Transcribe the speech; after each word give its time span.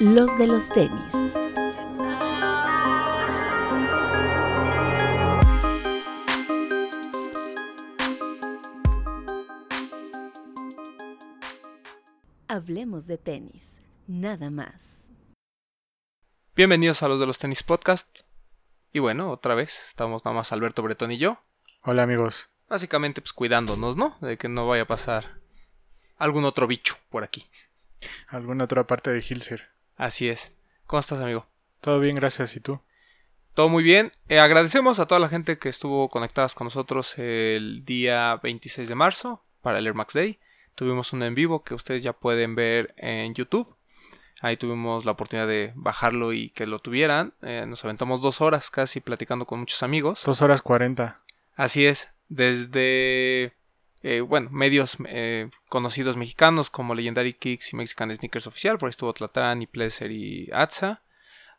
los 0.00 0.38
de 0.38 0.46
los 0.46 0.68
tenis. 0.68 1.12
Hablemos 12.46 13.06
de 13.06 13.18
tenis, 13.18 13.80
nada 14.06 14.50
más. 14.50 14.98
Bienvenidos 16.54 17.02
a 17.02 17.08
los 17.08 17.18
de 17.18 17.26
los 17.26 17.38
tenis 17.38 17.64
podcast. 17.64 18.20
Y 18.92 19.00
bueno, 19.00 19.32
otra 19.32 19.56
vez, 19.56 19.86
estamos 19.88 20.24
nada 20.24 20.36
más 20.36 20.52
Alberto 20.52 20.82
Bretón 20.82 21.10
y 21.10 21.18
yo. 21.18 21.42
Hola 21.82 22.04
amigos. 22.04 22.50
Básicamente, 22.68 23.20
pues 23.20 23.32
cuidándonos, 23.32 23.96
¿no? 23.96 24.16
De 24.20 24.38
que 24.38 24.48
no 24.48 24.68
vaya 24.68 24.84
a 24.84 24.86
pasar 24.86 25.40
algún 26.18 26.44
otro 26.44 26.68
bicho 26.68 26.96
por 27.10 27.24
aquí. 27.24 27.46
Alguna 28.28 28.64
otra 28.64 28.86
parte 28.86 29.10
de 29.10 29.24
Hilser. 29.28 29.77
Así 29.98 30.28
es. 30.28 30.52
¿Cómo 30.86 31.00
estás, 31.00 31.20
amigo? 31.20 31.46
Todo 31.80 31.98
bien, 31.98 32.14
gracias. 32.14 32.54
¿Y 32.56 32.60
tú? 32.60 32.80
Todo 33.54 33.68
muy 33.68 33.82
bien. 33.82 34.12
Eh, 34.28 34.38
agradecemos 34.38 35.00
a 35.00 35.06
toda 35.06 35.20
la 35.20 35.28
gente 35.28 35.58
que 35.58 35.68
estuvo 35.68 36.08
conectadas 36.08 36.54
con 36.54 36.66
nosotros 36.66 37.18
el 37.18 37.84
día 37.84 38.36
26 38.40 38.88
de 38.88 38.94
marzo 38.94 39.42
para 39.60 39.80
el 39.80 39.86
Air 39.88 39.94
Max 39.94 40.14
Day. 40.14 40.38
Tuvimos 40.76 41.12
un 41.12 41.24
en 41.24 41.34
vivo 41.34 41.64
que 41.64 41.74
ustedes 41.74 42.04
ya 42.04 42.12
pueden 42.12 42.54
ver 42.54 42.94
en 42.96 43.34
YouTube. 43.34 43.74
Ahí 44.40 44.56
tuvimos 44.56 45.04
la 45.04 45.10
oportunidad 45.12 45.48
de 45.48 45.72
bajarlo 45.74 46.32
y 46.32 46.50
que 46.50 46.66
lo 46.66 46.78
tuvieran. 46.78 47.34
Eh, 47.42 47.64
nos 47.66 47.84
aventamos 47.84 48.22
dos 48.22 48.40
horas 48.40 48.70
casi 48.70 49.00
platicando 49.00 49.46
con 49.46 49.58
muchos 49.58 49.82
amigos. 49.82 50.22
Dos 50.24 50.42
horas 50.42 50.62
cuarenta. 50.62 51.22
Así 51.56 51.84
es. 51.84 52.14
Desde, 52.28 53.56
eh, 54.02 54.20
bueno, 54.20 54.48
medios 54.50 54.96
eh, 55.06 55.50
conocidos 55.68 56.16
mexicanos 56.16 56.70
como 56.70 56.94
Legendary 56.94 57.32
Kicks 57.32 57.72
y 57.72 57.76
Mexican 57.76 58.14
Sneakers 58.14 58.46
Oficial. 58.46 58.78
Por 58.78 58.88
ahí 58.88 58.90
estuvo 58.90 59.12
Tlatán 59.12 59.62
y 59.62 59.66
Pleasure 59.66 60.12
y 60.12 60.48
Atza. 60.52 61.02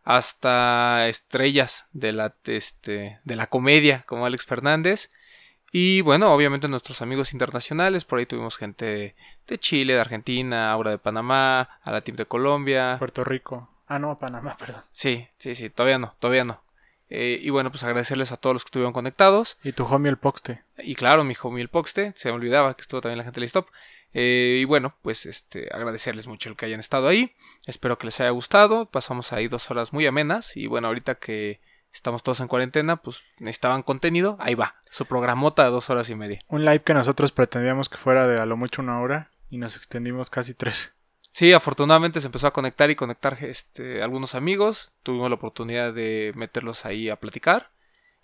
Hasta 0.04 1.08
estrellas 1.08 1.86
de 1.92 2.14
la, 2.14 2.36
este, 2.46 3.20
de 3.24 3.36
la 3.36 3.48
comedia 3.48 4.04
como 4.08 4.26
Alex 4.26 4.46
Fernández. 4.46 5.12
Y 5.72 6.02
bueno, 6.02 6.34
obviamente 6.34 6.68
nuestros 6.68 7.02
amigos 7.02 7.34
internacionales, 7.34 8.06
por 8.06 8.20
ahí 8.20 8.26
tuvimos 8.26 8.58
gente 8.58 9.16
de 9.48 9.60
Chile, 9.60 9.94
de 9.94 10.00
Argentina, 10.00 10.72
Aura 10.72 10.92
de 10.92 10.98
Panamá, 10.98 11.70
a 11.84 11.92
la 11.92 12.02
Team 12.02 12.18
de 12.18 12.26
Colombia. 12.26 12.96
Puerto 12.98 13.24
Rico. 13.24 13.70
Ah, 13.88 14.00
no, 14.00 14.18
Panamá, 14.18 14.56
perdón. 14.60 14.84
Sí, 14.92 15.28
sí, 15.38 15.54
sí, 15.56 15.70
todavía 15.70 16.00
no, 16.00 16.16
todavía 16.20 16.44
no. 16.46 16.64
Eh, 17.10 17.40
y 17.42 17.50
bueno, 17.50 17.72
pues 17.72 17.84
agradecerles 17.84 18.32
a 18.32 18.38
todos 18.38 18.54
los 18.54 18.64
que 18.64 18.68
estuvieron 18.68 18.94
conectados. 18.94 19.58
Y 19.64 19.74
tu 19.74 19.84
homie 19.84 20.10
el 20.10 20.18
Poxte. 20.18 20.64
Y 20.78 20.96
claro, 20.96 21.24
mi 21.24 21.36
homie 21.42 21.62
el 21.62 21.70
Poxte, 21.70 22.14
se 22.16 22.30
me 22.30 22.36
olvidaba 22.36 22.74
que 22.74 22.82
estuvo 22.82 23.02
también 23.02 23.18
la 23.18 23.24
gente 23.24 23.40
de 23.40 23.46
Stop. 23.46 23.68
Eh, 24.14 24.60
y 24.62 24.66
bueno, 24.66 24.96
pues 25.02 25.26
este, 25.26 25.70
agradecerles 25.72 26.28
mucho 26.28 26.50
el 26.50 26.56
que 26.56 26.66
hayan 26.66 26.80
estado 26.80 27.08
ahí. 27.08 27.34
Espero 27.68 27.98
que 27.98 28.06
les 28.06 28.20
haya 28.20 28.30
gustado. 28.30 28.86
Pasamos 28.86 29.34
ahí 29.34 29.48
dos 29.48 29.70
horas 29.72 29.94
muy 29.94 30.06
amenas. 30.06 30.56
Y 30.56 30.68
bueno, 30.68 30.88
ahorita 30.88 31.16
que 31.16 31.60
estamos 31.92 32.24
todos 32.24 32.40
en 32.40 32.48
cuarentena, 32.48 32.98
pues 32.98 33.22
necesitaban 33.40 33.84
contenido, 33.84 34.38
ahí 34.40 34.56
va, 34.56 34.76
su 34.90 35.06
programota 35.06 35.64
de 35.64 35.72
dos 35.72 35.90
horas 35.90 36.10
y 36.10 36.16
media. 36.16 36.40
Un 36.48 36.66
live 36.66 36.84
que 36.84 36.94
nosotros 36.94 37.32
pretendíamos 37.32 37.90
que 37.90 37.98
fuera 37.98 38.28
de 38.28 38.40
a 38.40 38.46
lo 38.46 38.58
mucho 38.58 38.82
una 38.82 39.02
hora 39.02 39.32
y 39.50 39.58
nos 39.58 39.76
extendimos 39.76 40.30
casi 40.30 40.54
tres. 40.54 40.94
Sí, 41.32 41.54
afortunadamente 41.54 42.20
se 42.20 42.28
empezó 42.28 42.48
a 42.48 42.54
conectar 42.54 42.90
y 42.90 42.96
conectar 42.96 43.38
este, 43.44 44.02
algunos 44.02 44.36
amigos, 44.36 44.92
tuvimos 45.04 45.30
la 45.30 45.36
oportunidad 45.36 45.94
de 45.94 46.32
meterlos 46.36 46.86
ahí 46.86 47.10
a 47.10 47.18
platicar 47.18 47.72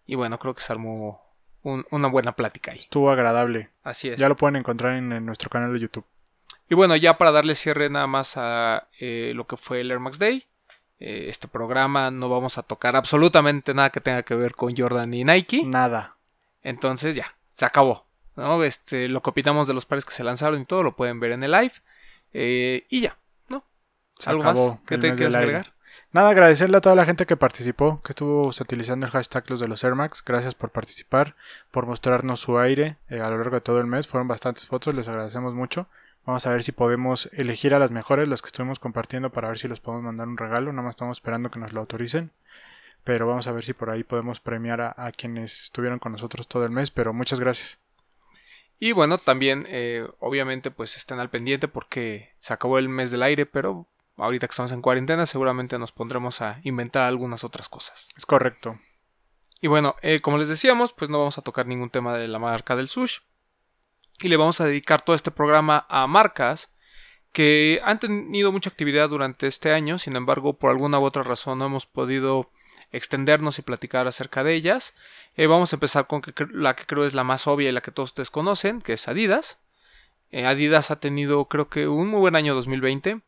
y 0.06 0.16
bueno, 0.16 0.40
creo 0.40 0.54
que 0.54 0.62
se 0.62 0.74
armó 0.74 1.22
una 1.64 2.08
buena 2.08 2.34
plática 2.36 2.72
ahí. 2.72 2.80
Estuvo 2.80 3.10
agradable. 3.10 3.70
Así 3.84 4.10
es. 4.10 4.18
Ya 4.18 4.30
lo 4.30 4.36
pueden 4.36 4.56
encontrar 4.56 4.96
en, 4.96 5.12
en 5.12 5.26
nuestro 5.26 5.50
canal 5.50 5.74
de 5.74 5.80
YouTube. 5.80 6.06
Y 6.70 6.76
bueno, 6.76 6.96
ya 6.96 7.18
para 7.18 7.32
darle 7.32 7.56
cierre 7.56 7.90
nada 7.90 8.08
más 8.08 8.38
a 8.38 8.88
eh, 9.00 9.34
lo 9.36 9.46
que 9.46 9.58
fue 9.58 9.82
el 9.82 9.92
Air 9.92 10.00
Max 10.00 10.18
Day, 10.18 10.46
eh, 11.00 11.26
este 11.28 11.48
programa 11.48 12.10
no 12.10 12.30
vamos 12.30 12.58
a 12.58 12.64
tocar 12.64 12.96
absolutamente 12.96 13.74
nada 13.74 13.90
que 13.90 14.00
tenga 14.00 14.24
que 14.24 14.36
ver 14.36 14.56
con 14.56 14.76
Jordan 14.76 15.14
y 15.14 15.24
Nike. 15.24 15.64
Nada. 15.66 16.16
Entonces 16.64 17.16
ya, 17.16 17.36
se 17.50 17.66
acabó. 17.66 18.06
¿no? 18.36 18.64
Este, 18.64 19.08
lo 19.10 19.22
que 19.22 19.30
opinamos 19.30 19.68
de 19.68 19.74
los 19.74 19.86
pares 19.86 20.06
que 20.06 20.14
se 20.14 20.24
lanzaron 20.24 20.62
y 20.62 20.66
todo 20.66 20.84
lo 20.84 20.96
pueden 20.96 21.20
ver 21.20 21.34
en 21.34 21.44
el 21.44 21.52
live. 21.52 21.74
Eh, 22.38 22.86
y 22.90 23.00
ya, 23.00 23.18
¿no? 23.48 23.64
Se 24.20 24.30
¿Algo 24.30 24.44
acabó 24.44 24.70
más 24.72 24.80
que 24.86 24.98
te 24.98 25.14
quieras 25.14 25.36
agregar? 25.36 25.74
Nada, 26.12 26.32
agradecerle 26.32 26.76
a 26.76 26.82
toda 26.82 26.94
la 26.94 27.06
gente 27.06 27.26
que 27.26 27.38
participó, 27.38 28.02
que 28.02 28.12
estuvo 28.12 28.48
utilizando 28.48 29.06
el 29.06 29.12
hashtag 29.14 29.50
los 29.50 29.62
de 29.62 29.70
los 29.70 29.86
Air 29.86 29.96
Max. 29.96 30.22
Gracias 30.26 30.54
por 30.54 30.70
participar, 30.70 31.38
por 31.72 31.86
mostrarnos 31.86 32.42
su 32.42 32.60
aire 32.60 32.98
eh, 33.08 33.22
a 33.22 33.30
lo 33.30 33.38
largo 33.38 33.56
de 33.56 33.62
todo 33.62 33.80
el 33.80 33.88
mes. 33.88 34.06
Fueron 34.06 34.28
bastantes 34.28 34.66
fotos, 34.66 34.94
les 34.96 35.08
agradecemos 35.08 35.54
mucho. 35.54 35.88
Vamos 36.26 36.46
a 36.46 36.50
ver 36.50 36.64
si 36.64 36.74
podemos 36.74 37.30
elegir 37.32 37.74
a 37.74 37.80
las 37.80 37.92
mejores, 37.92 38.28
las 38.28 38.42
que 38.42 38.48
estuvimos 38.48 38.80
compartiendo, 38.80 39.30
para 39.30 39.48
ver 39.48 39.58
si 39.58 39.70
les 39.70 39.80
podemos 39.80 40.04
mandar 40.04 40.28
un 40.28 40.38
regalo. 40.38 40.74
Nada 40.74 40.84
más 40.84 40.96
estamos 40.96 41.20
esperando 41.20 41.50
que 41.50 41.60
nos 41.60 41.72
lo 41.72 41.80
autoricen. 41.80 42.32
Pero 43.06 43.28
vamos 43.28 43.48
a 43.48 43.54
ver 43.54 43.64
si 43.64 43.72
por 43.72 43.92
ahí 43.92 44.04
podemos 44.04 44.42
premiar 44.42 44.82
a, 44.82 44.94
a 44.98 45.14
quienes 45.14 45.64
estuvieron 45.64 46.00
con 46.00 46.12
nosotros 46.12 46.50
todo 46.50 46.66
el 46.66 46.72
mes. 46.72 46.92
Pero 46.92 47.14
muchas 47.14 47.40
gracias. 47.40 47.80
Y 48.80 48.92
bueno, 48.92 49.18
también, 49.18 49.66
eh, 49.70 50.08
obviamente, 50.20 50.72
pues 50.72 50.98
estén 50.98 51.20
al 51.20 51.30
pendiente 51.30 51.68
porque 51.68 52.30
se 52.40 52.54
acabó 52.54 52.78
el 52.78 52.90
mes 52.90 53.12
del 53.12 53.24
aire, 53.24 53.46
pero 53.46 53.88
ahorita 54.18 54.48
que 54.48 54.52
estamos 54.52 54.72
en 54.72 54.82
cuarentena, 54.82 55.26
seguramente 55.26 55.80
nos 55.80 55.92
pondremos 55.92 56.42
a 56.42 56.60
inventar 56.64 57.04
algunas 57.04 57.44
otras 57.44 57.70
cosas. 57.70 58.10
Es 58.18 58.26
correcto. 58.26 58.80
Y 59.62 59.68
bueno, 59.68 59.96
eh, 60.02 60.22
como 60.22 60.38
les 60.38 60.50
decíamos, 60.50 60.94
pues 60.94 61.10
no 61.10 61.20
vamos 61.20 61.38
a 61.38 61.42
tocar 61.42 61.66
ningún 61.66 61.90
tema 61.90 62.18
de 62.18 62.28
la 62.28 62.40
marca 62.40 62.76
del 62.76 62.88
sush. 62.88 63.20
Y 64.20 64.30
le 64.30 64.38
vamos 64.38 64.62
a 64.62 64.66
dedicar 64.66 65.02
todo 65.02 65.16
este 65.16 65.32
programa 65.32 65.86
a 65.90 66.08
marcas 66.08 66.72
que 67.32 67.82
han 67.84 68.00
tenido 68.00 68.54
mucha 68.54 68.70
actividad 68.70 69.10
durante 69.10 69.48
este 69.48 69.74
año, 69.74 69.98
sin 69.98 70.16
embargo, 70.16 70.58
por 70.58 70.72
alguna 70.72 71.00
u 71.00 71.04
otra 71.04 71.22
razón 71.22 71.60
no 71.60 71.66
hemos 71.66 71.86
podido 71.86 72.50
extendernos 72.96 73.60
y 73.60 73.62
platicar 73.62 74.08
acerca 74.08 74.44
de 74.44 74.54
ellas. 74.56 74.94
Eh, 75.36 75.48
vamos 75.48 75.74
a 75.74 75.76
empezar 75.76 76.08
con 76.08 76.22
que 76.22 76.34
la 76.52 76.76
que 76.76 76.86
creo 76.86 77.06
es 77.06 77.14
la 77.14 77.24
más 77.24 77.48
obvia 77.48 77.70
y 77.70 77.72
la 77.72 77.82
que 77.82 77.92
todos 77.92 78.10
ustedes 78.12 78.30
conocen, 78.32 78.82
que 78.82 78.94
es 78.94 79.08
Adidas. 79.08 79.58
Eh, 80.32 80.46
Adidas 80.46 80.92
ha 80.92 81.00
tenido 81.00 81.46
creo 81.46 81.70
que 81.70 81.88
un 81.88 82.10
muy 82.10 82.20
buen 82.20 82.36
año 82.36 82.56
2020. 82.56 83.22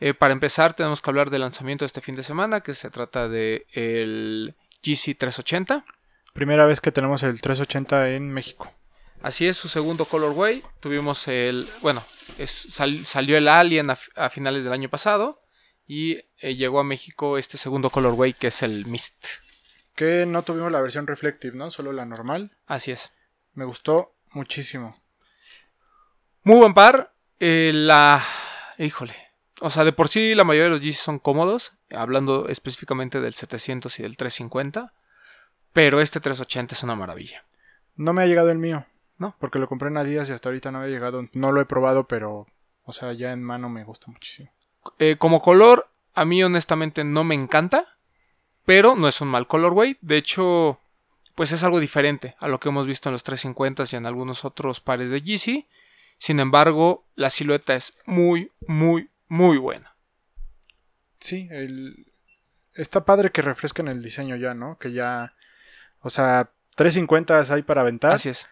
Eh, 0.00 0.12
para 0.14 0.32
empezar 0.32 0.74
tenemos 0.74 1.00
que 1.00 1.10
hablar 1.10 1.30
del 1.30 1.40
lanzamiento 1.42 1.84
de 1.84 1.86
este 1.86 2.00
fin 2.00 2.14
de 2.16 2.22
semana, 2.22 2.60
que 2.60 2.74
se 2.74 2.90
trata 2.90 3.28
de 3.28 3.66
el 3.72 4.54
GC 4.82 5.14
380. 5.16 5.84
Primera 6.32 6.66
vez 6.66 6.80
que 6.80 6.92
tenemos 6.92 7.22
el 7.22 7.40
380 7.40 8.10
en 8.10 8.30
México. 8.32 8.70
Así 9.22 9.46
es, 9.46 9.56
su 9.56 9.68
segundo 9.68 10.04
colorway. 10.04 10.62
Tuvimos 10.80 11.28
el. 11.28 11.66
Bueno, 11.80 12.02
es- 12.38 12.66
sal- 12.70 13.06
salió 13.06 13.38
el 13.38 13.48
Alien 13.48 13.86
a 13.90 14.30
finales 14.30 14.64
del 14.64 14.72
año 14.74 14.90
pasado. 14.90 15.40
Y 15.86 16.18
eh, 16.38 16.54
llegó 16.54 16.80
a 16.80 16.84
México 16.84 17.36
este 17.38 17.58
segundo 17.58 17.90
colorway 17.90 18.32
que 18.32 18.46
es 18.48 18.62
el 18.62 18.86
Mist. 18.86 19.26
Que 19.94 20.26
no 20.26 20.42
tuvimos 20.42 20.72
la 20.72 20.80
versión 20.80 21.06
Reflective, 21.06 21.56
¿no? 21.56 21.70
Solo 21.70 21.92
la 21.92 22.04
normal. 22.04 22.56
Así 22.66 22.90
es. 22.90 23.12
Me 23.52 23.64
gustó 23.64 24.14
muchísimo. 24.32 25.00
Muy 26.42 26.58
buen 26.58 26.74
par. 26.74 27.14
eh, 27.38 27.70
la. 27.74 28.24
Híjole. 28.78 29.14
O 29.60 29.70
sea, 29.70 29.84
de 29.84 29.92
por 29.92 30.08
sí 30.08 30.34
la 30.34 30.44
mayoría 30.44 30.64
de 30.64 30.70
los 30.70 30.82
Yeezys 30.82 31.00
son 31.02 31.18
cómodos. 31.18 31.72
Hablando 31.90 32.48
específicamente 32.48 33.20
del 33.20 33.34
700 33.34 33.98
y 34.00 34.02
del 34.02 34.16
350. 34.16 34.92
Pero 35.72 36.00
este 36.00 36.20
380 36.20 36.74
es 36.74 36.82
una 36.82 36.96
maravilla. 36.96 37.44
No 37.96 38.12
me 38.12 38.22
ha 38.22 38.26
llegado 38.26 38.50
el 38.50 38.58
mío. 38.58 38.86
¿No? 39.16 39.36
Porque 39.38 39.60
lo 39.60 39.68
compré 39.68 39.88
en 39.88 39.96
Adidas 39.96 40.28
y 40.28 40.32
hasta 40.32 40.48
ahorita 40.48 40.72
no 40.72 40.78
había 40.78 40.90
llegado. 40.94 41.28
No 41.34 41.52
lo 41.52 41.60
he 41.60 41.66
probado, 41.66 42.08
pero. 42.08 42.46
O 42.82 42.92
sea, 42.92 43.12
ya 43.12 43.32
en 43.32 43.42
mano 43.42 43.68
me 43.68 43.84
gusta 43.84 44.10
muchísimo. 44.10 44.52
Eh, 44.98 45.16
como 45.18 45.42
color, 45.42 45.88
a 46.14 46.24
mí 46.24 46.42
honestamente 46.42 47.04
no 47.04 47.24
me 47.24 47.34
encanta. 47.34 47.86
Pero 48.64 48.96
no 48.96 49.08
es 49.08 49.20
un 49.20 49.28
mal 49.28 49.46
colorway. 49.46 49.98
De 50.00 50.16
hecho, 50.16 50.80
pues 51.34 51.52
es 51.52 51.62
algo 51.62 51.80
diferente 51.80 52.34
a 52.38 52.48
lo 52.48 52.60
que 52.60 52.68
hemos 52.68 52.86
visto 52.86 53.08
en 53.08 53.12
los 53.12 53.24
350 53.24 53.84
y 53.90 53.96
en 53.96 54.06
algunos 54.06 54.44
otros 54.44 54.80
pares 54.80 55.10
de 55.10 55.20
Yeezy. 55.20 55.66
Sin 56.18 56.40
embargo, 56.40 57.04
la 57.16 57.30
silueta 57.30 57.74
es 57.74 57.98
muy, 58.06 58.50
muy, 58.66 59.10
muy 59.28 59.58
buena. 59.58 59.94
Sí, 61.20 61.48
el. 61.50 62.06
Está 62.74 63.04
padre 63.04 63.30
que 63.30 63.42
refresquen 63.42 63.88
el 63.88 64.02
diseño 64.02 64.36
ya, 64.36 64.54
¿no? 64.54 64.78
Que 64.78 64.92
ya. 64.92 65.34
O 66.00 66.10
sea, 66.10 66.50
350 66.76 67.40
hay 67.52 67.62
para 67.62 67.82
aventar. 67.82 68.12
Así 68.12 68.28
es. 68.28 68.48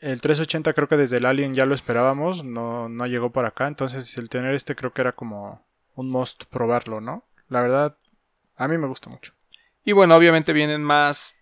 El 0.00 0.20
380 0.20 0.72
creo 0.72 0.88
que 0.88 0.96
desde 0.96 1.18
el 1.18 1.26
Alien 1.26 1.54
ya 1.54 1.64
lo 1.64 1.74
esperábamos. 1.74 2.44
No, 2.44 2.88
no 2.88 3.06
llegó 3.06 3.30
para 3.30 3.48
acá. 3.48 3.68
Entonces, 3.68 4.18
el 4.18 4.28
tener 4.28 4.54
este 4.54 4.74
creo 4.74 4.92
que 4.92 5.00
era 5.00 5.12
como 5.12 5.64
un 5.94 6.10
must 6.10 6.44
probarlo, 6.44 7.00
¿no? 7.00 7.24
La 7.48 7.60
verdad, 7.60 7.96
a 8.56 8.68
mí 8.68 8.78
me 8.78 8.86
gusta 8.86 9.10
mucho. 9.10 9.32
Y 9.84 9.92
bueno, 9.92 10.16
obviamente 10.16 10.52
vienen 10.52 10.82
más 10.82 11.36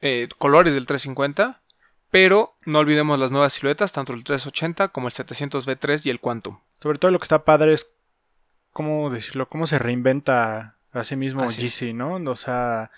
eh, 0.00 0.28
colores 0.38 0.74
del 0.74 0.86
350. 0.86 1.62
Pero 2.10 2.56
no 2.66 2.78
olvidemos 2.78 3.18
las 3.18 3.30
nuevas 3.30 3.52
siluetas, 3.52 3.92
tanto 3.92 4.12
el 4.12 4.24
380 4.24 4.88
como 4.88 5.08
el 5.08 5.14
700V3 5.14 6.06
y 6.06 6.10
el 6.10 6.20
Quantum. 6.20 6.60
Sobre 6.80 6.98
todo 6.98 7.10
lo 7.10 7.18
que 7.18 7.24
está 7.24 7.44
padre 7.44 7.74
es. 7.74 7.92
¿Cómo 8.70 9.10
decirlo? 9.10 9.48
Cómo 9.48 9.66
se 9.66 9.78
reinventa 9.78 10.76
a 10.92 11.04
sí 11.04 11.16
mismo 11.16 11.42
Así 11.42 11.66
es. 11.66 11.78
GC, 11.78 11.94
¿no? 11.94 12.14
O 12.14 12.36
sea. 12.36 12.90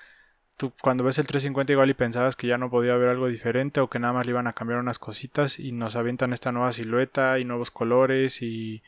Tú 0.57 0.73
cuando 0.83 1.05
ves 1.05 1.19
el 1.19 1.27
350 1.29 1.73
igual 1.73 1.89
y 1.89 1.95
pensabas 1.95 2.35
que 2.35 2.49
ya 2.49 2.59
no 2.59 2.69
podía 2.69 2.95
haber 2.95 3.11
algo 3.11 3.29
diferente 3.29 3.79
o 3.79 3.89
que 3.89 4.01
nada 4.01 4.13
más 4.13 4.27
le 4.27 4.31
iban 4.31 4.49
a 4.49 4.55
cambiar 4.55 4.81
unas 4.81 4.99
cositas 4.99 5.61
y 5.61 5.71
nos 5.71 5.95
avientan 5.95 6.33
esta 6.33 6.51
nueva 6.51 6.73
silueta 6.73 7.39
y 7.39 7.45
nuevos 7.45 7.71
colores 7.71 8.43
y... 8.43 8.83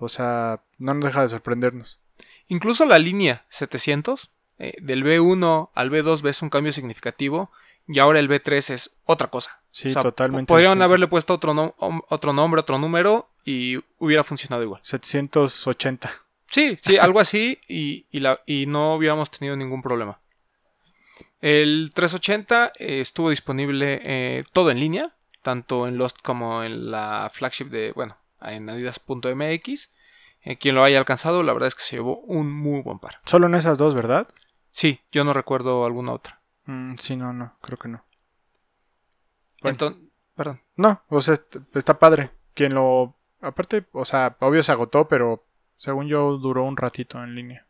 O 0.00 0.08
sea, 0.08 0.62
no 0.78 0.94
nos 0.94 1.04
deja 1.04 1.22
de 1.22 1.28
sorprendernos. 1.28 2.00
incluso 2.48 2.84
la 2.84 2.98
línea 2.98 3.44
700, 3.50 4.30
eh, 4.58 4.74
del 4.80 5.04
B1 5.04 5.70
al 5.74 5.90
B2 5.90 6.20
ves 6.22 6.42
un 6.42 6.50
cambio 6.50 6.72
significativo 6.72 7.50
y 7.86 7.98
ahora 7.98 8.18
el 8.18 8.28
B3 8.28 8.70
es 8.74 8.96
otra 9.04 9.28
cosa. 9.28 9.60
Sí, 9.70 9.88
O 9.88 9.90
sea, 9.92 10.02
totalmente. 10.02 10.48
Podrían 10.48 10.70
distinto. 10.72 10.84
haberle 10.84 11.06
puesto 11.08 11.34
otro, 11.34 11.74
otro 12.08 12.32
nombre, 12.32 12.60
otro 12.60 12.78
número 12.78 13.30
y 13.44 13.78
hubiera 13.98 14.24
funcionado 14.24 14.62
igual. 14.62 14.80
780. 14.84 16.10
Sí, 16.46 16.76
sí, 16.80 16.98
algo 16.98 17.20
así 17.20 17.58
y, 17.68 18.06
y 18.10 18.18
la- 18.20 18.40
y 18.46 18.66
no 18.66 18.94
hubiéramos 18.96 19.30
tenido 19.30 19.56
ningún 19.56 19.80
problema. 19.82 20.20
El 21.40 21.92
380 21.94 22.72
eh, 22.78 23.00
estuvo 23.00 23.30
disponible 23.30 24.02
eh, 24.04 24.44
todo 24.52 24.70
en 24.70 24.80
línea, 24.80 25.14
tanto 25.42 25.86
en 25.86 25.96
Lost 25.96 26.18
como 26.22 26.62
en 26.64 26.90
la 26.90 27.30
flagship 27.32 27.66
de, 27.70 27.92
bueno, 27.92 28.16
en 28.42 28.68
adidas.mx. 28.70 29.90
Eh, 30.42 30.56
quien 30.56 30.74
lo 30.74 30.84
haya 30.84 30.98
alcanzado, 30.98 31.42
la 31.42 31.52
verdad 31.52 31.68
es 31.68 31.74
que 31.74 31.82
se 31.82 31.96
llevó 31.96 32.18
un 32.20 32.50
muy 32.50 32.80
buen 32.82 32.98
par. 32.98 33.20
Solo 33.26 33.46
en 33.46 33.54
esas 33.54 33.76
dos, 33.78 33.94
¿verdad? 33.94 34.28
Sí, 34.70 35.00
yo 35.12 35.24
no 35.24 35.32
recuerdo 35.32 35.84
alguna 35.84 36.12
otra. 36.12 36.40
Mm, 36.64 36.94
sí, 36.96 37.16
no, 37.16 37.32
no, 37.32 37.56
creo 37.60 37.78
que 37.78 37.88
no. 37.88 38.04
Bueno. 39.62 39.72
Entonces, 39.74 40.02
perdón. 40.34 40.60
No, 40.76 41.02
o 41.08 41.20
sea, 41.20 41.34
est- 41.34 41.56
está 41.74 41.98
padre. 41.98 42.30
Quien 42.54 42.74
lo... 42.74 43.16
Aparte, 43.42 43.84
o 43.92 44.04
sea, 44.04 44.36
obvio 44.40 44.62
se 44.62 44.72
agotó, 44.72 45.08
pero 45.08 45.44
según 45.76 46.06
yo 46.08 46.36
duró 46.38 46.64
un 46.64 46.76
ratito 46.76 47.22
en 47.22 47.34
línea. 47.34 47.66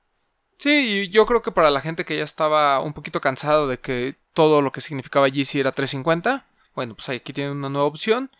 Sí, 0.58 0.70
y 1.04 1.08
yo 1.10 1.26
creo 1.26 1.42
que 1.42 1.52
para 1.52 1.70
la 1.70 1.80
gente 1.80 2.04
que 2.04 2.16
ya 2.18 2.24
estaba 2.24 2.80
un 2.80 2.92
poquito 2.92 3.20
cansado 3.20 3.66
de 3.66 3.78
que 3.78 4.16
todo 4.34 4.62
lo 4.62 4.72
que 4.72 4.80
significaba 4.80 5.28
GC 5.28 5.56
era 5.60 5.72
350, 5.72 6.44
bueno, 6.74 6.94
pues 6.94 7.08
aquí 7.08 7.32
tienen 7.32 7.56
una 7.56 7.68
nueva 7.70 7.86
opción. 7.86 8.30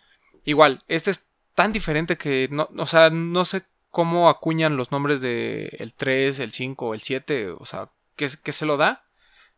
Igual, 0.45 0.83
este 0.87 1.11
es 1.11 1.29
tan 1.55 1.71
diferente 1.71 2.17
que 2.17 2.47
no, 2.51 2.69
o 2.77 2.85
sea, 2.85 3.09
no 3.09 3.45
sé 3.45 3.63
cómo 3.89 4.29
acuñan 4.29 4.77
los 4.77 4.91
nombres 4.91 5.21
de 5.21 5.65
el 5.79 5.93
3, 5.93 6.39
el 6.39 6.51
5 6.51 6.87
o 6.87 6.93
el 6.93 7.01
7, 7.01 7.49
o 7.49 7.65
sea, 7.65 7.89
qué, 8.15 8.29
qué 8.43 8.51
se 8.51 8.65
lo 8.65 8.77
da. 8.77 9.03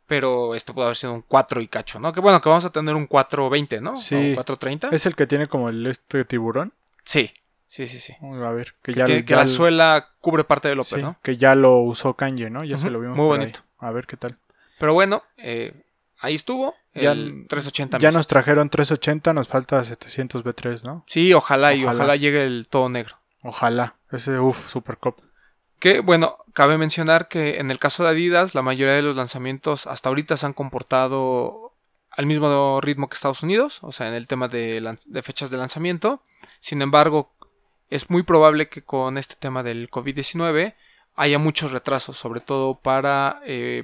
Pero 0.05 0.53
esto 0.53 0.73
puede 0.73 0.87
haber 0.87 0.97
sido 0.97 1.13
un 1.13 1.21
4 1.21 1.61
y 1.61 1.67
cacho, 1.67 1.97
¿no? 1.99 2.11
Que 2.11 2.19
bueno, 2.19 2.41
que 2.41 2.49
vamos 2.49 2.65
a 2.65 2.71
tener 2.71 2.93
un 2.93 3.07
420, 3.07 3.79
¿no? 3.79 3.95
Sí. 3.95 4.15
O 4.15 4.19
un 4.19 4.33
430. 4.35 4.89
¿Es 4.91 5.05
el 5.05 5.15
que 5.15 5.27
tiene 5.27 5.47
como 5.47 5.69
el 5.69 5.87
este 5.87 6.25
tiburón? 6.25 6.73
Sí, 7.05 7.31
sí, 7.67 7.87
sí, 7.87 7.99
sí. 7.99 8.13
A 8.21 8.51
ver, 8.51 8.73
que 8.81 8.91
Que, 8.91 8.99
ya, 8.99 9.05
tiene- 9.05 9.23
que 9.23 9.31
ya 9.31 9.37
la 9.37 9.43
l- 9.43 9.51
suela 9.51 10.09
cubre 10.19 10.43
parte 10.43 10.67
del 10.67 10.83
sí, 10.83 10.95
upper, 10.95 11.03
¿no? 11.05 11.17
que 11.23 11.37
ya 11.37 11.55
lo 11.55 11.77
usó 11.79 12.15
Kanye, 12.15 12.49
¿no? 12.49 12.65
Ya 12.65 12.77
se 12.77 12.87
Ujú, 12.87 12.93
lo 12.93 12.99
vimos 12.99 13.15
muy 13.17 13.25
por 13.27 13.33
ahí. 13.35 13.39
bonito. 13.45 13.59
A 13.79 13.91
ver 13.91 14.05
qué 14.05 14.17
tal. 14.17 14.37
Pero 14.77 14.93
bueno, 14.93 15.23
eh, 15.37 15.73
ahí 16.23 16.35
estuvo. 16.35 16.73
Ya- 16.95 17.11
el 17.11 17.45
380 17.47 17.97
Ya 17.99 18.09
Mist. 18.09 18.17
nos 18.17 18.27
trajeron 18.27 18.69
380, 18.69 19.33
nos 19.33 19.47
falta 19.47 19.83
700 19.83 20.43
B3, 20.43 20.83
¿no? 20.83 21.03
Sí, 21.07 21.33
ojalá, 21.33 21.73
y 21.73 21.83
Ojalá. 21.83 21.97
ojalá 21.97 22.15
llegue 22.15 22.43
el 22.45 22.67
todo 22.69 22.89
negro. 22.89 23.17
Ojalá. 23.43 23.95
Ese, 24.11 24.39
uff, 24.39 24.69
super 24.69 24.97
cop. 24.97 25.19
Que 25.79 25.99
bueno, 25.99 26.37
cabe 26.53 26.77
mencionar 26.77 27.27
que 27.27 27.59
en 27.59 27.69
el 27.71 27.77
caso 27.79 28.03
de 28.03 28.09
Adidas, 28.11 28.55
la 28.55 28.61
mayoría 28.61 28.93
de 28.93 29.01
los 29.01 29.15
lanzamientos 29.17 29.85
hasta 29.87 30.09
ahorita 30.09 30.37
se 30.37 30.45
han 30.45 30.53
comportado 30.53 31.73
al 32.11 32.25
mismo 32.27 32.79
ritmo 32.79 33.09
que 33.09 33.15
Estados 33.15 33.41
Unidos, 33.43 33.79
o 33.81 33.91
sea, 33.91 34.07
en 34.07 34.13
el 34.13 34.27
tema 34.27 34.47
de 34.47 35.21
fechas 35.23 35.49
de 35.49 35.57
lanzamiento. 35.57 36.21
Sin 36.59 36.81
embargo, 36.81 37.33
es 37.89 38.09
muy 38.11 38.23
probable 38.23 38.69
que 38.69 38.83
con 38.83 39.17
este 39.17 39.35
tema 39.35 39.63
del 39.63 39.89
COVID-19 39.89 40.75
haya 41.15 41.37
muchos 41.39 41.71
retrasos, 41.71 42.17
sobre 42.17 42.39
todo 42.39 42.79
para 42.79 43.41
eh, 43.45 43.83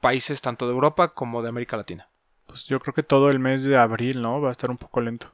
países 0.00 0.40
tanto 0.40 0.66
de 0.66 0.72
Europa 0.72 1.08
como 1.08 1.42
de 1.42 1.48
América 1.48 1.76
Latina. 1.76 2.08
Pues 2.46 2.66
yo 2.66 2.80
creo 2.80 2.94
que 2.94 3.02
todo 3.02 3.30
el 3.30 3.38
mes 3.38 3.64
de 3.64 3.76
abril, 3.76 4.22
¿no? 4.22 4.40
Va 4.40 4.48
a 4.48 4.52
estar 4.52 4.70
un 4.70 4.78
poco 4.78 5.00
lento. 5.00 5.32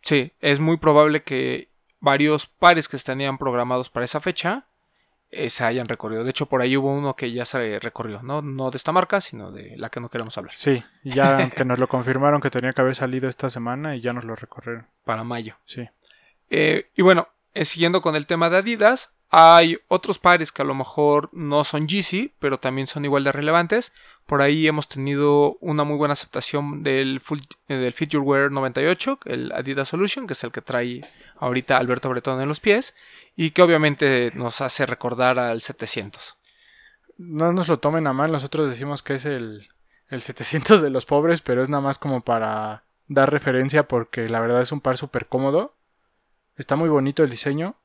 Sí, 0.00 0.32
es 0.40 0.60
muy 0.60 0.76
probable 0.76 1.22
que 1.22 1.68
varios 2.00 2.46
pares 2.46 2.88
que 2.88 2.98
tenían 2.98 3.38
programados 3.38 3.88
para 3.88 4.04
esa 4.04 4.20
fecha 4.20 4.66
eh, 5.30 5.48
se 5.48 5.64
hayan 5.64 5.88
recorrido. 5.88 6.24
De 6.24 6.30
hecho, 6.30 6.46
por 6.46 6.60
ahí 6.60 6.76
hubo 6.76 6.92
uno 6.92 7.16
que 7.16 7.32
ya 7.32 7.46
se 7.46 7.78
recorrió, 7.78 8.22
¿no? 8.22 8.42
No 8.42 8.70
de 8.70 8.76
esta 8.76 8.92
marca, 8.92 9.20
sino 9.20 9.50
de 9.50 9.76
la 9.78 9.88
que 9.88 10.00
no 10.00 10.10
queremos 10.10 10.36
hablar. 10.36 10.54
Sí, 10.54 10.84
ya 11.04 11.48
que 11.56 11.64
nos 11.64 11.78
lo 11.78 11.88
confirmaron 11.88 12.40
que 12.40 12.50
tenía 12.50 12.72
que 12.72 12.82
haber 12.82 12.94
salido 12.94 13.28
esta 13.28 13.48
semana 13.48 13.96
y 13.96 14.00
ya 14.00 14.12
nos 14.12 14.24
lo 14.24 14.36
recorrieron. 14.36 14.86
Para 15.04 15.24
mayo. 15.24 15.56
Sí. 15.64 15.88
Eh, 16.50 16.90
y 16.94 17.02
bueno, 17.02 17.28
eh, 17.54 17.64
siguiendo 17.64 18.02
con 18.02 18.14
el 18.14 18.26
tema 18.26 18.50
de 18.50 18.58
Adidas, 18.58 19.12
hay 19.34 19.78
otros 19.88 20.18
pares 20.18 20.52
que 20.52 20.60
a 20.60 20.66
lo 20.66 20.74
mejor 20.74 21.30
no 21.32 21.64
son 21.64 21.88
Yeezy, 21.88 22.34
pero 22.38 22.60
también 22.60 22.86
son 22.86 23.06
igual 23.06 23.24
de 23.24 23.32
relevantes. 23.32 23.94
Por 24.26 24.42
ahí 24.42 24.68
hemos 24.68 24.88
tenido 24.88 25.56
una 25.60 25.84
muy 25.84 25.96
buena 25.96 26.12
aceptación 26.12 26.82
del, 26.82 27.18
full, 27.18 27.38
eh, 27.68 27.76
del 27.76 27.94
Fit 27.94 28.10
Your 28.10 28.24
Wear 28.24 28.52
98, 28.52 29.20
el 29.24 29.50
Adidas 29.52 29.88
Solution, 29.88 30.26
que 30.26 30.34
es 30.34 30.44
el 30.44 30.52
que 30.52 30.60
trae 30.60 31.00
ahorita 31.38 31.78
Alberto 31.78 32.10
Bretón 32.10 32.42
en 32.42 32.48
los 32.48 32.60
pies, 32.60 32.94
y 33.34 33.52
que 33.52 33.62
obviamente 33.62 34.32
nos 34.34 34.60
hace 34.60 34.84
recordar 34.84 35.38
al 35.38 35.62
700. 35.62 36.36
No 37.16 37.52
nos 37.52 37.68
lo 37.68 37.78
tomen 37.78 38.06
a 38.06 38.12
mal, 38.12 38.32
nosotros 38.32 38.68
decimos 38.68 39.02
que 39.02 39.14
es 39.14 39.24
el, 39.24 39.66
el 40.08 40.20
700 40.20 40.82
de 40.82 40.90
los 40.90 41.06
pobres, 41.06 41.40
pero 41.40 41.62
es 41.62 41.70
nada 41.70 41.82
más 41.82 41.96
como 41.96 42.20
para 42.20 42.84
dar 43.08 43.32
referencia 43.32 43.88
porque 43.88 44.28
la 44.28 44.40
verdad 44.40 44.60
es 44.60 44.72
un 44.72 44.82
par 44.82 44.98
súper 44.98 45.26
cómodo. 45.26 45.74
Está 46.56 46.76
muy 46.76 46.90
bonito 46.90 47.22
el 47.24 47.30
diseño, 47.30 47.76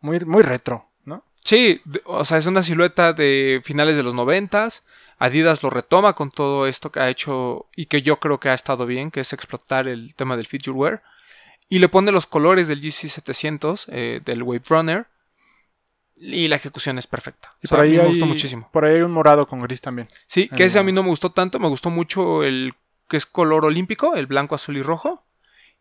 muy, 0.00 0.20
muy 0.20 0.42
retro, 0.42 0.88
¿no? 1.04 1.24
Sí, 1.44 1.82
o 2.04 2.24
sea, 2.24 2.38
es 2.38 2.46
una 2.46 2.62
silueta 2.62 3.12
de 3.12 3.60
finales 3.64 3.96
de 3.96 4.02
los 4.02 4.14
noventas. 4.14 4.84
Adidas 5.18 5.62
lo 5.62 5.70
retoma 5.70 6.14
con 6.14 6.30
todo 6.30 6.66
esto 6.66 6.90
que 6.90 7.00
ha 7.00 7.10
hecho 7.10 7.66
y 7.76 7.86
que 7.86 8.02
yo 8.02 8.18
creo 8.20 8.40
que 8.40 8.48
ha 8.48 8.54
estado 8.54 8.86
bien, 8.86 9.10
que 9.10 9.20
es 9.20 9.32
explotar 9.32 9.86
el 9.86 10.14
tema 10.14 10.36
del 10.36 10.46
feature 10.46 10.76
wear. 10.76 11.02
Y 11.68 11.78
le 11.78 11.88
pone 11.88 12.10
los 12.10 12.26
colores 12.26 12.68
del 12.68 12.80
GC700, 12.82 13.86
eh, 13.88 14.20
del 14.24 14.42
Wave 14.42 14.62
Runner. 14.68 15.06
Y 16.16 16.48
la 16.48 16.56
ejecución 16.56 16.98
es 16.98 17.06
perfecta. 17.06 17.50
Y 17.62 17.66
O 17.66 17.68
sea, 17.68 17.76
por 17.76 17.80
a 17.80 17.82
ahí 17.84 17.90
mí 17.90 17.96
me 17.96 18.02
hay, 18.02 18.08
gustó 18.08 18.26
muchísimo. 18.26 18.68
Por 18.72 18.84
ahí 18.84 18.96
hay 18.96 19.02
un 19.02 19.12
morado 19.12 19.46
con 19.46 19.60
gris 19.62 19.80
también. 19.80 20.08
Sí, 20.26 20.48
que 20.48 20.64
ese 20.64 20.78
a 20.78 20.82
mí 20.82 20.92
no 20.92 21.02
me 21.02 21.10
gustó 21.10 21.30
tanto. 21.32 21.58
Me 21.58 21.68
gustó 21.68 21.90
mucho 21.90 22.42
el 22.42 22.74
que 23.08 23.16
es 23.16 23.26
color 23.26 23.64
olímpico, 23.64 24.14
el 24.16 24.26
blanco, 24.26 24.54
azul 24.54 24.76
y 24.76 24.82
rojo. 24.82 25.24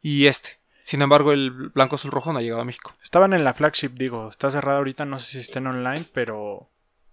Y 0.01 0.27
este. 0.27 0.58
Sin 0.89 1.03
embargo, 1.03 1.33
el 1.33 1.51
blanco, 1.51 1.97
azul, 1.97 2.09
rojo 2.09 2.33
no 2.33 2.39
ha 2.39 2.41
llegado 2.41 2.63
a 2.63 2.65
México. 2.65 2.95
Estaban 3.03 3.33
en 3.33 3.43
la 3.43 3.53
flagship, 3.53 3.89
digo, 3.89 4.27
está 4.27 4.49
cerrada 4.49 4.79
ahorita, 4.79 5.05
no 5.05 5.19
sé 5.19 5.33
si 5.33 5.37
estén 5.37 5.67
online, 5.67 6.03
pero 6.13 6.67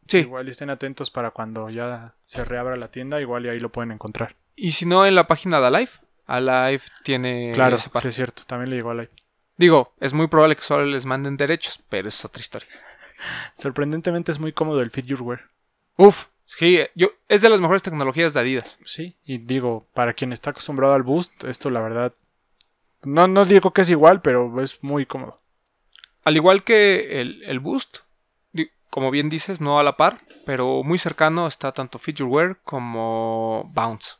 Sí, 0.08 0.20
igual 0.20 0.49
estén 0.49 0.70
atentos 0.70 1.11
para 1.11 1.32
cuando 1.32 1.69
ya 1.69 2.14
se 2.25 2.43
reabra 2.46 2.76
la 2.76 2.90
tienda, 2.90 3.20
igual 3.20 3.44
y 3.44 3.50
ahí 3.50 3.61
lo 3.61 3.70
pueden 3.70 3.90
encontrar. 3.90 4.34
y 4.55 4.70
si 4.70 4.87
no, 4.87 5.05
en 5.05 5.14
la 5.14 5.26
página 5.26 5.61
de 5.61 5.67
Alive. 5.67 5.90
Alive 6.25 6.84
tiene 7.02 7.52
claro, 7.52 7.76
sí 7.76 7.90
es 8.02 8.14
cierto, 8.14 8.44
también 8.46 8.70
le 8.70 8.76
llegó 8.76 8.93
a 8.93 8.94
la 8.94 9.08
Digo, 9.58 9.93
es 10.00 10.14
muy 10.14 10.28
probable 10.28 10.56
que 10.56 10.62
solo 10.62 10.87
les 10.87 11.05
manden 11.05 11.37
derechos, 11.37 11.78
pero 11.90 12.08
es 12.08 12.25
otra 12.25 12.40
historia. 12.40 12.70
Sorprendentemente 13.58 14.32
es 14.32 14.38
muy 14.40 14.52
cómodo 14.52 14.81
el 14.81 14.90
Fit 14.90 15.05
Your 15.05 15.20
Wear. 15.20 15.50
Uf, 15.99 16.28
sí, 16.45 16.80
yo, 16.95 17.11
es 17.28 17.42
de 17.42 17.50
las 17.50 17.61
mejores 17.61 17.83
tecnologías 17.83 18.33
de 18.33 18.40
Adidas. 18.40 18.78
Sí, 18.87 19.18
y 19.23 19.37
digo, 19.37 19.87
para 19.92 20.14
quien 20.14 20.33
está 20.33 20.49
acostumbrado 20.49 20.95
al 20.95 21.02
boost, 21.02 21.45
esto 21.45 21.68
la 21.68 21.83
verdad 21.83 22.14
no, 23.06 23.26
no 23.28 23.44
digo 23.44 23.72
que 23.72 23.82
es 23.82 23.90
igual, 23.90 24.20
pero 24.20 24.60
es 24.60 24.82
muy 24.82 25.06
cómodo. 25.06 25.34
Al 26.25 26.36
igual 26.36 26.64
que 26.64 27.20
el, 27.20 27.42
el 27.44 27.60
Boost, 27.60 27.98
como 28.90 29.10
bien 29.10 29.28
dices, 29.28 29.60
no 29.60 29.78
a 29.78 29.82
la 29.82 29.96
par, 29.96 30.18
pero 30.44 30.82
muy 30.82 30.98
cercano 30.98 31.46
está 31.46 31.72
tanto 31.72 31.98
Feature 31.98 32.28
Wear 32.30 32.58
como 32.64 33.70
Bounce. 33.75 34.12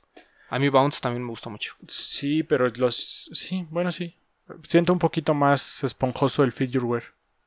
A 0.50 0.59
mí 0.59 0.69
Bounce 0.69 1.00
también 1.00 1.25
me 1.25 1.31
gustó 1.31 1.50
mucho. 1.50 1.75
Sí, 1.88 2.43
pero 2.43 2.69
los 2.69 3.28
sí, 3.33 3.66
bueno, 3.71 3.90
sí. 3.90 4.16
Siento 4.62 4.93
un 4.93 4.99
poquito 5.00 5.35
más 5.35 5.83
esponjoso 5.83 6.45
el 6.45 6.52
Wear. 6.83 7.02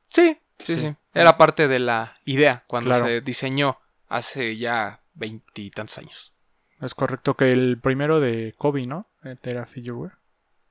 Sí, 0.08 0.36
sí, 0.58 0.76
Sí. 0.76 0.78
sí. 0.78 0.96
Era 1.14 1.38
parte 1.38 1.66
de 1.68 1.78
la 1.78 2.14
idea 2.24 2.64
cuando 2.66 2.90
Claro. 2.90 3.06
se 3.06 3.20
diseñó 3.22 3.78
hace 4.08 4.56
ya 4.56 5.00
veintitantos 5.14 5.96
años. 5.98 6.34
Es 6.80 6.94
correcto 6.94 7.34
que 7.36 7.52
el 7.52 7.78
primero 7.80 8.20
de 8.20 8.54
Kobe, 8.58 8.86
¿no? 8.86 9.06
Era 9.42 9.66
Wear. 9.74 10.18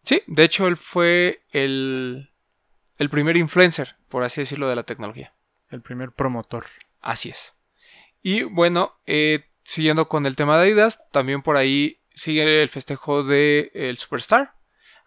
Sí, 0.10 0.24
de 0.26 0.44
hecho 0.44 0.66
él 0.66 0.76
fue 0.76 1.44
el, 1.52 2.32
el 2.98 3.10
primer 3.12 3.38
influencer, 3.38 3.96
por 4.08 4.24
así 4.24 4.42
decirlo, 4.42 4.68
de 4.68 4.76
la 4.76 4.82
tecnología. 4.82 5.36
El 5.70 5.84
primer 5.84 6.14
promotor. 6.14 6.66
Así 7.00 7.30
es. 7.30 7.54
Y 8.24 8.42
bueno, 8.42 8.96
eh, 9.06 9.46
siguiendo 9.62 10.10
con 10.10 10.26
el 10.26 10.36
tema 10.36 10.58
de 10.58 10.64
Adidas, 10.64 11.08
también 11.12 11.44
por 11.44 11.58
ahí 11.58 12.00
sigue 12.16 12.64
el 12.64 12.70
festejo 12.70 13.22
de 13.22 13.70
el 13.76 13.98
Superstar. 13.98 14.56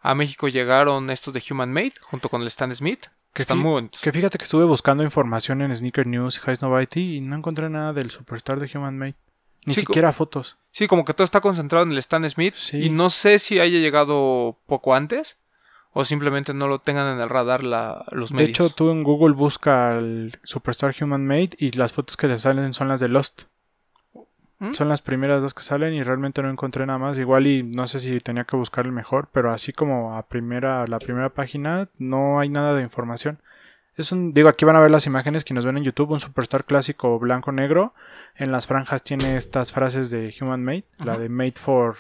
A 0.03 0.15
México 0.15 0.47
llegaron 0.47 1.11
estos 1.11 1.35
de 1.35 1.43
Human 1.51 1.73
Made 1.73 1.95
junto 2.03 2.29
con 2.29 2.41
el 2.41 2.47
Stan 2.47 2.73
Smith, 2.73 3.07
que 3.35 3.43
están 3.43 3.59
muy. 3.59 3.89
Que 3.89 4.13
fíjate 4.13 4.39
que 4.39 4.45
estuve 4.45 4.67
buscando 4.67 5.03
información 5.03 5.63
en 5.63 5.75
Sneaker 5.75 6.07
News, 6.07 6.39
High 6.39 6.59
Novelty 6.61 7.17
y 7.17 7.21
no 7.23 7.35
encontré 7.35 7.69
nada 7.69 7.93
del 7.93 8.13
Superstar 8.13 8.61
de 8.61 8.71
Human 8.79 8.97
Made. 8.97 9.17
Ni 9.65 9.75
Sí, 9.75 9.81
siquiera 9.83 10.13
fotos. 10.13 10.57
Sí, 10.71 10.87
como 10.89 11.05
que 11.05 11.15
todo 11.15 11.25
está 11.25 11.41
concentrado 11.41 11.85
en 11.85 11.93
el 11.93 11.99
Stan 11.99 12.29
Smith. 12.29 12.55
Sí. 12.55 12.85
Y 12.85 12.91
no 12.91 13.11
sé 13.11 13.39
si 13.39 13.61
haya 13.61 13.79
llegado 13.79 14.59
poco 14.67 14.95
antes 14.95 15.37
o 15.93 16.05
simplemente 16.05 16.55
no 16.55 16.69
lo 16.69 16.79
tengan 16.81 17.15
en 17.15 17.21
el 17.21 17.29
radar 17.29 17.63
la- 17.63 18.05
los 18.13 18.31
De 18.31 18.37
medios. 18.37 18.51
hecho, 18.51 18.71
tú 18.71 18.91
en 18.91 19.03
Google 19.03 19.35
busca 19.35 19.95
el 19.97 20.39
Superstar 20.43 20.95
Human 21.01 21.27
Made 21.27 21.51
y 21.59 21.71
las 21.73 21.93
fotos 21.93 22.17
que 22.17 22.27
le 22.29 22.39
salen 22.39 22.73
son 22.73 22.89
las 22.89 22.99
de 23.01 23.09
Lost. 23.09 23.43
¿Mm? 24.59 24.73
Son 24.73 24.89
las 24.89 25.03
primeras 25.03 25.43
dos 25.43 25.55
que 25.55 25.63
salen 25.63 25.93
y 25.93 26.03
realmente 26.03 26.41
no 26.43 26.49
encontré 26.49 26.87
nada 26.87 26.99
más. 26.99 27.19
Igual 27.19 27.47
y 27.47 27.63
no 27.63 27.87
sé 27.89 28.01
si 28.01 28.19
tenía 28.21 28.45
que 28.45 28.57
buscar 28.57 28.87
el 28.87 28.93
mejor, 28.93 29.29
pero 29.33 29.51
así 29.53 29.73
como 29.73 30.17
a 30.17 30.23
primera, 30.29 30.87
la 30.87 30.99
primera 30.99 31.31
página 31.31 31.89
no 31.99 32.39
hay 32.41 32.49
nada 32.49 32.75
de 32.75 32.83
información. 32.83 33.39
Es 33.95 34.11
un, 34.13 34.33
digo, 34.33 34.49
aquí 34.49 34.65
van 34.65 34.77
a 34.77 34.81
ver 34.81 34.91
las 34.91 35.07
imágenes 35.07 35.45
que 35.45 35.53
nos 35.55 35.67
ven 35.67 35.77
en 35.77 35.85
YouTube, 35.85 36.11
un 36.13 36.21
Superstar 36.21 36.65
clásico 36.65 37.19
blanco-negro. 37.19 37.95
En 38.35 38.51
las 38.51 38.67
franjas 38.67 39.03
tiene 39.03 39.37
estas 39.37 39.73
frases 39.73 40.11
de 40.11 40.35
Human 40.41 40.65
Made, 40.65 40.87
la 41.05 41.19
de 41.19 41.29
Made 41.29 41.55
for, 41.57 41.97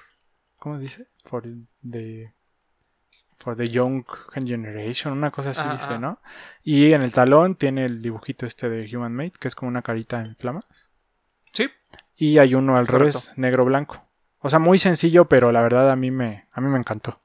¿cómo 0.58 0.78
dice? 0.78 1.08
For 1.24 1.42
the, 1.88 2.32
for 3.38 3.56
the 3.56 3.68
Young 3.68 4.04
Generation, 4.32 5.12
una 5.12 5.30
cosa 5.30 5.50
así 5.50 5.60
Ah, 5.62 5.72
dice, 5.72 5.86
ah. 5.90 5.98
¿no? 5.98 6.20
Y 6.62 6.92
en 6.94 7.02
el 7.02 7.12
talón 7.12 7.56
tiene 7.56 7.84
el 7.84 8.00
dibujito 8.00 8.46
este 8.46 8.70
de 8.70 8.96
Human 8.96 9.12
Made, 9.14 9.32
que 9.38 9.48
es 9.48 9.54
como 9.54 9.68
una 9.68 9.82
carita 9.82 10.20
en 10.20 10.34
flamas. 10.36 10.90
Sí, 11.52 11.68
Y 12.16 12.38
hay 12.38 12.54
uno 12.54 12.76
al 12.78 12.86
Correcto. 12.86 13.18
revés, 13.18 13.32
negro-blanco. 13.36 14.02
O 14.38 14.48
sea, 14.48 14.58
muy 14.58 14.78
sencillo, 14.78 15.26
pero 15.28 15.52
la 15.52 15.60
verdad 15.62 15.90
a 15.90 15.96
mí 15.96 16.10
me, 16.10 16.48
a 16.54 16.60
mí 16.62 16.68
me 16.68 16.78
encantó. 16.78 17.21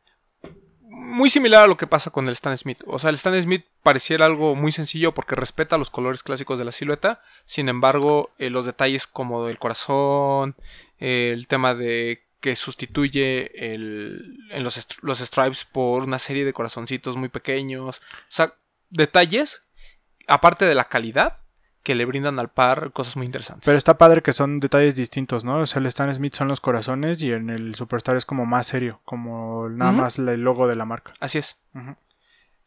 Muy 1.08 1.30
similar 1.30 1.64
a 1.64 1.68
lo 1.68 1.78
que 1.78 1.88
pasa 1.88 2.12
con 2.12 2.28
el 2.28 2.34
Stan 2.34 2.58
Smith. 2.58 2.84
O 2.86 3.00
sea, 3.00 3.10
el 3.10 3.16
Stan 3.16 3.42
Smith 3.42 3.66
pareciera 3.82 4.26
algo 4.26 4.56
muy 4.56 4.74
sencillo 4.74 5.14
porque 5.14 5.36
respeta 5.36 5.78
los 5.78 5.90
colores 5.90 6.22
clásicos 6.22 6.60
de 6.60 6.66
la 6.66 6.74
silueta. 6.74 7.24
Sin 7.46 7.70
embargo, 7.70 8.30
eh, 8.38 8.50
los 8.50 8.66
detalles 8.66 9.08
como 9.08 9.48
el 9.48 9.58
corazón, 9.58 10.56
eh, 11.00 11.32
el 11.34 11.48
tema 11.48 11.76
de 11.76 12.28
que 12.42 12.56
sustituye 12.56 13.74
el, 13.74 14.38
en 14.52 14.64
los, 14.64 14.86
los 15.02 15.20
stripes 15.20 15.64
por 15.64 16.04
una 16.04 16.20
serie 16.20 16.46
de 16.46 16.54
corazoncitos 16.54 17.16
muy 17.16 17.30
pequeños. 17.30 18.00
O 18.00 18.02
sea, 18.28 18.54
detalles, 18.90 19.64
aparte 20.28 20.66
de 20.66 20.76
la 20.76 20.90
calidad, 20.90 21.38
que 21.88 21.96
le 21.96 22.03
brindan 22.03 22.38
al 22.38 22.50
par 22.50 22.91
cosas 22.91 23.15
muy 23.15 23.25
interesantes. 23.25 23.63
Pero 23.65 23.77
está 23.77 23.98
padre 23.98 24.22
que 24.22 24.34
son 24.34 24.60
detalles 24.60 24.94
distintos, 24.96 25.46
¿no? 25.46 25.60
O 25.60 25.65
sea, 25.65 25.79
el 25.79 25.86
Stan 25.86 26.13
Smith 26.13 26.34
son 26.36 26.50
los 26.50 26.60
corazones 26.60 27.22
y 27.22 27.32
en 27.32 27.50
el 27.50 27.75
Superstar 27.75 28.17
es 28.17 28.25
como 28.25 28.46
más 28.46 28.67
serio, 28.67 29.00
como 29.06 29.70
nada 29.70 29.94
más 29.94 30.20
el 30.20 30.41
logo 30.41 30.67
de 30.67 30.75
la 30.75 30.84
marca. 30.84 31.13
Así 31.22 31.38
es. 31.38 31.62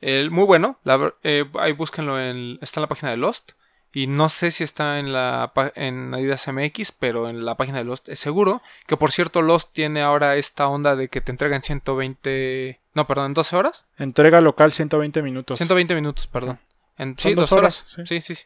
El- 0.01 0.31
muy 0.31 0.45
bueno. 0.47 0.79
la 0.85 1.13
eh, 1.23 1.45
ahí 1.59 1.73
búsquenlo 1.73 2.19
en. 2.19 2.59
Está 2.63 2.81
en 2.81 2.83
la 2.83 2.89
página 2.89 3.11
de 3.11 3.19
Lost. 3.19 3.53
Y 3.93 4.07
no 4.07 4.29
sé 4.31 4.53
si 4.53 4.65
está 4.65 5.01
en 5.01 5.13
la 5.13 5.53
en 5.75 6.15
Adidas 6.15 6.49
MX, 6.49 6.93
pero 6.93 7.29
en 7.29 7.45
la 7.45 7.57
página 7.57 7.77
de 7.79 7.85
Lost 7.85 8.09
es 8.09 8.21
seguro. 8.21 8.63
Que 8.87 8.97
por 8.97 9.13
cierto, 9.13 9.43
Lost 9.43 9.75
tiene 9.75 10.01
ahora 10.01 10.37
esta 10.37 10.67
onda 10.69 10.97
de 10.97 11.09
que 11.09 11.21
te 11.21 11.31
entregan 11.33 11.61
120. 11.61 12.81
No, 12.95 13.07
perdón, 13.07 13.27
en 13.27 13.35
12 13.35 13.57
horas. 13.57 13.85
Entrega 13.99 14.41
local 14.41 14.73
120 14.73 15.21
minutos. 15.23 15.59
120 15.59 15.95
minutos, 15.95 16.27
perdón. 16.27 16.59
En, 16.97 17.19
sí, 17.19 17.35
dos 17.35 17.51
12 17.51 17.55
horas. 17.61 17.85
horas, 17.95 18.09
Sí, 18.09 18.21
sí, 18.21 18.35
sí. 18.35 18.45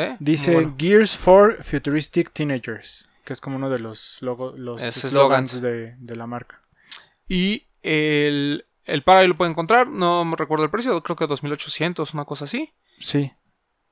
¿Eh? 0.00 0.16
Dice 0.20 0.52
bueno. 0.54 0.76
Gears 0.78 1.16
for 1.16 1.62
Futuristic 1.64 2.32
Teenagers, 2.32 3.08
que 3.24 3.32
es 3.32 3.40
como 3.40 3.56
uno 3.56 3.68
de 3.68 3.80
los 3.80 4.18
logo, 4.20 4.52
los 4.56 4.80
slogans 4.80 5.60
de, 5.60 5.96
de 5.98 6.16
la 6.16 6.26
marca. 6.28 6.62
Y 7.26 7.66
el, 7.82 8.64
el 8.84 9.02
par 9.02 9.16
ahí 9.18 9.26
lo 9.26 9.36
pueden 9.36 9.52
encontrar. 9.52 9.88
No 9.88 10.24
me 10.24 10.36
recuerdo 10.36 10.64
el 10.64 10.70
precio. 10.70 11.02
Creo 11.02 11.16
que 11.16 11.26
2800, 11.26 12.14
una 12.14 12.24
cosa 12.24 12.44
así. 12.44 12.72
Sí, 13.00 13.32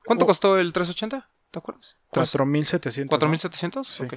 ¿Cuánto 0.05 0.23
Oh. 0.23 0.27
costó 0.27 0.57
el 0.57 0.71
380? 0.71 1.29
¿Te 1.51 1.59
acuerdas? 1.59 1.99
4700. 2.11 3.19
¿no? 3.19 3.27
¿4700? 3.27 3.83
Sí. 3.83 4.03
Ok. 4.03 4.13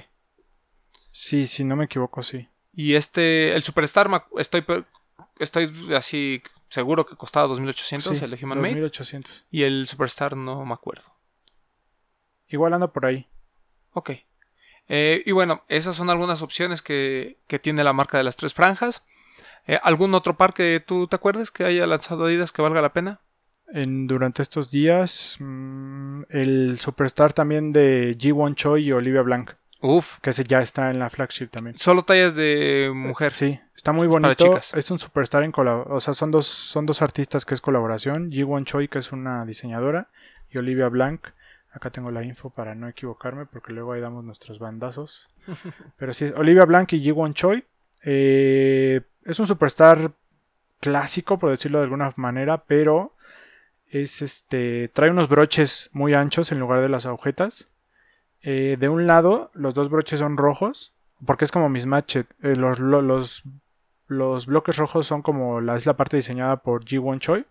Sí, 1.11 1.47
si 1.47 1.65
no 1.65 1.75
me 1.75 1.85
equivoco, 1.85 2.23
sí. 2.23 2.47
Y 2.73 2.93
este, 2.95 3.53
el 3.53 3.63
Superstar, 3.63 4.09
estoy, 4.37 4.63
estoy 5.39 5.69
así 5.93 6.41
seguro 6.69 7.05
que 7.05 7.17
costaba 7.17 7.47
2800, 7.47 8.17
Sí, 8.17 8.23
el 8.23 8.31
de 8.31 8.39
Human 8.45 8.61
Made. 8.61 8.79
2800. 8.79 9.45
Y 9.51 9.63
el 9.63 9.87
Superstar 9.87 10.37
no 10.37 10.65
me 10.65 10.73
acuerdo. 10.73 11.13
Igual 12.51 12.73
anda 12.73 12.87
por 12.87 13.05
ahí. 13.05 13.27
Ok. 13.93 14.11
Eh, 14.87 15.23
y 15.25 15.31
bueno, 15.31 15.63
esas 15.69 15.95
son 15.95 16.09
algunas 16.09 16.41
opciones 16.41 16.81
que, 16.81 17.37
que 17.47 17.59
tiene 17.59 17.83
la 17.83 17.93
marca 17.93 18.17
de 18.17 18.23
las 18.23 18.35
tres 18.35 18.53
franjas. 18.53 19.05
Eh, 19.67 19.79
¿Algún 19.83 20.13
otro 20.13 20.35
par 20.37 20.53
que 20.53 20.83
tú 20.85 21.07
te 21.07 21.15
acuerdes 21.15 21.51
que 21.51 21.63
haya 21.63 21.85
lanzado 21.87 22.25
Adidas 22.25 22.51
que 22.51 22.61
valga 22.61 22.81
la 22.81 22.93
pena? 22.93 23.19
En, 23.73 24.05
durante 24.07 24.41
estos 24.41 24.69
días, 24.69 25.37
mm, 25.39 26.23
el 26.29 26.79
Superstar 26.79 27.31
también 27.31 27.71
de 27.71 28.17
G1 28.17 28.55
Choi 28.55 28.83
y 28.83 28.91
Olivia 28.91 29.21
Blanc, 29.21 29.51
Uf. 29.79 30.17
que 30.19 30.31
ese 30.31 30.43
ya 30.43 30.61
está 30.61 30.91
en 30.91 30.99
la 30.99 31.09
flagship 31.09 31.47
también. 31.47 31.77
Solo 31.77 32.03
tallas 32.03 32.35
de 32.35 32.91
mujer. 32.93 33.31
Sí, 33.31 33.61
está 33.75 33.93
muy 33.93 34.09
para 34.09 34.19
bonito. 34.19 34.43
chicas. 34.45 34.73
Es 34.73 34.91
un 34.91 34.99
superstar 34.99 35.43
en 35.43 35.53
colaboración. 35.53 35.95
O 35.95 36.01
sea, 36.01 36.13
son 36.13 36.31
dos, 36.31 36.47
son 36.47 36.85
dos 36.85 37.01
artistas 37.01 37.45
que 37.45 37.53
es 37.53 37.61
colaboración. 37.61 38.29
Ji-Won 38.29 38.65
Choi, 38.65 38.89
que 38.89 38.99
es 38.99 39.13
una 39.13 39.45
diseñadora, 39.45 40.09
y 40.49 40.57
Olivia 40.57 40.89
Blanc. 40.89 41.27
Acá 41.73 41.89
tengo 41.89 42.11
la 42.11 42.23
info 42.23 42.49
para 42.49 42.75
no 42.75 42.87
equivocarme, 42.89 43.45
porque 43.45 43.71
luego 43.73 43.93
ahí 43.93 44.01
damos 44.01 44.23
nuestros 44.23 44.59
bandazos. 44.59 45.29
Pero 45.97 46.13
sí, 46.13 46.31
Olivia 46.35 46.65
Blanc 46.65 46.91
y 46.93 46.99
Ji-Won 47.01 47.33
Choi. 47.33 47.63
Eh, 48.03 49.01
es 49.23 49.39
un 49.39 49.47
superstar 49.47 50.11
clásico, 50.79 51.37
por 51.39 51.49
decirlo 51.51 51.77
de 51.77 51.83
alguna 51.85 52.11
manera, 52.15 52.63
pero 52.65 53.13
es 53.87 54.21
este. 54.21 54.87
Trae 54.89 55.11
unos 55.11 55.29
broches 55.29 55.89
muy 55.93 56.13
anchos 56.13 56.51
en 56.51 56.59
lugar 56.59 56.81
de 56.81 56.89
las 56.89 57.05
agujetas. 57.05 57.69
Eh, 58.41 58.75
de 58.79 58.89
un 58.89 59.05
lado, 59.05 59.51
los 59.53 59.73
dos 59.75 59.89
broches 59.89 60.19
son 60.19 60.37
rojos, 60.37 60.93
porque 61.25 61.45
es 61.45 61.51
como 61.51 61.69
mismatched. 61.69 62.25
Eh, 62.41 62.55
los, 62.55 62.79
lo- 62.79 63.03
los, 63.03 63.43
los 64.07 64.45
bloques 64.47 64.75
rojos 64.77 65.05
son 65.07 65.21
como 65.21 65.61
la, 65.61 65.75
es 65.77 65.85
la 65.85 65.95
parte 65.95 66.17
diseñada 66.17 66.57
por 66.57 66.83
Ji-Won 66.83 67.19
Choi. 67.19 67.45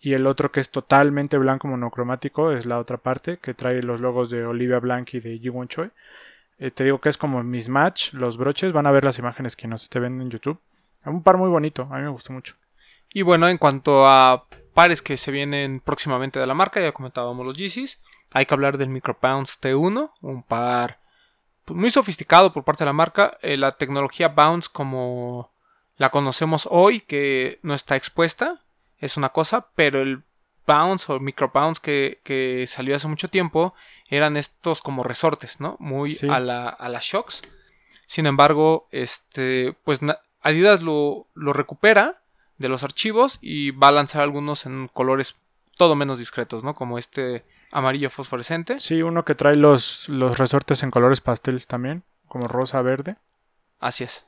Y 0.00 0.14
el 0.14 0.26
otro 0.26 0.52
que 0.52 0.60
es 0.60 0.70
totalmente 0.70 1.38
blanco 1.38 1.66
monocromático 1.68 2.52
es 2.52 2.66
la 2.66 2.78
otra 2.78 2.98
parte 2.98 3.38
que 3.38 3.54
trae 3.54 3.82
los 3.82 4.00
logos 4.00 4.30
de 4.30 4.46
Olivia 4.46 4.78
Blanc 4.78 5.14
y 5.14 5.20
de 5.20 5.38
Ji-Won 5.38 5.68
Choi. 5.68 5.90
Eh, 6.58 6.70
te 6.70 6.84
digo 6.84 7.00
que 7.00 7.08
es 7.08 7.18
como 7.18 7.42
mismatch 7.42 8.12
los 8.14 8.36
broches. 8.36 8.72
Van 8.72 8.86
a 8.86 8.92
ver 8.92 9.04
las 9.04 9.18
imágenes 9.18 9.56
que 9.56 9.66
nos 9.66 9.82
esté 9.82 10.00
viendo 10.00 10.22
en 10.22 10.30
YouTube. 10.30 10.60
Un 11.04 11.22
par 11.22 11.36
muy 11.36 11.48
bonito, 11.48 11.88
a 11.90 11.96
mí 11.96 12.02
me 12.02 12.10
gustó 12.10 12.32
mucho. 12.32 12.54
Y 13.12 13.22
bueno, 13.22 13.48
en 13.48 13.58
cuanto 13.58 14.06
a 14.06 14.46
pares 14.74 15.02
que 15.02 15.16
se 15.16 15.32
vienen 15.32 15.80
próximamente 15.80 16.38
de 16.38 16.46
la 16.46 16.54
marca, 16.54 16.80
ya 16.80 16.92
comentábamos 16.92 17.44
los 17.44 17.56
Yeezys. 17.56 18.00
Hay 18.32 18.46
que 18.46 18.54
hablar 18.54 18.76
del 18.76 18.90
Microbounce 18.90 19.54
T1, 19.60 20.12
un 20.20 20.42
par 20.42 21.00
muy 21.66 21.90
sofisticado 21.90 22.52
por 22.52 22.64
parte 22.64 22.84
de 22.84 22.86
la 22.86 22.92
marca. 22.92 23.38
Eh, 23.42 23.56
la 23.56 23.72
tecnología 23.72 24.28
Bounce 24.28 24.68
como 24.72 25.50
la 25.96 26.10
conocemos 26.10 26.68
hoy, 26.70 27.00
que 27.00 27.58
no 27.62 27.74
está 27.74 27.96
expuesta, 27.96 28.62
es 28.98 29.16
una 29.16 29.30
cosa, 29.30 29.68
pero 29.74 30.00
el 30.02 30.22
Bounce 30.66 31.10
o 31.12 31.18
Microbounce 31.20 31.80
que, 31.82 32.20
que 32.24 32.66
salió 32.66 32.94
hace 32.94 33.08
mucho 33.08 33.28
tiempo 33.28 33.74
eran 34.08 34.36
estos 34.36 34.82
como 34.82 35.02
resortes, 35.02 35.60
¿no? 35.60 35.76
Muy 35.78 36.14
Sí. 36.14 36.28
a, 36.28 36.40
la, 36.40 36.68
a 36.68 36.88
las 36.88 37.04
shocks. 37.04 37.42
Sin 38.06 38.26
embargo, 38.26 38.86
este, 38.90 39.74
pues 39.84 40.00
Adidas 40.42 40.82
lo, 40.82 41.26
lo 41.34 41.52
recupera 41.52 42.20
de 42.58 42.68
los 42.68 42.84
archivos 42.84 43.38
y 43.40 43.70
va 43.72 43.88
a 43.88 43.92
lanzar 43.92 44.22
algunos 44.22 44.66
en 44.66 44.88
colores 44.88 45.40
todo 45.76 45.94
menos 45.94 46.18
discretos, 46.18 46.64
¿no? 46.64 46.74
Como 46.74 46.98
este 46.98 47.44
amarillo 47.70 48.10
fosforescente. 48.10 48.80
Sí, 48.80 49.02
uno 49.02 49.24
que 49.24 49.34
trae 49.34 49.54
los, 49.56 50.08
los 50.08 50.38
resortes 50.38 50.82
en 50.82 50.90
colores 50.90 51.20
pastel 51.20 51.66
también, 51.66 52.02
como 52.26 52.48
rosa, 52.48 52.80
verde. 52.82 53.16
Así 53.78 54.04
es. 54.04 54.24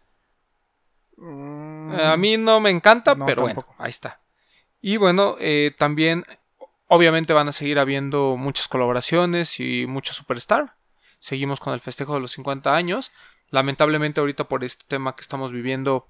Eh, 1.19 2.03
a 2.13 2.17
mí 2.17 2.37
no 2.37 2.61
me 2.61 2.71
encanta, 2.71 3.15
No, 3.15 3.27
pero 3.27 3.45
tampoco. 3.47 3.69
bueno, 3.69 3.83
ahí 3.85 3.91
está. 3.91 4.21
Y 4.81 4.97
bueno, 4.97 5.37
eh, 5.39 5.75
también 5.77 6.25
obviamente 6.87 7.33
van 7.33 7.49
a 7.49 7.53
seguir 7.53 7.79
habiendo 7.79 8.37
muchas 8.37 8.69
colaboraciones 8.69 9.61
y 9.61 9.87
mucho 9.87 10.13
superstar. 10.13 10.75
Seguimos 11.21 11.61
con 11.61 11.73
el 11.75 11.81
festejo 11.81 12.15
de 12.15 12.21
los 12.21 12.33
50 12.33 12.75
años. 12.75 13.13
Lamentablemente 13.51 14.21
ahorita 14.21 14.45
por 14.45 14.65
este 14.65 14.85
tema 14.89 15.15
que 15.15 15.23
estamos 15.23 15.53
viviendo, 15.53 16.07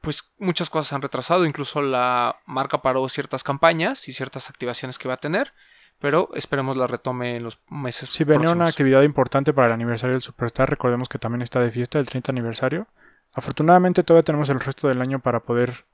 pues 0.00 0.32
muchas 0.38 0.68
cosas 0.68 0.88
se 0.88 0.94
han 0.96 1.02
retrasado. 1.02 1.46
Incluso 1.46 1.80
la 1.80 2.36
marca 2.44 2.82
paró 2.82 3.08
ciertas 3.08 3.44
campañas 3.44 4.08
y 4.08 4.12
ciertas 4.12 4.50
activaciones 4.50 4.98
que 4.98 5.08
va 5.08 5.14
a 5.14 5.18
tener. 5.18 5.52
Pero 5.98 6.28
esperemos 6.34 6.76
la 6.76 6.88
retome 6.88 7.36
en 7.36 7.44
los 7.44 7.60
meses 7.70 8.10
Si 8.10 8.24
venía 8.24 8.50
una 8.50 8.66
actividad 8.66 9.02
importante 9.02 9.52
para 9.52 9.68
el 9.68 9.72
aniversario 9.72 10.14
del 10.14 10.22
Superstar, 10.22 10.68
recordemos 10.68 11.08
que 11.08 11.18
también 11.18 11.42
está 11.42 11.60
de 11.60 11.70
fiesta 11.70 12.00
el 12.00 12.08
30 12.08 12.32
aniversario. 12.32 12.88
Afortunadamente 13.32 14.02
todavía 14.02 14.24
tenemos 14.24 14.50
el 14.50 14.58
resto 14.58 14.88
del 14.88 15.00
año 15.00 15.20
para 15.20 15.40
poder 15.40 15.86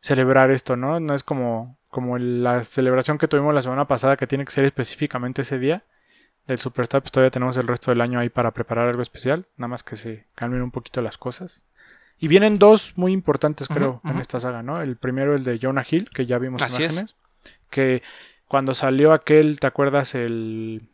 celebrar 0.00 0.50
esto, 0.50 0.76
¿no? 0.76 1.00
No 1.00 1.14
es 1.14 1.22
como, 1.22 1.78
como 1.88 2.18
la 2.18 2.64
celebración 2.64 3.18
que 3.18 3.28
tuvimos 3.28 3.54
la 3.54 3.62
semana 3.62 3.86
pasada 3.86 4.16
que 4.16 4.26
tiene 4.26 4.44
que 4.44 4.52
ser 4.52 4.64
específicamente 4.64 5.42
ese 5.42 5.58
día 5.58 5.84
del 6.46 6.58
Superstar, 6.58 7.02
pues 7.02 7.12
todavía 7.12 7.30
tenemos 7.30 7.56
el 7.56 7.68
resto 7.68 7.90
del 7.90 8.00
año 8.00 8.18
ahí 8.18 8.28
para 8.28 8.52
preparar 8.52 8.88
algo 8.88 9.02
especial, 9.02 9.46
nada 9.56 9.68
más 9.68 9.82
que 9.82 9.96
se 9.96 10.26
calmen 10.34 10.62
un 10.62 10.70
poquito 10.70 11.00
las 11.00 11.18
cosas. 11.18 11.62
Y 12.18 12.28
vienen 12.28 12.58
dos 12.58 12.94
muy 12.96 13.12
importantes, 13.12 13.66
creo, 13.66 14.02
en 14.04 14.18
esta 14.18 14.40
saga, 14.40 14.62
¿no? 14.62 14.82
El 14.82 14.96
primero, 14.96 15.34
el 15.34 15.42
de 15.42 15.58
Jonah 15.58 15.86
Hill, 15.88 16.10
que 16.10 16.26
ya 16.26 16.38
vimos 16.38 16.60
Así 16.60 16.84
es. 16.84 16.92
imágenes. 16.92 17.16
Que 17.70 18.02
cuando 18.46 18.74
salió 18.74 19.14
aquel, 19.14 19.58
¿te 19.58 19.66
acuerdas? 19.66 20.14
El. 20.14 20.89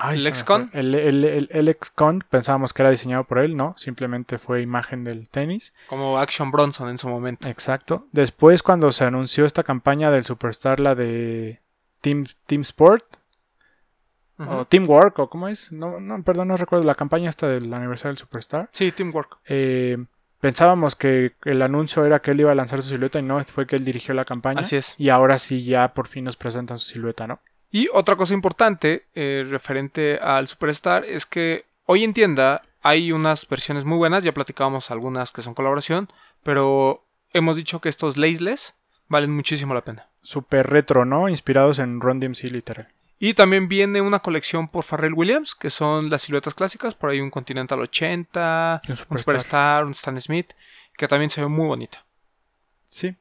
Ay, 0.00 0.18
¿El 0.18 0.26
X-Con? 0.26 0.70
El, 0.72 0.94
el, 0.94 1.24
el- 1.24 1.48
el 1.50 1.68
X-Con, 1.68 2.24
pensábamos 2.28 2.72
que 2.72 2.82
era 2.82 2.90
diseñado 2.90 3.24
por 3.24 3.38
él, 3.38 3.56
¿no? 3.56 3.74
Simplemente 3.76 4.38
fue 4.38 4.62
imagen 4.62 5.04
del 5.04 5.28
tenis. 5.28 5.72
Como 5.88 6.18
Action 6.18 6.50
Bronson 6.50 6.88
en 6.88 6.98
su 6.98 7.08
momento. 7.08 7.48
Exacto. 7.48 8.06
Después, 8.12 8.62
cuando 8.62 8.90
se 8.92 9.04
anunció 9.04 9.44
esta 9.44 9.62
campaña 9.62 10.10
del 10.10 10.24
Superstar, 10.24 10.80
la 10.80 10.94
de 10.94 11.60
Team, 12.00 12.24
Team 12.46 12.62
Sport, 12.62 13.04
Ujú. 14.38 14.50
o 14.50 14.64
Teamwork, 14.64 15.18
o 15.18 15.28
cómo 15.28 15.48
es, 15.48 15.70
no, 15.70 16.00
no, 16.00 16.22
perdón, 16.22 16.48
no 16.48 16.56
recuerdo 16.56 16.86
la 16.86 16.94
campaña 16.94 17.28
esta 17.28 17.46
del 17.46 17.72
aniversario 17.74 18.12
del 18.12 18.18
Superstar. 18.18 18.70
Sí, 18.72 18.90
Teamwork. 18.90 19.36
Eh, 19.46 19.98
pensábamos 20.40 20.96
que 20.96 21.34
el 21.44 21.60
anuncio 21.60 22.06
era 22.06 22.20
que 22.22 22.30
él 22.30 22.40
iba 22.40 22.50
a 22.50 22.54
lanzar 22.54 22.80
su 22.80 22.88
silueta 22.88 23.18
y 23.18 23.22
no, 23.22 23.38
fue 23.44 23.66
que 23.66 23.76
él 23.76 23.84
dirigió 23.84 24.14
la 24.14 24.24
campaña. 24.24 24.60
Así 24.60 24.76
es. 24.76 24.94
Y 24.96 25.10
ahora 25.10 25.38
sí 25.38 25.64
ya 25.64 25.92
por 25.92 26.08
fin 26.08 26.24
nos 26.24 26.36
presentan 26.36 26.78
su 26.78 26.88
silueta, 26.94 27.26
¿no? 27.26 27.40
Y 27.70 27.88
otra 27.92 28.16
cosa 28.16 28.34
importante 28.34 29.06
eh, 29.14 29.46
referente 29.48 30.18
al 30.18 30.48
Superstar 30.48 31.04
es 31.04 31.24
que 31.24 31.64
hoy 31.86 32.04
en 32.04 32.12
tienda 32.12 32.62
hay 32.82 33.12
unas 33.12 33.48
versiones 33.48 33.84
muy 33.84 33.98
buenas, 33.98 34.24
ya 34.24 34.32
platicábamos 34.32 34.90
algunas 34.90 35.32
que 35.32 35.42
son 35.42 35.54
colaboración, 35.54 36.08
pero 36.42 37.04
hemos 37.32 37.56
dicho 37.56 37.80
que 37.80 37.88
estos 37.88 38.16
laceless 38.16 38.74
valen 39.08 39.30
muchísimo 39.30 39.74
la 39.74 39.84
pena. 39.84 40.08
Super 40.22 40.68
retro, 40.68 41.04
¿no? 41.04 41.28
Inspirados 41.28 41.78
en 41.78 42.00
Run 42.00 42.20
DMC 42.20 42.44
literal. 42.50 42.88
Y 43.18 43.34
también 43.34 43.68
viene 43.68 44.00
una 44.00 44.20
colección 44.20 44.68
por 44.68 44.82
Farrell 44.82 45.12
Williams, 45.12 45.54
que 45.54 45.68
son 45.68 46.08
las 46.08 46.22
siluetas 46.22 46.54
clásicas, 46.54 46.94
por 46.94 47.10
ahí 47.10 47.20
un 47.20 47.30
Continental 47.30 47.78
80, 47.80 48.82
Y 48.82 48.92
un 48.92 48.98
un. 48.98 49.18
Superstar, 49.18 49.84
un 49.84 49.92
Stan 49.92 50.18
Smith, 50.20 50.52
que 50.96 51.06
también 51.06 51.28
se 51.28 51.42
ve 51.42 51.48
muy 51.48 51.66
bonita. 51.66 52.04
Sí. 52.86 53.14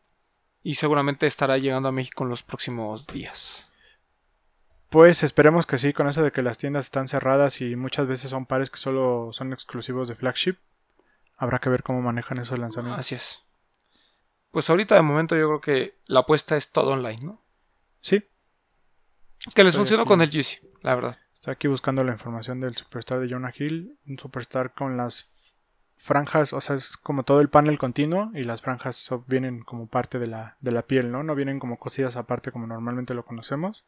Y 0.64 0.76
seguramente 0.76 1.28
estará 1.28 1.58
llegando 1.58 1.90
a 1.90 1.92
México 1.92 2.24
en 2.24 2.30
los 2.30 2.44
próximos 2.44 3.08
días. 3.08 3.69
Pues 4.90 5.22
esperemos 5.24 5.66
que 5.68 5.78
sí, 5.78 5.94
con 5.94 6.08
eso 6.10 6.24
de 6.24 6.32
que 6.32 6.42
las 6.42 6.58
tiendas 6.58 6.86
están 6.86 7.08
cerradas 7.08 7.62
y 7.62 7.76
muchas 7.76 8.08
veces 8.08 8.32
son 8.32 8.46
pares 8.48 8.70
que 8.72 8.78
solo 8.78 9.30
son 9.34 9.54
exclusivos 9.54 10.08
de 10.08 10.16
flagship. 10.16 10.56
Habrá 11.38 11.60
que 11.60 11.70
ver 11.70 11.84
cómo 11.84 12.02
manejan 12.02 12.40
esos 12.40 12.58
lanzamientos. 12.58 13.00
Así 13.00 13.16
es. 13.16 13.44
Pues 14.52 14.70
ahorita 14.70 14.96
de 14.96 15.04
momento 15.04 15.36
yo 15.36 15.46
creo 15.48 15.62
que 15.62 15.96
la 16.08 16.22
apuesta 16.22 16.58
es 16.58 16.72
todo 16.72 16.92
online, 16.92 17.20
¿no? 17.24 17.42
Sí, 18.02 18.24
Que 19.54 19.64
les 19.64 19.70
Estoy 19.74 19.82
funcionó 19.82 20.04
aquí. 20.04 20.08
con 20.10 20.22
el 20.22 20.30
GC, 20.32 20.62
la 20.82 20.96
verdad. 20.96 21.18
estoy 21.34 21.52
aquí 21.54 21.68
buscando 21.68 22.04
la 22.04 22.12
información 22.14 22.60
del 22.60 22.76
Superstar 22.76 23.20
de 23.20 23.30
Jonah 23.30 23.54
Hill. 23.56 23.96
Un 24.08 24.18
Superstar 24.18 24.74
con 24.74 24.98
las 24.98 25.30
franjas, 25.98 26.52
o 26.54 26.62
sea, 26.62 26.76
es 26.78 26.98
como 26.98 27.24
todo 27.24 27.42
el 27.42 27.50
panel 27.50 27.78
continuo 27.78 28.32
y 28.34 28.44
las 28.44 28.62
franjas 28.62 29.08
vienen 29.28 29.62
como 29.64 29.86
parte 29.88 30.18
de 30.18 30.28
la, 30.28 30.58
de 30.62 30.72
la 30.72 30.82
piel, 30.82 31.12
¿no? 31.12 31.22
No 31.24 31.36
vienen 31.36 31.60
como 31.60 31.78
cosidas 31.78 32.16
aparte 32.16 32.52
como 32.52 32.66
normalmente 32.66 33.14
lo 33.14 33.24
conocemos. 33.24 33.86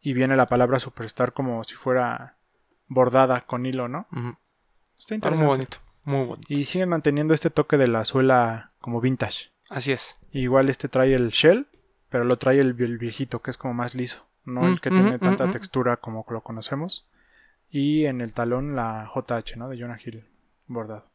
Y 0.00 0.12
viene 0.14 0.36
la 0.36 0.46
palabra 0.46 0.78
Superstar 0.80 1.32
como 1.32 1.62
si 1.64 1.74
fuera 1.74 2.36
bordada 2.88 3.42
con 3.46 3.66
hilo, 3.66 3.88
¿no? 3.88 4.06
Está 4.10 4.36
Está 4.98 5.14
interesante. 5.14 5.36
muy 5.44 5.46
bonito, 5.46 5.78
muy 6.04 6.24
bonito. 6.26 6.46
Y 6.52 6.64
siguen 6.64 6.88
manteniendo 6.88 7.34
este 7.34 7.50
toque 7.50 7.76
de 7.76 7.88
la 7.88 8.04
suela 8.04 8.72
como 8.80 9.00
vintage. 9.00 9.50
Así 9.68 9.92
es. 9.92 10.18
Igual 10.32 10.68
este 10.68 10.88
trae 10.88 11.14
el 11.14 11.30
shell, 11.30 11.66
pero 12.08 12.24
lo 12.24 12.38
trae 12.38 12.58
el, 12.60 12.80
el 12.80 12.98
viejito, 12.98 13.40
que 13.42 13.50
es 13.50 13.56
como 13.56 13.74
más 13.74 13.94
liso. 13.94 14.26
No 14.44 14.62
Mm, 14.62 14.66
el 14.66 14.80
que 14.80 14.88
ujú, 14.88 14.98
tiene 15.00 15.18
tanta 15.18 15.50
textura 15.50 15.98
como 15.98 16.24
lo 16.30 16.42
conocemos. 16.42 17.06
Y 17.68 18.06
en 18.06 18.20
el 18.20 18.32
talón 18.32 18.74
la 18.74 19.08
JH, 19.14 19.56
¿no? 19.56 19.68
De 19.68 19.78
Jonah 19.78 19.98
Hill 20.04 20.24
bordado. 20.66 21.08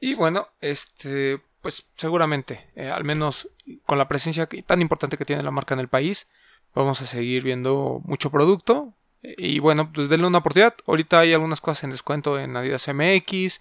Y 0.00 0.14
bueno, 0.14 0.48
este, 0.60 1.40
pues 1.60 1.86
seguramente, 1.96 2.70
eh, 2.74 2.88
al 2.90 3.04
menos 3.04 3.50
con 3.86 3.98
la 3.98 4.08
presencia 4.08 4.46
que- 4.46 4.62
tan 4.62 4.80
importante 4.80 5.16
que 5.16 5.24
tiene 5.24 5.42
la 5.42 5.50
marca 5.50 5.74
en 5.74 5.80
el 5.80 5.88
país, 5.88 6.26
vamos 6.74 7.00
a 7.02 7.06
seguir 7.06 7.42
viendo 7.42 8.00
mucho 8.04 8.30
producto. 8.30 8.94
Y 9.22 9.58
bueno, 9.58 9.90
pues 9.92 10.08
denle 10.08 10.26
una 10.26 10.38
oportunidad. 10.38 10.74
Ahorita 10.86 11.20
hay 11.20 11.32
algunas 11.32 11.60
cosas 11.60 11.84
en 11.84 11.90
descuento 11.90 12.38
en 12.38 12.56
Adidas 12.56 12.88
MX. 12.88 13.60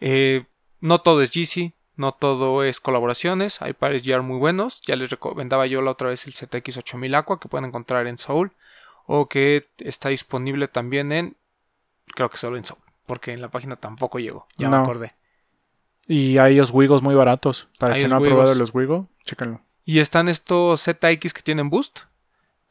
eh, 0.00 0.44
no 0.80 1.00
todo 1.00 1.22
es 1.22 1.30
GC, 1.32 1.74
no 1.96 2.10
todo 2.12 2.64
es 2.64 2.80
colaboraciones. 2.80 3.62
Hay 3.62 3.72
pares 3.72 4.04
GR 4.04 4.22
muy 4.22 4.38
buenos. 4.38 4.80
Ya 4.82 4.96
les 4.96 5.10
recomendaba 5.10 5.66
yo 5.66 5.80
la 5.82 5.92
otra 5.92 6.08
vez 6.08 6.26
el 6.26 6.32
ZX 6.34 6.78
8000 6.78 7.14
Aqua 7.14 7.38
que 7.38 7.48
pueden 7.48 7.66
encontrar 7.66 8.06
en 8.08 8.18
Soul. 8.18 8.52
O 9.06 9.28
que 9.28 9.68
está 9.78 10.08
disponible 10.08 10.66
también 10.68 11.12
en. 11.12 11.36
Creo 12.14 12.30
que 12.30 12.36
solo 12.36 12.56
en 12.56 12.64
Soul. 12.64 12.80
Porque 13.06 13.32
en 13.32 13.40
la 13.40 13.50
página 13.50 13.76
tampoco 13.76 14.18
llegó. 14.18 14.46
Ya 14.56 14.68
me 14.68 14.76
No. 14.76 14.82
acordé. 14.82 15.14
Y 16.08 16.38
hay 16.38 16.56
los 16.56 16.72
Wigos 16.72 17.02
muy 17.02 17.14
baratos. 17.14 17.68
Para 17.78 17.94
Hay 17.94 18.00
quien 18.02 18.10
no 18.10 18.16
ha 18.16 18.20
probado 18.20 18.54
los 18.56 18.74
Wigo, 18.74 19.08
chéquenlo. 19.24 19.60
Y 19.84 20.00
están 20.00 20.28
estos 20.28 20.82
ZX 20.82 21.32
que 21.32 21.42
tienen 21.42 21.70
boost. 21.70 22.00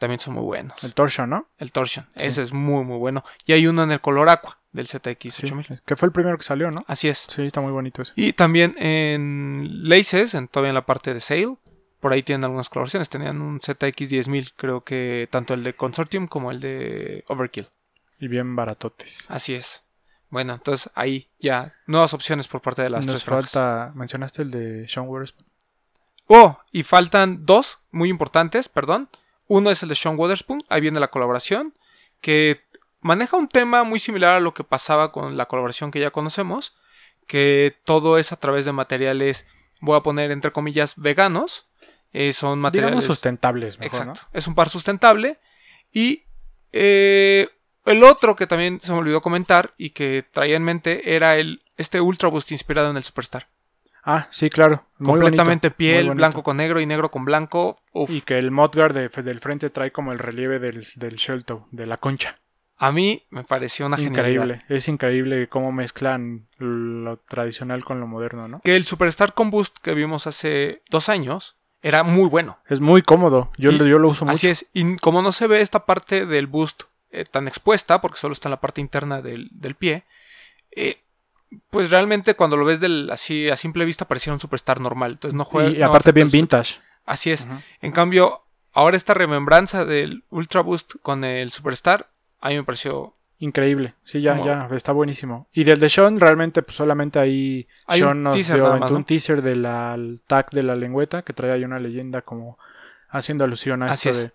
También 0.02 0.20
son 0.20 0.34
muy 0.34 0.42
buenos. 0.42 0.84
El 0.84 0.96
Torsion, 0.96 1.30
¿no? 1.30 1.48
El 1.60 1.72
Torsion. 1.72 2.08
Sí. 2.18 2.26
Ese 2.26 2.42
es 2.42 2.54
muy, 2.54 2.84
muy 2.84 2.98
bueno. 2.98 3.24
Y 3.46 3.54
hay 3.54 3.68
uno 3.68 3.84
en 3.84 3.92
el 3.92 4.02
color 4.02 4.30
aqua 4.30 4.58
del 4.72 4.88
ZX 4.88 5.32
Sí, 5.32 5.46
8000. 5.46 5.84
que 5.86 5.96
fue 5.96 6.08
el 6.08 6.12
primero 6.12 6.36
que 6.40 6.44
salió, 6.44 6.72
¿no? 6.72 6.84
Así 6.88 7.08
es. 7.08 7.28
Sí, 7.30 7.44
está 7.44 7.62
muy 7.62 7.72
bonito 7.72 8.02
ese. 8.02 8.12
Y 8.16 8.34
también 8.34 8.74
en 8.80 9.68
Laces, 9.88 10.34
en, 10.34 10.48
todavía 10.48 10.70
en 10.70 10.74
la 10.74 10.88
parte 10.88 11.14
de 11.14 11.20
Sale. 11.20 11.56
Por 12.00 12.14
ahí 12.14 12.24
tienen 12.24 12.46
algunas 12.46 12.68
colaboraciones. 12.70 13.10
Tenían 13.10 13.44
un 13.44 13.60
ZX 13.62 14.10
10000, 14.10 14.54
creo 14.56 14.84
que 14.84 15.28
tanto 15.30 15.54
el 15.54 15.64
de 15.64 15.76
Consortium 15.76 16.26
como 16.26 16.50
el 16.50 16.60
de 16.62 17.24
Overkill. 17.28 17.68
Y 18.20 18.28
bien 18.28 18.56
baratotes. 18.56 19.26
Así 19.30 19.54
es. 19.54 19.84
Bueno, 20.32 20.56
entonces 20.56 20.90
ahí 20.96 21.30
ya 21.40 21.76
nuevas 21.86 22.16
opciones 22.16 22.48
por 22.48 22.62
parte 22.64 22.82
de 22.82 22.90
las 22.90 23.06
Nos 23.06 23.14
tres 23.18 23.24
franjas. 23.24 23.52
falta, 23.52 23.92
mencionaste 23.94 24.42
el 24.42 24.50
de 24.50 24.88
Sean 24.90 25.06
Waterspoon. 25.08 25.46
Oh, 26.26 26.60
y 26.72 26.82
faltan 26.82 27.46
dos 27.46 27.78
muy 27.92 28.10
importantes, 28.10 28.68
perdón. 28.68 29.08
Uno 29.52 29.70
es 29.70 29.84
el 29.84 29.90
de 29.90 29.96
Sean 29.96 30.16
Witherspoon, 30.18 30.64
ahí 30.70 30.80
viene 30.80 31.02
la 31.02 31.10
colaboración, 31.10 31.74
que 32.22 32.62
maneja 33.02 33.36
un 33.36 33.50
tema 33.50 33.84
muy 33.84 34.00
similar 34.00 34.38
a 34.38 34.40
lo 34.40 34.54
que 34.54 34.64
pasaba 34.64 35.12
con 35.12 35.36
la 35.36 35.48
colaboración 35.48 35.92
que 35.92 36.00
ya 36.00 36.10
conocemos, 36.10 36.74
que 37.28 37.74
todo 37.84 38.18
es 38.18 38.32
a 38.32 38.38
través 38.38 38.64
de 38.64 38.72
materiales, 38.72 39.46
voy 39.82 39.98
a 39.98 40.04
poner 40.04 40.32
entre 40.32 40.54
comillas, 40.54 40.94
veganos. 40.96 41.68
Eh, 42.14 42.32
son 42.32 42.60
materiales... 42.60 42.92
Digamos 42.92 43.04
sustentables, 43.04 43.78
mejor, 43.78 44.00
Exacto. 44.00 44.22
Es 44.32 44.48
un 44.48 44.56
par 44.56 44.70
sustentable. 44.70 45.38
Y 45.92 46.24
eh, 46.72 47.50
el 47.84 48.06
otro 48.06 48.38
que 48.38 48.48
también 48.48 48.80
se 48.80 48.94
me 48.94 49.00
olvidó 49.00 49.22
comentar 49.22 49.74
y 49.78 49.90
que 49.90 50.24
traía 50.32 50.56
en 50.56 50.64
mente 50.64 51.14
era 51.14 51.36
el 51.36 51.62
este 51.76 52.00
Ultra 52.00 52.30
Boost 52.30 52.54
inspirado 52.54 52.90
en 52.90 52.96
el 52.96 53.04
Superstar. 53.04 53.50
Ah, 54.04 54.28
sí, 54.32 54.50
claro. 54.50 54.86
Muy 54.98 55.12
Completamente 55.20 55.68
bonito, 55.70 55.78
piel, 55.78 56.10
blanco 56.12 56.44
con 56.44 56.58
negro 56.58 56.80
y 56.80 56.86
negro 56.86 57.12
con 57.12 57.24
blanco. 57.26 57.82
Uf. 57.94 58.10
Y 58.10 58.22
que 58.22 58.38
el 58.38 58.52
Modguard 58.52 58.94
de- 58.94 59.10
del 59.24 59.40
frente 59.40 59.70
trae 59.70 59.92
como 59.92 60.12
el 60.12 60.20
relieve 60.20 60.60
del, 60.60 60.88
del 60.96 61.16
Shelto, 61.18 61.68
de 61.72 61.86
la 61.86 61.98
concha. 61.98 62.40
A 62.78 62.92
mí 62.92 63.28
me 63.30 63.44
pareció 63.44 63.86
una 63.86 63.98
genialidad. 63.98 64.44
Increíble. 64.46 64.66
Es 64.70 64.88
increíble 64.88 65.48
cómo 65.50 65.72
mezclan 65.72 66.48
lo 66.58 67.18
tradicional 67.18 67.84
con 67.86 68.00
lo 68.00 68.08
moderno, 68.08 68.48
¿no? 68.48 68.60
Que 68.62 68.76
el 68.76 68.86
Superstar 68.86 69.34
Combust 69.34 69.78
que 69.84 69.94
vimos 69.94 70.26
hace 70.26 70.82
dos 70.90 71.08
años 71.08 71.58
era 71.84 72.02
muy 72.04 72.28
bueno. 72.28 72.58
Es 72.68 72.80
muy 72.80 73.04
cómodo. 73.04 73.52
Yo, 73.58 73.70
Y 73.72 73.78
yo 73.78 74.00
lo 74.00 74.08
uso 74.10 74.26
mucho. 74.26 74.34
Así 74.34 74.48
es. 74.48 74.72
Y 74.74 74.96
como 74.98 75.22
no 75.22 75.32
se 75.32 75.46
ve 75.46 75.62
esta 75.62 75.86
parte 75.86 76.26
del 76.26 76.48
boost 76.48 76.84
eh, 77.12 77.24
tan 77.30 77.48
expuesta, 77.48 78.02
porque 78.02 78.18
solo 78.18 78.34
está 78.34 78.50
en 78.50 78.52
la 78.52 78.62
parte 78.62 78.82
interna 78.82 79.22
del, 79.22 79.50
del 79.52 79.76
pie, 79.76 80.06
eh, 80.76 81.04
pues 81.70 81.90
realmente 81.92 82.36
cuando 82.36 82.58
lo 82.58 82.66
ves 82.66 82.80
del, 82.80 83.10
así 83.12 83.50
a 83.50 83.56
simple 83.56 83.86
vista 83.86 84.06
pareciera 84.08 84.34
un 84.34 84.40
Superstar 84.40 84.80
normal. 84.80 85.12
Entonces 85.14 85.36
no 85.38 85.46
juega. 85.46 85.70
y 85.70 85.78
no 85.80 85.86
aparte 85.88 86.12
bien 86.12 86.30
vintage. 86.32 86.80
Así 87.06 87.32
es. 87.32 87.48
En 87.82 87.92
cambio, 87.92 88.44
ahora 88.74 88.96
esta 88.98 89.14
remembranza 89.14 89.86
del 89.86 90.24
Ultra 90.30 90.62
Boost 90.62 90.94
con 91.02 91.24
el 91.24 91.52
Superstar, 91.52 92.10
a 92.40 92.50
mí 92.50 92.56
me 92.56 92.64
pareció. 92.64 93.14
Increíble. 93.40 93.96
Sí, 94.04 94.22
ya, 94.22 94.34
Como- 94.34 94.46
ya, 94.46 94.70
está 94.72 94.92
buenísimo. 94.92 95.48
Y 95.52 95.64
del 95.64 95.80
de 95.80 95.90
Sean, 95.90 96.20
realmente, 96.20 96.62
pues 96.62 96.76
solamente 96.78 97.18
ahí 97.18 97.68
Hay 97.88 98.00
Sean 98.02 98.18
un 98.18 98.24
nos 98.26 98.36
teaser 98.36 98.58
dio 98.58 98.78
más, 98.78 98.92
un 98.92 99.04
teaser 99.04 99.42
del 99.42 100.22
tag 100.28 100.52
de 100.52 100.62
la 100.62 100.76
lengüeta 100.76 101.24
que 101.24 101.34
trae 101.34 101.52
ahí 101.52 101.64
una 101.64 101.80
leyenda 101.80 102.22
como 102.22 102.60
haciendo 103.10 103.44
alusión 103.44 103.82
a 103.82 103.90
Así 103.90 104.10
esto 104.10 104.22
es. 104.22 104.28
de. 104.28 104.34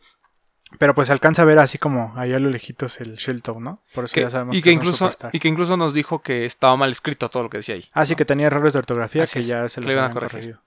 Pero 0.79 0.95
pues 0.95 1.11
alcanza 1.11 1.43
a 1.43 1.45
ver 1.45 1.59
así 1.59 1.79
como 1.79 2.13
ahí 2.17 2.33
a 2.35 2.39
lo 2.41 2.51
lejitos 2.51 3.01
el 3.01 3.15
Shelto, 3.17 3.59
¿no? 3.61 3.83
Por 3.95 4.05
eso 4.07 4.15
que- 4.15 4.23
ya 4.23 4.31
sabemos 4.31 4.57
y, 4.57 4.61
que, 4.61 4.71
que 4.71 4.73
incluso, 4.73 5.11
y 5.33 5.39
que 5.39 5.49
incluso 5.49 5.77
nos 5.77 5.95
dijo 5.95 6.21
que 6.23 6.45
estaba 6.45 6.77
mal 6.77 6.91
escrito 6.91 7.29
todo 7.29 7.45
lo 7.45 7.51
que 7.51 7.59
decía 7.59 7.77
ahí. 7.77 7.85
Así 7.93 8.13
¿no? 8.15 8.17
que 8.19 8.25
tenía 8.25 8.49
errores 8.49 8.73
de 8.73 8.81
ortografía 8.81 9.23
Así 9.23 9.35
que 9.35 9.41
es, 9.41 9.47
ya 9.47 9.69
se 9.69 9.81
los 9.81 9.87
le 9.87 9.93
iban 9.93 10.05
a 10.05 10.07
habían 10.09 10.15
corregir. 10.15 10.41
corregido. 10.41 10.63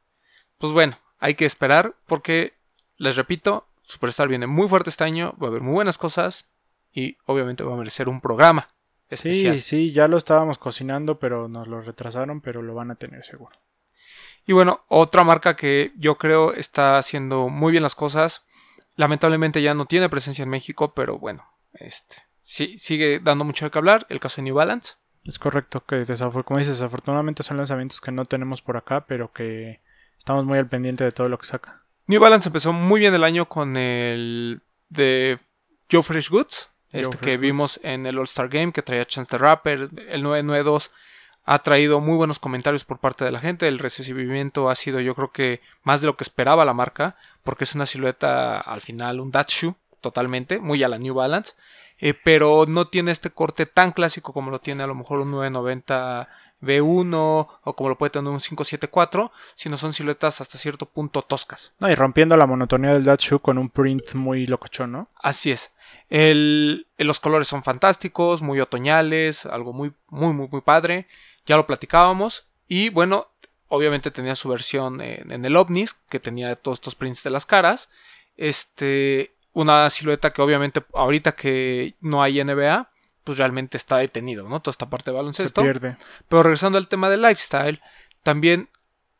Pues 0.57 0.73
bueno, 0.73 0.97
hay 1.19 1.35
que 1.35 1.45
esperar 1.45 1.95
porque, 2.07 2.53
les 2.97 3.17
repito, 3.17 3.67
Superstar 3.81 4.27
viene 4.29 4.47
muy 4.47 4.67
fuerte 4.69 4.89
este 4.89 5.03
año, 5.03 5.35
va 5.41 5.47
a 5.47 5.49
haber 5.49 5.61
muy 5.61 5.73
buenas 5.73 5.97
cosas 5.97 6.45
y 6.93 7.17
obviamente 7.25 7.63
va 7.63 7.73
a 7.73 7.77
merecer 7.77 8.07
un 8.07 8.21
programa 8.21 8.67
especial. 9.09 9.55
Sí, 9.55 9.61
sí, 9.61 9.91
ya 9.91 10.07
lo 10.07 10.17
estábamos 10.17 10.57
cocinando, 10.59 11.19
pero 11.19 11.47
nos 11.49 11.67
lo 11.67 11.81
retrasaron, 11.81 12.39
pero 12.41 12.61
lo 12.61 12.73
van 12.73 12.91
a 12.91 12.95
tener 12.95 13.25
seguro. 13.25 13.57
Y 14.45 14.53
bueno, 14.53 14.81
otra 14.87 15.23
marca 15.23 15.55
que 15.55 15.91
yo 15.97 16.17
creo 16.17 16.53
está 16.53 16.97
haciendo 16.97 17.49
muy 17.49 17.71
bien 17.71 17.83
las 17.83 17.95
cosas. 17.95 18.43
Lamentablemente 18.99 19.61
ya 19.61 19.73
no 19.73 19.85
tiene 19.85 20.09
presencia 20.09 20.43
en 20.43 20.49
México, 20.49 20.93
pero 20.93 21.17
bueno, 21.17 21.45
este 21.71 22.17
sí, 22.43 22.77
sigue 22.77 23.21
dando 23.21 23.45
mucho 23.45 23.63
de 23.63 23.71
qué 23.71 23.77
hablar. 23.77 24.05
El 24.09 24.19
caso 24.19 24.41
de 24.41 24.43
New 24.43 24.55
Balance. 24.55 24.95
Es 25.23 25.39
correcto 25.39 25.85
que, 25.85 26.03
como 26.43 26.57
dices, 26.57 26.79
desafortunadamente 26.79 27.41
son 27.41 27.55
lanzamientos 27.55 28.01
que 28.01 28.11
no 28.11 28.25
tenemos 28.25 28.61
por 28.61 28.75
acá, 28.75 29.05
pero 29.05 29.31
que 29.31 29.79
estamos 30.17 30.43
muy 30.43 30.59
al 30.59 30.67
pendiente 30.67 31.05
de 31.05 31.13
todo 31.13 31.29
lo 31.29 31.37
que 31.39 31.45
saca. 31.45 31.81
New 32.07 32.19
Balance 32.19 32.49
empezó 32.49 32.73
muy 32.73 32.99
bien 32.99 33.15
el 33.15 33.23
año 33.23 33.47
con 33.47 33.77
el 33.77 34.63
de 34.89 35.39
Joe 35.89 36.03
Fresh 36.03 36.29
Goods. 36.29 36.69
Joe 36.91 36.99
Este 36.99 37.15
Fresh 37.15 37.23
que 37.23 37.37
Goods. 37.37 37.41
vimos 37.41 37.79
en 37.83 38.05
el 38.05 38.17
All-Star 38.17 38.49
Game 38.49 38.73
que 38.73 38.81
traía 38.81 39.05
Chance 39.05 39.31
the 39.31 39.37
Rapper. 39.37 39.91
El 40.09 40.23
992 40.23 40.91
ha 41.45 41.59
traído 41.59 42.01
muy 42.01 42.17
buenos 42.17 42.37
comentarios 42.37 42.83
por 42.83 42.99
parte 42.99 43.23
de 43.23 43.31
la 43.31 43.39
gente. 43.39 43.69
El 43.69 43.79
recibimiento 43.79 44.69
ha 44.69 44.75
sido, 44.75 44.99
yo 44.99 45.15
creo 45.15 45.31
que, 45.31 45.61
más 45.83 46.01
de 46.01 46.07
lo 46.07 46.17
que 46.17 46.25
esperaba 46.25 46.65
la 46.65 46.73
marca. 46.73 47.15
Porque 47.43 47.63
es 47.63 47.75
una 47.75 47.85
silueta, 47.85 48.59
al 48.59 48.81
final, 48.81 49.19
un 49.19 49.31
dad 49.31 49.47
shoe, 49.47 49.75
totalmente, 50.01 50.59
muy 50.59 50.83
a 50.83 50.87
la 50.89 50.97
New 50.97 51.13
Balance. 51.15 51.53
eh, 52.01 52.13
pero 52.13 52.63
no 52.67 52.87
tiene 52.87 53.11
este 53.11 53.29
corte 53.29 53.65
tan 53.65 53.91
clásico 53.91 54.31
como 54.31 54.51
lo 54.51 54.59
tiene 54.59 54.83
a 54.83 54.87
lo 54.87 54.95
mejor 54.95 55.19
un 55.19 55.31
990 55.31 56.29
V1 56.61 57.47
o 57.63 57.73
como 57.75 57.89
lo 57.89 57.97
puede 57.97 58.09
tener 58.11 58.29
un 58.31 58.39
574, 58.39 59.31
sino 59.55 59.75
son 59.77 59.91
siluetas 59.93 60.39
hasta 60.41 60.57
cierto 60.57 60.85
punto 60.85 61.21
toscas. 61.21 61.73
No, 61.79 61.89
y 61.89 61.95
rompiendo 61.95 62.37
la 62.37 62.45
monotonía 62.47 62.91
del 62.91 63.03
Dad 63.03 63.17
Shoe 63.19 63.39
con 63.39 63.57
un 63.57 63.69
print 63.69 64.13
muy 64.13 64.45
locochón, 64.45 64.91
¿no? 64.93 65.07
Así 65.21 65.51
es. 65.51 65.71
El- 66.09 66.87
los 66.97 67.19
colores 67.19 67.47
son 67.47 67.63
fantásticos, 67.63 68.41
muy 68.41 68.59
otoñales, 68.59 69.45
algo 69.45 69.73
muy, 69.73 69.93
muy, 70.07 70.33
muy, 70.33 70.47
muy 70.49 70.61
padre. 70.61 71.07
Ya 71.45 71.57
lo 71.57 71.67
platicábamos. 71.67 72.47
Y 72.67 72.89
bueno, 72.89 73.27
obviamente 73.69 74.11
tenía 74.11 74.35
su 74.35 74.49
versión 74.49 74.99
en, 75.01 75.31
en 75.31 75.45
el 75.45 75.55
OVNIS, 75.55 75.93
que 76.09 76.19
tenía 76.19 76.55
todos 76.55 76.77
estos 76.77 76.95
prints 76.95 77.23
de 77.23 77.29
las 77.29 77.45
caras. 77.45 77.89
Este, 78.35 79.33
una 79.53 79.89
silueta 79.89 80.31
que 80.31 80.41
obviamente 80.41 80.83
ahorita 80.93 81.33
que 81.33 81.95
no 82.01 82.21
hay 82.21 82.43
NBA, 82.43 82.89
pues 83.23 83.37
realmente 83.37 83.77
está 83.77 83.97
detenido, 83.97 84.47
¿no? 84.49 84.59
Toda 84.61 84.71
esta 84.71 84.89
parte 84.89 85.11
de 85.11 85.15
Se 85.15 85.17
baloncesto. 85.17 85.61
pierde. 85.61 85.97
Pero 86.27 86.43
regresando 86.43 86.77
al 86.77 86.87
tema 86.87 87.09
del 87.09 87.21
lifestyle, 87.21 87.81
también 88.23 88.69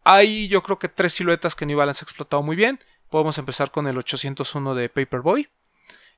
hay 0.03 0.47
yo 0.47 0.63
creo 0.63 0.79
que 0.79 0.89
tres 0.89 1.13
siluetas 1.13 1.55
que 1.55 1.65
New 1.65 1.77
Balance 1.77 2.03
ha 2.03 2.07
explotado 2.07 2.41
muy 2.41 2.55
bien. 2.55 2.79
Podemos 3.09 3.37
empezar 3.37 3.71
con 3.71 3.87
el 3.87 3.97
801 3.97 4.75
de 4.75 4.89
Paperboy. 4.89 5.49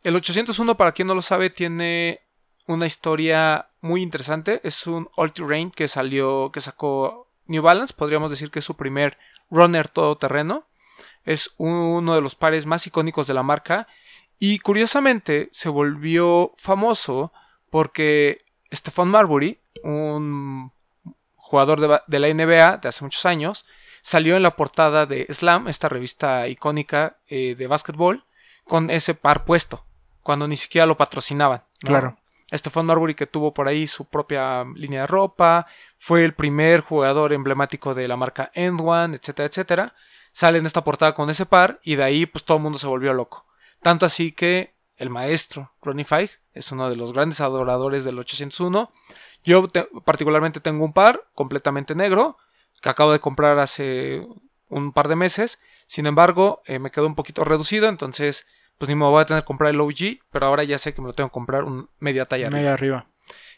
El 0.03 0.15
801, 0.15 0.77
para 0.77 0.91
quien 0.91 1.07
no 1.07 1.15
lo 1.15 1.21
sabe, 1.21 1.49
tiene 1.49 2.21
una 2.67 2.85
historia 2.85 3.69
muy 3.81 4.01
interesante. 4.01 4.61
Es 4.63 4.87
un 4.87 5.09
all 5.15 5.31
terrain 5.31 5.71
que 5.71 5.87
salió, 5.87 6.51
que 6.51 6.61
sacó 6.61 7.27
New 7.51 7.61
Balance. 7.61 7.93
Podríamos 7.93 8.31
decir 8.31 8.49
que 8.49 8.59
es 8.59 8.65
su 8.65 8.75
primer 8.75 9.17
runner 9.49 9.87
todoterreno. 9.87 10.65
Es 11.23 11.53
uno 11.57 12.15
de 12.15 12.21
los 12.21 12.35
pares 12.35 12.65
más 12.65 12.87
icónicos 12.87 13.27
de 13.27 13.33
la 13.33 13.43
marca. 13.43 13.87
Y 14.39 14.59
curiosamente 14.59 15.49
se 15.51 15.69
volvió 15.69 16.53
famoso 16.57 17.31
porque 17.69 18.39
Stephon 18.73 19.09
Marbury, 19.09 19.59
un 19.83 20.71
jugador 21.35 22.01
de, 22.07 22.19
la 22.19 22.33
NBA 22.33 22.77
de 22.77 22.87
hace 22.87 23.03
muchos 23.03 23.25
años, 23.25 23.65
salió 24.01 24.35
en 24.35 24.43
la 24.43 24.55
portada 24.55 25.05
de 25.05 25.27
Slam, 25.29 25.67
esta 25.67 25.89
revista 25.89 26.47
icónica 26.47 27.17
eh, 27.27 27.55
de 27.55 27.67
básquetbol, 27.67 28.23
con 28.63 28.89
ese 28.89 29.15
par 29.15 29.45
puesto, 29.45 29.85
cuando 30.23 30.47
ni 30.47 30.55
siquiera 30.55 30.85
lo 30.85 30.97
patrocinaban. 30.97 31.63
Claro. 31.79 32.17
Stephon 32.57 32.85
Marbury 32.85 33.15
que 33.15 33.27
tuvo 33.27 33.53
por 33.53 33.67
ahí 33.67 33.87
su 33.87 34.05
propia 34.05 34.63
línea 34.75 35.01
de 35.01 35.07
ropa, 35.07 35.67
fue 35.97 36.25
el 36.25 36.33
primer 36.33 36.81
jugador 36.81 37.33
emblemático 37.33 37.93
de 37.93 38.07
la 38.07 38.17
marca 38.17 38.51
End 38.53 38.81
One, 38.83 39.15
etcétera, 39.15 39.47
etcétera. 39.47 39.95
Sale 40.33 40.59
en 40.59 40.65
esta 40.65 40.83
portada 40.83 41.13
con 41.13 41.29
ese 41.29 41.45
par 41.45 41.79
y 41.83 41.95
de 41.95 42.03
ahí 42.03 42.25
pues 42.25 42.43
todo 42.43 42.57
el 42.57 42.63
mundo 42.63 42.79
se 42.79 42.87
volvió 42.87 43.13
loco. 43.13 43.45
Tanto 43.81 44.05
así 44.05 44.31
que 44.31 44.75
el 44.95 45.09
maestro 45.09 45.73
Ronnie 45.81 46.05
es 46.53 46.71
uno 46.71 46.89
de 46.89 46.95
los 46.95 47.13
grandes 47.13 47.41
adoradores 47.41 48.03
del 48.03 48.19
801. 48.19 48.91
Yo 49.43 49.67
te- 49.67 49.87
particularmente 50.05 50.59
tengo 50.59 50.85
un 50.85 50.93
par 50.93 51.23
completamente 51.33 51.95
negro 51.95 52.37
que 52.81 52.89
acabo 52.89 53.11
de 53.11 53.19
comprar 53.19 53.59
hace 53.59 54.25
un 54.69 54.93
par 54.93 55.07
de 55.07 55.15
meses. 55.15 55.59
Sin 55.87 56.05
embargo, 56.05 56.61
eh, 56.65 56.79
me 56.79 56.91
quedó 56.91 57.07
un 57.07 57.15
poquito 57.15 57.43
reducido, 57.43 57.89
entonces 57.89 58.47
pues 58.81 58.89
ni 58.89 58.95
me 58.95 59.05
voy 59.05 59.21
a 59.21 59.25
tener 59.27 59.43
que 59.43 59.45
comprar 59.45 59.69
el 59.69 59.79
OG, 59.79 60.23
pero 60.31 60.47
ahora 60.47 60.63
ya 60.63 60.79
sé 60.79 60.95
que 60.95 61.03
me 61.03 61.07
lo 61.07 61.13
tengo 61.13 61.29
que 61.29 61.33
comprar 61.33 61.65
un 61.65 61.87
media 61.99 62.25
talla 62.25 62.47
arriba. 62.47 62.57
Media 62.57 62.73
arriba. 62.73 63.05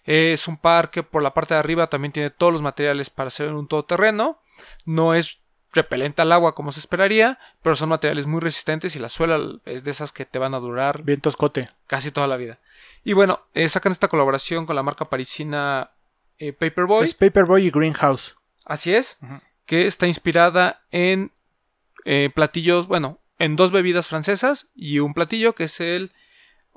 Es 0.04 0.50
un 0.50 0.58
par 0.58 0.92
que 0.92 1.02
por 1.02 1.24
la 1.24 1.34
parte 1.34 1.54
de 1.54 1.62
arriba 1.62 1.88
también 1.88 2.12
tiene 2.12 2.30
todos 2.30 2.52
los 2.52 2.62
materiales 2.62 3.10
para 3.10 3.30
hacer 3.30 3.54
un 3.54 3.70
todoterreno. 3.70 4.42
No 4.86 5.14
es 5.14 5.40
repelente 5.72 6.22
al 6.22 6.34
agua 6.34 6.56
como 6.56 6.74
se 6.74 6.82
esperaría, 6.82 7.40
pero 7.62 7.78
son 7.78 7.88
materiales 7.88 8.28
muy 8.28 8.42
resistentes 8.42 8.98
y 8.98 9.00
la 9.00 9.08
suela 9.08 9.40
es 9.64 9.86
de 9.86 9.92
esas 9.92 10.12
que 10.12 10.26
te 10.26 10.40
van 10.40 10.56
a 10.56 10.60
durar 10.60 11.04
Bien 11.04 11.22
toscote. 11.22 11.70
casi 11.88 12.12
toda 12.12 12.28
la 12.28 12.36
vida. 12.36 12.60
Y 13.06 13.14
bueno, 13.14 13.44
eh, 13.54 13.70
sacan 13.70 13.94
esta 13.94 14.10
colaboración 14.10 14.66
con 14.66 14.76
la 14.76 14.84
marca 14.84 15.06
parisina 15.06 15.92
eh, 16.38 16.52
Paperboy. 16.52 17.06
Es 17.06 17.14
Paperboy 17.14 17.68
y 17.68 17.72
Greenhouse. 17.72 18.36
Así 18.66 18.94
es. 18.94 19.20
Que 19.66 19.88
está 19.88 20.06
inspirada 20.06 20.82
en 20.92 21.32
eh, 22.04 22.30
platillos, 22.36 22.88
bueno, 22.88 23.20
en 23.44 23.56
dos 23.56 23.72
bebidas 23.72 24.08
francesas 24.08 24.70
y 24.76 25.00
un 25.00 25.14
platillo 25.14 25.54
que 25.56 25.66
es 25.66 25.80
el. 25.80 26.12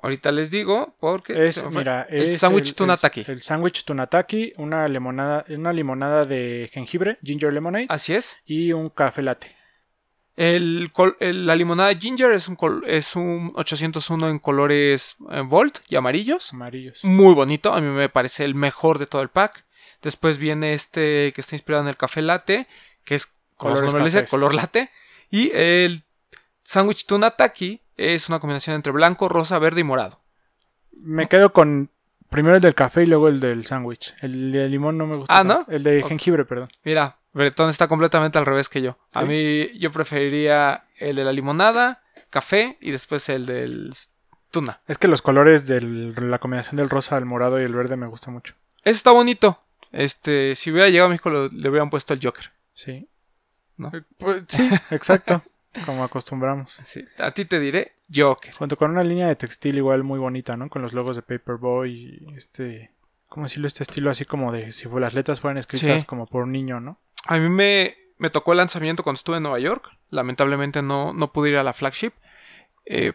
Ahorita 0.03 0.31
les 0.31 0.51
digo, 0.51 0.95
porque. 1.01 1.47
Es, 1.47 1.65
mira, 1.71 2.03
el 2.11 2.25
es 2.25 2.39
sándwich 2.39 2.69
el- 2.69 2.75
tunataki. 2.75 3.21
El, 3.23 3.31
el 3.31 3.41
sándwich 3.43 3.85
tunataki, 3.85 4.53
una 4.59 4.87
limonada, 4.89 5.45
una 5.49 5.73
limonada 5.73 6.25
de 6.25 6.69
jengibre, 6.73 7.19
ginger 7.23 7.53
lemonade, 7.53 7.87
Así 7.89 8.15
es. 8.15 8.37
y 8.45 8.73
un 8.73 8.91
café 8.91 9.23
latte. 9.23 9.57
El, 10.37 10.91
la 11.19 11.57
limonada 11.57 11.95
Ginger 11.95 12.33
es 12.33 12.47
un, 12.47 12.59
es 12.87 13.17
un 13.17 13.53
801 13.55 14.29
en 14.29 14.39
colores 14.39 15.17
eh, 15.31 15.41
Volt 15.41 15.79
y 15.89 15.97
amarillos. 15.97 16.53
Amarillos. 16.53 17.03
Muy 17.05 17.33
bonito, 17.33 17.73
a 17.73 17.81
mí 17.81 17.89
me 17.89 18.11
parece 18.11 18.45
el 18.45 18.55
mejor 18.55 18.99
de 18.99 19.07
todo 19.07 19.23
el 19.23 19.31
pack. 19.31 19.65
Después 20.03 20.37
viene 20.37 20.75
este 20.75 21.33
que 21.33 21.41
está 21.41 21.55
inspirado 21.55 21.85
en 21.85 21.89
el 21.89 21.97
café 21.97 22.21
latte, 22.21 22.67
que 23.05 23.15
es 23.15 23.29
como 23.57 23.77
color 24.29 24.55
latte. 24.55 24.91
Y 25.31 25.51
el 25.55 26.03
sándwich 26.67 27.07
tuna 27.07 27.31
taki 27.33 27.81
es 27.97 28.29
una 28.29 28.39
combinación 28.41 28.77
entre 28.77 28.93
blanco, 28.93 29.29
rosa, 29.29 29.59
verde 29.59 29.81
y 29.81 29.85
morado. 29.85 30.21
Me 30.93 31.29
quedo 31.29 31.53
con 31.53 31.91
primero 32.31 32.57
el 32.57 32.63
del 32.63 32.75
café 32.75 33.03
y 33.03 33.07
luego 33.07 33.29
el 33.29 33.41
del 33.41 33.65
sándwich. 33.67 34.15
El 34.21 34.53
de 34.53 34.69
limón 34.69 34.99
no 34.99 35.07
me 35.07 35.17
gusta. 35.17 35.39
Ah, 35.39 35.45
¿no? 35.45 35.65
El 35.69 35.83
de 35.83 36.03
jengibre, 36.03 36.45
perdón. 36.45 36.69
Mira, 36.85 37.17
Bretón 37.33 37.71
está 37.71 37.87
completamente 37.89 38.39
al 38.39 38.47
revés 38.47 38.69
que 38.69 38.83
yo. 38.83 38.99
A 39.13 39.23
mí 39.23 39.69
yo 39.79 39.91
preferiría 39.93 40.85
el 40.99 41.17
de 41.17 41.25
la 41.25 41.33
limonada, 41.33 42.03
café 42.31 42.77
y 42.81 42.91
después 42.91 43.29
el 43.29 43.47
del 43.47 43.93
tuna. 44.51 44.81
Es 44.89 44.99
que 44.99 45.09
los 45.09 45.23
colores 45.23 45.67
de 45.67 45.81
la 45.81 46.39
combinación 46.39 46.77
del 46.77 46.89
rosa, 46.91 47.17
el 47.19 47.27
morado 47.27 47.61
y 47.61 47.65
el 47.65 47.75
verde 47.75 47.97
me 47.97 48.07
gusta 48.07 48.31
mucho. 48.31 48.55
Ese 48.83 48.97
está 48.97 49.11
bonito. 49.13 49.61
Este, 49.93 50.55
si 50.57 50.71
hubiera 50.71 50.89
llegado 50.89 51.07
a 51.07 51.11
México 51.11 51.31
lo- 51.31 51.49
le 51.49 51.69
hubieran 51.69 51.91
puesto 51.91 52.13
el 52.15 52.21
Joker. 52.23 52.51
Sí. 52.75 53.09
¿No? 53.77 53.91
Eh, 53.95 54.03
pues, 54.19 54.45
sí, 54.49 54.69
exacto. 54.91 55.43
Como 55.85 56.05
acostumbramos. 56.05 56.81
Sí, 56.85 57.05
a 57.19 57.31
ti 57.33 57.45
te 57.45 57.61
diré 57.61 57.93
Joker. 58.13 58.55
Junto 58.55 58.77
con 58.77 58.91
una 58.91 59.03
línea 59.03 59.29
de 59.29 59.37
textil 59.37 59.77
igual 59.77 60.05
muy 60.05 60.19
bonita, 60.19 60.57
¿no? 60.57 60.69
Con 60.69 60.83
los 60.83 60.93
logos 60.93 61.17
de 61.17 61.23
Paperboy 61.23 61.93
y 61.93 62.35
este... 62.37 62.93
¿Cómo 63.29 63.47
decirlo? 63.47 63.67
Este 63.67 63.83
estilo 63.83 64.11
así 64.11 64.25
como 64.25 64.53
de 64.53 64.71
si 64.71 64.89
las 64.89 65.15
letras 65.15 65.41
fueran 65.41 65.59
escritas 65.59 66.01
Sí. 66.01 66.07
como 66.07 66.27
por 66.27 66.45
un 66.45 66.53
niño, 66.53 66.81
¿no? 66.81 66.99
A 67.27 67.39
mí 67.39 67.49
me, 67.49 67.97
me 68.19 68.31
tocó 68.31 68.53
el 68.53 68.59
lanzamiento 68.59 69.03
cuando 69.03 69.17
estuve 69.17 69.39
en 69.39 69.43
Nueva 69.43 69.59
York. 69.59 69.91
Lamentablemente 70.11 70.81
no, 70.81 71.13
no 71.13 71.33
pude 71.33 71.51
ir 71.51 71.57
a 71.57 71.65
la 71.65 71.73
flagship. 71.73 72.13
Eh, 72.87 73.13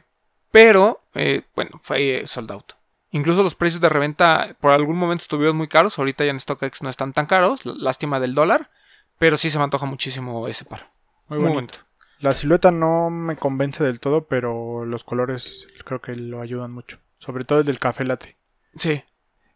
pero, 0.51 1.01
eh, 1.15 1.43
bueno, 1.55 1.79
fue 1.81 2.19
eh, 2.19 2.27
sold 2.27 2.51
out. 2.51 2.73
Incluso 3.11 3.41
los 3.41 3.55
precios 3.55 3.81
de 3.81 3.89
reventa 3.89 4.55
por 4.59 4.71
algún 4.71 4.97
momento 4.97 5.23
estuvieron 5.23 5.55
muy 5.55 5.67
caros. 5.67 5.97
Ahorita 5.97 6.25
ya 6.25 6.31
en 6.31 6.39
StockX 6.39 6.83
no 6.83 6.89
están 6.89 7.13
tan 7.13 7.25
caros. 7.25 7.65
Lástima 7.65 8.19
del 8.19 8.35
dólar. 8.35 8.69
Pero 9.17 9.37
sí 9.37 9.49
se 9.49 9.57
me 9.57 9.63
antoja 9.63 9.85
muchísimo 9.85 10.47
ese 10.47 10.65
par. 10.65 10.91
Muy, 11.27 11.39
Muy, 11.39 11.53
bonito. 11.53 11.79
La 12.21 12.33
silueta 12.33 12.71
no 12.71 13.09
me 13.09 13.35
convence 13.35 13.83
del 13.83 13.99
todo, 13.99 14.25
pero 14.25 14.85
los 14.85 15.03
colores 15.03 15.67
creo 15.83 16.01
que 16.01 16.15
lo 16.15 16.41
ayudan 16.41 16.71
mucho. 16.71 16.99
Sobre 17.17 17.45
todo 17.45 17.59
el 17.59 17.65
del 17.65 17.79
café 17.79 18.05
latte. 18.05 18.37
Sí. 18.75 19.03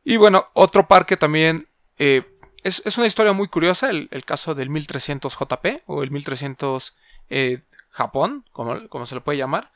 Y 0.04 0.17
bueno, 0.17 0.47
otro 0.54 0.88
par 0.88 1.06
que 1.06 1.15
también 1.15 1.67
eh, 1.97 2.23
es, 2.63 2.82
es 2.86 2.97
una 2.97 3.08
historia 3.08 3.34
muy 3.34 3.47
curiosa, 3.47 3.89
el, 3.91 4.08
el 4.12 4.25
caso 4.25 4.56
del 4.56 4.69
1300 4.69 5.38
JP 5.38 5.84
o 5.86 6.01
el 6.01 6.10
1300 6.10 6.95
eh, 7.30 7.60
Japón, 7.89 8.45
como, 8.51 8.88
como 8.89 9.06
se 9.06 9.15
le 9.15 9.21
puede 9.21 9.38
llamar. 9.38 9.71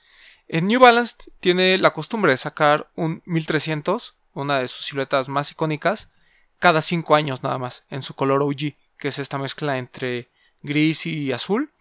En 0.48 0.66
New 0.66 0.80
Balance 0.80 1.16
tiene 1.40 1.78
la 1.78 1.94
costumbre 1.94 2.32
de 2.32 2.38
sacar 2.38 2.90
un 2.96 3.22
1300, 3.26 4.18
una 4.34 4.60
de 4.60 4.68
sus 4.68 4.86
siluetas 4.86 5.30
más 5.30 5.52
icónicas, 5.52 6.10
cada 6.58 6.82
5 6.82 7.16
años 7.16 7.44
nada 7.44 7.60
más, 7.60 7.86
en 7.90 8.02
su 8.02 8.16
color 8.16 8.42
OG, 8.42 8.74
que 8.98 9.08
es 9.10 9.20
esta 9.20 9.38
mezcla 9.38 9.78
entre 9.78 10.30
gris 10.64 11.06
y 11.06 11.32
azul. 11.32 11.72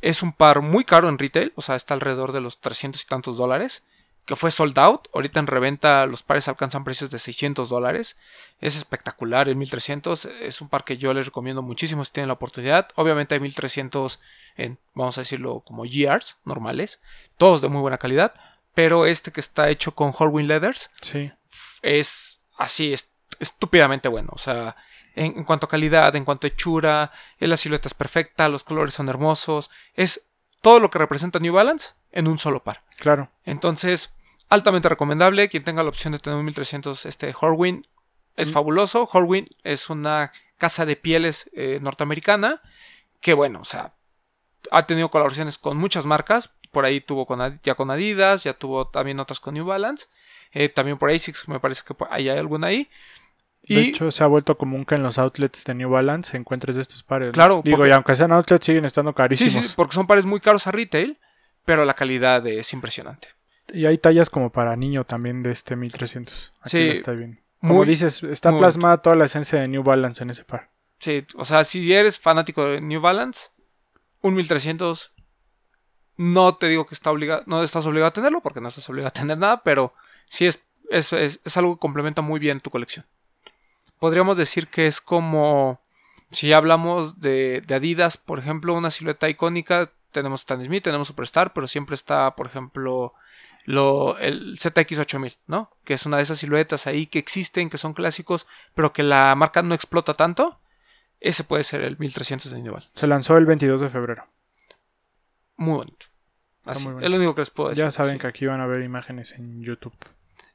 Es 0.00 0.22
un 0.22 0.32
par 0.32 0.60
muy 0.62 0.84
caro 0.84 1.08
en 1.08 1.18
retail, 1.18 1.52
o 1.56 1.62
sea, 1.62 1.76
está 1.76 1.94
alrededor 1.94 2.32
de 2.32 2.40
los 2.40 2.60
300 2.60 3.02
y 3.02 3.06
tantos 3.06 3.36
dólares 3.36 3.84
que 4.30 4.36
fue 4.36 4.50
sold 4.52 4.78
out. 4.78 5.08
Ahorita 5.12 5.40
en 5.40 5.48
reventa 5.48 6.06
los 6.06 6.22
pares 6.22 6.46
alcanzan 6.46 6.84
precios 6.84 7.10
de 7.10 7.18
600 7.18 7.68
dólares. 7.68 8.16
Es 8.60 8.76
espectacular 8.76 9.48
el 9.48 9.56
1300. 9.56 10.26
Es 10.26 10.60
un 10.60 10.68
par 10.68 10.84
que 10.84 10.98
yo 10.98 11.12
les 11.12 11.26
recomiendo 11.26 11.62
muchísimo 11.62 12.04
si 12.04 12.12
tienen 12.12 12.28
la 12.28 12.34
oportunidad. 12.34 12.88
Obviamente 12.94 13.34
hay 13.34 13.40
1300 13.40 14.20
en, 14.56 14.78
vamos 14.94 15.18
a 15.18 15.22
decirlo, 15.22 15.60
como 15.60 15.82
GRs 15.82 16.36
normales. 16.44 17.00
Todos 17.38 17.60
de 17.60 17.68
muy 17.68 17.80
buena 17.80 17.98
calidad. 17.98 18.34
Pero 18.72 19.04
este 19.04 19.32
que 19.32 19.40
está 19.40 19.68
hecho 19.68 19.96
con 19.96 20.12
Horwin 20.16 20.46
Leathers 20.46 20.90
Sí. 21.02 21.32
es 21.82 22.38
así, 22.56 22.92
es 22.92 23.10
estúpidamente 23.40 24.08
bueno. 24.08 24.30
O 24.32 24.38
sea, 24.38 24.76
en, 25.24 25.36
en 25.38 25.44
cuanto 25.44 25.66
a 25.66 25.68
calidad, 25.68 26.14
en 26.16 26.24
cuanto 26.24 26.46
a 26.46 26.48
hechura, 26.48 27.12
eh, 27.38 27.46
la 27.46 27.56
silueta 27.56 27.88
es 27.88 27.94
perfecta, 27.94 28.48
los 28.48 28.64
colores 28.64 28.94
son 28.94 29.08
hermosos. 29.08 29.70
Es 29.94 30.30
todo 30.62 30.80
lo 30.80 30.90
que 30.90 30.98
representa 30.98 31.38
New 31.38 31.52
Balance 31.54 31.90
en 32.12 32.26
un 32.28 32.38
solo 32.38 32.62
par. 32.62 32.82
Claro. 32.98 33.30
Entonces, 33.44 34.14
altamente 34.48 34.88
recomendable. 34.88 35.48
Quien 35.48 35.62
tenga 35.62 35.82
la 35.82 35.88
opción 35.88 36.12
de 36.12 36.18
tener 36.18 36.38
un 36.38 36.44
1300 36.44 37.06
este 37.06 37.34
Horwin 37.38 37.86
es 38.36 38.48
Mm. 38.50 38.52
fabuloso. 38.52 39.08
Horwin 39.12 39.46
es 39.62 39.90
una 39.90 40.32
casa 40.58 40.84
de 40.86 40.96
pieles 40.96 41.48
eh, 41.54 41.78
norteamericana 41.80 42.60
que, 43.20 43.32
bueno, 43.34 43.60
o 43.60 43.64
sea, 43.64 43.94
ha 44.70 44.86
tenido 44.86 45.10
colaboraciones 45.10 45.56
con 45.58 45.76
muchas 45.76 46.04
marcas. 46.06 46.50
Por 46.70 46.84
ahí 46.84 47.00
tuvo 47.00 47.26
con, 47.26 47.60
ya 47.62 47.74
con 47.74 47.90
Adidas, 47.90 48.44
ya 48.44 48.54
tuvo 48.54 48.88
también 48.88 49.18
otras 49.20 49.40
con 49.40 49.54
New 49.54 49.64
Balance. 49.66 50.06
Eh, 50.52 50.68
también 50.68 50.98
por 50.98 51.10
ASICS, 51.10 51.48
me 51.48 51.60
parece 51.60 51.82
que 51.86 51.94
hay 52.10 52.28
alguna 52.28 52.68
ahí. 52.68 52.88
De 53.62 53.74
Y 53.74 53.78
hecho, 53.90 54.10
se 54.10 54.24
ha 54.24 54.26
vuelto 54.26 54.56
común 54.56 54.84
que 54.84 54.94
en 54.96 55.02
los 55.02 55.18
outlets 55.18 55.64
de 55.64 55.74
New 55.74 55.90
Balance 55.90 56.36
encuentres 56.36 56.76
estos 56.76 57.02
pares. 57.02 57.32
Claro, 57.32 57.60
Digo, 57.64 57.76
porque- 57.78 57.90
y 57.90 57.92
aunque 57.92 58.16
sean 58.16 58.32
outlets, 58.32 58.64
siguen 58.66 58.84
estando 58.84 59.10
sí, 59.12 59.14
carísimos. 59.16 59.66
sí, 59.68 59.72
porque 59.76 59.94
son 59.94 60.06
pares 60.06 60.26
muy 60.26 60.40
caros 60.40 60.66
a 60.66 60.70
retail, 60.72 61.18
pero 61.64 61.84
la 61.84 61.94
calidad 61.94 62.44
es 62.46 62.72
impresionante. 62.72 63.28
Y 63.72 63.86
hay 63.86 63.98
tallas 63.98 64.30
como 64.30 64.50
para 64.50 64.74
niño 64.76 65.04
también 65.04 65.42
de 65.42 65.52
este 65.52 65.76
1300. 65.76 66.52
Aquí 66.60 66.70
Sí, 66.70 66.86
lo 66.88 66.92
está 66.94 67.12
bien. 67.12 67.40
Como 67.60 67.74
Muy, 67.74 67.86
dices, 67.86 68.22
está 68.24 68.50
muy 68.50 68.60
plasmada 68.60 68.98
toda 68.98 69.14
la 69.16 69.26
esencia 69.26 69.60
de 69.60 69.68
New 69.68 69.82
Balance 69.82 70.22
en 70.22 70.30
ese 70.30 70.44
par. 70.44 70.70
sí, 70.98 71.24
o 71.36 71.44
sea, 71.44 71.62
si 71.64 71.92
eres 71.92 72.18
fanático 72.18 72.64
de 72.64 72.80
New 72.80 73.00
Balance, 73.00 73.48
un 74.22 74.34
1300 74.34 75.12
no 76.16 76.56
te 76.56 76.68
digo 76.68 76.86
que 76.86 76.94
está 76.94 77.10
obligado, 77.10 77.42
no 77.46 77.62
estás 77.62 77.86
obligado 77.86 78.08
a 78.08 78.12
tenerlo 78.12 78.40
porque 78.40 78.60
no 78.60 78.68
estás 78.68 78.88
obligado 78.90 79.08
a 79.08 79.12
tener 79.12 79.38
nada, 79.38 79.62
pero 79.62 79.94
sí 80.26 80.46
es, 80.46 80.62
es, 80.90 81.12
es, 81.12 81.40
es 81.44 81.56
algo 81.56 81.76
que 81.76 81.80
complementa 81.80 82.20
muy 82.22 82.38
bien 82.40 82.60
tu 82.60 82.70
colección. 82.70 83.06
Podríamos 84.00 84.36
decir 84.36 84.66
que 84.66 84.88
es 84.88 85.00
como 85.00 85.80
si 86.30 86.52
hablamos 86.52 87.20
de, 87.20 87.62
de 87.66 87.74
Adidas, 87.74 88.16
por 88.16 88.38
ejemplo, 88.38 88.74
una 88.74 88.90
silueta 88.90 89.28
icónica, 89.28 89.92
tenemos 90.10 90.40
Stan 90.40 90.64
Smith, 90.64 90.82
tenemos 90.82 91.08
Superstar, 91.08 91.52
pero 91.52 91.66
siempre 91.66 91.94
está, 91.94 92.34
por 92.34 92.46
ejemplo, 92.46 93.14
lo, 93.64 94.18
el 94.18 94.56
ZX8000, 94.58 95.36
¿no? 95.46 95.70
Que 95.84 95.94
es 95.94 96.06
una 96.06 96.16
de 96.16 96.24
esas 96.24 96.38
siluetas 96.38 96.86
ahí 96.86 97.06
que 97.06 97.18
existen, 97.18 97.68
que 97.68 97.78
son 97.78 97.94
clásicos, 97.94 98.46
pero 98.74 98.92
que 98.92 99.02
la 99.02 99.34
marca 99.34 99.62
no 99.62 99.74
explota 99.74 100.14
tanto. 100.14 100.60
Ese 101.20 101.44
puede 101.44 101.64
ser 101.64 101.82
el 101.82 101.98
1300 101.98 102.50
de 102.50 102.62
Balance. 102.62 102.90
Se 102.94 103.06
lanzó 103.06 103.36
el 103.36 103.44
22 103.44 103.80
de 103.80 103.90
febrero. 103.90 104.26
Muy 105.56 105.76
bonito. 105.76 106.06
Así, 106.64 106.84
muy 106.84 106.94
bonito. 106.94 107.06
Es 107.06 107.10
lo 107.10 107.16
único 107.18 107.34
que 107.34 107.42
les 107.42 107.50
puedo 107.50 107.68
decir. 107.68 107.84
ya 107.84 107.90
saben 107.90 108.14
sí. 108.14 108.18
que 108.18 108.26
aquí 108.26 108.46
van 108.46 108.60
a 108.60 108.66
ver 108.66 108.82
imágenes 108.82 109.32
en 109.32 109.62
YouTube. 109.62 109.94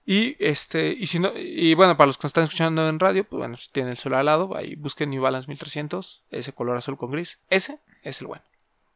Y 0.05 0.35
este, 0.39 0.89
y 0.91 1.07
si 1.07 1.17
no, 1.19 1.31
y 1.35 1.73
bueno, 1.73 1.97
para 1.97 2.05
los 2.07 2.17
que 2.17 2.25
nos 2.25 2.29
están 2.29 2.43
escuchando 2.43 2.87
en 2.87 2.99
radio, 2.99 3.23
pues 3.23 3.39
bueno, 3.39 3.57
si 3.57 3.71
tienen 3.71 3.91
el 3.91 3.97
celular 3.97 4.19
al 4.19 4.25
lado, 4.27 4.55
ahí 4.55 4.75
busquen 4.75 5.09
New 5.09 5.21
Balance 5.23 5.47
1300, 5.47 6.23
ese 6.29 6.53
color 6.53 6.77
azul 6.77 6.95
con 6.97 7.09
gris. 7.11 7.39
Ese 7.49 7.79
es 8.03 8.21
el 8.21 8.27
bueno. 8.27 8.43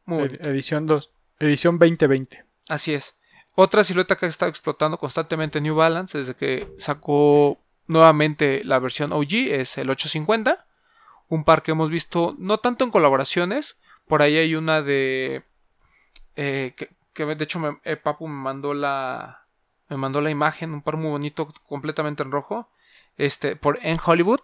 Muy 0.04 0.22
Ed- 0.24 0.46
edición 0.46 0.86
2. 0.86 1.10
Edición 1.40 1.78
2020. 1.78 2.44
Así 2.68 2.94
es. 2.94 3.16
Otra 3.56 3.82
silueta 3.82 4.14
que 4.16 4.26
ha 4.26 4.28
estado 4.28 4.48
explotando 4.50 4.98
constantemente 4.98 5.60
New 5.60 5.74
Balance 5.74 6.16
desde 6.18 6.34
que 6.36 6.68
sacó 6.78 7.58
nuevamente 7.88 8.62
la 8.64 8.78
versión 8.78 9.12
OG 9.12 9.32
es 9.50 9.78
el 9.78 9.90
850. 9.90 10.64
Un 11.28 11.42
par 11.44 11.62
que 11.62 11.72
hemos 11.72 11.90
visto 11.90 12.36
no 12.38 12.58
tanto 12.58 12.84
en 12.84 12.90
colaboraciones. 12.92 13.78
Por 14.06 14.22
ahí 14.22 14.36
hay 14.36 14.54
una 14.54 14.80
de. 14.82 15.42
eh, 16.36 16.72
que, 16.76 16.90
que 17.12 17.24
de 17.26 17.42
hecho 17.44 17.58
me- 17.58 17.80
eh, 17.84 17.96
Papu 17.96 18.28
me 18.28 18.34
mandó 18.40 18.74
la. 18.74 19.39
Me 19.90 19.96
mandó 19.98 20.20
la 20.22 20.30
imagen. 20.30 20.72
Un 20.72 20.80
par 20.82 20.96
muy 20.96 21.10
bonito, 21.10 21.48
completamente 21.68 22.22
en 22.22 22.30
rojo. 22.32 22.70
Este. 23.18 23.56
Por 23.56 23.78
en 23.82 23.98
Hollywood. 24.04 24.40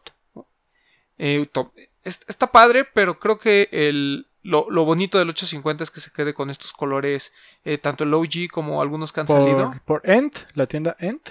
Eh, 1.18 1.48
está 2.04 2.52
padre, 2.52 2.84
pero 2.84 3.18
creo 3.18 3.38
que 3.38 3.68
el, 3.72 4.28
lo, 4.42 4.66
lo 4.70 4.84
bonito 4.84 5.18
del 5.18 5.30
850 5.30 5.82
es 5.84 5.90
que 5.90 6.00
se 6.00 6.12
quede 6.12 6.34
con 6.34 6.50
estos 6.50 6.72
colores, 6.74 7.32
eh, 7.64 7.78
tanto 7.78 8.04
el 8.04 8.12
OG 8.12 8.48
como 8.52 8.82
algunos 8.82 9.12
que 9.12 9.20
han 9.20 9.28
salido. 9.28 9.72
Por, 9.86 10.02
End, 10.08 10.32
la 10.54 10.66
tienda 10.66 10.94
End. 10.98 11.22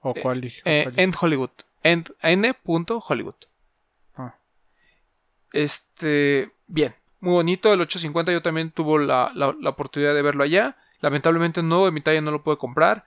¿O 0.00 0.12
Eh, 0.14 0.20
cuál 0.20 0.40
dije? 0.42 0.60
Eh. 0.66 1.10
Hollywood. 1.20 1.50
End, 1.82 2.12
N. 2.20 2.54
Hollywood. 2.64 3.34
Ah. 4.16 4.34
Este, 5.52 6.52
bien, 6.66 6.94
muy 7.20 7.32
bonito. 7.34 7.72
El 7.72 7.80
850 7.80 8.32
yo 8.32 8.42
también 8.42 8.70
tuve 8.70 9.04
la, 9.06 9.30
la- 9.34 9.56
la 9.58 9.70
oportunidad 9.70 10.14
de 10.14 10.22
verlo 10.22 10.44
allá. 10.44 10.76
Lamentablemente 11.00 11.62
no, 11.62 11.88
en 11.88 11.94
mi 11.94 12.00
talla 12.00 12.20
no 12.20 12.30
lo 12.30 12.42
pude 12.42 12.56
comprar. 12.58 13.06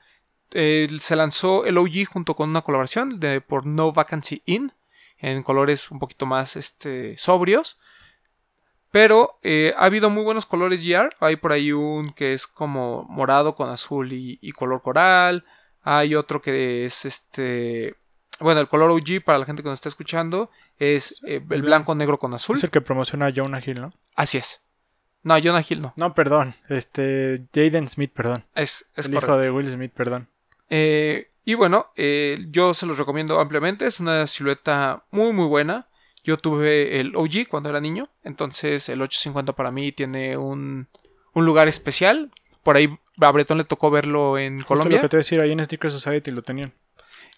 Eh, 0.51 0.87
se 0.99 1.15
lanzó 1.15 1.65
el 1.65 1.77
OG 1.77 2.05
junto 2.07 2.35
con 2.35 2.49
una 2.49 2.61
colaboración 2.61 3.19
de, 3.19 3.41
por 3.41 3.65
No 3.65 3.91
Vacancy 3.91 4.41
In, 4.45 4.71
en 5.17 5.43
colores 5.43 5.91
un 5.91 5.99
poquito 5.99 6.25
más 6.25 6.55
este, 6.55 7.17
sobrios. 7.17 7.77
Pero 8.91 9.39
eh, 9.43 9.73
ha 9.75 9.85
habido 9.85 10.09
muy 10.09 10.23
buenos 10.23 10.45
colores 10.45 10.85
GR. 10.85 11.09
Hay 11.19 11.35
por 11.35 11.51
ahí 11.51 11.73
un 11.73 12.13
que 12.13 12.33
es 12.33 12.47
como 12.47 13.03
morado 13.09 13.53
con 13.53 13.69
azul 13.69 14.13
y, 14.13 14.39
y 14.41 14.51
color 14.53 14.81
coral. 14.81 15.43
Hay 15.81 16.15
otro 16.15 16.41
que 16.41 16.85
es 16.85 17.03
este. 17.03 17.97
Bueno, 18.39 18.61
el 18.61 18.69
color 18.69 18.91
OG 18.91 19.21
para 19.23 19.37
la 19.37 19.45
gente 19.45 19.63
que 19.63 19.69
nos 19.69 19.79
está 19.79 19.89
escuchando 19.89 20.49
es 20.77 21.21
eh, 21.27 21.43
el 21.49 21.61
blanco 21.61 21.93
negro 21.93 22.17
con 22.17 22.33
azul. 22.33 22.55
Es 22.55 22.63
el 22.63 22.71
que 22.71 22.79
promociona 22.79 23.27
a 23.27 23.33
Jonah 23.35 23.61
Hill, 23.65 23.81
¿no? 23.81 23.89
Así 24.15 24.37
es. 24.37 24.61
No, 25.23 25.37
Jonah 25.43 25.65
Hill 25.67 25.81
no. 25.81 25.93
No, 25.97 26.13
perdón. 26.13 26.53
Este. 26.69 27.45
Jaden 27.53 27.89
Smith, 27.89 28.13
perdón. 28.13 28.45
Es, 28.55 28.89
es 28.95 29.07
el 29.07 29.13
correcto. 29.15 29.33
hijo 29.33 29.41
de 29.41 29.51
Will 29.51 29.71
Smith, 29.71 29.91
perdón. 29.93 30.29
Eh, 30.69 31.31
y 31.43 31.53
bueno, 31.53 31.91
eh, 31.95 32.37
yo 32.49 32.73
se 32.73 32.85
los 32.85 32.97
recomiendo 32.97 33.39
ampliamente. 33.39 33.85
Es 33.85 33.99
una 33.99 34.25
silueta 34.27 35.05
muy, 35.11 35.31
muy 35.33 35.47
buena. 35.47 35.87
Yo 36.23 36.37
tuve 36.37 36.99
el 36.99 37.15
OG 37.15 37.47
cuando 37.49 37.69
era 37.69 37.79
niño. 37.79 38.09
Entonces 38.23 38.89
el 38.89 39.01
850 39.01 39.53
para 39.53 39.71
mí 39.71 39.91
tiene 39.91 40.37
un, 40.37 40.87
un 41.33 41.45
lugar 41.45 41.67
especial. 41.67 42.31
Por 42.63 42.77
ahí 42.77 42.97
a 43.21 43.31
Bretón 43.31 43.59
le 43.59 43.63
tocó 43.63 43.91
verlo 43.91 44.37
en 44.37 44.57
Justo 44.57 44.69
Colombia. 44.69 44.97
lo 44.97 45.01
que 45.03 45.09
te 45.09 45.17
voy 45.17 45.19
a 45.19 45.23
decir, 45.23 45.39
ahí 45.39 45.51
en 45.51 45.63
Sneaker 45.63 45.91
Society 45.91 46.31
lo 46.31 46.41
tenían. 46.41 46.73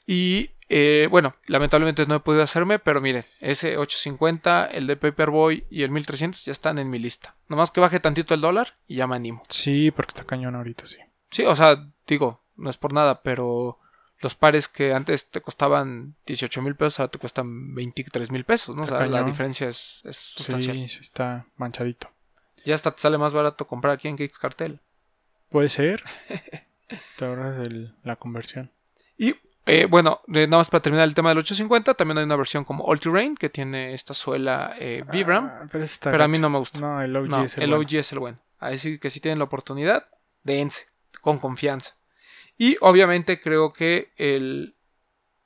Y 0.05 0.51
eh, 0.69 1.07
bueno, 1.11 1.35
lamentablemente 1.47 2.05
no 2.05 2.15
he 2.15 2.19
podido 2.19 2.43
hacerme, 2.43 2.79
pero 2.79 3.01
miren, 3.01 3.25
ese 3.39 3.77
850, 3.77 4.65
el 4.67 4.87
de 4.87 4.97
Paperboy 4.97 5.65
y 5.69 5.83
el 5.83 5.91
1300 5.91 6.45
ya 6.45 6.51
están 6.51 6.77
en 6.77 6.89
mi 6.89 6.99
lista. 6.99 7.35
Nomás 7.47 7.71
que 7.71 7.81
baje 7.81 7.99
tantito 7.99 8.33
el 8.33 8.41
dólar 8.41 8.75
y 8.87 8.95
ya 8.95 9.07
me 9.07 9.15
animo. 9.15 9.43
Sí, 9.49 9.91
porque 9.91 10.11
está 10.11 10.23
cañón 10.23 10.55
ahorita, 10.55 10.85
sí. 10.85 10.97
Sí, 11.29 11.43
o 11.43 11.55
sea, 11.55 11.87
digo, 12.05 12.41
no 12.57 12.69
es 12.69 12.77
por 12.77 12.93
nada, 12.93 13.21
pero 13.21 13.79
los 14.19 14.35
pares 14.35 14.67
que 14.67 14.93
antes 14.93 15.29
te 15.29 15.41
costaban 15.41 16.15
18 16.25 16.61
mil 16.61 16.75
pesos, 16.75 16.99
ahora 16.99 17.11
te 17.11 17.19
cuestan 17.19 17.75
23 17.75 18.31
mil 18.31 18.43
pesos, 18.45 18.75
¿no? 18.75 18.81
O 18.83 18.87
sea, 18.87 19.05
la 19.05 19.23
diferencia 19.23 19.69
es, 19.69 20.01
es 20.05 20.17
sustancial. 20.17 20.75
Sí, 20.75 20.87
sí 20.87 20.99
está 21.01 21.45
manchadito. 21.55 22.09
Ya 22.65 22.75
hasta 22.75 22.91
te 22.91 22.99
sale 23.01 23.17
más 23.17 23.33
barato 23.33 23.67
comprar 23.67 23.93
aquí 23.93 24.07
en 24.07 24.17
Geeks 24.17 24.39
Cartel. 24.39 24.79
Puede 25.49 25.69
ser. 25.69 26.03
te 27.17 27.25
ahorras 27.25 27.57
el- 27.59 27.95
la 28.03 28.15
conversión. 28.15 28.71
Y 29.17 29.35
eh, 29.65 29.85
bueno, 29.85 30.21
nada 30.27 30.47
más 30.47 30.69
para 30.69 30.81
terminar 30.81 31.07
el 31.07 31.13
tema 31.13 31.29
del 31.29 31.39
850, 31.39 31.93
también 31.93 32.17
hay 32.17 32.23
una 32.23 32.35
versión 32.37 32.63
como 32.63 32.85
All 32.85 32.99
Terrain 32.99 33.35
que 33.35 33.49
tiene 33.49 33.93
esta 33.93 34.13
suela 34.13 34.75
eh, 34.79 35.03
Vibram, 35.11 35.45
Ah, 35.45 35.67
pero 36.03 36.23
a 36.23 36.27
mí 36.27 36.39
no 36.39 36.49
me 36.49 36.57
gusta. 36.57 36.79
No, 36.79 37.01
el 37.01 37.15
OG 37.15 37.27
No, 37.27 37.43
es 37.43 37.57
el, 37.57 37.63
el 37.63 37.69
bueno. 37.71 37.83
OG 37.85 37.93
es 37.95 38.11
el 38.13 38.19
bueno. 38.19 38.39
Así 38.59 38.97
que 38.97 39.09
si 39.09 39.19
tienen 39.19 39.39
la 39.39 39.45
oportunidad, 39.45 40.07
dense, 40.43 40.85
con 41.21 41.37
confianza. 41.37 41.95
Y 42.57 42.77
obviamente 42.81 43.39
creo 43.39 43.71
que 43.73 44.11
el, 44.17 44.75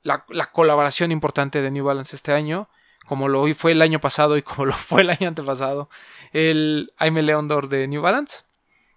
la, 0.02 0.24
la 0.28 0.46
colaboración 0.46 1.12
importante 1.12 1.60
de 1.62 1.70
New 1.70 1.84
Balance 1.84 2.16
este 2.16 2.32
año, 2.32 2.68
como 3.06 3.28
lo 3.28 3.52
fue 3.54 3.72
el 3.72 3.82
año 3.82 4.00
pasado 4.00 4.36
y 4.36 4.42
como 4.42 4.66
lo 4.66 4.72
fue 4.72 5.02
el 5.02 5.10
año 5.10 5.28
antepasado, 5.28 5.88
el 6.32 6.88
Aime 6.96 7.22
Leon 7.22 7.48
Dor 7.48 7.68
de 7.68 7.86
New 7.88 8.02
Balance, 8.02 8.44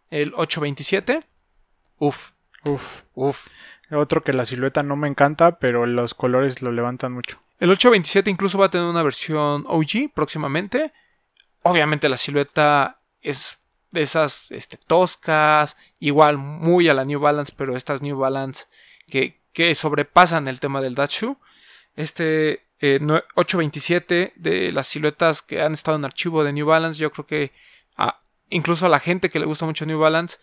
el 0.09 0.33
827. 0.35 1.23
Uf, 1.97 2.31
Uf. 2.63 3.03
uf. 3.13 3.47
Otro 3.91 4.23
que 4.23 4.33
la 4.33 4.45
silueta 4.45 4.81
no 4.81 4.95
me 4.95 5.07
encanta, 5.07 5.59
pero 5.59 5.85
los 5.85 6.13
colores 6.15 6.61
lo 6.61 6.71
levantan 6.71 7.13
mucho. 7.13 7.39
El 7.59 7.69
827 7.69 8.29
incluso 8.31 8.57
va 8.57 8.65
a 8.65 8.69
tener 8.69 8.87
una 8.87 9.03
versión 9.03 9.63
OG 9.67 10.11
próximamente. 10.13 10.91
Obviamente 11.61 12.09
la 12.09 12.17
silueta 12.17 12.99
es 13.21 13.59
de 13.95 14.03
esas 14.03 14.51
este, 14.51 14.77
toscas, 14.77 15.75
igual 15.99 16.37
muy 16.37 16.87
a 16.89 16.93
la 16.93 17.05
New 17.05 17.19
Balance, 17.19 17.53
pero 17.57 17.75
estas 17.75 18.01
New 18.03 18.17
Balance 18.17 18.65
que, 19.07 19.41
que 19.53 19.73
sobrepasan 19.73 20.47
el 20.47 20.59
tema 20.59 20.81
del 20.81 20.93
Datshu. 20.93 21.37
Este 21.95 22.65
eh, 22.79 22.99
nue- 23.01 23.23
827 23.35 24.33
de 24.35 24.71
las 24.71 24.87
siluetas 24.87 25.41
que 25.41 25.61
han 25.61 25.73
estado 25.73 25.97
en 25.97 26.05
archivo 26.05 26.43
de 26.43 26.53
New 26.53 26.67
Balance, 26.67 26.99
yo 26.99 27.11
creo 27.11 27.25
que 27.25 27.51
incluso 28.49 28.85
a 28.85 28.89
la 28.89 28.99
gente 28.99 29.29
que 29.31 29.39
le 29.39 29.45
gusta 29.45 29.65
mucho 29.65 29.85
New 29.87 29.97
Balance 29.99 30.37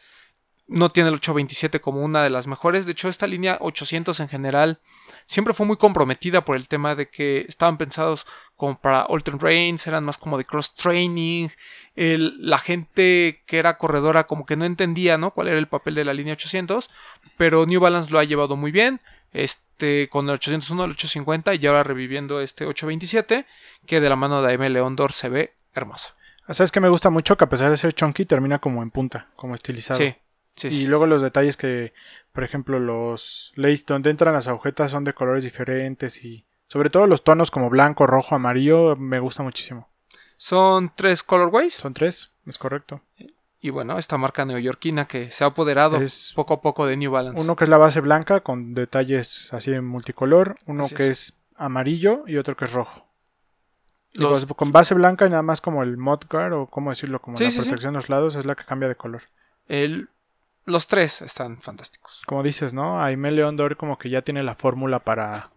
no 0.68 0.88
tiene 0.90 1.08
el 1.08 1.16
827 1.16 1.80
como 1.80 2.00
una 2.02 2.22
de 2.22 2.30
las 2.30 2.46
mejores. 2.46 2.86
De 2.86 2.92
hecho, 2.92 3.08
esta 3.08 3.26
línea 3.26 3.58
800 3.60 4.18
en 4.20 4.28
general 4.28 4.80
siempre 5.26 5.54
fue 5.54 5.66
muy 5.66 5.76
comprometida 5.76 6.44
por 6.44 6.56
el 6.56 6.68
tema 6.68 6.94
de 6.94 7.08
que 7.08 7.44
estaban 7.48 7.76
pensados 7.78 8.26
como 8.56 8.80
para 8.80 9.02
alternate 9.02 9.44
Reigns, 9.44 9.86
eran 9.86 10.04
más 10.04 10.18
como 10.18 10.38
de 10.38 10.44
cross 10.44 10.74
training. 10.74 11.48
El- 11.96 12.34
la 12.38 12.58
gente 12.58 13.42
que 13.46 13.58
era 13.58 13.76
corredora 13.76 14.24
como 14.26 14.46
que 14.46 14.56
no 14.56 14.64
entendía 14.64 15.18
¿no? 15.18 15.32
cuál 15.32 15.48
era 15.48 15.58
el 15.58 15.66
papel 15.68 15.94
de 15.94 16.04
la 16.04 16.14
línea 16.14 16.34
800, 16.34 16.90
pero 17.36 17.66
New 17.66 17.80
Balance 17.80 18.10
lo 18.10 18.18
ha 18.18 18.24
llevado 18.24 18.56
muy 18.56 18.70
bien. 18.72 19.00
Este, 19.32 20.08
con 20.10 20.26
el 20.28 20.34
801, 20.34 20.84
el 20.84 20.90
850 20.92 21.54
y 21.54 21.66
ahora 21.66 21.82
reviviendo 21.82 22.40
este 22.40 22.66
827, 22.66 23.46
que 23.86 24.00
de 24.00 24.08
la 24.08 24.16
mano 24.16 24.42
de 24.42 24.52
M. 24.54 24.68
León 24.70 24.94
Dor 24.94 25.12
se 25.12 25.28
ve 25.30 25.54
hermosa. 25.74 26.14
¿Sabes 26.50 26.70
que 26.70 26.80
me 26.80 26.88
gusta 26.90 27.08
mucho? 27.08 27.36
Que 27.38 27.44
a 27.44 27.48
pesar 27.48 27.70
de 27.70 27.76
ser 27.78 27.94
chunky, 27.94 28.26
termina 28.26 28.58
como 28.58 28.82
en 28.82 28.90
punta, 28.90 29.28
como 29.36 29.54
estilizado. 29.54 29.98
Sí, 29.98 30.14
sí, 30.56 30.68
Y 30.68 30.70
sí. 30.70 30.86
luego 30.86 31.06
los 31.06 31.22
detalles 31.22 31.56
que, 31.56 31.92
por 32.32 32.44
ejemplo, 32.44 32.78
los 32.78 33.52
lace 33.56 33.84
donde 33.86 34.10
entran 34.10 34.34
las 34.34 34.48
agujetas 34.48 34.90
son 34.90 35.04
de 35.04 35.14
colores 35.14 35.44
diferentes 35.44 36.24
y 36.24 36.44
sobre 36.68 36.90
todo 36.90 37.06
los 37.06 37.24
tonos 37.24 37.50
como 37.50 37.68
blanco, 37.70 38.06
rojo, 38.06 38.34
amarillo, 38.34 38.96
me 38.96 39.20
gusta 39.20 39.42
muchísimo. 39.42 39.88
Son 40.36 40.92
tres 40.94 41.22
colorways. 41.22 41.74
Son 41.74 41.94
tres, 41.94 42.32
es 42.46 42.58
correcto. 42.58 43.02
Y 43.60 43.70
bueno, 43.70 43.96
esta 43.98 44.18
marca 44.18 44.44
neoyorquina 44.44 45.04
que 45.06 45.30
se 45.30 45.44
ha 45.44 45.48
apoderado 45.48 45.98
Es 45.98 46.32
poco 46.34 46.54
a 46.54 46.60
poco 46.60 46.86
de 46.86 46.96
New 46.96 47.12
Balance. 47.12 47.40
uno 47.40 47.54
que 47.54 47.62
es 47.64 47.70
la 47.70 47.76
base 47.76 48.00
blanca 48.00 48.40
con 48.40 48.74
detalles 48.74 49.52
así 49.54 49.72
en 49.72 49.84
multicolor, 49.84 50.56
uno 50.66 50.82
Así 50.84 50.94
que 50.96 51.04
es. 51.10 51.28
es 51.28 51.38
amarillo 51.54 52.24
y 52.26 52.38
otro 52.38 52.56
que 52.56 52.64
es 52.64 52.72
rojo. 52.72 53.06
Los- 54.14 54.38
es 54.42 54.46
con 54.46 54.72
base 54.72 54.94
blanca 54.94 55.26
y 55.26 55.30
nada 55.30 55.42
más 55.42 55.60
como 55.60 55.82
el 55.82 55.96
mudguard 55.96 56.52
o 56.54 56.66
cómo 56.66 56.90
decirlo, 56.90 57.20
como 57.22 57.36
Sí, 57.36 57.44
la 57.44 57.50
sí, 57.50 57.60
sí. 57.60 57.62
protección 57.68 57.92
de 57.94 57.98
los 58.00 58.08
lados 58.08 58.34
es 58.34 58.44
la 58.44 58.54
que 58.56 58.64
cambia 58.64 58.88
de 58.88 58.96
color. 58.96 59.22
el- 59.68 60.08
los 60.64 60.86
tres 60.86 61.22
están 61.22 61.60
fantásticos. 61.60 62.22
Como 62.26 62.42
dices, 62.42 62.72
¿no? 62.72 63.02
Aime 63.02 63.30
León 63.30 63.56
Dor 63.56 63.76
como 63.76 63.98
que 63.98 64.10
ya 64.10 64.22
tiene 64.22 64.42
la 64.42 64.54
fórmula 64.54 65.00
para 65.00 65.50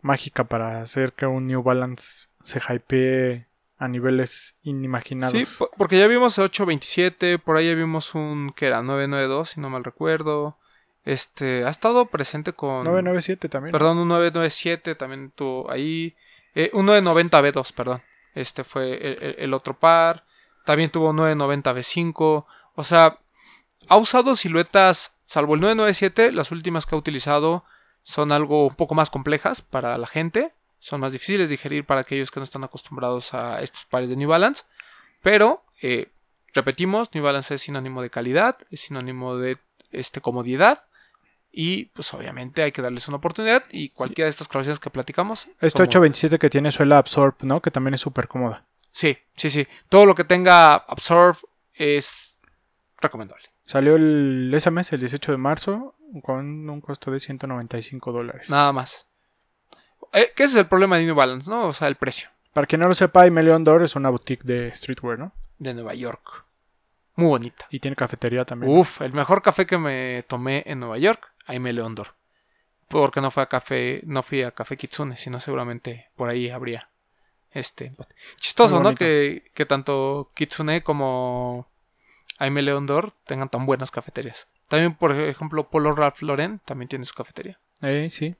mágica 0.00 0.44
para 0.44 0.80
hacer 0.80 1.12
que 1.12 1.26
un 1.26 1.46
New 1.46 1.62
Balance 1.62 2.28
se 2.44 2.60
hypee 2.60 3.46
a 3.78 3.88
niveles 3.88 4.56
inimaginados. 4.62 5.36
Sí, 5.36 5.44
po- 5.58 5.70
porque 5.76 5.98
ya 5.98 6.06
vimos 6.06 6.38
el 6.38 6.44
827, 6.44 7.38
por 7.38 7.56
ahí 7.56 7.68
ya 7.68 7.74
vimos 7.74 8.14
un 8.14 8.52
que 8.52 8.66
era 8.66 8.82
992, 8.82 9.50
si 9.50 9.60
no 9.60 9.70
mal 9.70 9.84
recuerdo. 9.84 10.58
Este, 11.04 11.64
ha 11.64 11.68
estado 11.68 12.06
presente 12.06 12.52
con 12.52 12.84
997 12.84 13.48
también. 13.48 13.72
Perdón, 13.72 13.98
un 13.98 14.08
997 14.08 14.94
también 14.94 15.32
tuvo 15.34 15.68
ahí. 15.70 16.14
Eh, 16.54 16.70
un 16.74 16.86
990 16.86 17.42
B2, 17.42 17.72
perdón. 17.74 18.02
Este 18.34 18.62
fue 18.62 19.34
el, 19.42 19.52
otro 19.52 19.74
par. 19.78 20.24
También 20.64 20.90
tuvo 20.90 21.10
un 21.10 21.16
990 21.16 21.74
B5. 21.74 22.46
O 22.74 22.84
sea, 22.84 23.18
ha 23.88 23.96
usado 23.96 24.36
siluetas, 24.36 25.18
salvo 25.24 25.54
el 25.54 25.60
997, 25.60 26.32
las 26.32 26.50
últimas 26.50 26.86
que 26.86 26.94
ha 26.94 26.98
utilizado 26.98 27.64
son 28.02 28.32
algo 28.32 28.66
un 28.66 28.74
poco 28.74 28.94
más 28.94 29.10
complejas 29.10 29.62
para 29.62 29.96
la 29.98 30.06
gente. 30.06 30.52
Son 30.78 31.00
más 31.00 31.12
difíciles 31.12 31.48
de 31.48 31.54
digerir 31.54 31.84
para 31.84 32.00
aquellos 32.00 32.30
que 32.30 32.40
no 32.40 32.44
están 32.44 32.64
acostumbrados 32.64 33.34
a 33.34 33.62
estos 33.62 33.84
pares 33.84 34.08
de 34.08 34.16
New 34.16 34.28
Balance. 34.28 34.64
Pero, 35.22 35.64
eh, 35.80 36.08
repetimos, 36.52 37.14
New 37.14 37.22
Balance 37.22 37.54
es 37.54 37.62
sinónimo 37.62 38.02
de 38.02 38.10
calidad, 38.10 38.58
es 38.70 38.80
sinónimo 38.80 39.36
de 39.36 39.58
este, 39.92 40.20
comodidad. 40.20 40.84
Y 41.52 41.84
pues 41.86 42.12
obviamente 42.14 42.62
hay 42.62 42.72
que 42.72 42.82
darles 42.82 43.06
una 43.06 43.18
oportunidad. 43.18 43.62
Y 43.70 43.90
cualquiera 43.90 44.26
de 44.26 44.30
estas 44.30 44.48
colaboraciones 44.48 44.80
que 44.80 44.90
platicamos. 44.90 45.46
Este 45.60 45.70
son 45.70 45.82
827 45.82 46.38
que 46.38 46.50
tiene 46.50 46.72
suela 46.72 46.98
Absorb, 46.98 47.36
¿no? 47.42 47.62
Que 47.62 47.70
también 47.70 47.94
es 47.94 48.00
súper 48.00 48.26
cómoda. 48.26 48.64
Sí, 48.90 49.16
sí, 49.36 49.50
sí. 49.50 49.68
Todo 49.88 50.06
lo 50.06 50.14
que 50.14 50.24
tenga 50.24 50.74
Absorb 50.74 51.36
es 51.74 52.31
recomendable. 53.02 53.44
Salió 53.66 53.96
el, 53.96 54.52
ese 54.54 54.70
mes, 54.70 54.92
el 54.92 55.00
18 55.00 55.32
de 55.32 55.38
marzo, 55.38 55.94
con 56.22 56.68
un 56.68 56.80
costo 56.80 57.10
de 57.10 57.20
195 57.20 58.12
dólares. 58.12 58.48
Nada 58.48 58.72
más. 58.72 59.06
Eh, 60.12 60.32
que 60.34 60.44
ese 60.44 60.54
es 60.54 60.60
el 60.60 60.66
problema 60.66 60.96
de 60.96 61.04
New 61.04 61.14
Balance, 61.14 61.50
¿no? 61.50 61.68
O 61.68 61.72
sea, 61.72 61.88
el 61.88 61.96
precio 61.96 62.28
Para 62.52 62.66
quien 62.66 62.80
no 62.80 62.88
lo 62.88 62.94
sepa, 62.94 63.22
Aime 63.22 63.42
León 63.42 63.64
Dor 63.64 63.82
es 63.82 63.96
una 63.96 64.10
boutique 64.10 64.44
de 64.44 64.74
streetwear, 64.74 65.18
¿no? 65.18 65.32
de 65.62 65.74
Nueva 65.74 65.94
York. 65.94 66.44
Muy 67.14 67.28
bonita. 67.28 67.66
Y 67.70 67.78
tiene 67.78 67.94
cafetería 67.96 68.44
también. 68.44 68.76
Uf, 68.76 69.00
el 69.00 69.12
mejor 69.12 69.42
café 69.42 69.66
que 69.66 69.78
me 69.78 70.24
tomé 70.26 70.64
en 70.66 70.80
Nueva 70.80 70.98
York, 70.98 71.32
Aime 71.46 71.72
Leondor. 71.72 72.14
Porque 72.88 73.20
no 73.20 73.30
fue 73.30 73.42
a 73.42 73.46
café, 73.46 74.02
no 74.04 74.22
fui 74.22 74.42
a 74.42 74.50
Café 74.50 74.76
Kitsune, 74.76 75.16
sino 75.16 75.40
seguramente 75.40 76.10
por 76.16 76.28
ahí 76.28 76.50
habría. 76.50 76.90
Este. 77.50 77.94
Chistoso, 78.36 78.80
¿no? 78.80 78.94
que 78.94 79.66
tanto 79.66 80.30
Kitsune 80.34 80.82
como 80.82 81.71
Aime 82.42 82.62
Leondor 82.62 83.12
tengan 83.24 83.48
tan 83.48 83.66
buenas 83.66 83.90
cafeterías. 83.90 84.48
También, 84.68 84.94
por 84.94 85.12
ejemplo, 85.12 85.68
Polo 85.70 85.94
Ralph 85.94 86.22
Lauren 86.22 86.60
también 86.64 86.88
tiene 86.88 87.04
su 87.04 87.14
cafetería. 87.14 87.60
Eh, 87.82 88.08
sí, 88.10 88.34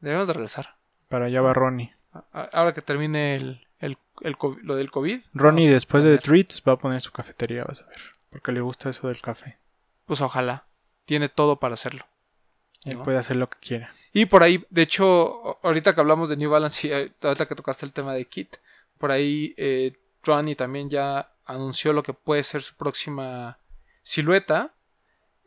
Debemos 0.00 0.28
de 0.28 0.34
regresar. 0.34 0.76
para 1.08 1.26
allá 1.26 1.40
va 1.40 1.52
Ronnie. 1.54 1.94
Ahora 2.32 2.72
que 2.72 2.82
termine 2.82 3.36
el, 3.36 3.66
el- 3.78 3.98
el 4.22 4.36
lo 4.62 4.74
del 4.76 4.90
COVID. 4.90 5.20
Ronnie 5.34 5.68
después 5.68 6.02
de 6.04 6.10
poner- 6.18 6.22
Treats 6.22 6.62
va 6.66 6.72
a 6.72 6.78
poner 6.78 7.00
su 7.00 7.12
cafetería, 7.12 7.64
vas 7.64 7.82
a 7.82 7.86
ver. 7.86 8.00
Porque 8.30 8.52
le 8.52 8.60
gusta 8.60 8.90
eso 8.90 9.06
del 9.08 9.20
café. 9.20 9.58
Pues 10.04 10.20
ojalá. 10.20 10.66
Tiene 11.04 11.28
todo 11.28 11.58
para 11.60 11.74
hacerlo. 11.74 12.04
Él 12.84 12.98
¿no? 12.98 13.04
puede 13.04 13.18
hacer 13.18 13.36
lo 13.36 13.48
que 13.48 13.58
quiera. 13.60 13.92
Y 14.12 14.26
por 14.26 14.42
ahí, 14.42 14.64
de 14.70 14.82
hecho, 14.82 15.58
ahorita 15.64 15.94
que 15.94 16.00
hablamos 16.00 16.28
de 16.28 16.36
New 16.36 16.50
Balance 16.50 16.86
y 16.86 16.92
eh, 16.92 17.10
ahorita 17.22 17.46
que 17.46 17.54
tocaste 17.54 17.86
el 17.86 17.92
tema 17.92 18.12
de 18.14 18.24
Kit, 18.24 18.56
por 18.98 19.10
ahí 19.12 19.54
eh, 19.56 19.96
Ronnie 20.22 20.54
también 20.56 20.88
ya 20.90 21.28
anunció 21.48 21.92
lo 21.92 22.02
que 22.02 22.14
puede 22.14 22.42
ser 22.44 22.62
su 22.62 22.76
próxima 22.76 23.58
silueta. 24.02 24.74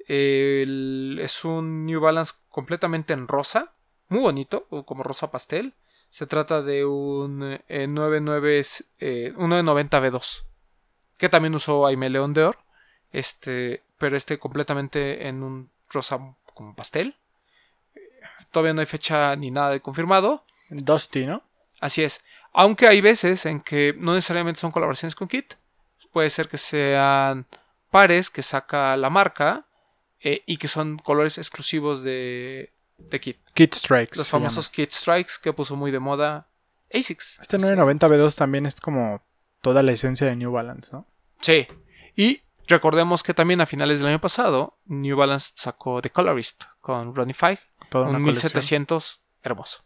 El- 0.07 1.19
es 1.21 1.45
un 1.45 1.85
New 1.85 2.01
Balance 2.01 2.33
completamente 2.49 3.13
en 3.13 3.27
rosa, 3.27 3.73
muy 4.09 4.19
bonito, 4.19 4.67
como 4.85 5.03
rosa 5.03 5.31
pastel. 5.31 5.73
Se 6.09 6.27
trata 6.27 6.61
de 6.61 6.83
un 6.85 7.59
eh, 7.69 7.87
99, 7.87 8.61
eh, 8.99 9.33
un 9.37 9.49
990 9.49 10.01
V2, 10.01 10.43
que 11.17 11.29
también 11.29 11.55
usó 11.55 11.85
Aime 11.87 12.09
León 12.09 12.33
de 12.33 12.43
Or, 12.43 12.57
este, 13.13 13.83
pero 13.97 14.17
este 14.17 14.37
completamente 14.37 15.27
en 15.27 15.43
un 15.43 15.69
rosa 15.89 16.19
como 16.53 16.75
pastel. 16.75 17.15
Todavía 18.51 18.73
no 18.73 18.81
hay 18.81 18.87
fecha 18.87 19.33
ni 19.37 19.51
nada 19.51 19.69
de 19.69 19.79
confirmado. 19.81 20.43
Dusty, 20.69 21.25
¿no? 21.25 21.43
Así 21.79 22.03
es. 22.03 22.21
Aunque 22.51 22.87
hay 22.87 22.99
veces 22.99 23.45
en 23.45 23.61
que 23.61 23.95
no 23.97 24.13
necesariamente 24.13 24.59
son 24.59 24.71
colaboraciones 24.71 25.15
con 25.15 25.29
Kit. 25.29 25.53
Puede 26.11 26.29
ser 26.29 26.47
que 26.47 26.57
sean 26.57 27.47
pares 27.89 28.29
que 28.29 28.41
saca 28.43 28.95
la 28.97 29.09
marca 29.09 29.65
eh, 30.19 30.43
y 30.45 30.57
que 30.57 30.67
son 30.67 30.97
colores 30.97 31.37
exclusivos 31.37 32.03
de, 32.03 32.73
de 32.97 33.19
Kit. 33.19 33.37
Kid 33.53 33.73
Strikes. 33.73 34.17
Los 34.17 34.29
famosos 34.29 34.69
Kit 34.69 34.91
Strikes 34.91 35.33
que 35.41 35.53
puso 35.53 35.75
muy 35.75 35.91
de 35.91 35.99
moda 35.99 36.47
ASICS. 36.93 37.33
llama. 37.33 37.41
Este 37.43 37.57
990 37.57 38.07
B2 38.07 38.35
también 38.35 38.65
es 38.65 38.79
como 38.79 39.21
toda 39.61 39.83
la 39.83 39.91
esencia 39.91 40.27
de 40.27 40.35
New 40.35 40.51
Balance, 40.51 40.91
¿no? 40.91 41.07
Sí. 41.39 41.67
Y 42.15 42.41
recordemos 42.67 43.23
que 43.23 43.33
también 43.33 43.61
a 43.61 43.65
finales 43.65 43.99
del 43.99 44.09
año 44.09 44.21
pasado 44.21 44.77
New 44.85 45.17
Balance 45.17 45.51
sacó 45.55 46.01
The 46.01 46.09
Colorist 46.09 46.63
con 46.81 47.15
Ronnie 47.15 47.33
Five. 47.33 47.59
Toda 47.89 48.05
Un 48.05 48.23
colección. 48.23 48.51
1700 48.51 49.21
hermoso. 49.43 49.83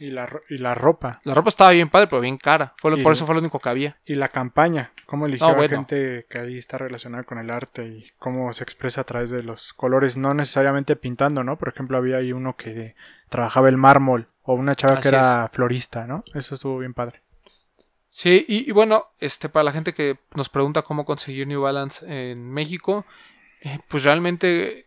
Y 0.00 0.10
la, 0.10 0.26
y 0.48 0.56
la 0.58 0.74
ropa. 0.74 1.20
La 1.24 1.34
ropa 1.34 1.50
estaba 1.50 1.70
bien 1.72 1.90
padre, 1.90 2.06
pero 2.08 2.22
bien 2.22 2.38
cara. 2.38 2.72
Fue 2.78 2.90
lo- 2.90 2.98
por 2.98 3.12
eso 3.12 3.26
fue 3.26 3.34
lo 3.34 3.40
único 3.42 3.58
que 3.60 3.68
había. 3.68 3.98
Y 4.06 4.14
la 4.14 4.28
campaña. 4.28 4.92
Cómo 5.06 5.26
eligió 5.26 5.46
No, 5.46 5.52
a 5.52 5.56
bueno. 5.56 5.76
gente 5.76 6.26
que 6.30 6.38
ahí 6.38 6.56
está 6.58 6.78
relacionada 6.78 7.22
con 7.24 7.38
el 7.38 7.50
arte 7.50 7.86
y 7.86 8.10
cómo 8.18 8.52
se 8.54 8.64
expresa 8.64 9.02
a 9.02 9.04
través 9.04 9.28
de 9.30 9.42
los 9.42 9.74
colores. 9.74 10.16
No 10.16 10.32
necesariamente 10.34 10.96
pintando, 10.96 11.44
¿no? 11.44 11.58
Por 11.58 11.68
ejemplo, 11.68 11.98
había 11.98 12.16
ahí 12.16 12.32
uno 12.32 12.56
que 12.56 12.94
trabajaba 13.28 13.68
el 13.68 13.76
mármol. 13.76 14.28
O 14.42 14.54
una 14.54 14.74
chava 14.74 14.94
Así 14.94 15.02
que 15.02 15.08
era 15.08 15.48
florista, 15.52 16.06
¿no? 16.06 16.24
Eso 16.34 16.54
estuvo 16.54 16.78
bien 16.78 16.94
padre. 16.94 17.22
Sí, 18.08 18.44
y, 18.48 18.68
y 18.68 18.72
bueno, 18.72 19.04
este, 19.20 19.48
para 19.48 19.64
la 19.64 19.72
gente 19.72 19.92
que 19.92 20.18
nos 20.34 20.48
pregunta 20.48 20.82
cómo 20.82 21.04
conseguir 21.04 21.46
New 21.46 21.60
Balance 21.60 22.04
en 22.32 22.50
México, 22.50 23.04
eh, 23.60 23.78
pues 23.86 24.02
realmente 24.02 24.86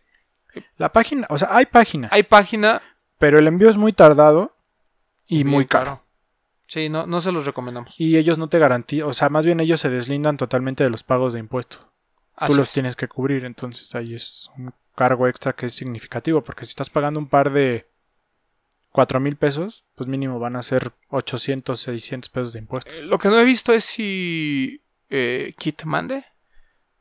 La 0.76 0.92
página, 0.92 1.26
o 1.30 1.38
sea, 1.38 1.48
hay 1.56 1.66
página. 1.66 2.08
hay 2.10 2.24
página 2.24 2.82
Pero 3.18 3.38
el 3.38 3.46
envío 3.46 3.70
es 3.70 3.76
muy 3.78 3.92
tardado 3.92 4.53
y 5.26 5.44
muy 5.44 5.66
caro. 5.66 6.02
Sí, 6.66 6.88
no, 6.88 7.06
no 7.06 7.20
se 7.20 7.30
los 7.32 7.44
recomendamos. 7.46 7.98
Y 8.00 8.16
ellos 8.16 8.38
no 8.38 8.48
te 8.48 8.58
garantizan, 8.58 9.08
o 9.08 9.14
sea, 9.14 9.28
más 9.28 9.44
bien 9.44 9.60
ellos 9.60 9.80
se 9.80 9.90
deslindan 9.90 10.36
totalmente 10.36 10.82
de 10.84 10.90
los 10.90 11.02
pagos 11.02 11.32
de 11.32 11.40
impuestos. 11.40 11.86
Así 12.36 12.52
Tú 12.52 12.58
los 12.58 12.68
es. 12.68 12.74
tienes 12.74 12.96
que 12.96 13.06
cubrir, 13.06 13.44
entonces 13.44 13.94
ahí 13.94 14.14
es 14.14 14.50
un 14.56 14.72
cargo 14.94 15.28
extra 15.28 15.52
que 15.54 15.66
es 15.66 15.74
significativo, 15.74 16.42
porque 16.42 16.64
si 16.64 16.70
estás 16.70 16.90
pagando 16.90 17.20
un 17.20 17.28
par 17.28 17.52
de 17.52 17.86
cuatro 18.90 19.20
mil 19.20 19.36
pesos, 19.36 19.84
pues 19.94 20.08
mínimo 20.08 20.38
van 20.38 20.56
a 20.56 20.62
ser 20.62 20.92
800, 21.10 21.78
600 21.78 22.28
pesos 22.30 22.52
de 22.54 22.58
impuestos. 22.60 22.94
Eh, 22.94 23.02
Lo 23.02 23.18
que 23.18 23.28
no 23.28 23.38
he 23.38 23.44
visto 23.44 23.72
es 23.72 23.84
si 23.84 24.82
eh, 25.10 25.52
Kit 25.58 25.84
mande. 25.84 26.24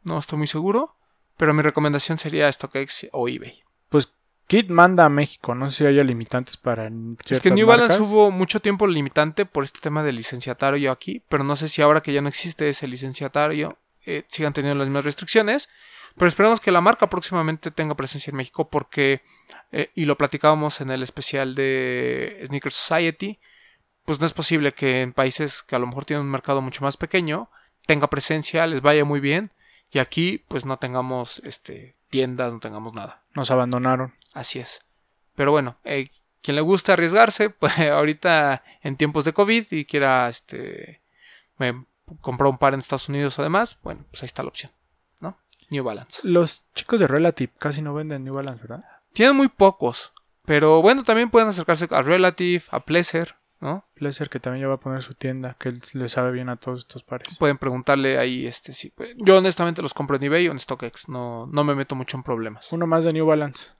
No 0.03 0.17
estoy 0.19 0.37
muy 0.37 0.47
seguro. 0.47 0.95
Pero 1.37 1.53
mi 1.55 1.63
recomendación 1.63 2.19
sería 2.19 2.51
StockX 2.51 3.07
o 3.11 3.27
eBay. 3.27 3.63
Kit 4.47 4.69
manda 4.69 5.05
a 5.05 5.09
México, 5.09 5.55
no 5.55 5.69
sé 5.69 5.77
si 5.77 5.85
haya 5.85 6.03
limitantes 6.03 6.57
para 6.57 6.89
Es 7.29 7.39
que 7.41 7.51
New 7.51 7.65
Balance 7.65 8.01
hubo 8.01 8.29
mucho 8.29 8.59
tiempo 8.59 8.85
limitante 8.87 9.45
por 9.45 9.63
este 9.63 9.79
tema 9.79 10.03
del 10.03 10.17
licenciatario 10.17 10.91
aquí, 10.91 11.23
pero 11.29 11.43
no 11.43 11.55
sé 11.55 11.69
si 11.69 11.81
ahora 11.81 12.01
que 12.01 12.13
ya 12.13 12.21
no 12.21 12.29
existe 12.29 12.67
ese 12.69 12.87
licenciatario 12.87 13.77
eh, 14.05 14.25
sigan 14.27 14.53
teniendo 14.53 14.79
las 14.79 14.87
mismas 14.87 15.05
restricciones. 15.05 15.69
Pero 16.15 16.27
esperemos 16.27 16.59
que 16.59 16.71
la 16.71 16.81
marca 16.81 17.09
próximamente 17.09 17.71
tenga 17.71 17.95
presencia 17.95 18.29
en 18.29 18.37
México 18.37 18.69
porque, 18.69 19.23
eh, 19.71 19.89
y 19.95 20.05
lo 20.05 20.15
platicábamos 20.15 20.79
en 20.81 20.91
el 20.91 21.01
especial 21.01 21.55
de 21.55 22.43
Sneaker 22.45 22.71
Society, 22.71 23.39
pues 24.05 24.19
no 24.19 24.27
es 24.27 24.33
posible 24.33 24.73
que 24.73 25.01
en 25.01 25.13
países 25.13 25.63
que 25.63 25.75
a 25.75 25.79
lo 25.79 25.87
mejor 25.87 26.05
tienen 26.05 26.25
un 26.25 26.31
mercado 26.31 26.61
mucho 26.61 26.83
más 26.83 26.97
pequeño 26.97 27.49
tenga 27.85 28.09
presencia, 28.09 28.67
les 28.67 28.81
vaya 28.81 29.05
muy 29.05 29.19
bien 29.19 29.51
y 29.91 29.99
aquí 29.99 30.43
pues 30.47 30.65
no 30.65 30.77
tengamos 30.77 31.41
este, 31.45 31.95
tiendas, 32.09 32.53
no 32.53 32.59
tengamos 32.59 32.93
nada. 32.93 33.22
Nos 33.33 33.51
abandonaron. 33.51 34.13
Así 34.33 34.59
es. 34.59 34.81
Pero 35.35 35.51
bueno, 35.51 35.77
eh, 35.83 36.09
quien 36.41 36.55
le 36.55 36.61
gusta 36.61 36.93
arriesgarse, 36.93 37.49
pues 37.49 37.77
ahorita 37.79 38.63
en 38.81 38.97
tiempos 38.97 39.25
de 39.25 39.33
COVID 39.33 39.65
y 39.71 39.85
quiera 39.85 40.29
este 40.29 41.01
me 41.57 41.85
compró 42.21 42.49
un 42.49 42.57
par 42.57 42.73
en 42.73 42.79
Estados 42.79 43.09
Unidos 43.09 43.39
además, 43.39 43.79
bueno, 43.81 44.05
pues 44.11 44.21
ahí 44.23 44.27
está 44.27 44.43
la 44.43 44.49
opción, 44.49 44.71
¿no? 45.19 45.37
New 45.69 45.83
Balance. 45.83 46.19
Los 46.23 46.65
chicos 46.75 46.99
de 46.99 47.07
Relative 47.07 47.53
casi 47.57 47.81
no 47.81 47.93
venden 47.93 48.23
New 48.23 48.33
Balance, 48.33 48.61
¿verdad? 48.61 48.83
Tienen 49.13 49.35
muy 49.35 49.47
pocos, 49.47 50.11
pero 50.45 50.81
bueno, 50.81 51.03
también 51.03 51.29
pueden 51.29 51.47
acercarse 51.47 51.87
a 51.89 52.01
Relative, 52.01 52.63
a 52.69 52.81
Pleasure, 52.81 53.31
¿no? 53.63 53.85
Pleasure 53.95 54.29
que 54.29 54.39
también 54.39 54.61
ya 54.61 54.67
va 54.67 54.75
a 54.75 54.79
poner 54.79 55.01
su 55.01 55.13
tienda, 55.13 55.55
que 55.57 55.73
le 55.93 56.09
sabe 56.09 56.31
bien 56.31 56.49
a 56.49 56.57
todos 56.57 56.81
estos 56.81 57.03
pares. 57.03 57.37
Pueden 57.39 57.57
preguntarle 57.57 58.19
ahí 58.19 58.45
este 58.45 58.73
sí. 58.73 58.93
Yo 59.17 59.37
honestamente 59.37 59.81
los 59.81 59.93
compro 59.93 60.17
en 60.17 60.23
eBay 60.23 60.49
o 60.49 60.51
en 60.51 60.59
StockX, 60.59 61.09
no 61.09 61.47
no 61.47 61.63
me 61.63 61.73
meto 61.73 61.95
mucho 61.95 62.17
en 62.17 62.23
problemas. 62.23 62.71
Uno 62.73 62.85
más 62.85 63.05
de 63.05 63.13
New 63.13 63.25
Balance, 63.25 63.71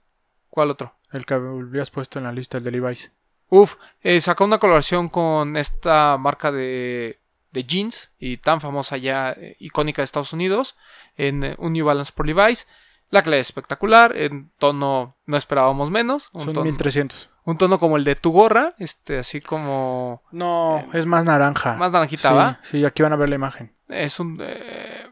¿Cuál 0.50 0.72
otro? 0.72 0.96
el 1.12 1.26
que 1.26 1.36
habías 1.36 1.92
puesto 1.92 2.18
en 2.18 2.26
la 2.26 2.32
lista, 2.32 2.58
el 2.58 2.64
de 2.64 2.72
Levi's. 2.72 3.12
Uf, 3.50 3.76
eh, 4.02 4.20
sacó 4.20 4.46
una 4.46 4.58
colaboración 4.58 5.10
con 5.10 5.58
esta 5.58 6.18
marca 6.18 6.52
de, 6.52 7.20
de 7.52 7.64
jeans 7.66 8.12
y 8.18 8.38
tan 8.38 8.62
famosa 8.62 8.98
ya, 8.98 9.32
eh, 9.32 9.56
icónica 9.60 10.02
de 10.02 10.06
Estados 10.06 10.34
Unidos, 10.34 10.76
en 11.18 11.44
eh, 11.44 11.56
un 11.60 11.74
New 11.74 11.86
Balance 11.86 12.12
por 12.16 12.26
Levi's. 12.26 12.68
La 13.10 13.20
es 13.20 13.48
espectacular, 13.48 14.18
en 14.18 14.52
tono 14.58 15.18
no 15.28 15.38
esperábamos 15.38 15.92
menos. 15.92 16.32
Un, 16.34 16.46
Son 16.46 16.54
tono, 16.54 16.66
1300. 16.66 17.30
Un 17.46 17.58
tono 17.58 17.80
como 17.80 17.98
el 17.98 18.04
de 18.04 18.16
tu 18.16 18.32
gorra, 18.32 18.74
este, 18.80 19.18
así 19.18 19.42
como 19.42 20.22
No, 20.32 20.86
es 20.94 21.06
más 21.06 21.26
naranja. 21.26 21.74
más 21.76 21.92
naranjita, 21.92 22.30
sí, 22.30 22.36
¿va? 22.36 22.60
sí, 22.64 22.86
aquí 22.86 23.04
van 23.04 23.14
a 23.14 23.18
ver 23.18 23.30
la 23.30 23.36
imagen. 23.36 23.74
Es 23.90 24.20
un 24.20 24.40
eh, 24.42 25.06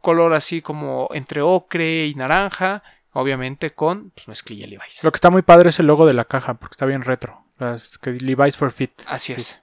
color 0.00 0.32
así 0.32 0.62
como 0.62 1.08
entre 1.12 1.40
ocre 1.42 2.06
y 2.06 2.14
naranja, 2.14 2.82
obviamente 3.12 3.70
con 3.70 4.10
pues, 4.10 4.28
mezclilla 4.28 4.66
Levi's. 4.66 5.02
Lo 5.02 5.10
que 5.10 5.16
está 5.16 5.30
muy 5.30 5.42
padre 5.42 5.70
es 5.70 5.78
el 5.80 5.86
logo 5.86 6.06
de 6.06 6.14
la 6.14 6.24
caja, 6.24 6.54
porque 6.54 6.74
está 6.74 6.86
bien 6.86 7.02
retro. 7.02 7.44
Las 7.58 7.98
que 7.98 8.12
Levi's 8.12 8.56
for 8.56 8.70
Fit. 8.72 8.92
Así 9.06 9.32
es. 9.32 9.62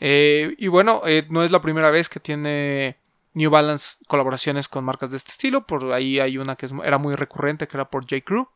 Eh, 0.00 0.54
y 0.58 0.66
bueno, 0.68 1.02
eh, 1.06 1.26
no 1.30 1.44
es 1.44 1.50
la 1.50 1.60
primera 1.60 1.90
vez 1.90 2.08
que 2.08 2.18
tiene 2.20 2.96
New 3.34 3.50
Balance 3.50 3.96
colaboraciones 4.08 4.68
con 4.68 4.84
marcas 4.84 5.10
de 5.10 5.16
este 5.16 5.30
estilo. 5.30 5.64
Por 5.66 5.92
ahí 5.92 6.18
hay 6.18 6.38
una 6.38 6.56
que 6.56 6.66
es- 6.66 6.74
era 6.84 6.98
muy 6.98 7.14
recurrente, 7.14 7.68
que 7.68 7.76
era 7.76 7.88
por 7.88 8.02
J. 8.02 8.20
Crew. 8.24 8.48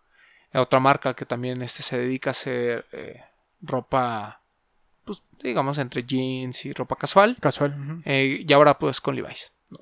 Eh, 0.53 0.59
Otra 0.59 0.81
marca 0.81 1.15
que 1.15 1.27
también 1.27 1.61
este, 1.63 1.83
se 1.83 1.99
dedica 1.99 2.31
a 2.31 2.33
hacer 2.33 2.87
eh, 2.93 3.23
ropa, 3.61 4.41
pues 5.05 5.23
digamos, 5.43 5.79
entre 5.79 6.05
jeans 6.05 6.65
y 6.65 6.73
ropa 6.73 6.97
casual. 6.97 7.37
Casual. 7.41 8.03
Eh, 8.05 8.45
y 8.47 8.53
ahora 8.53 8.79
pues 8.79 9.01
con 9.01 9.15
Levi's. 9.17 9.53
¿no? 9.71 9.79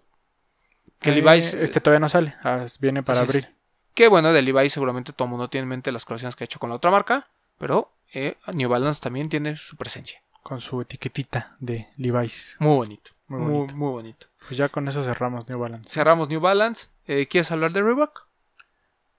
Que 1.00 1.10
Eh, 1.10 1.14
Levi's, 1.16 1.54
Este 1.54 1.80
todavía 1.80 2.00
no 2.00 2.08
sale. 2.08 2.34
ah, 2.44 2.64
viene 2.80 3.02
para 3.02 3.20
Así 3.22 3.38
es. 3.38 3.48
que 3.94 4.08
bueno, 4.08 4.32
de 4.32 4.42
Levi's 4.42 4.72
seguramente 4.72 5.12
todo 5.12 5.26
el 5.26 5.30
mundo 5.30 5.48
tiene 5.48 5.62
en 5.64 5.68
mente 5.70 5.92
las 5.92 6.04
colaboraciones 6.04 6.36
que 6.36 6.44
ha 6.44 6.46
hecho 6.46 6.58
con 6.58 6.70
la 6.70 6.76
otra 6.76 6.90
marca. 6.90 7.28
Pero 7.58 7.92
eh, 8.12 8.36
New 8.52 8.68
Balance 8.68 9.00
también 9.00 9.28
tiene 9.28 9.54
su 9.56 9.76
presencia. 9.76 10.20
Con 10.42 10.60
su 10.60 10.80
etiquetita 10.80 11.54
de 11.60 11.88
Levi's. 11.96 12.56
Muy 12.58 12.74
bonito. 12.76 13.12
Muy 13.28 13.40
Muy, 13.40 13.52
bonito. 13.52 13.76
muy 13.76 13.90
bonito. 13.92 14.26
Pues 14.46 14.58
ya 14.58 14.68
con 14.68 14.86
eso 14.88 15.02
cerramos 15.02 15.48
New 15.48 15.58
Balance. 15.58 15.88
Cerramos 15.88 16.28
New 16.28 16.40
Balance. 16.40 16.88
Eh, 17.06 17.26
¿Quieres 17.26 17.50
hablar 17.52 17.72
de 17.72 17.82
Reebok? 17.82 18.26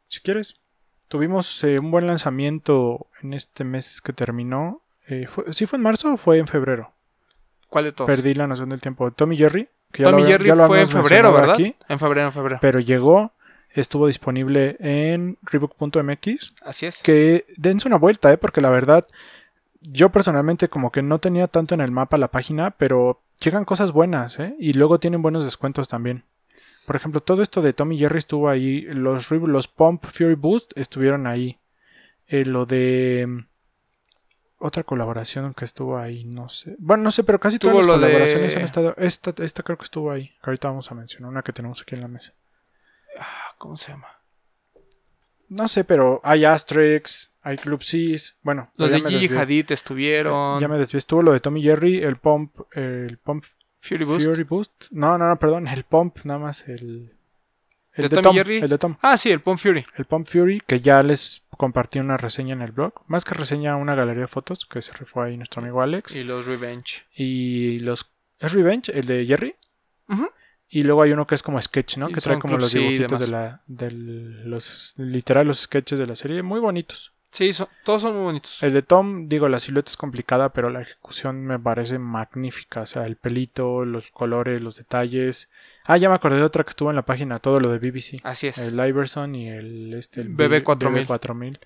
Si 0.07 0.19
quieres. 0.19 0.59
Tuvimos 1.07 1.63
eh, 1.63 1.79
un 1.79 1.91
buen 1.91 2.07
lanzamiento 2.07 3.07
en 3.21 3.33
este 3.33 3.63
mes 3.63 4.01
que 4.01 4.13
terminó. 4.13 4.81
Eh, 5.07 5.27
fue- 5.27 5.53
¿Sí 5.53 5.65
fue 5.65 5.77
en 5.77 5.83
marzo 5.83 6.13
o 6.13 6.17
fue 6.17 6.37
en 6.39 6.47
febrero? 6.47 6.91
¿Cuál 7.69 7.85
de 7.85 7.91
todos? 7.91 8.09
Perdí 8.09 8.33
la 8.33 8.47
noción 8.47 8.69
del 8.69 8.81
tiempo. 8.81 9.11
Tommy 9.11 9.37
Jerry. 9.37 9.69
Que 9.91 10.03
ya 10.03 10.09
Tommy 10.09 10.23
lo- 10.23 10.27
Jerry 10.29 10.47
ya 10.47 10.55
lo 10.55 10.67
fue 10.67 10.81
en 10.81 10.87
febrero, 10.89 11.31
¿verdad? 11.31 11.53
aquí, 11.53 11.75
En 11.87 11.99
febrero, 11.99 12.27
en 12.27 12.33
febrero. 12.33 12.59
pero 12.61 12.79
llegó. 12.79 13.31
Estuvo 13.69 14.07
disponible 14.07 14.77
en 14.79 15.37
Reebok.mx. 15.41 16.55
Así 16.63 16.85
es. 16.85 17.03
que 17.03 17.45
dense 17.57 17.87
una 17.89 17.97
vuelta, 17.97 18.31
¿eh? 18.31 18.37
porque 18.37 18.61
la 18.61 18.69
verdad, 18.69 19.05
yo 19.81 20.11
personalmente 20.13 20.69
como 20.69 20.93
que 20.93 21.01
no 21.01 21.19
tenía 21.19 21.47
tanto 21.49 21.75
en 21.75 21.81
el 21.81 21.91
mapa 21.91 22.17
la 22.17 22.29
página, 22.31 22.71
pero 22.71 23.21
llegan 23.41 23.65
cosas 23.65 23.91
buenas, 23.91 24.39
¿eh? 24.39 24.55
y 24.59 24.71
luego 24.73 24.99
tienen 25.01 25.21
buenos 25.21 25.43
descuentos 25.43 25.89
también. 25.89 26.23
Por 26.85 26.95
ejemplo, 26.95 27.21
todo 27.21 27.41
esto 27.41 27.61
de 27.61 27.73
Tommy 27.73 27.97
Jerry 27.97 28.19
estuvo 28.19 28.47
ahí, 28.49 28.81
los, 28.81 29.27
Pump 29.67 30.05
Fury 30.05 30.35
Boost 30.35 30.71
estuvieron 30.77 31.27
ahí, 31.27 31.59
Eh, 32.27 32.43
lo 32.45 32.65
de 32.65 33.25
mm, 33.27 33.45
otra 34.57 34.83
colaboración 34.83 35.53
que 35.53 35.65
estuvo 35.65 35.97
ahí, 35.97 36.23
no 36.25 36.49
sé, 36.49 36.75
bueno, 36.79 37.03
no 37.03 37.11
sé, 37.11 37.23
pero 37.23 37.39
casi 37.39 37.59
todas 37.59 37.85
las 37.85 37.85
de- 37.85 37.91
colaboraciones 38.07 38.55
han 38.55 38.63
estado, 38.63 38.95
esta, 38.97 39.33
esta 39.43 39.61
creo 39.63 39.77
que 39.77 39.83
estuvo 39.83 40.09
ahí, 40.11 40.29
que 40.41 40.49
ahorita 40.49 40.69
vamos 40.69 40.91
a 40.91 40.95
mencionar, 40.95 41.29
una 41.29 41.43
que 41.43 41.53
tenemos 41.53 41.81
aquí 41.81 41.93
en 41.95 42.01
la 42.01 42.07
mesa. 42.07 42.33
Ah, 43.19 43.53
¿Cómo 43.59 43.75
se 43.77 43.91
llama? 43.91 44.07
No 45.49 45.67
sé, 45.67 45.83
pero 45.83 46.19
hay 46.23 46.45
Asterix, 46.45 47.31
hay 47.43 47.57
Club 47.57 47.83
Cis, 47.83 48.37
bueno. 48.41 48.71
Los 48.75 48.89
ya 48.91 48.99
de 48.99 49.09
Gigi. 49.09 49.35
Hadid 49.35 49.71
estuvieron. 49.71 50.59
Ya 50.59 50.67
me 50.67 50.79
desvié. 50.79 50.97
Estuvo 50.97 51.21
lo 51.21 51.31
de 51.31 51.39
Tommy 51.39 51.61
Jerry, 51.61 51.99
el 52.01 52.15
Pump, 52.15 52.55
el 52.75 53.19
Pump 53.19 53.45
Fury 53.85 54.05
Boost. 54.05 54.27
Fury 54.27 54.43
Boost. 54.43 54.71
No, 54.91 55.17
no, 55.17 55.27
no, 55.27 55.39
perdón, 55.39 55.67
el 55.67 55.83
Pump, 55.83 56.17
nada 56.23 56.39
más 56.39 56.67
el. 56.67 57.11
El 57.93 58.09
¿De 58.09 58.21
Tom, 58.21 58.35
Jerry? 58.35 58.57
el 58.57 58.69
de 58.69 58.77
Tom. 58.77 58.97
Ah, 59.01 59.15
sí, 59.15 59.31
el 59.31 59.39
Pump 59.39 59.57
Fury. 59.57 59.85
El 59.95 60.05
Pump 60.05 60.27
Fury, 60.27 60.61
que 60.67 60.81
ya 60.81 61.01
les 61.01 61.43
compartí 61.57 61.99
una 61.99 62.17
reseña 62.17 62.53
en 62.53 62.61
el 62.61 62.73
blog. 62.73 62.93
Más 63.07 63.23
que 63.23 63.33
reseña, 63.33 63.77
una 63.77 63.95
galería 63.95 64.23
de 64.23 64.27
fotos 64.27 64.65
que 64.65 64.81
se 64.81 64.91
rifó 64.93 65.21
ahí 65.21 65.37
nuestro 65.37 65.61
amigo 65.61 65.81
Alex. 65.81 66.13
Y 66.15 66.23
los 66.23 66.45
Revenge. 66.45 67.05
Y 67.15 67.79
los. 67.79 68.11
¿Es 68.39 68.51
Revenge? 68.51 68.91
El 68.93 69.05
de 69.05 69.25
Jerry. 69.25 69.55
Y 70.67 70.83
luego 70.83 71.03
hay 71.03 71.11
uno 71.11 71.25
que 71.25 71.35
es 71.35 71.43
como 71.43 71.61
sketch, 71.61 71.97
¿no? 71.97 72.09
Y 72.09 72.13
que 72.13 72.21
trae 72.21 72.37
como 72.37 72.57
los 72.57 72.73
dibujitos 72.73 73.19
de 73.19 73.27
la. 73.27 73.61
De 73.67 73.91
los. 73.91 74.95
Literal, 74.97 75.47
los 75.47 75.59
sketches 75.61 75.97
de 75.97 76.05
la 76.05 76.15
serie. 76.17 76.41
Muy 76.43 76.59
bonitos. 76.59 77.13
Sí, 77.35 77.51
son- 77.51 77.67
todos 77.83 78.01
son 78.01 78.13
muy 78.15 78.23
bonitos. 78.23 78.63
El 78.63 78.71
de 78.71 78.81
Tom, 78.81 79.27
digo, 79.27 79.49
la 79.49 79.59
silueta 79.59 79.89
es 79.91 79.97
complicada, 79.97 80.53
pero 80.53 80.69
la 80.69 80.81
ejecución 80.81 81.45
me 81.45 81.59
parece 81.59 81.99
magnífica. 81.99 82.81
O 82.81 82.85
sea, 82.85 83.03
el 83.03 83.17
pelito, 83.17 83.83
los 83.83 84.09
colores, 84.11 84.61
los 84.61 84.77
detalles. 84.77 85.49
Ah, 85.83 85.97
ya 85.97 86.07
me 86.07 86.15
acordé 86.15 86.37
de 86.37 86.43
otra 86.43 86.63
que 86.63 86.69
estuvo 86.69 86.89
en 86.89 86.95
la 86.95 87.01
página, 87.05 87.39
todo 87.39 87.59
lo 87.59 87.69
de 87.71 87.79
BBC. 87.79 88.19
Así 88.23 88.47
es. 88.47 88.57
El 88.59 88.73
Iverson 88.79 89.35
y 89.35 89.49
el, 89.49 89.93
este, 89.95 90.21
el 90.21 90.29
BB4000. 90.29 91.05
BB4000. 91.07 91.59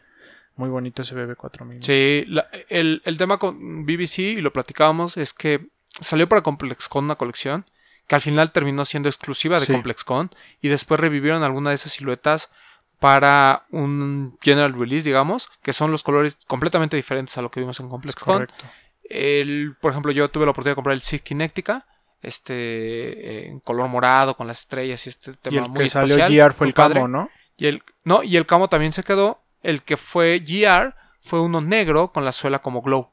Muy 0.56 0.70
bonito 0.70 1.04
ese 1.04 1.16
BB4000. 1.16 1.82
Sí, 1.84 2.26
la- 2.28 2.48
el, 2.70 3.02
el 3.06 3.18
tema 3.20 3.38
con 3.38 3.86
BBC, 3.86 4.20
y 4.34 4.42
lo 4.42 4.52
platicábamos, 4.52 5.18
es 5.18 5.34
que 5.34 5.68
salió 6.02 6.28
para 6.28 6.42
ComplexCon 6.42 7.06
una 7.06 7.16
colección 7.16 7.66
que 8.08 8.16
al 8.16 8.22
final 8.22 8.52
terminó 8.52 8.86
siendo 8.86 9.08
exclusiva 9.08 9.60
de 9.60 9.68
Sí. 9.68 9.72
ComplexCon 9.74 10.32
y 10.62 10.70
después 10.70 11.00
revivieron 11.00 11.44
alguna 11.44 11.70
de 11.70 11.76
esas 11.76 11.92
siluetas 11.92 12.52
para 13.00 13.66
un 13.72 14.38
general 14.42 14.74
release, 14.74 15.06
digamos, 15.06 15.50
que 15.62 15.74
son 15.74 15.92
los 15.92 16.04
colores 16.04 16.38
completamente 16.48 16.98
diferentes 16.98 17.38
a 17.38 17.42
lo 17.42 17.50
que 17.50 17.60
vimos 17.62 17.80
en 17.80 17.86
Es 17.86 17.92
ComplexCon. 17.92 18.34
correcto. 18.48 18.66
El, 19.04 19.76
por 19.82 19.92
ejemplo, 19.92 20.12
yo 20.12 20.30
tuve 20.30 20.46
la 20.46 20.52
oportunidad 20.52 20.74
de 20.74 20.76
comprar 20.76 20.94
el 20.94 21.02
Sig 21.02 21.24
Kinectica, 21.24 21.88
este 22.22 23.48
en 23.48 23.60
color 23.62 23.88
morado 23.88 24.36
con 24.36 24.48
las 24.48 24.60
estrellas 24.60 25.06
y 25.06 25.10
este 25.10 25.32
Y 25.32 25.36
tema 25.36 25.62
el 25.66 25.70
muy 25.70 25.84
que 25.86 25.90
salió 25.90 26.16
espacial, 26.16 26.50
GR 26.50 26.54
fue 26.54 26.68
el 26.68 26.74
padre. 26.74 26.96
camo, 26.96 27.08
¿no? 27.08 27.30
Y 27.58 27.68
el, 27.68 27.84
no, 28.04 28.24
y 28.24 28.38
el 28.38 28.46
camo 28.46 28.68
también 28.70 28.92
se 28.92 29.04
quedó. 29.04 29.42
El 29.64 29.84
que 29.84 29.98
fue 29.98 30.40
GR 30.40 30.94
fue 31.22 31.42
uno 31.42 31.62
negro 31.62 32.12
con 32.12 32.24
la 32.26 32.32
suela 32.32 32.60
como 32.60 32.82
glow, 32.82 33.10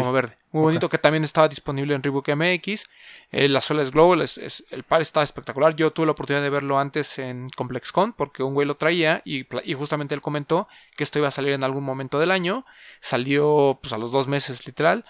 Como 0.00 0.12
verde. 0.12 0.36
Muy 0.52 0.62
bonito 0.62 0.88
que 0.88 0.98
también 0.98 1.22
estaba 1.22 1.48
disponible 1.48 1.94
en 1.94 2.02
Reebok 2.02 2.28
MX. 2.30 2.88
Eh, 3.30 3.48
la 3.48 3.60
suela 3.60 3.82
es 3.82 3.92
glow, 3.92 4.14
es- 4.20 4.36
es- 4.36 4.64
el 4.70 4.82
par 4.82 5.00
está 5.00 5.22
espectacular. 5.22 5.76
Yo 5.76 5.92
tuve 5.92 6.06
la 6.06 6.12
oportunidad 6.12 6.42
de 6.42 6.50
verlo 6.50 6.78
antes 6.80 7.18
en 7.20 7.50
ComplexCon 7.50 8.12
porque 8.14 8.42
un 8.42 8.54
güey 8.54 8.66
lo 8.66 8.74
traía 8.74 9.22
y, 9.24 9.46
justamente 9.74 10.14
él 10.14 10.20
comentó 10.20 10.66
que 10.96 11.04
esto 11.04 11.20
iba 11.20 11.28
a 11.28 11.30
salir 11.30 11.52
en 11.52 11.62
algún 11.62 11.84
momento 11.84 12.18
del 12.18 12.32
año. 12.32 12.66
Salió 13.00 13.78
pues 13.80 13.92
a 13.92 13.98
los 13.98 14.10
dos 14.10 14.26
meses 14.26 14.66
literal. 14.66 15.04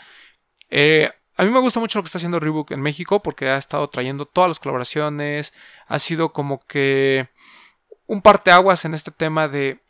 Eh, 0.68 1.10
a 1.36 1.44
mí 1.44 1.50
me 1.50 1.60
gusta 1.60 1.80
mucho 1.80 1.98
lo 1.98 2.02
que 2.02 2.06
está 2.08 2.18
haciendo 2.18 2.38
Reebok 2.38 2.70
en 2.72 2.82
México 2.82 3.22
porque 3.22 3.48
ha 3.48 3.56
estado 3.56 3.88
trayendo 3.88 4.26
todas 4.26 4.48
las 4.48 4.60
colaboraciones. 4.60 5.54
Ha 5.86 5.98
sido 5.98 6.34
como 6.34 6.58
que 6.66 7.28
un 8.06 8.20
parteaguas 8.20 8.84
en 8.84 8.92
este 8.92 9.10
tema 9.10 9.48
de, 9.48 9.80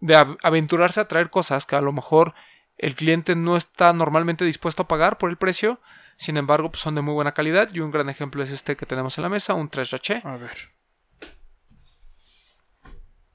de 0.00 0.16
av- 0.16 0.36
aventurarse 0.42 1.00
a 1.00 1.08
traer 1.08 1.30
cosas 1.30 1.64
que 1.64 1.76
a 1.76 1.80
lo 1.80 1.92
mejor 1.92 2.34
el 2.78 2.94
cliente 2.94 3.34
no 3.34 3.56
está 3.56 3.92
normalmente 3.92 4.44
dispuesto 4.44 4.82
a 4.82 4.88
pagar 4.88 5.18
por 5.18 5.30
el 5.30 5.36
precio. 5.36 5.80
Sin 6.16 6.36
embargo, 6.36 6.70
pues 6.70 6.80
son 6.80 6.94
de 6.94 7.02
muy 7.02 7.12
buena 7.12 7.34
calidad. 7.34 7.68
Y 7.74 7.80
un 7.80 7.90
gran 7.90 8.08
ejemplo 8.08 8.42
es 8.42 8.50
este 8.50 8.76
que 8.76 8.86
tenemos 8.86 9.18
en 9.18 9.22
la 9.22 9.28
mesa, 9.28 9.54
un 9.54 9.68
3 9.68 9.90
Raché. 9.90 10.22
A 10.24 10.36
ver. 10.36 10.56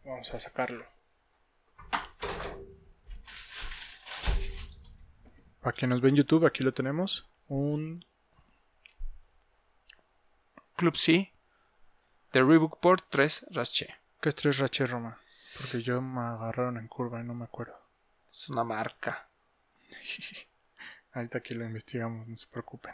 Vamos 0.06 0.34
a 0.34 0.40
sacarlo. 0.40 0.86
Para 5.62 5.76
quien 5.76 5.90
nos 5.90 6.02
ve 6.02 6.10
en 6.10 6.16
YouTube, 6.16 6.46
aquí 6.46 6.64
lo 6.64 6.74
tenemos. 6.74 7.26
Un 7.48 8.04
Club 10.76 10.96
C 10.98 11.34
de 12.32 12.44
Reebok 12.44 12.80
por 12.80 13.02
3 13.02 13.48
Raché. 13.52 13.96
¿Qué 14.22 14.30
es 14.30 14.36
3 14.36 14.58
Rache 14.60 14.86
Roma? 14.86 15.20
Porque 15.58 15.82
yo 15.82 16.02
me 16.02 16.22
agarraron 16.22 16.78
en 16.78 16.88
curva 16.88 17.22
y 17.22 17.24
no 17.24 17.34
me 17.34 17.46
acuerdo. 17.46 17.76
Es 18.30 18.50
una 18.50 18.64
marca. 18.64 19.30
Ahorita 21.14 21.38
aquí 21.40 21.54
lo 21.54 21.66
investigamos, 21.66 22.28
no 22.28 22.38
se 22.38 22.48
preocupen. 22.48 22.94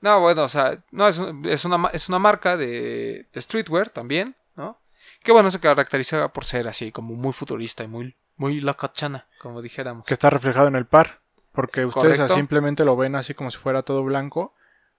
No, 0.00 0.20
bueno, 0.20 0.44
o 0.44 0.48
sea, 0.48 0.82
no, 0.92 1.08
es, 1.08 1.20
es 1.44 1.64
una, 1.64 1.88
es 1.92 2.08
una 2.08 2.18
marca 2.18 2.56
de, 2.56 3.26
de 3.32 3.42
streetwear 3.42 3.90
también, 3.90 4.34
¿no? 4.54 4.80
Que 5.22 5.32
bueno, 5.32 5.50
se 5.50 5.60
caracteriza 5.60 6.28
por 6.32 6.44
ser 6.44 6.68
así, 6.68 6.92
como 6.92 7.14
muy 7.14 7.32
futurista 7.32 7.82
y 7.82 7.88
muy, 7.88 8.16
muy 8.36 8.60
lacachana, 8.60 9.26
como 9.40 9.60
dijéramos. 9.60 10.04
Que 10.04 10.14
está 10.14 10.30
reflejado 10.30 10.68
en 10.68 10.76
el 10.76 10.86
par. 10.86 11.20
Porque 11.52 11.84
ustedes 11.84 12.18
Correcto. 12.18 12.36
simplemente 12.36 12.84
lo 12.84 12.96
ven 12.96 13.16
así 13.16 13.34
como 13.34 13.50
si 13.50 13.58
fuera 13.58 13.82
todo 13.82 14.04
blanco. 14.04 14.54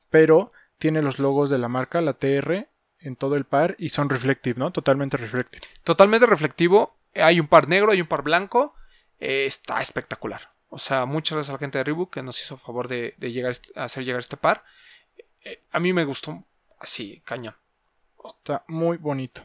Pero 0.09 0.51
tiene 0.77 1.01
los 1.01 1.17
logos 1.19 1.49
de 1.49 1.57
la 1.57 1.69
marca, 1.69 2.01
la 2.01 2.13
TR, 2.13 2.67
en 2.99 3.15
todo 3.15 3.35
el 3.37 3.45
par. 3.45 3.75
Y 3.79 3.89
son 3.89 4.09
reflective, 4.09 4.59
¿no? 4.59 4.71
Totalmente 4.71 5.15
reflective. 5.15 5.65
Totalmente 5.85 6.25
reflectivo. 6.25 6.97
Hay 7.15 7.39
un 7.39 7.47
par 7.47 7.69
negro, 7.69 7.91
hay 7.93 8.01
un 8.01 8.07
par 8.07 8.23
blanco. 8.23 8.75
eh, 9.21 9.45
está 9.45 9.79
espectacular. 9.79 10.51
O 10.69 10.77
sea, 10.77 11.05
muchas 11.05 11.35
gracias 11.35 11.49
a 11.49 11.53
la 11.53 11.59
gente 11.59 11.77
de 11.79 11.83
Reebok 11.83 12.13
que 12.13 12.21
nos 12.23 12.41
hizo 12.41 12.57
favor 12.57 12.87
de, 12.87 13.15
de 13.17 13.31
llegar 13.31 13.53
a 13.75 13.83
hacer 13.83 14.05
llegar 14.05 14.19
este 14.19 14.37
par. 14.37 14.63
Eh, 15.43 15.63
a 15.71 15.79
mí 15.79 15.93
me 15.93 16.05
gustó 16.05 16.43
así, 16.79 17.21
cañón. 17.25 17.55
Está 18.25 18.63
muy 18.67 18.97
bonito. 18.97 19.41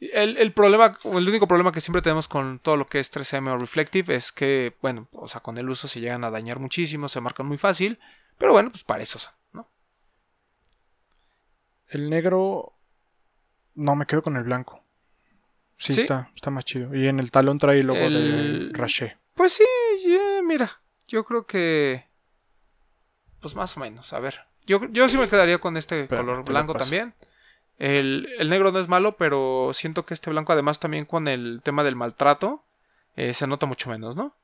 El, 0.00 0.36
el 0.36 0.52
problema, 0.52 0.96
el 1.04 1.28
único 1.28 1.46
problema 1.46 1.70
que 1.72 1.80
siempre 1.80 2.02
tenemos 2.02 2.26
con 2.28 2.58
todo 2.58 2.76
lo 2.76 2.86
que 2.86 2.98
es 3.00 3.12
3M 3.14 3.48
o 3.52 3.58
Reflective 3.58 4.14
es 4.14 4.32
que, 4.32 4.76
bueno, 4.82 5.08
o 5.12 5.28
sea, 5.28 5.40
con 5.40 5.58
el 5.58 5.68
uso 5.68 5.86
se 5.88 6.00
llegan 6.00 6.24
a 6.24 6.30
dañar 6.30 6.58
muchísimo, 6.58 7.08
se 7.08 7.20
marcan 7.20 7.46
muy 7.46 7.58
fácil, 7.58 7.98
pero 8.38 8.52
bueno, 8.52 8.70
pues 8.70 8.82
para 8.84 9.02
eso 9.02 9.18
¿no? 9.52 9.68
El 11.88 12.10
negro. 12.10 12.72
No, 13.74 13.94
me 13.96 14.06
quedo 14.06 14.22
con 14.22 14.36
el 14.36 14.44
blanco. 14.44 14.82
Sí, 15.76 15.94
¿Sí? 15.94 16.00
Está, 16.02 16.30
está 16.34 16.50
más 16.50 16.64
chido. 16.64 16.94
Y 16.94 17.06
en 17.08 17.18
el 17.18 17.30
talón 17.30 17.58
trae 17.58 17.80
el 17.80 17.86
logo 17.86 17.98
El- 18.00 18.72
de 18.72 18.78
Raché. 18.78 19.16
Pues 19.34 19.52
sí, 19.54 19.64
mira, 20.46 20.80
yo 21.08 21.24
creo 21.24 21.46
que, 21.46 22.06
pues 23.40 23.54
más 23.54 23.76
o 23.76 23.80
menos, 23.80 24.12
a 24.12 24.20
ver, 24.20 24.40
yo, 24.66 24.80
yo 24.90 25.08
sí 25.08 25.16
me 25.18 25.28
quedaría 25.28 25.58
con 25.58 25.76
este 25.76 26.06
color 26.08 26.44
blanco 26.44 26.74
también. 26.74 27.14
El, 27.78 28.28
el 28.38 28.48
negro 28.50 28.70
no 28.70 28.78
es 28.78 28.86
malo, 28.88 29.16
pero 29.16 29.70
siento 29.72 30.04
que 30.06 30.14
este 30.14 30.30
blanco 30.30 30.52
además 30.52 30.78
también 30.78 31.04
con 31.04 31.26
el 31.26 31.60
tema 31.64 31.82
del 31.82 31.96
maltrato 31.96 32.64
eh, 33.16 33.34
se 33.34 33.46
nota 33.46 33.66
mucho 33.66 33.90
menos, 33.90 34.14
¿no? 34.16 34.36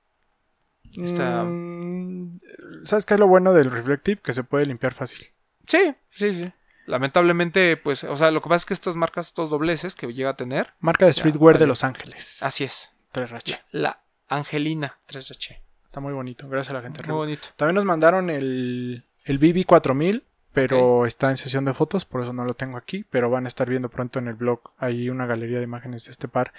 Está- 1.01 1.45
Mm, 1.45 2.41
¿Sabes 2.85 3.05
qué 3.07 3.15
es 3.15 3.21
lo 3.21 3.27
bueno 3.29 3.53
del 3.53 3.71
Reflective? 3.71 4.21
Que 4.23 4.33
se 4.33 4.43
puede 4.43 4.67
limpiar 4.67 4.93
fácil. 4.95 5.29
Sí, 5.67 5.95
sí, 6.11 6.33
sí. 6.35 6.53
Lamentablemente, 6.87 7.77
pues, 7.77 8.03
o 8.05 8.17
sea, 8.17 8.31
lo 8.31 8.41
que 8.43 8.49
pasa 8.49 8.57
es 8.63 8.67
que 8.67 8.75
estas 8.75 8.97
marcas, 8.97 9.29
estos 9.29 9.51
dobleces 9.51 9.95
que 9.95 10.13
llega 10.13 10.31
a 10.31 10.37
tener, 10.37 10.73
Marca 10.81 11.05
de 11.07 11.13
Ya, 11.13 11.19
streetwear 11.21 11.59
de. 11.59 11.67
Los 11.67 11.85
Ángeles. 11.85 12.43
así 12.43 12.65
es. 12.65 12.93
3H. 13.13 13.61
La, 13.73 13.81
la 13.81 14.03
Angelina 14.29 14.99
3H. 15.07 15.59
Está 15.99 16.07
muy 16.07 16.15
bonito. 16.15 16.49
Gracias 16.49 16.71
a 16.71 16.75
la 16.75 16.83
gente. 16.83 17.03
Muy 17.09 17.17
bonito. 17.17 17.49
También 17.57 17.75
nos 17.75 17.85
mandaron 17.85 18.31
el, 18.31 19.03
el 19.25 19.41
BB4000, 19.41 20.23
pero 20.53 21.07
está 21.07 21.29
en 21.29 21.37
sesión 21.37 21.65
de 21.65 21.75
fotos, 21.75 22.05
por 22.05 22.23
eso 22.23 22.33
no 22.33 22.45
lo 22.45 22.55
tengo 22.55 22.79
aquí, 22.79 23.05
pero 23.11 23.31
van 23.31 23.47
a 23.47 23.49
estar 23.49 23.69
viendo 23.69 23.89
pronto 23.89 24.21
en 24.21 24.29
el 24.29 24.35
blog 24.35 24.61
ahí 24.79 25.11
una 25.11 25.27
galería 25.27 25.59
de 25.59 25.65
imágenes 25.65 26.05
de 26.05 26.13
este 26.13 26.29
par, 26.29 26.53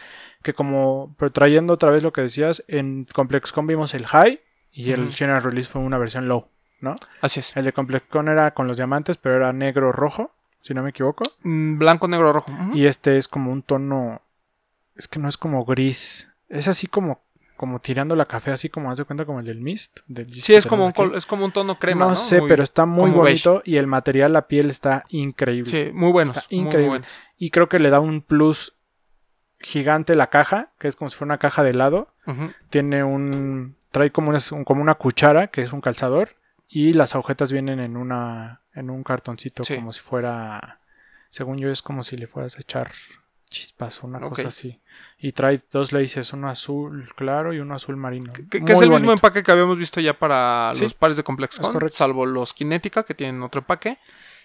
que 0.44 0.54
como, 0.54 1.16
pero 1.18 1.32
trayendo 1.32 1.72
otra 1.72 1.90
vez 1.90 2.04
lo 2.04 2.12
que 2.12 2.20
decías, 2.20 2.66
en 2.68 3.08
ComplexCon 3.14 3.66
vimos 3.66 3.94
el 3.94 4.08
High 4.08 4.42
y 4.74 4.92
el. 4.92 5.10
General 5.10 5.42
Release 5.42 5.70
fue 5.70 5.82
una 5.82 5.98
versión 5.98 6.28
Low, 6.28 6.50
¿no? 6.82 6.98
Así 7.22 7.40
es. 7.40 7.56
El 7.56 7.64
de 7.64 7.72
ComplexCon 7.72 8.28
era 8.28 8.54
con 8.54 8.68
los 8.68 8.76
diamantes, 8.76 9.16
pero 9.16 9.38
era 9.38 9.54
negro-rojo, 9.54 10.34
si 10.60 10.74
no 10.74 10.84
me 10.84 10.90
equivoco, 10.90 11.24
Mm, 11.44 11.78
Blanco, 11.78 12.10
negro, 12.10 12.34
rojo. 12.34 12.52
Y 12.74 12.88
este 12.88 13.18
es 13.18 13.30
como 13.30 13.54
un 13.54 13.62
tono, 13.62 14.22
es 14.98 15.08
que 15.08 15.18
no 15.18 15.30
es 15.30 15.38
como 15.38 15.64
gris, 15.64 16.30
es 16.50 16.68
así 16.68 16.88
como... 16.88 17.22
Como 17.60 17.82
tirando 17.82 18.16
la 18.16 18.26
café, 18.26 18.52
así 18.52 18.70
como 18.70 18.90
haz 18.90 19.00
de 19.00 19.04
cuenta 19.04 19.26
como 19.26 19.42
el 19.42 19.46
del 19.46 19.60
Mist. 19.60 20.00
Del 20.08 20.34
Sí, 20.34 20.56
es 20.56 20.66
como, 20.66 20.86
un, 20.96 21.16
es 21.16 21.26
como 21.26 21.44
un 21.44 21.52
tono 21.52 21.78
crema. 21.78 22.06
No, 22.06 22.10
No, 22.12 22.16
sé, 22.16 22.40
Muy- 22.40 22.48
pero 22.50 22.64
está 22.64 22.86
muy 22.86 23.12
bonito 23.12 23.62
y 23.66 23.76
el 23.76 23.86
material, 23.86 24.32
la 24.32 24.48
piel 24.48 24.70
está 24.70 25.04
increíble. 25.10 25.70
Sí, 25.70 25.92
muy 25.94 26.14
buenos. 26.14 26.38
Está 26.38 26.48
muy, 26.50 26.60
muy 26.62 26.68
increíble. 26.70 27.02
Y 27.38 27.50
creo 27.50 27.68
que 27.68 27.80
le 27.80 27.90
da 27.90 28.00
un 28.00 28.22
plus 28.22 28.78
gigante 29.60 30.16
la 30.16 30.28
caja, 30.30 30.72
que 30.80 30.88
es 30.88 30.96
como 30.96 31.10
si 31.10 31.18
fuera 31.18 31.34
una 31.34 31.38
caja 31.38 31.64
de 31.64 31.72
helado. 31.72 32.14
Tiene 32.70 33.04
un. 33.04 33.76
Trae 33.92 34.12
como 34.12 34.30
una, 34.30 34.40
un- 34.54 34.64
como 34.64 34.82
una 34.82 34.96
cuchara, 34.96 35.48
que 35.48 35.62
es 35.64 35.74
un 35.74 35.82
calzador. 35.82 36.38
Y 36.70 36.94
las 36.94 37.14
agujetas 37.14 37.52
vienen 37.52 37.82
en 37.82 37.98
una. 37.98 38.62
en 38.74 38.90
un 38.90 39.04
cartoncito, 39.04 39.66
Sí. 39.66 39.76
como 39.76 39.92
si 39.92 40.00
fuera. 40.00 40.80
Según 41.30 41.58
yo, 41.58 41.70
es 41.72 41.82
como 41.82 42.04
si 42.04 42.16
le 42.16 42.28
fueras 42.28 42.56
a 42.58 42.62
echar 42.62 42.92
chispas 43.50 44.04
una 44.04 44.20
cosa 44.20 44.50
así. 44.50 44.80
Y 45.18 45.32
trae 45.32 45.60
dos 45.72 45.92
laces, 45.92 46.34
uno 46.34 46.50
azul 46.50 47.12
claro 47.16 47.54
y 47.54 47.60
uno 47.60 47.76
azul 47.76 47.98
marino. 47.98 48.32
Que, 48.34 48.62
es 48.66 48.82
el 48.82 48.90
mismo 48.90 49.12
empaque 49.12 49.44
que 49.44 49.52
habíamos 49.52 49.78
visto 49.78 50.00
ya 50.00 50.14
para 50.14 50.72
Sí, 50.74 50.84
los 50.84 50.94
pares 50.94 51.18
de 51.18 51.24
Complex 51.24 51.60
correcto. 51.60 51.98
salvo 51.98 52.26
los 52.26 52.54
Kinetica 52.54 53.04
que 53.04 53.14
tienen 53.14 53.42
otro 53.42 53.62
empaque. 53.62 53.98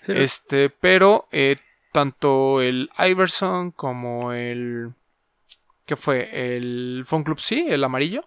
Sí, 0.07 0.13
Este, 0.15 0.71
pero 0.71 1.29
eh, 1.33 1.57
tanto 1.93 2.61
el 2.61 2.91
Iverson 2.99 3.71
como 3.71 4.33
el 4.33 4.93
¿qué 5.87 5.97
fue? 5.97 6.57
El 6.57 7.05
Phone 7.07 7.25
Club 7.25 7.41
C, 7.41 7.67
el 7.69 7.85
amarillo 7.85 8.25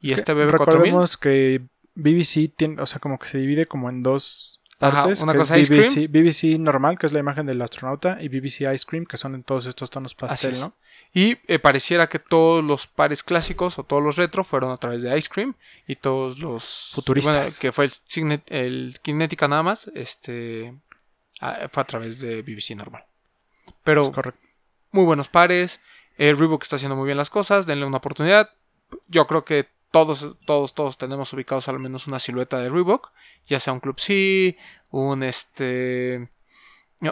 y 0.00 0.12
este 0.12 0.32
BB4000. 0.34 0.50
Recordemos 0.50 1.16
que 1.16 1.62
BBC 1.94 2.52
tiene, 2.56 2.80
o 2.80 2.86
sea, 2.86 3.00
como 3.00 3.18
que 3.18 3.28
se 3.28 3.38
divide 3.38 3.66
como 3.66 3.90
en 3.90 4.02
dos 4.02 4.59
Ajá, 4.80 5.06
una 5.22 5.32
que 5.32 5.38
cosa 5.38 5.56
es 5.58 5.70
Ice 5.70 6.06
BBC, 6.08 6.10
BBC 6.10 6.58
normal, 6.58 6.98
que 6.98 7.06
es 7.06 7.12
la 7.12 7.18
imagen 7.20 7.44
del 7.46 7.60
astronauta, 7.60 8.16
y 8.20 8.28
BBC 8.28 8.62
Ice 8.74 8.84
Cream, 8.86 9.04
que 9.04 9.16
son 9.18 9.34
en 9.34 9.42
todos 9.42 9.66
estos 9.66 9.90
tonos 9.90 10.14
pastel. 10.14 10.58
¿no? 10.60 10.74
Y 11.12 11.38
eh, 11.48 11.58
pareciera 11.58 12.08
que 12.08 12.18
todos 12.18 12.64
los 12.64 12.86
pares 12.86 13.22
clásicos 13.22 13.78
o 13.78 13.84
todos 13.84 14.02
los 14.02 14.16
retro 14.16 14.42
fueron 14.44 14.70
a 14.70 14.76
través 14.78 15.02
de 15.02 15.16
Ice 15.18 15.28
Cream 15.28 15.54
y 15.86 15.96
todos 15.96 16.38
los 16.38 16.92
Futuristas. 16.94 17.36
bueno, 17.36 17.50
que 17.60 17.72
fue 17.72 17.84
el, 17.84 17.90
Signet- 17.90 18.44
el 18.48 18.96
Kinetica 19.02 19.48
nada 19.48 19.62
más, 19.62 19.90
este 19.94 20.74
fue 21.70 21.82
a 21.82 21.86
través 21.86 22.20
de 22.20 22.42
BBC 22.42 22.76
normal. 22.76 23.04
Pero 23.84 24.12
muy 24.92 25.04
buenos 25.04 25.28
pares. 25.28 25.80
El 26.16 26.38
Reebok 26.38 26.62
está 26.62 26.76
haciendo 26.76 26.96
muy 26.96 27.06
bien 27.06 27.16
las 27.18 27.30
cosas. 27.30 27.66
Denle 27.66 27.86
una 27.86 27.96
oportunidad. 27.98 28.50
Yo 29.08 29.26
creo 29.26 29.44
que 29.44 29.68
todos, 29.90 30.36
todos, 30.46 30.74
todos 30.74 30.98
tenemos 30.98 31.32
ubicados 31.32 31.68
al 31.68 31.78
menos 31.78 32.06
una 32.06 32.18
silueta 32.18 32.58
de 32.58 32.68
Reebok. 32.68 33.10
Ya 33.46 33.58
sea 33.60 33.72
un 33.72 33.80
Club 33.80 33.98
C, 33.98 34.56
un 34.90 35.22
este. 35.22 36.28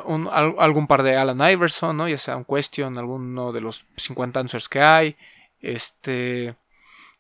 un- 0.05 0.29
algún 0.31 0.87
par 0.87 1.03
de 1.03 1.17
Alan 1.17 1.41
Iverson, 1.51 1.97
¿no? 1.97 2.09
Ya 2.09 2.19
sea 2.19 2.37
un 2.37 2.45
Question, 2.45 2.99
alguno 2.99 3.53
de 3.53 3.61
los 3.61 3.87
50 3.97 4.41
answers 4.41 4.69
que 4.69 4.81
hay. 4.81 5.17
Este. 5.61 6.55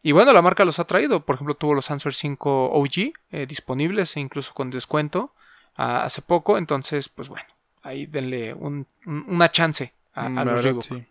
Y 0.02 0.12
bueno, 0.12 0.32
la 0.32 0.42
marca 0.42 0.64
los 0.64 0.78
ha 0.78 0.84
traído. 0.86 1.24
Por 1.24 1.34
ejemplo, 1.34 1.54
tuvo 1.54 1.74
los 1.74 1.90
Answer 1.90 2.14
5 2.14 2.70
OG 2.70 3.12
eh, 3.32 3.46
disponibles 3.46 4.16
e 4.16 4.20
incluso 4.20 4.54
con 4.54 4.70
descuento 4.70 5.32
ah, 5.76 6.04
hace 6.04 6.22
poco. 6.22 6.56
Entonces, 6.56 7.08
pues 7.08 7.28
bueno, 7.28 7.46
ahí 7.82 8.06
denle 8.06 8.54
un- 8.54 8.86
un- 9.06 9.24
una 9.28 9.50
chance 9.50 9.92
a, 10.14 10.26
a 10.26 10.28
Mm, 10.28 10.44
los 10.48 10.64
Reebok. 10.64 10.82
sí. 10.84 11.04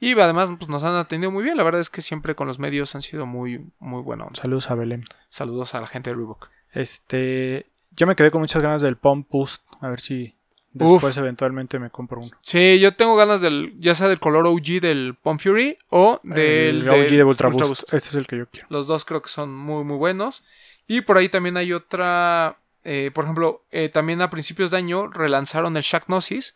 Y 0.00 0.18
además 0.18 0.50
pues, 0.58 0.68
nos 0.68 0.82
han 0.84 0.94
atendido 0.94 1.30
muy 1.30 1.42
bien. 1.42 1.56
La 1.56 1.62
verdad 1.64 1.80
es 1.80 1.90
que 1.90 2.02
siempre 2.02 2.34
con 2.34 2.46
los 2.46 2.58
medios 2.58 2.94
han 2.94 3.02
sido 3.02 3.26
muy, 3.26 3.66
muy 3.78 4.02
buena 4.02 4.24
onda. 4.24 4.40
Saludos 4.40 4.70
a 4.70 4.74
Belén. 4.74 5.04
Saludos 5.28 5.74
a 5.74 5.80
la 5.80 5.86
gente 5.86 6.10
de 6.10 6.16
Reebok. 6.16 6.48
Este. 6.72 7.66
Yo 7.96 8.06
me 8.06 8.14
quedé 8.14 8.30
con 8.30 8.40
muchas 8.40 8.62
ganas 8.62 8.80
del 8.82 8.96
Pump 8.96 9.28
Boost. 9.28 9.64
A 9.80 9.88
ver 9.88 10.00
si 10.00 10.34
Uf. 10.74 10.92
después 10.92 11.16
eventualmente 11.16 11.80
me 11.80 11.90
compro 11.90 12.20
uno. 12.20 12.28
Sí, 12.42 12.78
yo 12.78 12.94
tengo 12.94 13.16
ganas 13.16 13.40
del, 13.40 13.74
ya 13.80 13.94
sea 13.96 14.06
del 14.06 14.20
color 14.20 14.46
OG 14.46 14.80
del 14.80 15.16
Pump 15.20 15.40
Fury 15.40 15.76
o 15.88 16.20
del, 16.22 16.82
el 16.82 16.88
OG 16.88 16.94
del 16.96 17.10
de 17.10 17.24
Ultra, 17.24 17.48
Ultra 17.48 17.66
Boost. 17.66 17.82
Boost. 17.82 17.94
Este 17.94 18.08
es 18.10 18.14
el 18.14 18.26
que 18.28 18.38
yo 18.38 18.46
quiero. 18.48 18.68
Los 18.70 18.86
dos 18.86 19.04
creo 19.04 19.20
que 19.20 19.28
son 19.28 19.56
muy, 19.56 19.82
muy 19.82 19.96
buenos. 19.96 20.44
Y 20.86 21.00
por 21.00 21.18
ahí 21.18 21.28
también 21.28 21.56
hay 21.56 21.72
otra. 21.72 22.58
eh, 22.84 23.10
por 23.12 23.24
ejemplo, 23.24 23.64
eh, 23.72 23.88
también 23.88 24.22
a 24.22 24.30
principios 24.30 24.70
de 24.70 24.76
año 24.76 25.08
relanzaron 25.08 25.76
el 25.76 25.82
Shaq 25.82 26.06
Gnosis. 26.06 26.54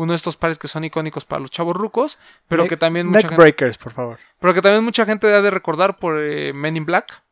Uno 0.00 0.12
de 0.12 0.16
estos 0.16 0.36
pares 0.36 0.58
que 0.58 0.68
son 0.68 0.84
icónicos 0.84 1.24
para 1.24 1.40
los 1.40 1.50
chavos 1.50 1.76
rucos. 1.76 2.18
Pero 2.48 2.64
Neck- 2.64 2.68
que 2.70 2.76
también 2.76 3.06
mucha 3.06 3.18
Neck 3.18 3.28
gente, 3.30 3.42
Breakers, 3.42 3.78
por 3.78 3.92
favor. 3.92 4.18
pero 4.38 4.54
que 4.54 4.62
también 4.62 4.82
mucha 4.84 5.04
gente 5.04 5.32
ha 5.32 5.42
de 5.42 5.50
recordar 5.50 5.98
por 5.98 6.18
eh, 6.18 6.52
Men 6.52 6.76
in 6.76 6.86
Black. 6.86 7.22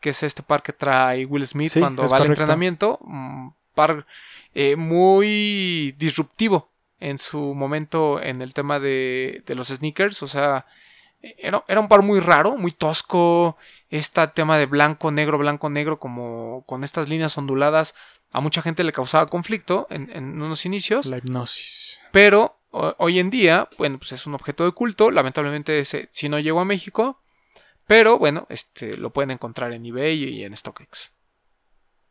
Que 0.00 0.10
es 0.10 0.22
este 0.22 0.42
par 0.42 0.62
que 0.62 0.72
trae 0.72 1.24
Will 1.26 1.46
Smith 1.46 1.72
Sí, 1.72 1.80
cuando 1.80 2.06
va 2.06 2.18
al 2.18 2.26
entrenamiento. 2.26 2.98
Un 3.02 3.54
par 3.74 4.04
eh, 4.54 4.76
muy 4.76 5.92
disruptivo 5.98 6.70
en 7.00 7.18
su 7.18 7.54
momento 7.54 8.20
en 8.22 8.42
el 8.42 8.54
tema 8.54 8.78
de, 8.78 9.42
de 9.46 9.54
los 9.54 9.68
sneakers. 9.68 10.22
O 10.22 10.26
sea, 10.28 10.66
era, 11.20 11.64
era 11.68 11.80
un 11.80 11.88
par 11.88 12.02
muy 12.02 12.20
raro, 12.20 12.56
muy 12.56 12.70
tosco. 12.72 13.56
Este 13.90 14.26
tema 14.28 14.58
de 14.58 14.66
blanco, 14.66 15.10
negro, 15.10 15.38
blanco, 15.38 15.70
negro, 15.70 15.98
como 15.98 16.64
con 16.66 16.84
estas 16.84 17.08
líneas 17.08 17.36
onduladas, 17.38 17.94
a 18.34 18.40
mucha 18.40 18.60
gente 18.60 18.84
le 18.84 18.92
causaba 18.92 19.26
conflicto 19.28 19.86
en, 19.88 20.10
en 20.12 20.42
unos 20.42 20.66
inicios. 20.66 21.06
La 21.06 21.16
hipnosis. 21.18 21.98
Pero 22.12 22.58
o- 22.70 22.94
hoy 22.98 23.18
en 23.20 23.30
día, 23.30 23.68
bueno, 23.78 23.98
pues 23.98 24.12
es 24.12 24.26
un 24.26 24.34
objeto 24.34 24.64
de 24.64 24.72
culto. 24.72 25.10
Lamentablemente 25.10 25.78
ese 25.78 26.08
si 26.12 26.28
no 26.28 26.38
llegó 26.38 26.60
a 26.60 26.64
México. 26.64 27.22
Pero 27.86 28.18
bueno, 28.18 28.46
este 28.48 28.96
lo 28.96 29.10
pueden 29.10 29.30
encontrar 29.30 29.72
en 29.72 29.86
eBay 29.86 30.24
y 30.24 30.44
en 30.44 30.56
StockX. 30.56 31.12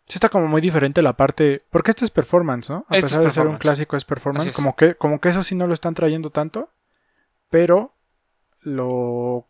Sí 0.05 0.15
está 0.17 0.29
como 0.29 0.47
muy 0.47 0.59
diferente 0.61 1.01
la 1.01 1.13
parte... 1.13 1.63
Porque 1.69 1.91
este 1.91 2.03
es 2.05 2.11
performance, 2.11 2.69
¿no? 2.69 2.85
A 2.89 2.97
Este 2.97 3.05
es 3.07 3.13
pesar 3.13 3.23
de 3.23 3.31
ser 3.31 3.47
un 3.47 3.57
clásico 3.57 3.95
es 3.97 4.03
performance. 4.05 4.47
Es. 4.47 4.53
Como, 4.53 4.75
que, 4.75 4.95
como 4.95 5.19
que 5.21 5.29
eso 5.29 5.41
sí 5.43 5.55
no 5.55 5.65
lo 5.65 5.73
están 5.73 5.93
trayendo 5.93 6.29
tanto. 6.29 6.69
Pero 7.49 7.95
lo, 8.61 9.47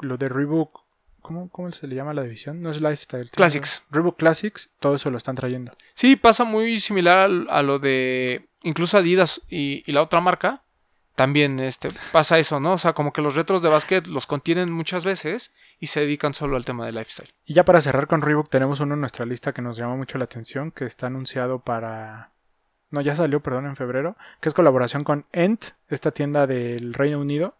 lo 0.00 0.16
de 0.18 0.28
Reebok... 0.28 0.81
¿cómo, 1.22 1.48
¿Cómo 1.48 1.70
se 1.72 1.86
le 1.86 1.94
llama 1.94 2.12
la 2.12 2.22
división? 2.22 2.60
No 2.60 2.70
es 2.70 2.80
Lifestyle. 2.80 3.30
Classics. 3.30 3.84
Reebok 3.90 4.18
Classics, 4.18 4.70
todo 4.78 4.96
eso 4.96 5.10
lo 5.10 5.16
están 5.16 5.36
trayendo. 5.36 5.72
Sí, 5.94 6.16
pasa 6.16 6.44
muy 6.44 6.80
similar 6.80 7.30
a, 7.48 7.62
lo 7.62 7.78
de 7.78 8.48
incluso 8.62 8.98
Adidas 8.98 9.40
y, 9.48 9.82
y 9.86 9.92
la 9.92 10.02
otra 10.02 10.20
marca. 10.20 10.62
También 11.14 11.60
este, 11.60 11.90
pasa 12.10 12.38
eso, 12.38 12.58
¿no? 12.58 12.72
O 12.72 12.78
sea, 12.78 12.94
como 12.94 13.12
que 13.12 13.20
los 13.20 13.36
retros 13.36 13.60
de 13.60 13.68
básquet 13.68 14.06
los 14.06 14.26
contienen 14.26 14.72
muchas 14.72 15.04
veces 15.04 15.52
y 15.78 15.86
se 15.86 16.00
dedican 16.00 16.32
solo 16.32 16.56
al 16.56 16.64
tema 16.64 16.86
de 16.86 16.92
lifestyle. 16.92 17.32
Y 17.44 17.52
ya 17.52 17.64
para 17.64 17.82
cerrar 17.82 18.06
con 18.06 18.22
Reebok 18.22 18.48
tenemos 18.48 18.80
uno 18.80 18.94
en 18.94 19.00
nuestra 19.00 19.26
lista 19.26 19.52
que 19.52 19.60
nos 19.60 19.76
llama 19.76 19.96
mucho 19.96 20.16
la 20.16 20.24
atención, 20.24 20.70
que 20.70 20.86
está 20.86 21.08
anunciado 21.08 21.58
para... 21.58 22.32
No, 22.90 23.00
ya 23.02 23.14
salió, 23.14 23.40
perdón, 23.40 23.66
en 23.66 23.76
febrero, 23.76 24.16
que 24.40 24.48
es 24.48 24.54
colaboración 24.54 25.04
con 25.04 25.26
Ent, 25.32 25.64
esta 25.88 26.12
tienda 26.12 26.46
del 26.46 26.94
Reino 26.94 27.20
Unido, 27.20 27.56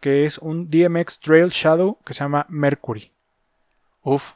que 0.00 0.24
es 0.24 0.38
un 0.38 0.70
DMX 0.70 1.20
Trail 1.20 1.48
Shadow 1.48 1.98
que 2.04 2.14
se 2.14 2.20
llama 2.20 2.46
Mercury. 2.48 3.12
Uf. 4.02 4.32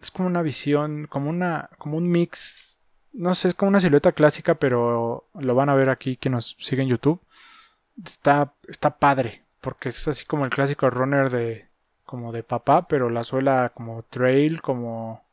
Es 0.00 0.10
como 0.10 0.28
una 0.28 0.42
visión, 0.42 1.06
como 1.06 1.30
una, 1.30 1.70
como 1.78 1.96
un 1.96 2.10
mix, 2.10 2.80
no 3.12 3.34
sé, 3.34 3.48
es 3.48 3.54
como 3.54 3.68
una 3.68 3.80
silueta 3.80 4.12
clásica, 4.12 4.56
pero 4.56 5.28
lo 5.34 5.54
van 5.54 5.68
a 5.68 5.74
ver 5.74 5.90
aquí 5.90 6.16
que 6.16 6.30
nos 6.30 6.56
sigue 6.58 6.82
en 6.82 6.88
YouTube. 6.88 7.20
está, 8.04 8.54
está 8.68 8.98
padre. 8.98 9.42
Porque 9.60 9.90
es 9.90 10.08
así 10.08 10.26
como 10.26 10.44
el 10.44 10.50
clásico 10.50 10.90
runner 10.90 11.30
de. 11.30 11.68
como 12.04 12.32
de 12.32 12.42
papá, 12.42 12.88
pero 12.88 13.08
la 13.10 13.22
suela 13.24 13.70
como 13.74 14.02
trail, 14.02 14.60
como. 14.60 15.24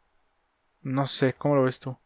No 0.84 1.08
sé, 1.08 1.34
¿cómo 1.34 1.56
lo 1.56 1.64
ves 1.64 1.80
tú? 1.80 1.98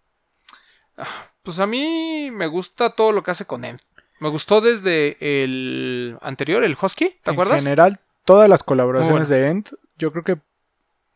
Pues 1.43 1.59
a 1.59 1.67
mí 1.67 2.31
me 2.31 2.47
gusta 2.47 2.91
todo 2.91 3.11
lo 3.11 3.21
que 3.21 3.31
hace 3.31 3.45
con 3.45 3.65
End. 3.65 3.81
Me 4.23 4.29
gustó 4.29 4.61
desde 4.61 5.17
el 5.43 6.17
anterior, 6.21 6.63
el 6.63 6.77
Husky, 6.81 7.09
¿te 7.23 7.31
acuerdas? 7.31 7.57
En 7.57 7.63
general, 7.65 7.99
todas 8.23 8.47
las 8.47 8.63
colaboraciones 8.63 9.27
de 9.27 9.47
End, 9.49 9.75
yo 9.97 10.13
creo 10.13 10.23
que 10.23 10.37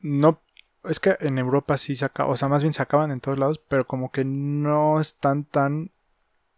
no. 0.01 0.41
Es 0.83 0.99
que 0.99 1.15
en 1.21 1.37
Europa 1.37 1.77
sí 1.77 1.95
se 1.95 2.03
acaban, 2.03 2.33
o 2.33 2.35
sea, 2.35 2.49
más 2.49 2.63
bien 2.63 2.73
se 2.73 2.81
acaban 2.81 3.11
en 3.11 3.21
todos 3.21 3.39
lados, 3.39 3.61
pero 3.69 3.87
como 3.87 4.11
que 4.11 4.25
no 4.25 4.99
están 4.99 5.45
tan 5.45 5.91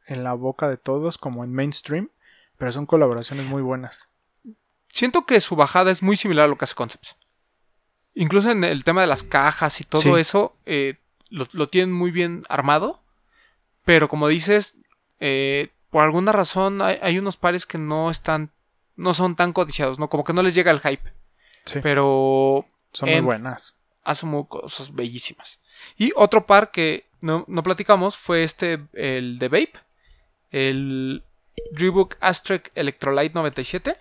en 0.08 0.24
la 0.24 0.34
boca 0.34 0.68
de 0.68 0.78
todos 0.78 1.20
como 1.20 1.44
en 1.44 1.54
mainstream, 1.54 2.10
pero 2.58 2.72
son 2.72 2.88
colaboraciones 2.88 3.46
muy 3.46 3.62
buenas. 3.62 4.10
Siento 4.88 5.28
que 5.28 5.42
su 5.42 5.56
bajada 5.56 5.92
es 5.92 6.02
muy 6.02 6.16
similar 6.16 6.46
a 6.46 6.48
lo 6.48 6.58
que 6.58 6.64
hace 6.66 6.74
Concepts. 6.74 7.16
Incluso 8.16 8.50
en 8.50 8.64
el 8.64 8.84
tema 8.84 9.02
de 9.02 9.08
las 9.08 9.22
cajas 9.22 9.82
y 9.82 9.84
todo 9.84 10.02
Sí. 10.02 10.10
eso, 10.18 10.56
eh, 10.66 10.96
lo, 11.30 11.46
lo 11.54 11.68
tienen 11.68 11.94
muy 11.94 12.10
bien 12.10 12.42
armado. 12.50 13.04
Pero 13.86 14.08
como 14.10 14.28
dices, 14.28 14.78
eh, 15.20 15.70
por 15.90 16.04
alguna 16.04 16.32
razón 16.32 16.82
hay, 16.82 16.98
hay 17.02 17.18
unos 17.18 17.38
pares 17.38 17.66
que 17.66 17.78
no 17.78 18.10
están, 18.10 18.52
no 18.96 19.14
son 19.14 19.36
tan 19.36 19.54
codiciados, 19.54 20.00
¿no? 20.00 20.10
Como 20.10 20.24
que 20.24 20.34
no 20.34 20.44
les 20.44 20.54
llega 20.56 20.72
el 20.72 20.80
hype. 20.82 21.12
Sí, 21.66 21.80
Pero 21.82 22.66
son 22.92 23.10
muy 23.10 23.22
buenas. 23.22 23.76
hace 24.04 24.26
muy 24.26 24.46
cosas 24.48 24.94
bellísimas. 24.94 25.60
Y 25.98 26.12
otro 26.16 26.46
par 26.46 26.72
que 26.72 27.08
no, 27.22 27.46
no 27.48 27.64
platicamos 27.64 28.18
fue 28.18 28.44
este, 28.44 28.80
el 28.94 29.40
de 29.40 29.48
Vape, 29.50 29.74
el 30.52 31.24
Reebok 31.74 32.16
Astrek 32.20 32.72
Electrolyte 32.76 33.34
97. 33.36 33.98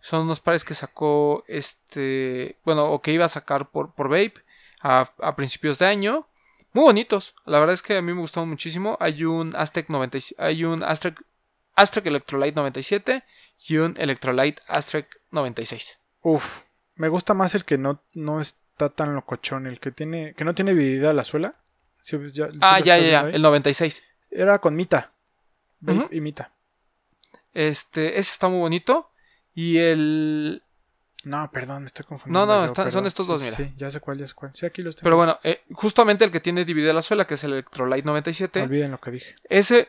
Son 0.00 0.22
unos 0.22 0.40
pares 0.40 0.64
que 0.64 0.74
sacó 0.74 1.44
este, 1.46 2.56
bueno, 2.64 2.86
o 2.90 3.02
que 3.02 3.12
iba 3.12 3.26
a 3.26 3.28
sacar 3.28 3.70
por, 3.70 3.92
por 3.94 4.08
Vape 4.08 4.34
a, 4.82 5.10
a 5.20 5.36
principios 5.36 5.78
de 5.78 5.86
año. 5.86 6.26
Muy 6.72 6.84
bonitos, 6.84 7.34
la 7.46 7.58
verdad 7.58 7.74
es 7.74 7.82
que 7.82 7.96
a 7.96 8.02
mí 8.02 8.12
me 8.12 8.20
gustaron 8.20 8.48
muchísimo. 8.48 8.96
Hay 9.00 9.24
un 9.24 9.54
Aztec 9.56 9.88
97, 9.88 10.40
hay 10.42 10.64
un 10.64 10.82
Aztec, 10.84 11.20
Aztec 11.74 12.06
Electrolyte 12.06 12.54
97 12.56 13.24
y 13.68 13.76
un 13.78 13.94
Electrolyte 13.98 14.62
Aztec 14.68 15.20
96. 15.32 15.98
Uf, 16.22 16.62
me 16.94 17.08
gusta 17.08 17.34
más 17.34 17.54
el 17.54 17.64
que 17.64 17.76
no, 17.78 18.02
no 18.14 18.40
está 18.40 18.88
tan 18.90 19.14
locochón, 19.14 19.66
el 19.66 19.80
que 19.80 19.90
tiene, 19.90 20.34
que 20.34 20.44
no 20.44 20.54
tiene 20.54 20.74
dividida 20.74 21.12
la 21.12 21.24
suela. 21.24 21.56
Sí, 22.02 22.16
ya- 22.32 22.50
sí 22.50 22.58
Ah, 22.62 22.78
ya, 22.80 22.98
ya, 22.98 23.08
ya, 23.08 23.20
el 23.30 23.42
96. 23.42 24.04
Era 24.30 24.58
con 24.60 24.74
Mita. 24.76 25.12
Ujú. 25.86 26.08
y 26.12 26.20
Mita. 26.20 26.52
Este, 27.52 28.18
ese 28.18 28.32
está 28.32 28.48
muy 28.48 28.58
bonito. 28.60 29.10
Y 29.54 29.78
el. 29.78 30.62
No, 31.24 31.50
perdón, 31.50 31.82
me 31.82 31.86
estoy 31.88 32.04
confundiendo. 32.06 32.46
No, 32.46 32.62
no, 32.66 32.72
perdón. 32.72 32.90
son 32.90 33.06
estos 33.06 33.26
dos, 33.26 33.40
sí, 33.40 33.46
mira. 33.46 33.56
Sí, 33.56 33.74
ya 33.76 33.90
sé 33.90 34.00
cuál, 34.00 34.18
ya 34.18 34.26
sé 34.26 34.34
cuál. 34.34 34.52
Sí, 34.54 34.64
aquí 34.66 34.82
los 34.82 34.96
tengo. 34.96 35.04
Pero 35.04 35.16
bueno, 35.16 35.38
eh, 35.42 35.62
justamente 35.72 36.24
el 36.24 36.30
que 36.30 36.40
tiene 36.40 36.64
dividida 36.64 36.92
la 36.92 37.02
suela, 37.02 37.26
que 37.26 37.34
es 37.34 37.44
el 37.44 37.52
Electrolyte 37.52 38.06
97. 38.06 38.62
Olviden 38.62 38.90
lo 38.92 39.00
que 39.00 39.10
dije. 39.10 39.34
Ese 39.48 39.88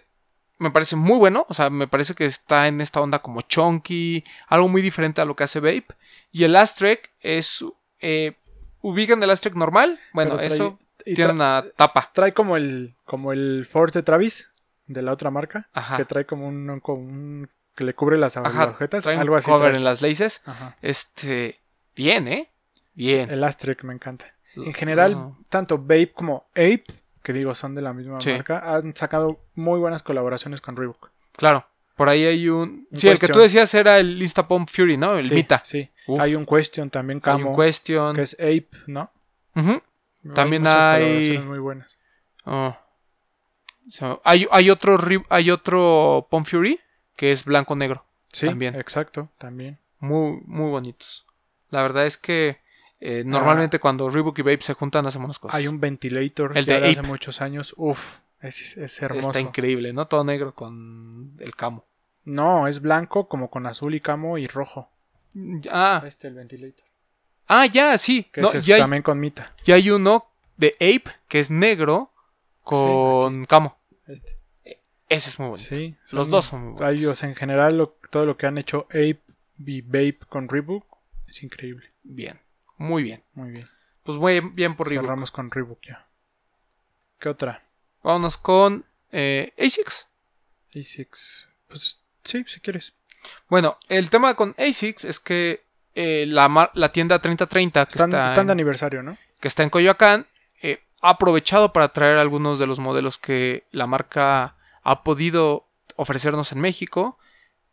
me 0.58 0.72
parece 0.72 0.96
muy 0.98 1.18
bueno. 1.18 1.46
O 1.48 1.54
sea, 1.54 1.70
me 1.70 1.88
parece 1.88 2.14
que 2.16 2.26
está 2.26 2.68
en 2.68 2.82
esta 2.82 3.00
onda 3.02 3.20
como 3.20 3.42
chunky. 3.42 4.24
Algo 4.48 4.68
muy 4.68 4.82
diferente 4.82 5.22
a 5.22 5.26
lo 5.26 5.36
que 5.36 5.46
hace 5.46 5.60
Vape. 5.60 5.88
Y 6.32 6.44
el 6.44 6.56
Astrek 6.56 7.12
es. 7.22 7.64
Eh, 8.02 8.34
¿Ubican 8.82 9.22
el 9.24 9.30
Astrek 9.30 9.56
normal? 9.56 10.00
Bueno, 10.12 10.38
trae- 10.38 10.48
eso 10.48 10.80
tiene 11.06 11.32
una 11.34 11.64
tapa. 11.76 12.10
Trae 12.14 12.34
como 12.34 12.58
el, 12.58 12.96
como 13.06 13.32
el 13.32 13.66
Force 13.70 13.98
de 14.00 14.04
Travis, 14.04 14.50
de 14.88 15.02
la 15.04 15.14
otra 15.14 15.30
marca, 15.30 15.70
Ajá. 15.72 15.98
que 15.98 16.06
trae 16.06 16.26
como 16.26 16.48
un, 16.48 16.80
como 16.82 17.00
un- 17.02 17.50
que 17.76 17.84
le 17.84 17.94
cubre 17.94 18.18
las 18.18 18.38
agujetas, 18.38 19.06
algo 19.08 19.36
así. 19.36 19.46
cover 19.50 19.70
trae. 19.72 19.76
en 19.78 19.84
las 19.84 20.02
laces. 20.02 20.42
Ajá. 20.46 20.78
Este. 20.82 21.60
Bien, 21.96 22.28
¿eh? 22.28 22.50
Bien. 22.94 23.30
El 23.30 23.44
Astrek 23.44 23.84
me 23.84 23.94
encanta. 23.94 24.34
En 24.56 24.74
general, 24.74 25.14
Ajá. 25.14 25.32
tanto 25.50 25.78
Vape 25.78 26.12
como 26.14 26.46
Ape, 26.52 26.84
que 27.24 27.32
digo 27.34 27.56
son 27.56 27.74
de 27.76 27.82
la 27.82 27.94
misma 27.94 28.20
Sí. 28.20 28.32
marca, 28.32 28.76
han 28.76 28.96
sacado 28.96 29.40
muy 29.56 29.80
buenas 29.80 30.04
colaboraciones 30.04 30.60
con 30.62 30.76
Reebok. 30.76 31.10
Claro. 31.38 31.66
Por 31.96 32.10
ahí 32.10 32.26
hay 32.26 32.50
un. 32.50 32.88
Un 32.90 32.98
sí, 32.98 33.08
el 33.08 33.20
que 33.20 33.28
tú 33.28 33.40
decías 33.40 33.74
era 33.76 34.00
el 34.00 34.22
Insta 34.22 34.48
Pump 34.48 34.70
Fury, 34.70 34.98
¿no? 34.98 35.16
El 35.16 35.24
sí, 35.24 35.36
Mita. 35.36 35.62
Sí. 35.64 35.90
Uf. 36.08 36.20
Hay 36.20 36.36
un 36.36 36.46
Question 36.46 36.90
también, 36.90 37.18
Hay 37.18 37.22
Camo, 37.22 37.52
un 37.52 37.56
Question. 37.56 38.16
que 38.16 38.22
es 38.24 38.34
Ape, 38.40 38.68
¿no? 38.88 39.12
Ujú. 39.56 39.82
También 40.34 40.64
muchas 40.64 40.84
hay- 40.84 41.02
colaboraciones 41.02 41.46
muy 41.46 41.60
buenas. 41.60 41.98
Oh. 42.46 42.76
So, 43.90 44.22
hay, 44.24 44.48
hay 44.52 44.70
otro 44.70 44.98
hay 45.30 45.52
otro 45.52 46.28
Pump 46.30 46.46
Fury 46.48 46.80
que 47.16 47.32
es 47.32 47.46
blanco 47.46 47.76
negro. 47.76 48.06
Sí, 48.32 48.46
También. 48.48 48.76
exacto, 48.76 49.30
también. 49.38 49.78
Muy, 50.00 50.42
muy 50.46 50.70
bonitos. 50.72 51.26
La 51.70 51.82
verdad 51.82 52.06
es 52.06 52.18
que 52.18 52.60
eh, 53.00 53.24
normalmente 53.26 53.80
cuando 53.80 54.10
Reebok 54.10 54.40
y 54.40 54.42
Vape 54.42 54.62
se 54.62 54.74
juntan 54.74 55.06
hacen 55.06 55.24
unas 55.24 55.38
cosas. 55.40 55.56
Ah. 55.56 55.58
Hay 55.58 55.68
un 55.68 55.80
Ventilator 55.80 56.58
El 56.58 56.66
de 56.66 56.80
de 56.80 56.88
hace 56.92 57.02
muchos 57.04 57.42
años. 57.42 57.74
Uf, 57.78 58.18
es, 58.42 58.78
es 58.78 59.02
hermoso. 59.02 59.30
Está 59.30 59.40
increíble, 59.40 59.92
¿no? 59.94 60.06
Todo 60.06 60.24
negro 60.24 60.54
con 60.56 61.34
el 61.40 61.56
camo. 61.56 61.86
No, 62.24 62.68
es 62.68 62.82
blanco 62.82 63.28
como 63.28 63.50
con 63.50 63.66
azul 63.66 63.94
y 63.96 64.00
camo 64.02 64.38
y 64.38 64.48
rojo. 64.48 64.90
Ah, 65.70 66.04
Este 66.06 66.28
el 66.28 66.36
Ventilator. 66.36 66.86
ah 67.48 67.66
ya, 67.66 67.98
sí. 67.98 68.24
Que 68.32 68.42
No, 68.42 68.52
es 68.52 68.66
ya, 68.66 68.76
hay, 68.76 68.82
también 68.82 69.04
con 69.04 69.20
Mita. 69.20 69.50
ya 69.64 69.76
hay 69.76 69.90
uno 69.92 70.28
de 70.58 70.76
Ape 70.76 71.12
que 71.28 71.40
es 71.40 71.50
negro 71.50 72.12
con 72.64 73.46
camo. 73.46 73.78
Este. 74.08 74.38
Ese 75.12 75.30
es 75.30 75.40
muy 75.40 75.50
bonito. 75.50 75.76
Sí. 75.76 75.96
Los 76.12 76.26
son- 76.28 76.30
dos 76.32 76.46
son 76.46 76.62
muy 76.74 77.06
o 77.06 77.16
sea, 77.16 77.28
en 77.30 77.36
general, 77.36 77.78
lo- 77.78 77.98
todo 78.10 78.26
lo 78.26 78.38
que 78.38 78.48
han 78.48 78.58
hecho 78.58 78.88
Ape 78.90 79.22
y 79.60 79.82
Vape 79.82 80.20
con 80.30 80.48
Reebok 80.48 80.86
es 81.28 81.44
increíble. 81.44 81.92
Bien, 82.04 82.40
muy 82.78 83.04
bien. 83.04 83.24
Muy 83.34 83.52
bien. 83.52 83.68
Pues 84.04 84.18
muy 84.18 84.40
bien 84.40 84.76
por 84.76 84.88
Reebok. 84.88 85.06
Cerramos 85.06 85.32
con 85.32 85.52
Reebok 85.52 85.80
ya. 85.86 86.08
¿Qué 87.20 87.30
otra? 87.30 87.64
Vámonos 88.04 88.38
con 88.38 88.86
eh, 89.12 89.54
ASICS. 89.60 90.08
ASICS. 90.76 91.48
Pues 91.68 92.00
sí, 92.24 92.44
si 92.48 92.60
quieres. 92.62 92.94
Bueno, 93.50 93.78
el 93.90 94.10
tema 94.10 94.34
con 94.36 94.56
ASICS 94.58 95.06
es 95.06 95.20
que 95.20 95.64
eh, 95.94 96.26
la, 96.28 96.72
la 96.74 96.92
tienda 96.92 97.20
3030 97.20 97.86
que, 97.86 97.90
Están, 97.90 98.10
está, 98.10 98.26
están 98.26 98.48
de 98.48 98.54
en, 98.54 98.58
aniversario, 98.60 99.04
¿no? 99.04 99.18
que 99.42 99.48
está 99.50 99.64
en 99.64 99.70
Coyoacán 99.70 100.26
eh, 100.62 100.82
ha 101.02 101.10
aprovechado 101.12 101.74
para 101.74 101.90
traer 101.90 102.18
algunos 102.18 102.58
de 102.60 102.66
los 102.68 102.80
modelos 102.80 103.18
que 103.18 103.66
la 103.72 103.88
marca 103.88 104.56
ha 104.84 105.04
podido 105.04 105.68
ofrecernos 105.96 106.52
en 106.52 106.60
México 106.60 107.18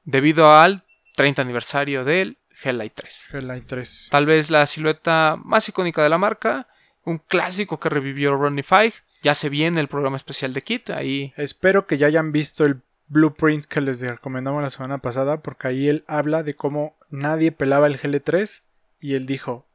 debido 0.05 0.53
al 0.53 0.85
30 1.17 1.43
aniversario 1.43 2.05
del 2.05 2.39
Hellite 2.63 2.95
3. 2.95 3.29
Hellite 3.33 3.67
3. 3.67 4.09
Tal 4.11 4.27
vez 4.27 4.51
la 4.51 4.67
silueta 4.67 5.37
más 5.43 5.69
icónica 5.69 6.03
de 6.03 6.09
la 6.09 6.19
marca, 6.19 6.69
un 7.05 7.19
clásico 7.19 7.81
que 7.81 7.89
revivió 7.89 8.37
Ronnie 8.37 8.63
Fieg. 8.63 8.95
Ya 9.23 9.35
se 9.35 9.49
viene 9.49 9.81
el 9.81 9.89
programa 9.89 10.17
especial 10.17 10.53
de 10.53 10.63
Kit, 10.63 10.91
ahí 10.91 11.33
Espero 11.37 11.87
que 11.87 11.99
ya 11.99 12.07
hayan 12.07 12.31
visto 12.31 12.65
el 12.65 12.83
blueprint 13.09 13.65
que 13.65 13.81
les 13.81 14.01
recomendamos 14.01 14.63
la 14.63 14.71
semana 14.71 14.99
pasada, 14.99 15.43
porque 15.43 15.69
ahí 15.69 15.89
él 15.89 16.05
habla 16.07 16.43
de 16.43 16.55
cómo 16.55 16.97
nadie 17.11 17.51
pelaba 17.51 17.87
el 17.87 17.99
GL3 17.99 18.63
y 19.01 19.15
él 19.15 19.27
dijo, 19.27 19.67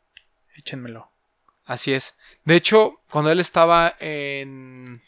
échenmelo. 0.55 1.11
Así 1.65 1.93
es. 1.93 2.15
De 2.45 2.55
hecho, 2.55 3.01
cuando 3.09 3.31
él 3.31 3.39
estaba 3.39 3.95
en 3.99 5.01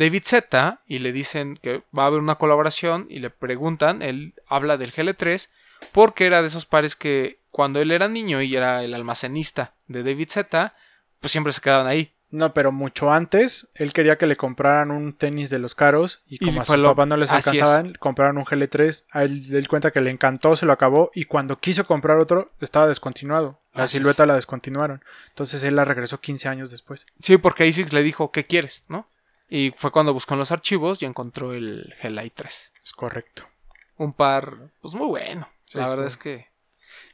David 0.00 0.22
Z 0.24 0.80
y 0.86 0.98
le 1.00 1.12
dicen 1.12 1.56
que 1.62 1.82
va 1.96 2.04
a 2.04 2.06
haber 2.06 2.20
una 2.20 2.36
colaboración 2.36 3.06
y 3.10 3.18
le 3.20 3.30
preguntan, 3.30 4.02
él 4.02 4.34
habla 4.48 4.76
del 4.78 4.92
GL3 4.92 5.48
porque 5.92 6.26
era 6.26 6.40
de 6.42 6.48
esos 6.48 6.66
pares 6.66 6.96
que 6.96 7.38
cuando 7.50 7.80
él 7.80 7.90
era 7.90 8.08
niño 8.08 8.40
y 8.42 8.54
era 8.56 8.82
el 8.82 8.94
almacenista 8.94 9.74
de 9.88 10.02
David 10.02 10.28
Z, 10.30 10.74
pues 11.20 11.30
siempre 11.32 11.52
se 11.52 11.60
quedaban 11.60 11.86
ahí. 11.86 12.12
No, 12.32 12.54
pero 12.54 12.70
mucho 12.70 13.12
antes, 13.12 13.68
él 13.74 13.92
quería 13.92 14.16
que 14.16 14.28
le 14.28 14.36
compraran 14.36 14.92
un 14.92 15.12
tenis 15.14 15.50
de 15.50 15.58
los 15.58 15.74
caros 15.74 16.22
y 16.28 16.36
Y 16.36 16.46
como 16.46 16.62
a 16.62 16.64
sus 16.64 16.78
lo- 16.78 16.90
papás 16.90 17.08
no 17.08 17.16
les 17.16 17.32
alcanzaban, 17.32 17.92
compraron 17.98 18.38
un 18.38 18.44
GL3. 18.44 19.04
A 19.10 19.24
él, 19.24 19.42
él 19.52 19.66
cuenta 19.66 19.90
que 19.90 20.00
le 20.00 20.10
encantó, 20.10 20.54
se 20.54 20.64
lo 20.64 20.72
acabó 20.72 21.10
y 21.12 21.24
cuando 21.24 21.58
quiso 21.58 21.84
comprar 21.86 22.18
otro 22.20 22.52
estaba 22.60 22.86
descontinuado. 22.86 23.58
La 23.74 23.82
Así 23.84 23.96
es. 23.96 24.00
silueta 24.00 24.26
la 24.26 24.36
descontinuaron. 24.36 25.02
Entonces 25.30 25.64
él 25.64 25.74
la 25.74 25.84
regresó 25.84 26.20
15 26.20 26.48
años 26.48 26.70
después. 26.70 27.04
Sí, 27.18 27.36
porque 27.36 27.64
ASICS 27.68 27.92
le 27.92 28.04
dijo, 28.04 28.30
¿qué 28.30 28.46
quieres? 28.46 28.84
¿No? 28.88 29.08
Y 29.50 29.72
fue 29.76 29.90
cuando 29.90 30.14
buscó 30.14 30.34
en 30.34 30.40
los 30.40 30.52
archivos 30.52 31.02
y 31.02 31.06
encontró 31.06 31.52
el 31.52 31.92
Hellite 32.00 32.30
3. 32.36 32.72
Es 32.84 32.92
correcto. 32.92 33.48
un 33.96 34.12
par, 34.14 34.70
pues 34.80 34.94
muy 34.94 35.06
bueno. 35.08 35.48
Sí, 35.66 35.78
la 35.78 35.88
verdad 35.88 36.06
es 36.06 36.16
que. 36.16 36.48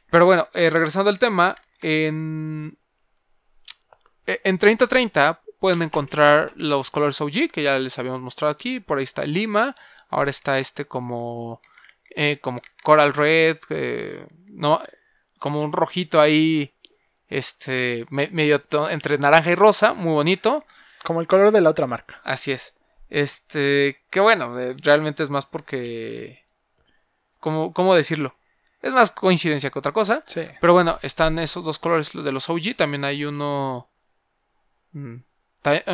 Pero 0.09 0.25
bueno, 0.25 0.47
eh, 0.53 0.69
regresando 0.69 1.09
al 1.09 1.19
tema, 1.19 1.55
en. 1.81 2.77
eh, 4.27 4.39
En 4.43 4.57
3030 4.57 5.41
pueden 5.59 5.81
encontrar 5.81 6.53
los 6.55 6.91
colores 6.91 7.19
OG 7.19 7.49
que 7.51 7.63
ya 7.63 7.77
les 7.79 7.97
habíamos 7.99 8.21
mostrado 8.21 8.51
aquí. 8.51 8.79
Por 8.79 8.99
ahí 8.99 9.03
está 9.03 9.23
el 9.23 9.33
Lima. 9.33 9.75
Ahora 10.09 10.29
está 10.29 10.59
este 10.59 10.85
como. 10.85 11.59
eh, 12.15 12.37
como 12.41 12.61
Coral 12.83 13.13
Red. 13.13 13.57
eh, 13.71 14.25
no, 14.45 14.81
como 15.39 15.61
un 15.63 15.73
rojito 15.73 16.21
ahí. 16.21 16.73
Este. 17.27 18.05
me- 18.11 18.29
medio 18.29 18.61
entre 18.91 19.17
naranja 19.17 19.51
y 19.51 19.55
rosa. 19.55 19.93
Muy 19.93 20.13
bonito. 20.13 20.63
Como 21.07 21.21
el 21.21 21.27
color 21.27 21.53
de 21.53 21.61
la 21.61 21.69
otra 21.69 21.87
marca. 21.87 22.19
Así 22.25 22.51
es. 22.51 22.75
Este, 23.07 24.03
que 24.09 24.19
bueno, 24.19 24.59
eh, 24.59 24.75
realmente 24.83 25.23
es 25.23 25.29
más 25.29 25.45
porque 25.45 26.43
¿cómo, 27.39 27.71
¿cómo 27.71 27.95
decirlo? 27.95 28.35
Es 28.81 28.91
más 28.91 29.11
coincidencia 29.11 29.69
que 29.69 29.79
otra 29.79 29.93
cosa. 29.93 30.25
Sí. 30.27 30.41
Pero 30.59 30.73
bueno, 30.73 30.99
están 31.03 31.39
esos 31.39 31.63
dos 31.63 31.79
colores 31.79 32.11
de 32.11 32.31
los 32.33 32.49
OG. 32.49 32.75
También 32.75 33.05
hay 33.05 33.23
uno. 33.23 33.89
mm, 34.91 35.15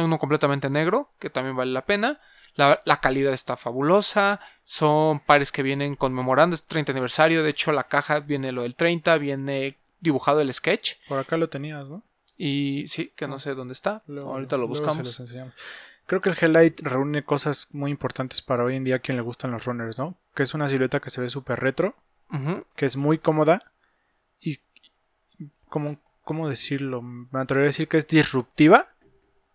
uno 0.01 0.17
completamente 0.17 0.71
negro, 0.71 1.13
que 1.19 1.29
también 1.29 1.55
vale 1.55 1.71
la 1.71 1.85
pena. 1.85 2.19
La, 2.55 2.81
la 2.83 2.99
calidad 2.99 3.33
está 3.33 3.55
fabulosa. 3.55 4.39
Son 4.63 5.19
pares 5.19 5.51
que 5.51 5.61
vienen 5.61 5.95
conmemorando 5.95 6.55
este 6.55 6.69
30 6.69 6.91
aniversario. 6.91 7.43
De 7.43 7.51
hecho, 7.51 7.71
la 7.71 7.83
caja 7.83 8.19
viene 8.19 8.51
lo 8.51 8.63
del 8.63 8.75
30, 8.75 9.15
viene 9.19 9.77
dibujado 9.99 10.41
el 10.41 10.51
sketch. 10.51 10.95
Por 11.07 11.19
acá 11.19 11.37
lo 11.37 11.49
tenías, 11.49 11.87
¿no? 11.87 12.01
Y 12.45 12.87
sí, 12.87 13.13
que 13.15 13.25
no 13.27 13.39
sé 13.39 13.55
dónde 13.55 13.71
está. 13.71 14.03
Luego- 14.07 14.33
Ahorita 14.33 14.57
lo 14.57 14.67
buscamos. 14.67 14.97
Creo 16.07 16.19
que 16.21 16.29
el 16.29 16.35
Helllight 16.39 16.81
reúne 16.81 17.23
cosas 17.23 17.69
muy 17.71 17.89
importantes 17.89 18.41
para 18.41 18.65
hoy 18.65 18.75
en 18.75 18.83
día 18.83 18.97
a 18.97 18.99
quien 18.99 19.15
le 19.15 19.23
gustan 19.23 19.51
los 19.51 19.63
runners, 19.65 19.97
¿no? 19.97 20.17
Que 20.35 20.43
es 20.43 20.53
una 20.53 20.67
silueta 20.67 20.99
que 20.99 21.09
se 21.09 21.21
ve 21.21 21.29
súper 21.29 21.61
retro, 21.61 21.95
que 22.75 22.85
es 22.85 22.97
muy 22.97 23.17
cómoda 23.19 23.71
y, 24.41 24.57
¿cómo, 25.69 25.99
¿cómo 26.23 26.49
decirlo? 26.49 27.01
Me 27.01 27.39
atrevería 27.39 27.67
a 27.67 27.71
decir 27.71 27.87
que 27.87 27.95
es 27.97 28.07
disruptiva 28.07 28.89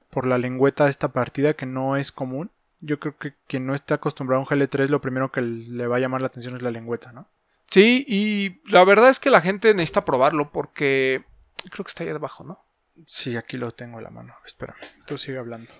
por 0.08 0.26
la 0.26 0.38
lengüeta 0.38 0.84
de 0.84 0.90
esta 0.90 1.08
partida 1.12 1.52
que 1.54 1.66
no 1.66 1.96
es 1.98 2.10
común. 2.12 2.50
Yo 2.80 2.98
creo 2.98 3.18
que 3.18 3.34
quien 3.48 3.66
no 3.66 3.74
esté 3.74 3.92
acostumbrado 3.92 4.38
a 4.40 4.44
un 4.44 4.46
GL3 4.48 4.88
lo 4.88 5.00
primero 5.02 5.30
que 5.30 5.42
le 5.42 5.86
va 5.86 5.96
a 5.96 6.00
llamar 6.00 6.22
la 6.22 6.28
atención 6.28 6.56
es 6.56 6.62
la 6.62 6.70
lengüeta, 6.70 7.12
¿no? 7.12 7.28
Sí, 7.66 8.04
y 8.08 8.60
la 8.72 8.84
verdad 8.84 9.10
es 9.10 9.20
que 9.20 9.28
la 9.28 9.42
gente 9.42 9.74
necesita 9.74 10.06
probarlo 10.06 10.50
porque 10.52 11.24
creo 11.70 11.84
que 11.84 11.88
está 11.90 12.04
ahí 12.04 12.10
debajo, 12.10 12.44
¿no? 12.44 12.64
Sí, 13.06 13.36
aquí 13.36 13.56
lo 13.56 13.70
tengo 13.70 13.98
a 13.98 14.02
la 14.02 14.10
mano. 14.10 14.34
Espérame, 14.44 14.78
tú 15.06 15.16
sigue 15.18 15.38
hablando. 15.38 15.72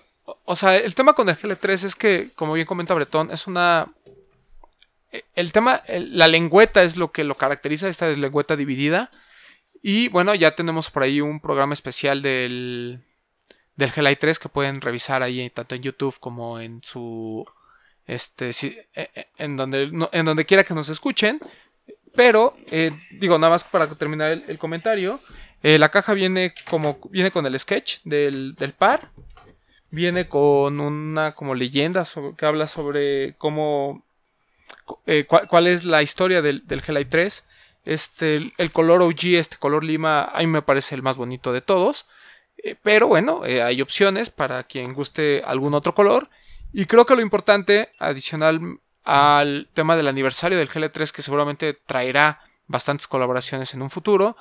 O- 0.45 0.55
sea, 0.55 0.77
el 0.77 0.93
tema 0.95 1.13
con 1.13 1.27
el 1.29 1.35
GL3 1.37 1.83
es 1.85 1.95
que, 1.95 2.31
como 2.35 2.53
bien 2.53 2.67
comenta 2.67 2.93
Bretón, 2.93 3.31
es 3.31 3.47
una. 3.47 3.91
e- 5.11 5.25
El 5.35 5.51
tema, 5.51 5.81
la 5.87 6.27
lengüeta 6.27 6.83
es 6.83 6.97
lo 6.97 7.11
que 7.11 7.23
lo 7.23 7.35
caracteriza, 7.35 7.87
esta 7.89 8.07
lengüeta 8.07 8.55
dividida. 8.55 9.11
Y 9.81 10.09
bueno, 10.09 10.35
ya 10.35 10.55
tenemos 10.55 10.89
por 10.91 11.03
ahí 11.03 11.21
un 11.21 11.39
programa 11.39 11.73
especial 11.73 12.21
del, 12.21 13.01
del 13.75 13.91
GLI 13.91 14.15
3 14.17 14.37
que 14.39 14.49
pueden 14.49 14.81
revisar 14.81 15.23
ahí 15.23 15.49
tanto 15.49 15.75
en 15.75 15.81
YouTube 15.81 16.19
como 16.19 16.59
en 16.59 16.81
su. 16.83 17.45
Este, 18.05 18.53
sí, 18.53 18.77
e- 18.93 19.09
e- 19.15 19.27
en, 19.37 19.55
donde, 19.55 19.83
en 20.11 20.25
donde 20.25 20.45
quiera 20.45 20.63
que 20.63 20.73
nos 20.73 20.89
escuchen. 20.89 21.39
Pero, 22.15 22.57
eh, 22.71 22.91
digo, 23.11 23.37
nada 23.37 23.51
más 23.53 23.63
para 23.63 23.87
terminar 23.87 24.41
el 24.47 24.57
comentario. 24.57 25.19
Eh, 25.63 25.77
la 25.77 25.89
caja 25.89 26.13
viene 26.13 26.53
como. 26.69 26.99
Viene 27.09 27.31
con 27.31 27.45
el 27.45 27.59
sketch 27.59 27.99
del, 28.03 28.55
del 28.55 28.73
par 28.73 29.09
viene 29.91 30.27
con 30.27 30.79
una 30.79 31.33
como 31.33 31.55
leyenda 31.55 32.05
que 32.37 32.45
habla 32.45 32.67
sobre 32.67 33.35
cómo 33.37 34.03
eh, 35.05 35.25
cuál, 35.27 35.47
cuál 35.47 35.67
es 35.67 35.85
la 35.85 36.01
historia 36.01 36.41
del, 36.41 36.65
del 36.67 36.83
Hellite 36.85 37.09
3. 37.09 37.45
Este, 37.85 38.51
el, 38.57 38.71
color 38.71 39.01
OG, 39.01 39.35
este 39.35 39.57
color 39.57 39.83
lima, 39.83 40.23
a 40.23 40.39
mí 40.39 40.47
me 40.47 40.61
parece 40.61 40.95
el 40.95 41.01
más 41.01 41.17
bonito 41.17 41.51
de 41.53 41.61
todos. 41.61 42.07
Eh, 42.57 42.75
pero 42.81 43.07
bueno, 43.07 43.41
hay 43.43 43.81
opciones 43.81 44.29
para 44.29 44.63
quien 44.63 44.93
guste 44.93 45.41
algún 45.45 45.73
otro 45.73 45.95
color. 45.95 46.29
Y 46.71 46.85
creo 46.85 47.05
que 47.05 47.15
lo 47.15 47.21
importante, 47.21 47.89
adicional 47.97 48.79
al 49.05 49.67
tema 49.73 49.95
del 49.95 50.07
aniversario 50.07 50.57
del 50.57 50.69
GL3, 50.69 51.11
que 51.11 51.21
seguramente 51.23 51.73
traerá 51.73 52.41
bastantes 52.67 53.07
colaboraciones 53.07 53.73
en 53.73 53.81
un 53.81 53.89
futuro, 53.89 54.37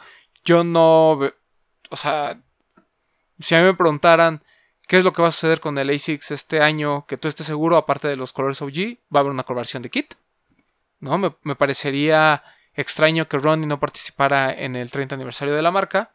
yo 0.48 0.64
no... 0.64 1.20
O 1.90 1.96
sea, 1.96 2.40
si 3.38 3.54
a 3.54 3.58
mí 3.58 3.64
me 3.64 3.74
preguntaran 3.74 4.42
qué 4.86 4.96
es 4.96 5.04
lo 5.04 5.12
que 5.12 5.20
va 5.20 5.28
a 5.28 5.32
suceder 5.32 5.60
con 5.60 5.76
el 5.76 5.90
ASICS 5.90 6.30
este 6.30 6.62
año, 6.62 7.04
que 7.06 7.18
tú 7.18 7.28
estés 7.28 7.46
seguro, 7.46 7.76
aparte 7.76 8.08
de 8.08 8.16
los 8.16 8.32
colores 8.32 8.62
OG, 8.62 8.96
va 9.14 9.18
a 9.18 9.20
haber 9.20 9.32
una 9.32 9.42
colaboración 9.42 9.82
de 9.82 9.90
kit. 9.90 10.14
¿No? 11.00 11.18
Me, 11.18 11.34
me 11.42 11.54
parecería 11.54 12.42
extraño 12.74 13.28
que 13.28 13.36
Ronnie 13.36 13.66
no 13.66 13.78
participara 13.78 14.50
en 14.52 14.74
el 14.74 14.90
30 14.90 15.16
aniversario 15.16 15.54
de 15.54 15.62
la 15.62 15.70
marca, 15.70 16.12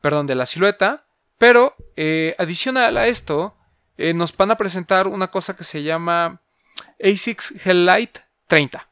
perdón, 0.00 0.26
de 0.26 0.34
la 0.34 0.46
silueta. 0.46 1.04
Pero 1.38 1.76
eh, 1.96 2.34
adicional 2.38 2.96
a 2.98 3.06
esto, 3.06 3.56
eh, 3.98 4.14
nos 4.14 4.36
van 4.36 4.50
a 4.50 4.56
presentar 4.56 5.06
una 5.06 5.30
cosa 5.30 5.56
que 5.56 5.64
se 5.64 5.84
llama 5.84 6.40
ASICS 7.02 7.64
Hellite 7.64 8.20
30, 8.48 8.88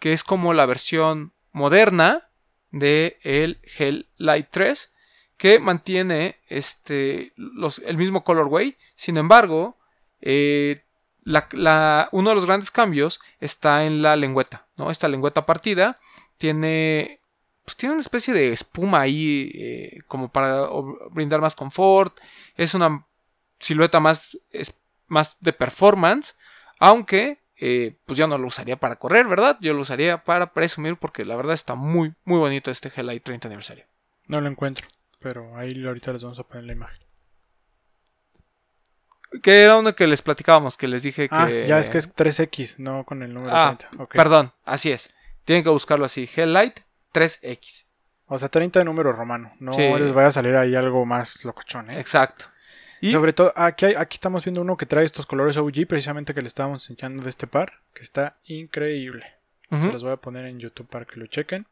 que 0.00 0.12
es 0.12 0.24
como 0.24 0.54
la 0.54 0.66
versión 0.66 1.32
moderna 1.52 2.27
de 2.70 3.18
el 3.22 3.60
Hellite 3.78 4.48
3 4.50 4.92
que 5.36 5.58
mantiene 5.60 6.36
este, 6.48 7.32
los, 7.36 7.78
el 7.80 7.96
mismo 7.96 8.24
colorway. 8.24 8.76
Sin 8.96 9.16
embargo, 9.16 9.76
eh, 10.20 10.82
la- 11.22 11.48
la- 11.52 12.08
uno 12.12 12.30
de 12.30 12.34
los 12.34 12.46
grandes 12.46 12.70
cambios 12.70 13.20
está 13.40 13.84
en 13.84 14.02
la 14.02 14.16
lengüeta. 14.16 14.66
¿no? 14.76 14.90
Esta 14.90 15.06
lengüeta 15.08 15.46
partida 15.46 15.96
tiene, 16.38 17.20
pues, 17.64 17.76
tiene 17.76 17.92
una 17.94 18.00
especie 18.02 18.34
de 18.34 18.52
espuma 18.52 19.00
ahí 19.00 19.50
eh, 19.54 19.98
como 20.08 20.30
para 20.32 20.66
brindar 21.10 21.40
más 21.40 21.54
confort. 21.54 22.18
Es 22.56 22.74
una 22.74 23.06
silueta 23.60 24.00
más, 24.00 24.36
es 24.50 24.74
más 25.06 25.36
de 25.40 25.52
performance. 25.52 26.34
Aunque, 26.80 27.40
eh, 27.60 27.96
pues 28.06 28.16
yo 28.18 28.26
no 28.28 28.38
lo 28.38 28.46
usaría 28.46 28.76
para 28.76 28.96
correr, 28.96 29.26
¿verdad? 29.26 29.56
Yo 29.60 29.72
lo 29.74 29.80
usaría 29.80 30.22
para 30.24 30.52
presumir 30.52 30.96
porque 30.96 31.24
la 31.24 31.36
verdad 31.36 31.54
está 31.54 31.74
muy, 31.74 32.14
muy 32.24 32.38
bonito 32.38 32.70
este 32.70 32.90
Hellite 32.94 33.20
30 33.20 33.48
aniversario. 33.48 33.84
No 34.26 34.40
lo 34.40 34.48
encuentro, 34.48 34.86
pero 35.18 35.56
ahí 35.56 35.84
ahorita 35.86 36.12
les 36.12 36.22
vamos 36.22 36.38
a 36.38 36.44
poner 36.44 36.64
la 36.64 36.72
imagen. 36.72 36.98
Que 39.42 39.62
era 39.62 39.76
uno 39.76 39.94
que 39.94 40.06
les 40.06 40.22
platicábamos, 40.22 40.76
que 40.78 40.88
les 40.88 41.02
dije 41.02 41.28
que. 41.28 41.34
Ah, 41.34 41.50
ya 41.50 41.78
es 41.78 41.90
que 41.90 41.98
es 41.98 42.14
3X, 42.14 42.78
no 42.78 43.04
con 43.04 43.22
el 43.22 43.34
número 43.34 43.54
Ah, 43.54 43.76
30. 43.78 44.02
Ok. 44.02 44.14
Perdón, 44.14 44.52
así 44.64 44.90
es. 44.90 45.10
Tienen 45.44 45.62
que 45.62 45.68
buscarlo 45.70 46.06
así: 46.06 46.28
Helllight 46.34 46.80
3X. 47.12 47.86
O 48.26 48.38
sea, 48.38 48.48
30 48.48 48.78
de 48.78 48.84
número 48.86 49.12
romano. 49.12 49.52
No 49.58 49.72
Sí. 49.72 49.82
les 49.82 50.12
vaya 50.12 50.28
a 50.28 50.30
salir 50.32 50.54
ahí 50.56 50.74
algo 50.74 51.04
más 51.04 51.44
locochón, 51.44 51.90
¿eh? 51.90 52.00
Exacto. 52.00 52.46
Y 53.00 53.10
sobre 53.12 53.32
todo, 53.32 53.52
aquí, 53.56 53.86
hay- 53.86 53.94
aquí 53.94 54.14
estamos 54.16 54.44
viendo 54.44 54.60
uno 54.60 54.76
que 54.76 54.86
trae 54.86 55.04
estos 55.04 55.26
colores 55.26 55.56
OG, 55.56 55.86
precisamente 55.86 56.34
que 56.34 56.42
le 56.42 56.48
estábamos 56.48 56.88
enseñando 56.90 57.22
de 57.22 57.30
este 57.30 57.46
par, 57.46 57.72
que 57.94 58.02
está 58.02 58.36
increíble. 58.44 59.24
Se 59.82 59.92
los 59.92 60.02
voy 60.02 60.12
a 60.12 60.16
poner 60.16 60.46
en 60.46 60.58
YouTube 60.58 60.88
para 60.88 61.04
que 61.04 61.20
lo 61.20 61.26
chequen. 61.26 61.66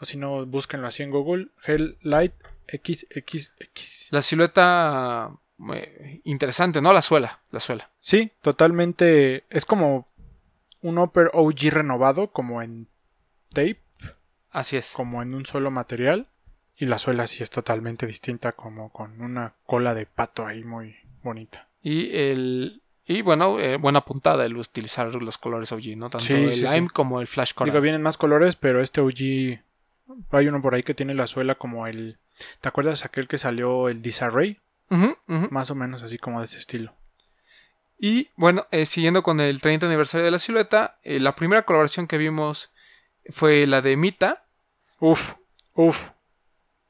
O 0.00 0.04
si 0.04 0.16
no, 0.16 0.44
búsquenlo 0.46 0.86
así 0.88 1.02
en 1.02 1.10
Google. 1.10 1.48
Hell 1.66 1.96
Light 2.02 2.32
XXX. 2.68 4.08
la 4.10 4.22
silueta. 4.22 5.30
eh, 5.74 6.20
interesante, 6.24 6.80
¿no? 6.80 6.92
La 6.92 7.02
suela. 7.02 7.40
La 7.50 7.58
suela. 7.60 7.90
Sí, 8.00 8.30
totalmente. 8.42 9.44
Es 9.50 9.64
como 9.64 10.06
un 10.82 10.98
Upper 10.98 11.30
OG 11.32 11.70
renovado, 11.70 12.30
como 12.30 12.62
en 12.62 12.86
tape, 13.50 13.80
Así 14.50 14.76
es. 14.76 14.90
como 14.90 15.20
en 15.22 15.34
un 15.34 15.46
solo 15.46 15.70
material. 15.72 16.28
Y 16.78 16.86
la 16.86 16.98
suela 16.98 17.26
sí 17.26 17.42
es 17.42 17.50
totalmente 17.50 18.06
distinta, 18.06 18.52
como 18.52 18.90
con 18.90 19.20
una 19.20 19.54
cola 19.66 19.94
de 19.94 20.06
pato 20.06 20.46
ahí 20.46 20.62
muy 20.64 20.96
bonita. 21.22 21.68
Y 21.82 22.16
el. 22.16 22.82
Y 23.04 23.22
bueno, 23.22 23.58
eh, 23.58 23.76
buena 23.76 24.04
puntada 24.04 24.44
el 24.46 24.56
utilizar 24.56 25.12
los 25.14 25.38
colores 25.38 25.72
OG, 25.72 25.96
¿no? 25.96 26.10
Tanto 26.10 26.26
Sí, 26.26 26.34
el 26.34 26.54
sí, 26.54 26.60
Lime 26.62 26.88
sí. 26.88 26.94
como 26.94 27.20
el 27.20 27.26
Flash 27.26 27.54
Coral. 27.54 27.72
Digo, 27.72 27.82
vienen 27.82 28.02
más 28.02 28.16
colores, 28.16 28.54
pero 28.54 28.82
este 28.82 29.00
OG. 29.00 29.60
Hay 30.30 30.48
uno 30.48 30.62
por 30.62 30.74
ahí 30.74 30.82
que 30.82 30.94
tiene 30.94 31.14
la 31.14 31.26
suela 31.26 31.56
como 31.56 31.86
el. 31.86 32.18
¿Te 32.60 32.68
acuerdas 32.68 33.04
aquel 33.04 33.26
que 33.26 33.38
salió 33.38 33.88
el 33.88 34.00
Disarray? 34.02 34.58
Más 35.26 35.70
o 35.70 35.74
menos 35.74 36.02
así 36.02 36.16
como 36.18 36.38
de 36.38 36.44
ese 36.46 36.58
estilo. 36.58 36.94
Y 37.98 38.28
bueno, 38.36 38.66
eh, 38.70 38.86
siguiendo 38.86 39.22
con 39.22 39.40
el 39.40 39.60
30 39.60 39.86
aniversario 39.86 40.24
de 40.24 40.30
la 40.30 40.38
silueta, 40.38 40.98
eh, 41.02 41.18
la 41.18 41.34
primera 41.34 41.64
colaboración 41.64 42.06
que 42.06 42.16
vimos 42.16 42.72
fue 43.30 43.66
la 43.66 43.82
de 43.82 43.96
Mita. 43.96 44.44
Uf, 45.00 45.34
uf. 45.74 46.10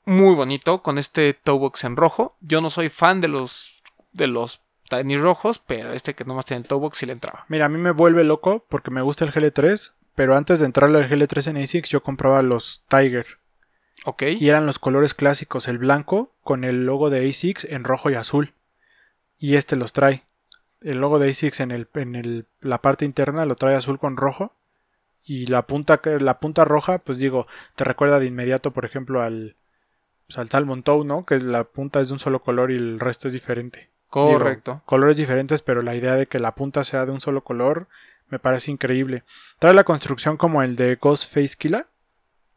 Muy 0.09 0.34
bonito, 0.34 0.82
con 0.82 0.96
este 0.96 1.34
toebox 1.34 1.84
en 1.84 1.94
rojo. 1.94 2.34
Yo 2.40 2.62
no 2.62 2.70
soy 2.70 2.88
fan 2.88 3.20
de 3.20 3.28
los 3.28 3.74
de 4.12 4.26
los 4.26 4.62
tenis 4.88 5.20
rojos, 5.20 5.59
pero 5.59 5.92
este 5.92 6.14
que 6.14 6.24
nomás 6.24 6.46
tiene 6.46 6.62
el 6.62 6.66
toebox 6.66 6.96
sí 6.96 7.04
le 7.04 7.12
entraba. 7.12 7.44
Mira, 7.48 7.66
a 7.66 7.68
mí 7.68 7.76
me 7.76 7.90
vuelve 7.90 8.24
loco 8.24 8.64
porque 8.70 8.90
me 8.90 9.02
gusta 9.02 9.26
el 9.26 9.32
GL3, 9.32 9.92
pero 10.14 10.34
antes 10.34 10.61
de 10.61 10.64
entrarle 10.66 10.96
al 10.96 11.11
GL3 11.11 11.48
en 11.50 11.59
ASICS 11.59 11.90
yo 11.90 12.02
compraba 12.02 12.40
los 12.40 12.84
Tiger. 12.88 13.26
Ok. 14.06 14.22
Y 14.40 14.48
eran 14.48 14.64
los 14.64 14.78
colores 14.78 15.12
clásicos, 15.12 15.68
el 15.68 15.76
blanco 15.76 16.32
con 16.42 16.64
el 16.64 16.86
logo 16.86 17.11
de 17.11 17.28
ASICS 17.28 17.64
en 17.66 17.84
rojo 17.84 18.09
y 18.09 18.14
azul. 18.14 18.54
Y 19.36 19.56
este 19.56 19.76
los 19.76 19.92
trae. 19.92 20.24
El 20.80 21.02
logo 21.02 21.18
de 21.18 21.28
ASICS 21.28 21.61
en, 21.61 21.70
el, 21.70 21.86
en 21.92 22.14
el- 22.14 22.46
la 22.61 22.80
parte 22.80 23.04
interna 23.04 23.44
lo 23.44 23.56
trae 23.56 23.74
azul 23.76 23.98
con 23.98 24.16
rojo. 24.16 24.54
Y 25.22 25.48
la 25.48 25.66
punta, 25.66 25.98
que- 25.98 26.18
la 26.18 26.40
punta 26.40 26.64
roja, 26.64 26.96
pues 27.00 27.18
digo, 27.18 27.46
te 27.76 27.84
recuerda 27.84 28.18
de 28.20 28.24
inmediato, 28.24 28.70
por 28.72 28.86
ejemplo, 28.86 29.20
al, 29.20 29.56
pues, 30.29 30.39
al 30.39 30.49
Salmon 30.49 30.83
Toe, 30.83 31.05
¿no? 31.05 31.24
Que 31.24 31.39
la 31.41 31.64
punta 31.64 32.01
es 32.01 32.09
de 32.09 32.12
un 32.14 32.18
solo 32.18 32.41
color 32.43 32.70
y 32.70 32.76
el 32.76 33.01
resto 33.01 33.26
es 33.26 33.33
diferente. 33.35 33.91
Digo, 34.14 34.26
Correcto. 34.39 34.83
colores 34.87 35.16
diferentes, 35.16 35.61
pero 35.62 35.83
la 35.83 35.95
idea 35.95 36.14
de 36.14 36.26
que 36.26 36.39
la 36.39 36.55
punta 36.55 36.85
sea 36.85 37.05
de 37.05 37.12
un 37.12 37.20
solo 37.20 37.43
color 37.45 37.89
me 38.29 38.39
parece 38.39 38.70
increíble. 38.70 39.24
Trae 39.59 39.74
la 39.74 39.85
construcción 39.85 40.37
como 40.37 40.62
el 40.62 40.76
de 40.76 40.97
Ghostface 40.97 41.57
Killa, 41.59 41.87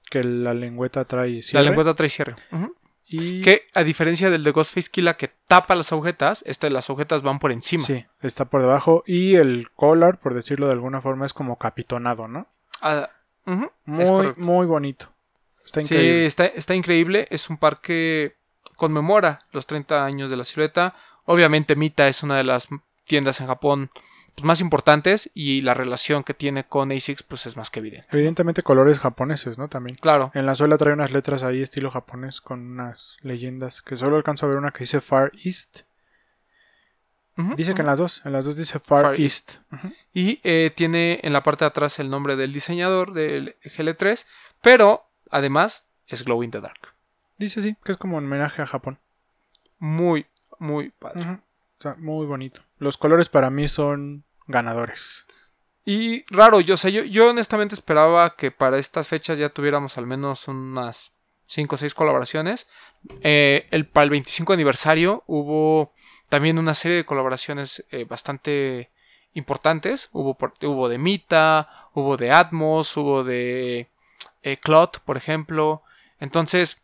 que 0.10 0.24
la 0.24 0.54
lengüeta 0.54 1.06
trae 1.06 1.36
la 1.38 1.42
cierre. 1.42 1.66
lengüeta 1.66 1.94
trae 1.96 2.10
cierre. 2.10 2.36
Y 3.06 3.42
Que 3.42 3.64
a 3.74 3.84
diferencia 3.84 4.30
del 4.30 4.44
de 4.46 4.52
Ghostface 4.52 4.90
Killa 4.90 5.18
que 5.18 5.30
tapa 5.48 5.76
las 5.76 5.92
agujetas, 5.92 6.44
este 6.48 6.70
las 6.70 6.90
agujetas 6.90 7.24
van 7.24 7.40
por 7.40 7.52
encima. 7.52 7.84
sí, 7.84 8.06
está 8.22 8.46
por 8.46 8.62
debajo 8.62 9.04
y 9.06 9.36
el 9.36 9.70
collar, 9.72 10.20
por 10.20 10.34
decirlo 10.34 10.68
de 10.68 10.74
alguna 10.74 11.02
forma, 11.02 11.26
es 11.26 11.34
como 11.34 11.58
capitonado, 11.58 12.28
¿no? 12.30 12.48
Ah, 12.82 13.10
Muy, 13.86 14.34
muy 14.38 14.66
bonito. 14.66 15.10
Está 15.66 15.82
Sí, 15.82 15.94
increíble. 15.96 16.26
está, 16.26 16.46
está 16.48 16.76
increíble. 16.76 17.28
Es 17.30 17.50
un 17.50 17.58
parque 17.58 18.36
que 18.66 18.72
conmemora 18.76 19.40
los 19.52 19.68
30 19.68 20.06
años 20.06 20.30
de 20.30 20.38
la 20.38 20.44
silueta. 20.44 20.96
Obviamente 21.26 21.76
Mita 21.76 22.08
es 22.08 22.24
una 22.24 22.38
de 22.38 22.44
las 22.44 22.68
tiendas 23.06 23.40
en 23.42 23.48
Japón 23.48 23.92
pues, 24.36 24.46
más 24.46 24.62
importantes 24.62 25.30
y 25.34 25.62
la 25.62 25.74
relación 25.74 26.24
que 26.24 26.34
tiene 26.34 26.64
con 26.64 26.92
ASICS 26.92 27.24
pues 27.24 27.46
es 27.46 27.58
más 27.58 27.70
que 27.70 27.80
evidente. 27.80 28.08
Evidentemente 28.12 28.64
colores 28.64 29.00
japoneses, 29.00 29.58
¿no? 29.58 29.68
También. 29.68 29.98
Claro. 29.98 30.32
En 30.34 30.46
la 30.46 30.56
suela 30.56 30.78
trae 30.78 30.94
unas 30.94 31.12
letras 31.12 31.44
ahí 31.44 31.62
estilo 31.62 31.92
japonés 31.92 32.42
con 32.42 32.60
unas 32.72 33.18
leyendas 33.22 33.82
que 33.82 33.96
solo 33.96 34.16
alcanzo 34.18 34.46
a 34.46 34.50
ver 34.50 34.58
una 34.58 34.72
que 34.72 34.80
dice 34.80 35.02
Far 35.02 35.32
East. 35.44 35.82
Dice 37.56 37.74
que 37.74 37.82
en 37.82 37.88
las 37.88 37.98
dos, 37.98 38.22
en 38.26 38.34
las 38.34 38.46
dos 38.46 38.56
dice 38.56 38.78
Far, 38.80 39.04
Far 39.04 39.20
East. 39.20 39.56
Y 40.14 40.40
eh, 40.44 40.72
tiene 40.76 41.20
en 41.24 41.34
la 41.34 41.42
parte 41.42 41.64
de 41.66 41.70
atrás 41.70 41.98
el 41.98 42.10
nombre 42.10 42.36
del 42.36 42.54
diseñador 42.54 43.14
del 43.14 43.56
GL3, 43.64 44.26
pero 44.62 45.06
además 45.32 45.86
es 46.08 46.24
Glow 46.24 46.44
in 46.44 46.52
the 46.52 46.62
Dark. 46.62 46.94
Dice 47.38 47.62
sí, 47.62 47.76
que 47.84 47.92
es 47.92 47.98
como 47.98 48.18
un 48.18 48.26
homenaje 48.26 48.62
a 48.62 48.68
Japón. 48.68 49.00
Muy, 49.80 50.28
muy 50.60 50.92
padre. 50.92 51.24
O 51.80 51.82
sea, 51.82 51.96
muy 51.96 52.26
bonito. 52.28 52.62
Los 52.78 52.98
colores 52.98 53.30
para 53.30 53.50
mí 53.50 53.68
son 53.68 54.24
ganadores. 54.48 55.26
Y 55.84 56.24
raro, 56.32 56.60
yo, 56.62 56.76
o 56.76 56.78
sea, 56.78 56.92
yo, 56.92 57.04
yo 57.04 57.32
honestamente 57.32 57.74
esperaba 57.74 58.36
que 58.36 58.52
para 58.52 58.78
estas 58.78 59.08
fechas 59.08 59.40
ya 59.40 59.50
tuviéramos 59.50 59.98
al 59.98 60.06
menos 60.06 60.48
unas 60.48 61.12
5 61.48 61.74
o 61.74 61.78
6 61.78 61.96
colaboraciones. 61.96 62.68
Eh, 63.22 63.68
el, 63.72 63.88
para 63.88 64.04
el 64.04 64.12
25 64.12 64.54
aniversario 64.54 65.24
hubo 65.26 65.92
también 66.30 66.60
una 66.60 66.76
serie 66.76 66.98
de 66.98 67.06
colaboraciones 67.06 67.84
eh, 67.90 68.04
bastante 68.06 68.92
importantes. 69.34 70.10
Hubo, 70.12 70.36
por- 70.36 70.54
hubo 70.62 70.88
de 70.88 71.00
Mita, 71.00 71.90
hubo 71.96 72.16
de 72.18 72.32
Atmos, 72.32 72.96
hubo 72.96 73.24
de 73.24 73.88
eh, 74.44 74.58
Clot, 74.58 75.00
por 75.02 75.18
ejemplo. 75.18 75.84
Entonces, 76.20 76.82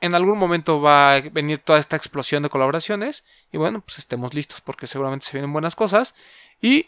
en 0.00 0.14
algún 0.14 0.38
momento 0.38 0.80
va 0.80 1.14
a 1.14 1.20
venir 1.20 1.58
toda 1.58 1.78
esta 1.78 1.96
explosión 1.96 2.42
de 2.42 2.48
colaboraciones. 2.48 3.24
Y 3.52 3.56
bueno, 3.58 3.80
pues 3.80 3.98
estemos 3.98 4.34
listos 4.34 4.60
porque 4.60 4.86
seguramente 4.86 5.26
se 5.26 5.32
vienen 5.32 5.52
buenas 5.52 5.76
cosas. 5.76 6.14
Y 6.60 6.86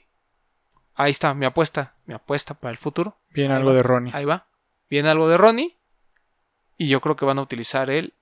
ahí 0.95 1.11
está, 1.11 1.35
mi 1.35 1.47
apuesta, 1.47 1.95
mi 2.07 2.15
apuesta 2.15 2.55
para 2.55 2.71
el 2.73 2.79
futuro. 2.79 3.17
Viene 3.31 3.55
Ahí 3.55 3.59
algo 3.59 3.71
va. 3.71 3.77
de 3.77 3.83
Ronnie. 3.83 4.13
Ahí 4.15 4.25
va. 4.25 4.47
Viene 4.89 5.09
algo 5.09 5.29
de 5.29 5.37
Ronnie. 5.39 5.77
Y 6.77 6.89
yo 6.89 7.01
creo 7.01 7.17
que 7.17 7.25
van 7.25 7.39
a 7.39 7.43
utilizar 7.43 7.91
el 7.91 8.15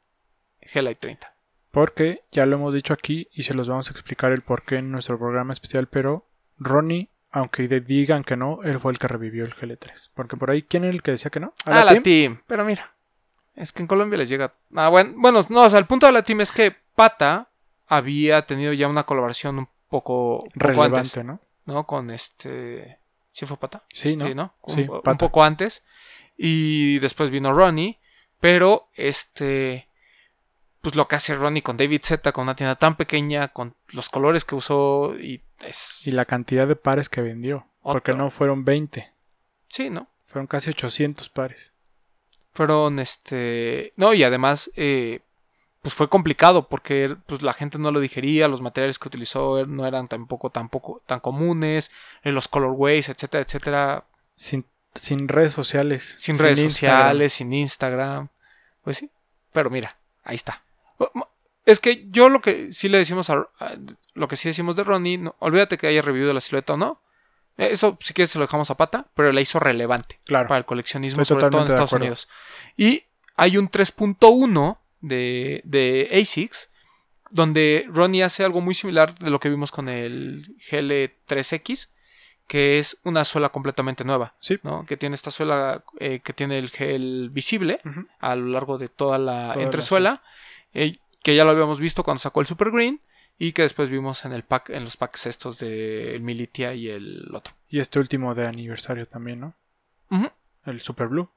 Hellite 0.60 0.96
30. 0.96 1.34
Porque 1.70 2.24
ya 2.32 2.46
lo 2.46 2.56
hemos 2.56 2.74
dicho 2.74 2.92
aquí 2.92 3.28
y 3.32 3.44
se 3.44 3.54
los 3.54 3.68
vamos 3.68 3.88
a 3.88 3.92
explicar 3.92 4.32
el 4.32 4.42
por 4.42 4.62
qué 4.62 4.76
en 4.76 4.90
nuestro 4.90 5.18
programa 5.18 5.52
especial. 5.52 5.86
Pero 5.86 6.26
Ronnie, 6.56 7.10
aunque 7.30 7.68
digan 7.80 8.24
que 8.24 8.36
no, 8.36 8.60
él 8.62 8.78
fue 8.78 8.92
el 8.92 8.98
que 8.98 9.08
revivió 9.08 9.44
el 9.44 9.54
GL3. 9.54 10.10
Porque 10.14 10.36
por 10.36 10.50
ahí, 10.50 10.62
¿quién 10.62 10.84
era 10.84 10.92
el 10.92 11.02
que 11.02 11.10
decía 11.12 11.30
que 11.30 11.40
no? 11.40 11.52
Ah, 11.66 11.84
la 11.84 11.92
team? 11.92 12.02
team? 12.02 12.42
Pero 12.46 12.64
mira, 12.64 12.94
es 13.54 13.72
que 13.72 13.82
en 13.82 13.88
Colombia 13.88 14.18
les 14.18 14.28
llega. 14.28 14.54
Ah, 14.74 14.88
bueno, 14.88 15.12
bueno, 15.16 15.40
no, 15.48 15.62
o 15.62 15.70
sea, 15.70 15.78
el 15.78 15.86
punto 15.86 16.06
de 16.06 16.12
la 16.12 16.22
team 16.22 16.40
es 16.40 16.52
que 16.52 16.74
Pata 16.94 17.50
había 17.86 18.42
tenido 18.42 18.72
ya 18.72 18.88
una 18.88 19.04
colaboración 19.04 19.58
un 19.58 19.68
poco, 19.88 20.34
un 20.34 20.38
poco 20.38 20.50
Relevante, 20.54 21.00
antes, 21.00 21.24
¿no? 21.24 21.40
¿no? 21.66 21.86
Con 21.86 22.10
este. 22.10 22.98
¿Sí 23.32 23.46
fue 23.46 23.56
Pata? 23.56 23.84
Sí, 23.92 24.16
¿no? 24.16 24.54
Un, 24.62 24.74
Sí, 24.74 24.82
un 24.88 25.02
Pata. 25.02 25.18
poco 25.18 25.42
antes. 25.44 25.84
Y 26.36 26.98
después 27.00 27.30
vino 27.30 27.52
Ronnie. 27.52 27.98
Pero 28.40 28.88
este. 28.94 29.87
Pues 30.80 30.94
lo 30.94 31.08
que 31.08 31.16
hace 31.16 31.34
Ronnie 31.34 31.62
con 31.62 31.76
David 31.76 32.00
Z, 32.04 32.32
con 32.32 32.42
una 32.44 32.54
tienda 32.56 32.76
tan 32.76 32.96
pequeña, 32.96 33.48
con 33.48 33.74
los 33.88 34.08
colores 34.08 34.44
que 34.44 34.54
usó. 34.54 35.16
Y 35.18 35.42
es. 35.60 36.06
Y 36.06 36.12
la 36.12 36.24
cantidad 36.24 36.66
de 36.68 36.76
pares 36.76 37.08
que 37.08 37.20
vendió. 37.20 37.66
Porque 37.82 38.14
no 38.14 38.30
fueron 38.30 38.64
20, 38.64 39.12
Sí, 39.68 39.90
¿no? 39.90 40.08
fueron 40.26 40.46
casi 40.46 40.68
800 40.70 41.28
pares. 41.30 41.72
fueron 42.52 42.98
este 42.98 43.92
no 43.96 44.12
y 44.12 44.22
además 44.24 44.70
eh, 44.76 45.20
pues 45.80 45.94
fue 45.94 46.08
complicado 46.10 46.68
porque 46.68 47.16
pues 47.26 47.40
la 47.42 47.54
gente 47.54 47.78
no 47.78 47.90
lo 47.92 47.98
digería 48.00 48.46
los 48.48 48.60
materiales 48.60 48.98
que 48.98 49.08
utilizó 49.08 49.64
no 49.66 49.86
eran 49.86 50.06
tampoco 50.06 50.50
tampoco 50.50 51.00
tan 51.06 51.20
comunes 51.20 51.90
eh, 52.24 52.32
los 52.32 52.46
colorways 52.48 53.08
etcétera 53.08 53.42
etcétera 53.44 54.04
Sin, 54.36 54.66
sin 55.00 55.28
redes 55.28 55.52
sociales. 55.54 56.16
sin, 56.18 56.36
redes 56.38 56.58
Instagram. 56.58 56.98
sociales 56.98 57.32
sin 57.32 57.52
Instagram 57.54 58.28
pues 58.82 58.98
sí 58.98 59.10
pero 59.52 59.70
mira 59.70 59.96
ahí 60.24 60.34
está 60.36 60.62
es 61.64 61.80
que 61.80 62.06
yo 62.10 62.28
lo 62.28 62.40
que 62.40 62.72
sí 62.72 62.88
le 62.88 62.98
decimos 62.98 63.30
a, 63.30 63.46
a- 63.60 63.76
lo 64.14 64.26
que 64.28 64.36
sí 64.36 64.48
decimos 64.48 64.74
de 64.76 64.84
Ronnie 64.84 65.18
no, 65.18 65.36
olvídate 65.38 65.76
que 65.78 65.86
haya 65.86 66.02
revivido 66.02 66.32
la 66.32 66.40
silueta 66.40 66.74
o 66.74 66.76
no 66.76 67.00
Eh, 67.58 67.70
eso 67.72 67.96
si 68.00 68.14
quieres 68.14 68.30
se 68.30 68.38
lo 68.38 68.44
dejamos 68.46 68.70
a 68.70 68.76
pata 68.76 69.06
pero 69.14 69.32
la 69.32 69.40
hizo 69.40 69.58
relevante 69.60 70.18
Claro. 70.24 70.48
para 70.48 70.58
el 70.58 70.64
coleccionismo, 70.64 71.22
Estoy 71.22 71.40
sobre 71.40 71.50
todo 71.50 71.62
en 71.62 71.68
Estados. 71.68 71.92
Unidos. 71.92 72.28
Y 72.76 73.04
hay 73.36 73.56
un 73.58 73.68
3.1 73.68 74.78
de, 75.00 75.60
de 75.64 76.08
ASICS, 76.20 76.70
donde 77.30 77.84
Ronnie 77.88 78.22
hace 78.24 78.44
algo 78.44 78.60
muy 78.60 78.74
similar 78.74 79.14
de 79.18 79.30
lo 79.30 79.38
que 79.38 79.48
vimos 79.50 79.70
con 79.70 79.88
el 79.88 80.56
GL3X, 80.70 81.88
que 82.46 82.78
es 82.78 82.98
una 83.04 83.24
suela 83.24 83.50
completamente 83.50 84.04
nueva, 84.04 84.34
Sí. 84.40 84.58
¿no? 84.62 84.86
que 84.86 84.96
tiene 84.96 85.14
esta 85.14 85.30
suela 85.30 85.84
eh, 86.00 86.20
que 86.20 86.32
tiene 86.32 86.58
el 86.58 86.70
gel 86.70 87.28
visible 87.30 87.80
a 88.20 88.34
lo 88.36 88.46
largo 88.46 88.78
de 88.78 88.88
toda 88.88 89.18
la 89.18 89.42
Toda 89.42 89.56
la 89.56 89.62
entresuela, 89.62 90.22
eh, 90.82 90.98
que 91.22 91.36
ya 91.36 91.44
lo 91.44 91.50
habíamos 91.50 91.80
visto 91.80 92.04
cuando 92.04 92.20
sacó 92.20 92.40
el 92.40 92.46
Super 92.46 92.70
Green 92.70 93.00
y 93.38 93.52
que 93.52 93.62
después 93.62 93.90
vimos 93.90 94.24
en 94.24 94.32
el 94.32 94.42
pack 94.42 94.70
en 94.70 94.84
los 94.84 94.96
packs 94.96 95.26
estos 95.26 95.58
del 95.58 96.20
Militia 96.20 96.74
y 96.74 96.88
el 96.88 97.28
otro. 97.34 97.54
Y 97.68 97.80
este 97.80 97.98
último 97.98 98.34
de 98.34 98.46
aniversario 98.46 99.06
también, 99.06 99.40
¿no? 99.40 99.54
El 100.64 100.80
Super 100.80 101.08
Blue. 101.08 101.30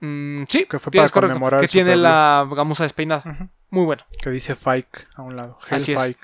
Mm, 0.00 0.44
sí, 0.48 0.66
Que 0.66 0.78
fue 0.78 0.92
para 0.92 1.08
correcto, 1.08 1.34
conmemorar 1.34 1.60
que 1.60 1.66
el 1.66 1.70
tiene 1.70 1.92
Super 1.92 2.02
la 2.02 2.48
gamuza 2.54 2.82
despeinada. 2.84 3.50
Muy 3.70 3.84
bueno. 3.84 4.04
Que 4.20 4.30
dice 4.30 4.54
Fike 4.54 5.06
a 5.14 5.22
un 5.22 5.36
lado. 5.36 5.58
Hell 5.66 5.76
Así 5.76 5.92
es. 5.92 6.02
Fike. 6.02 6.20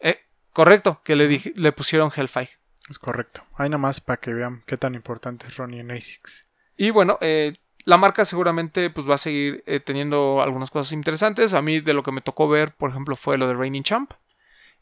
Eh, 0.00 0.20
correcto, 0.52 1.00
que 1.04 1.14
le, 1.14 1.28
dije, 1.28 1.52
le 1.56 1.72
pusieron 1.72 2.10
Hellfire. 2.14 2.50
Es 2.88 2.98
correcto. 2.98 3.44
Hay 3.56 3.68
nada 3.68 3.78
más 3.78 4.00
para 4.00 4.18
que 4.18 4.32
vean 4.32 4.62
qué 4.66 4.76
tan 4.76 4.94
importante 4.94 5.46
es 5.46 5.56
Ronnie 5.56 5.80
en 5.80 5.90
ASICS. 5.90 6.48
Y 6.76 6.90
bueno, 6.90 7.18
eh, 7.20 7.52
la 7.88 7.96
marca 7.96 8.24
seguramente 8.26 8.90
pues, 8.90 9.08
va 9.08 9.14
a 9.14 9.18
seguir 9.18 9.62
eh, 9.66 9.80
teniendo 9.80 10.42
algunas 10.42 10.70
cosas 10.70 10.92
interesantes. 10.92 11.54
A 11.54 11.62
mí 11.62 11.80
de 11.80 11.94
lo 11.94 12.02
que 12.02 12.12
me 12.12 12.20
tocó 12.20 12.46
ver, 12.46 12.72
por 12.74 12.90
ejemplo, 12.90 13.16
fue 13.16 13.38
lo 13.38 13.48
de 13.48 13.54
Reigning 13.54 13.82
Champ. 13.82 14.12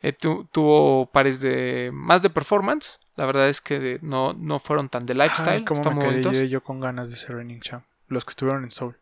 Eh, 0.02 0.12
tu- 0.12 0.44
tuvo 0.50 1.06
pares 1.12 1.38
de 1.40 1.90
más 1.92 2.20
de 2.22 2.30
performance. 2.30 2.98
La 3.14 3.24
verdad 3.24 3.48
es 3.48 3.60
que 3.60 3.98
no, 4.02 4.32
no 4.34 4.58
fueron 4.58 4.88
tan 4.88 5.06
de 5.06 5.14
lifestyle. 5.14 5.58
Ay, 5.58 5.64
cómo 5.64 5.80
me 5.92 6.20
quedé 6.32 6.48
yo 6.48 6.62
con 6.62 6.80
ganas 6.80 7.08
de 7.08 7.14
ese 7.14 7.32
Raining 7.32 7.60
Champ. 7.60 7.84
Los 8.08 8.24
que 8.24 8.30
estuvieron 8.30 8.64
en 8.64 8.70
Soul. 8.72 8.96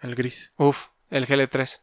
El 0.00 0.14
gris. 0.14 0.52
Uf, 0.56 0.86
el 1.10 1.26
GL3. 1.26 1.80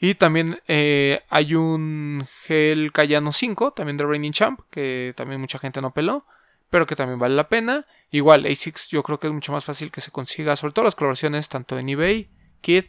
Y 0.00 0.14
también 0.14 0.60
eh, 0.68 1.22
hay 1.28 1.54
un 1.54 2.26
Gel 2.46 2.90
Cayano 2.92 3.32
5, 3.32 3.72
también 3.72 3.98
de 3.98 4.06
Reigning 4.06 4.32
Champ, 4.32 4.60
que 4.70 5.12
también 5.14 5.38
mucha 5.40 5.58
gente 5.58 5.82
no 5.82 5.92
peló, 5.92 6.24
pero 6.70 6.86
que 6.86 6.96
también 6.96 7.18
vale 7.18 7.34
la 7.34 7.48
pena. 7.48 7.86
Igual, 8.10 8.46
ASICS 8.46 8.88
yo 8.88 9.02
creo 9.02 9.18
que 9.18 9.26
es 9.26 9.32
mucho 9.32 9.52
más 9.52 9.64
fácil 9.64 9.90
que 9.92 10.00
se 10.00 10.10
consiga, 10.10 10.56
sobre 10.56 10.72
todo 10.72 10.84
las 10.84 10.94
colaboraciones, 10.94 11.48
tanto 11.48 11.78
en 11.78 11.88
eBay, 11.88 12.30
Kid, 12.60 12.84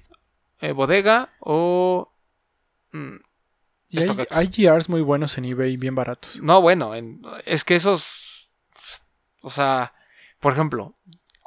eh, 0.61 0.71
Bodega 0.71 1.29
o... 1.39 2.13
mm, 2.91 3.15
Y 3.89 3.97
hay, 4.31 4.47
GRs 4.47 4.89
muy 4.89 5.01
buenos 5.01 5.37
en 5.37 5.45
eBay, 5.45 5.77
bien 5.77 5.95
baratos. 5.95 6.39
no, 6.41 6.61
bueno, 6.61 6.95
en- 6.95 7.21
es 7.45 7.63
que 7.63 7.75
esos... 7.75 8.49
O 9.41 9.49
sea, 9.49 9.93
por 10.39 10.53
ejemplo, 10.53 10.95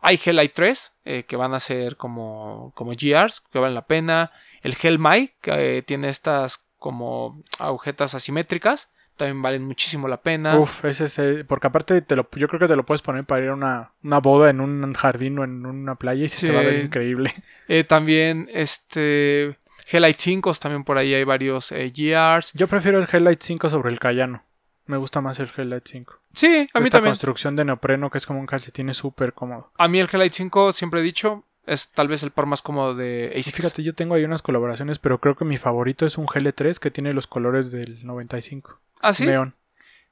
hay 0.02 0.20
Hellite 0.22 0.52
3, 0.54 0.92
eh, 1.04 1.22
que 1.24 1.36
van 1.36 1.54
a 1.54 1.60
ser 1.60 1.96
como, 1.96 2.72
como 2.74 2.90
GRs, 2.92 3.40
que 3.40 3.58
valen 3.60 3.74
la 3.74 3.86
pena. 3.86 4.32
El 4.62 4.76
Hellmai, 4.80 5.34
que 5.40 5.78
eh, 5.78 5.82
tiene 5.82 6.08
estas 6.08 6.66
como 6.78 7.42
agujetas 7.58 8.14
asimétricas, 8.14 8.90
también 9.16 9.42
valen 9.42 9.64
muchísimo 9.64 10.08
la 10.08 10.20
pena. 10.22 10.58
Uf, 10.58 10.84
ese 10.84 11.04
es. 11.04 11.44
porque 11.46 11.66
aparte, 11.68 12.00
te 12.02 12.16
lo, 12.16 12.28
yo 12.36 12.48
creo 12.48 12.58
que 12.60 12.66
te 12.68 12.76
lo 12.76 12.84
puedes 12.84 13.02
poner 13.02 13.24
para 13.24 13.42
ir 13.44 13.50
a 13.50 13.54
una, 13.54 13.92
una 14.02 14.18
boda 14.20 14.50
en 14.50 14.60
un 14.60 14.92
jardín 14.94 15.38
o 15.38 15.44
en 15.44 15.64
una 15.66 15.94
playa 15.96 16.24
y 16.24 16.28
se 16.28 16.38
Sí. 16.38 16.46
te 16.46 16.52
va 16.52 16.60
a 16.60 16.64
ver 16.64 16.84
increíble. 16.84 17.32
Eh, 17.68 17.84
también 17.84 18.48
este 18.52 19.56
Hellite 19.90 20.18
5, 20.18 20.52
también 20.54 20.84
por 20.84 20.98
ahí 20.98 21.14
hay 21.14 21.24
varios 21.24 21.72
eh, 21.72 21.92
GRs. 21.94 22.52
Yo 22.54 22.66
prefiero 22.68 22.98
el 22.98 23.06
Hellite 23.10 23.44
5 23.44 23.70
sobre 23.70 23.90
el 23.90 23.98
Cayano. 23.98 24.42
Me 24.86 24.96
gusta 24.98 25.20
más 25.20 25.38
el 25.40 25.48
Hellite 25.56 25.82
5. 25.90 26.14
Sí, 26.32 26.68
a 26.74 26.80
mí 26.80 26.86
Esta 26.86 26.98
también. 26.98 27.12
construcción 27.12 27.56
de 27.56 27.64
neopreno 27.64 28.10
que 28.10 28.18
es 28.18 28.26
como 28.26 28.40
un 28.40 28.46
calcetín 28.46 28.88
es 28.90 28.96
súper 28.98 29.32
cómodo. 29.32 29.70
A 29.78 29.88
mí 29.88 29.98
el 30.00 30.08
Hellite 30.12 30.34
5, 30.36 30.72
siempre 30.72 31.00
he 31.00 31.02
dicho, 31.02 31.44
es 31.66 31.92
tal 31.92 32.08
vez 32.08 32.22
el 32.22 32.32
par 32.32 32.44
más 32.46 32.60
cómodo 32.60 32.94
de 32.94 33.30
ASICS. 33.38 33.56
fíjate, 33.56 33.82
yo 33.82 33.94
tengo 33.94 34.14
ahí 34.14 34.24
unas 34.24 34.42
colaboraciones, 34.42 34.98
pero 34.98 35.20
creo 35.20 35.36
que 35.36 35.46
mi 35.46 35.56
favorito 35.56 36.04
es 36.04 36.18
un 36.18 36.26
GL3 36.26 36.78
que 36.78 36.90
tiene 36.90 37.14
los 37.14 37.26
colores 37.26 37.70
del 37.70 38.04
95. 38.04 38.78
¿Ah, 39.04 39.14
sí? 39.14 39.26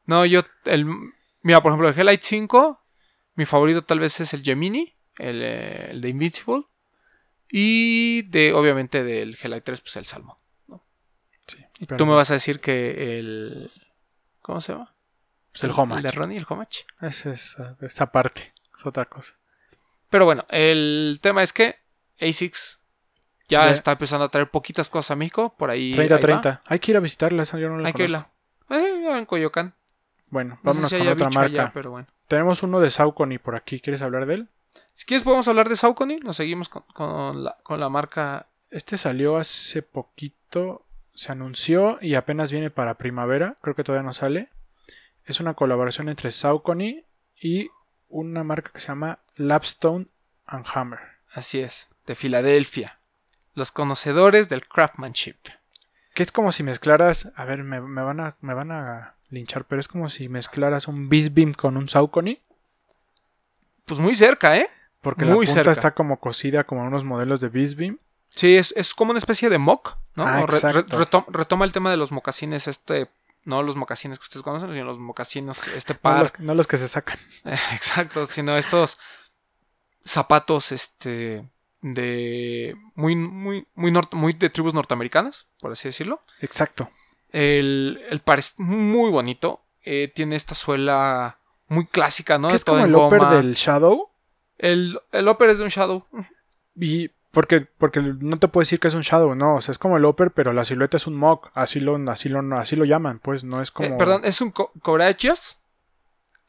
No, 0.05 0.27
yo, 0.27 0.43
el, 0.65 0.87
mira, 1.43 1.63
por 1.63 1.71
ejemplo, 1.71 1.89
el 1.89 1.99
Hellite 1.99 2.25
5, 2.25 2.81
mi 3.35 3.45
favorito 3.45 3.83
tal 3.83 4.01
vez 4.01 4.21
es 4.21 4.35
el 4.35 4.43
Gemini, 4.43 4.95
el, 5.19 5.43
eh, 5.43 5.91
el 5.91 6.01
de 6.01 6.09
Invincible. 6.09 6.65
Y 7.49 8.23
de, 8.23 8.53
obviamente, 8.53 9.05
del 9.05 9.37
Hellite 9.41 9.61
3, 9.61 9.81
pues 9.81 9.97
el 9.97 10.07
Salmo. 10.07 10.41
Sí, 11.47 11.59
Y 11.81 11.87
tú 11.87 12.07
me 12.07 12.15
vas 12.15 12.31
a 12.31 12.35
decir 12.35 12.61
que 12.61 13.19
el. 13.19 13.71
¿Cómo 14.41 14.61
se 14.61 14.73
llama? 14.73 14.93
pues 15.53 15.65
el 15.65 15.71
Homage. 15.71 15.99
El 15.99 16.03
de 16.03 16.11
Ronnie, 16.11 16.39
el 16.39 16.47
Homage. 16.49 16.85
Esa 17.01 17.31
es 17.31 17.57
eh, 17.59 17.77
esa 17.83 18.11
parte. 18.11 18.53
Es 18.77 18.87
otra 18.87 19.05
cosa. 19.05 19.35
Pero 20.11 20.25
bueno, 20.25 20.45
el 20.49 21.19
tema 21.23 21.43
es 21.43 21.53
que 21.53 21.77
ASICS 22.21 22.81
ya 23.49 23.71
está 23.71 23.93
empezando 23.93 24.25
a 24.25 24.29
traer 24.31 24.51
poquitas 24.51 24.89
cosas 24.89 25.13
a 25.13 25.17
México. 25.17 25.55
Por 25.57 25.71
ahí. 25.71 25.93
30 25.93 26.15
ahí 26.15 26.21
va. 26.21 26.27
30. 26.27 26.63
Hay 26.67 26.79
que 26.79 26.91
ir 26.91 26.97
a 26.97 27.01
visitarla, 27.01 27.43
esa 27.43 27.59
yo 27.59 27.69
no 27.69 27.79
la 27.79 27.89
Hay 27.89 27.95
que 27.95 28.05
irla. 28.05 28.31
Eh, 28.73 29.19
en 29.19 29.27
Coyoacán. 29.27 29.75
Bueno, 30.29 30.55
No 30.63 30.71
vámonos 30.73 30.91
sé 30.91 30.99
si 30.99 31.05
con 31.05 31.13
otra 31.13 31.31
marca. 31.31 31.63
allá, 31.63 31.71
pero 31.75 31.91
bueno. 31.91 32.07
Tenemos 32.27 32.63
uno 32.63 32.81
de 32.81 32.91
Saucony 32.91 33.39
por 33.39 33.55
aquí. 33.55 33.81
¿Quieres 33.81 34.03
hablar 34.03 34.27
de 34.27 34.35
él? 34.35 34.49
Si 34.95 35.05
quieres, 35.05 35.23
podemos 35.25 35.47
hablar 35.49 35.69
de 35.69 35.77
Saucony. 35.77 36.19
Nos 36.23 36.37
seguimos 36.37 36.69
con, 36.69 36.83
con 36.95 37.45
la, 37.45 37.57
con 37.63 37.79
la 37.79 37.89
marca. 37.91 38.47
Este 38.71 38.97
salió 38.97 39.37
hace 39.37 39.83
poquito. 39.83 40.87
Se 41.15 41.31
anunció 41.33 41.99
y 42.01 42.15
apenas 42.15 42.51
viene 42.51 42.71
para 42.71 42.95
primavera. 42.95 43.57
Creo 43.61 43.75
que 43.77 43.85
todavía 43.85 44.07
no 44.07 44.15
sale. 44.15 44.49
Es 45.27 45.41
una 45.41 45.53
colaboración 45.55 46.09
entre 46.09 46.31
Saucony 46.31 47.05
y 47.39 47.69
una 48.09 48.43
marca 48.45 48.71
que 48.73 48.81
se 48.81 48.89
llama 48.89 49.19
Lapstone 49.37 50.07
and 50.47 50.65
Hammer. 50.73 51.01
Así 51.33 51.61
es, 51.61 51.89
de 52.07 52.15
Filadelfia. 52.15 52.99
Los 53.55 53.71
conocedores 53.73 54.49
del 54.49 54.67
craftsmanship. 54.67 55.37
Que 56.15 56.23
es 56.23 56.33
como 56.33 56.53
si 56.53 56.63
mezclaras. 56.63 57.31
A 57.37 57.45
ver, 57.45 57.63
me, 57.65 57.81
me 57.81 58.03
van, 58.03 58.21
a, 58.21 58.37
me 58.41 58.55
van 58.55 58.71
a 58.73 59.15
linchar, 59.31 59.65
pero 59.65 59.81
es 59.81 59.89
como 59.89 60.09
si 60.11 60.29
mezclaras 60.29 60.89
un 60.89 61.09
Beam 61.09 61.55
con 61.55 61.77
un 61.77 61.89
Saucony. 61.89 62.39
Pues 63.85 63.99
muy 64.01 64.15
cerca, 64.15 64.57
¿eh? 64.59 64.69
Porque 65.01 65.25
Muy 65.25 65.31
la 65.31 65.37
punta 65.37 65.53
cerca. 65.53 65.73
está 65.73 65.91
como 65.95 66.21
cosida 66.21 66.65
como 66.65 66.83
unos 66.85 67.03
modelos 67.05 67.41
de 67.41 67.49
Beam. 67.49 67.99
Sí, 68.29 68.57
es, 68.57 68.73
es 68.77 68.95
como 68.95 69.11
una 69.11 69.19
especie 69.19 69.51
de 69.51 69.59
mock, 69.59 69.97
¿no? 70.15 70.25
Ah, 70.27 70.47
re- 70.47 70.73
re- 70.73 70.85
retoma 71.29 71.65
el 71.65 71.73
tema 71.73 71.91
de 71.91 71.97
los 71.97 72.13
mocasines, 72.13 72.69
este. 72.69 73.09
No 73.45 73.63
los 73.65 73.75
mocasines 73.75 74.19
que 74.21 74.23
ustedes 74.23 74.45
conocen, 74.45 74.71
sino 74.73 74.85
los 74.85 75.01
mocasines, 75.01 75.61
este 75.75 75.95
No 75.95 76.01
par. 76.01 76.21
los, 76.21 76.41
no 76.41 76.55
los 76.55 76.67
que 76.69 76.79
se 76.79 76.89
sacan. 76.89 77.19
Exacto, 77.73 78.25
sino 78.27 78.57
estos 78.57 78.99
zapatos, 80.05 80.71
este. 80.73 81.45
De. 81.83 82.75
Muy, 82.95 83.15
muy, 83.17 83.67
muy, 83.75 83.93
muy 84.13 84.33
de 84.33 84.49
tribus 84.51 84.73
norteamericanas, 84.73 85.47
por 85.61 85.73
así 85.73 85.89
decirlo. 85.89 86.23
Exacto. 86.41 86.91
El, 87.31 88.01
el 88.09 88.21
par 88.21 88.39
es 88.39 88.55
muy 88.59 89.11
bonito. 89.11 89.61
eh, 89.85 90.11
tiene 90.15 90.37
esta 90.37 90.55
suela 90.55 91.39
muy 91.69 91.87
clásica, 91.87 92.39
¿no? 92.39 92.51
es 92.51 92.65
como 92.65 92.85
el 92.85 92.95
upper 92.95 93.19
goma. 93.19 93.35
del 93.35 93.55
Shadow. 93.55 94.11
El, 94.59 94.99
el 95.11 95.29
upper 95.29 95.51
es 95.51 95.59
de 95.59 95.65
un 95.65 95.71
Shadow. 95.71 96.07
Y 96.77 97.09
porque, 97.33 97.63
porque 97.63 98.01
no 98.01 98.39
te 98.39 98.47
puedo 98.47 98.63
decir 98.63 98.79
que 98.79 98.89
es 98.89 98.95
un 98.95 99.01
Shadow, 99.03 99.35
no. 99.35 99.57
O 99.57 99.61
sea, 99.61 99.73
es 99.73 99.79
como 99.79 99.97
el 99.97 100.05
upper, 100.05 100.31
pero 100.31 100.53
la 100.53 100.65
silueta 100.65 100.99
es 100.99 101.07
un 101.09 101.17
mock. 101.17 101.51
Así 101.55 101.81
lo, 101.81 101.97
así 102.11 102.29
lo, 102.29 102.41
así 102.57 102.77
lo 102.77 102.85
llaman, 102.85 103.19
pues. 103.19 103.43
No 103.43 103.61
es 103.61 103.71
como. 103.73 103.89
Eh, 103.89 103.95
perdón, 103.99 104.21
es 104.25 104.41
un 104.41 104.51
co-. 104.53 104.71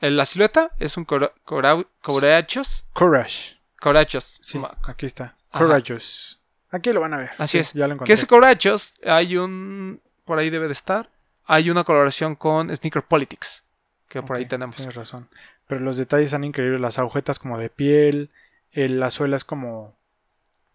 Eh, 0.02 0.12
La 0.12 0.26
silueta 0.26 0.72
es 0.80 0.98
un 0.98 1.06
cora- 1.06 1.34
Courageous. 1.46 2.86
Courage. 2.94 3.58
Courageous. 3.84 4.40
Sí, 4.42 4.62
aquí 4.84 5.06
está. 5.06 5.36
Ajá. 5.52 5.66
Courageous. 5.66 6.42
Aquí 6.72 6.92
lo 6.94 7.02
van 7.02 7.14
a 7.14 7.18
ver. 7.18 7.32
Así 7.38 7.52
Sí, 7.52 7.58
es. 7.60 7.74
Ya 7.74 7.82
lo 7.88 7.90
Que 7.90 7.94
encontré. 7.96 8.14
ese 8.16 8.26
Courageous 8.28 8.94
hay 9.06 9.38
un. 9.38 10.02
Por 10.26 10.40
ahí 10.40 10.50
debe 10.50 10.68
de 10.68 10.74
estar. 10.74 11.10
Hay 11.46 11.70
una 11.70 11.84
colaboración 11.84 12.36
con 12.36 12.74
Sneaker 12.76 13.04
Politics. 13.04 13.64
Que 14.08 14.24
por 14.24 14.38
ahí 14.38 14.46
tenemos. 14.48 14.76
Tienes 14.78 14.96
razón. 14.96 15.28
Pero 15.68 15.82
los 15.82 15.98
detalles 15.98 16.30
son 16.32 16.44
increíbles. 16.44 16.80
Las 16.82 16.98
agujetas 17.00 17.40
como 17.40 17.58
de 17.60 17.70
piel. 17.70 18.32
el- 18.72 19.00
la 19.00 19.12
suela 19.12 19.36
es 19.36 19.44
como. 19.44 19.96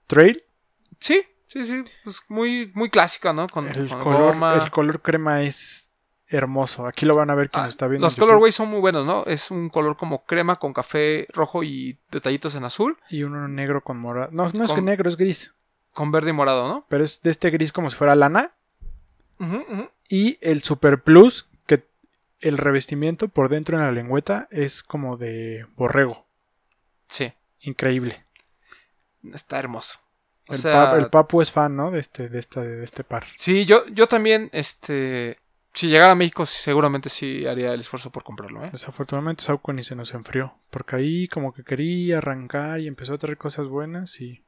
Trail. 0.06 0.44
Sí, 1.00 1.22
sí, 1.48 1.64
sí. 1.66 1.82
Pues 2.04 2.22
muy, 2.28 2.70
muy 2.74 2.90
clásica, 2.90 3.32
¿no? 3.32 3.48
Con, 3.48 3.66
El 3.68 3.88
con 3.88 3.98
color, 4.00 4.34
goma. 4.34 4.54
el 4.54 4.70
color 4.70 5.00
crema 5.02 5.42
es 5.42 5.87
hermoso. 6.28 6.86
Aquí 6.86 7.06
lo 7.06 7.14
van 7.16 7.30
a 7.30 7.34
ver 7.34 7.50
quien 7.50 7.64
Ah, 7.64 7.68
está 7.68 7.86
viendo. 7.88 8.06
los 8.06 8.16
colorways 8.16 8.54
son 8.54 8.68
muy 8.68 8.80
buenos, 8.80 9.06
¿no? 9.06 9.24
Es 9.26 9.50
un 9.50 9.68
color 9.68 9.96
como 9.96 10.24
crema 10.24 10.56
con 10.56 10.72
café 10.72 11.26
rojo 11.32 11.62
y 11.64 11.98
detallitos 12.10 12.54
en 12.54 12.64
azul. 12.64 12.98
Y 13.08 13.22
uno 13.22 13.48
negro 13.48 13.82
con 13.82 13.98
morado. 13.98 14.28
No, 14.32 14.50
no 14.50 14.64
es 14.64 14.72
que 14.72 14.82
negro, 14.82 15.08
es 15.08 15.16
gris. 15.16 15.54
Con 15.92 16.12
verde 16.12 16.30
y 16.30 16.32
morado, 16.34 16.68
¿no? 16.68 16.86
Pero 16.88 17.02
es 17.04 17.22
de 17.22 17.30
este 17.30 17.50
gris 17.50 17.72
como 17.72 17.88
si 17.90 17.96
fuera 17.96 18.14
lana. 18.14 18.52
Y 20.08 20.38
el 20.40 20.62
Super 20.62 21.02
Plus, 21.02 21.48
que 21.66 21.84
el 22.40 22.58
revestimiento 22.58 23.28
por 23.28 23.48
dentro 23.48 23.76
en 23.78 23.84
la 23.84 23.92
lengüeta 23.92 24.48
es 24.50 24.82
como 24.82 25.16
de 25.16 25.66
borrego. 25.76 26.26
Sí, 27.08 27.32
Increíble. 27.60 28.24
está 29.32 29.58
hermoso. 29.58 29.98
O 30.48 30.52
El, 30.52 30.58
sea, 30.58 30.92
pap- 30.92 30.98
el 30.98 31.10
Papu 31.10 31.42
es 31.42 31.50
fan, 31.50 31.76
¿no? 31.76 31.90
De 31.90 32.00
este, 32.00 32.28
de 32.28 32.38
este, 32.38 32.60
de 32.60 32.84
este 32.84 33.04
par. 33.04 33.24
Sí, 33.36 33.64
yo, 33.66 33.86
yo 33.88 34.06
también, 34.06 34.48
este, 34.52 35.38
si 35.78 35.86
llegara 35.86 36.10
a 36.10 36.16
México, 36.16 36.44
seguramente 36.44 37.08
sí 37.08 37.46
haría 37.46 37.72
el 37.72 37.78
esfuerzo 37.78 38.10
por 38.10 38.24
comprarlo, 38.24 38.64
¿eh? 38.64 38.68
Desafortunadamente 38.72 39.44
Saucony 39.44 39.84
se 39.84 39.94
nos 39.94 40.12
enfrió. 40.12 40.58
Porque 40.70 40.96
ahí 40.96 41.28
como 41.28 41.52
que 41.52 41.62
quería 41.62 42.18
arrancar 42.18 42.80
y 42.80 42.88
empezó 42.88 43.14
a 43.14 43.18
traer 43.18 43.38
cosas 43.38 43.68
buenas 43.68 44.20
y 44.20 44.42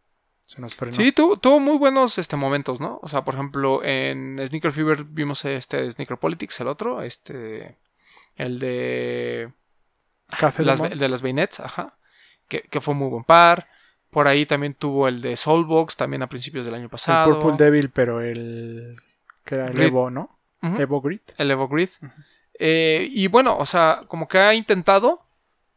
se 0.45 0.61
nos 0.61 0.75
frenó. 0.75 0.93
Sí, 0.93 1.13
tuvo, 1.13 1.37
tuvo 1.37 1.61
muy 1.61 1.79
buenos 1.79 2.19
este, 2.19 2.35
momentos, 2.35 2.81
¿no? 2.81 2.99
O 3.01 3.07
sea, 3.07 3.23
por 3.23 3.35
ejemplo, 3.35 3.81
en 3.85 4.45
Sneaker 4.45 4.73
Fever 4.73 5.05
vimos 5.05 5.45
este 5.45 5.81
de 5.81 5.91
Sneaker 5.93 6.19
Politics, 6.19 6.63
el 6.63 6.67
otro, 6.67 7.01
este, 7.01 7.79
el 8.35 8.59
de 8.59 9.53
Café 10.37 10.65
las, 10.65 10.81
el 10.81 10.99
de 10.99 11.09
las 11.09 11.23
Baynets, 11.23 11.61
ajá, 11.61 11.97
que, 12.49 12.63
que 12.63 12.81
fue 12.81 12.95
muy 12.95 13.09
buen 13.09 13.23
par. 13.23 13.69
Por 14.11 14.27
ahí 14.27 14.47
también 14.47 14.75
tuvo 14.75 15.07
el 15.07 15.23
de 15.23 15.37
Soulbox, 15.37 15.95
también 15.95 16.25
a 16.25 16.29
principios 16.29 16.65
del 16.65 16.75
año 16.75 16.85
El 16.87 16.91
pasado. 16.91 17.39
Purple 17.39 17.65
Devil, 17.65 17.91
pero 17.91 18.21
el... 18.21 18.97
Que 19.45 19.55
era 19.55 19.67
el 19.67 19.75
Grid. 19.75 19.87
Evo, 19.87 20.11
¿no? 20.11 20.40
Ujú. 20.63 20.81
Evo 20.81 21.01
Grid. 21.01 21.21
El 21.39 21.51
Evo 21.51 21.69
Grid. 21.69 21.89
Eh, 22.59 23.09
y 23.11 23.27
bueno, 23.29 23.57
o 23.57 23.65
sea, 23.67 24.03
como 24.09 24.29
que 24.29 24.39
ha 24.39 24.55
intentado, 24.55 25.25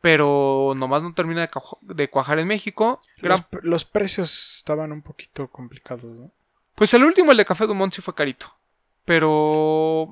pero 0.02 0.74
nomás 0.76 1.02
no 1.04 1.14
termina 1.14 1.48
de, 1.82 2.10
cuajar 2.10 2.40
en 2.40 2.48
México. 2.48 3.00
Gran- 3.22 3.46
los 3.62 3.86
precios 3.86 4.58
estaban 4.58 4.92
un 4.92 5.02
poquito 5.02 5.48
complicados, 5.48 6.04
¿no? 6.04 6.32
Pues 6.76 6.94
el 6.94 7.04
último, 7.06 7.32
el 7.32 7.38
de 7.38 7.46
Café 7.46 7.68
Dumont, 7.68 7.94
sí 7.94 8.02
fue 8.02 8.16
carito. 8.16 8.54
Pero... 9.06 10.10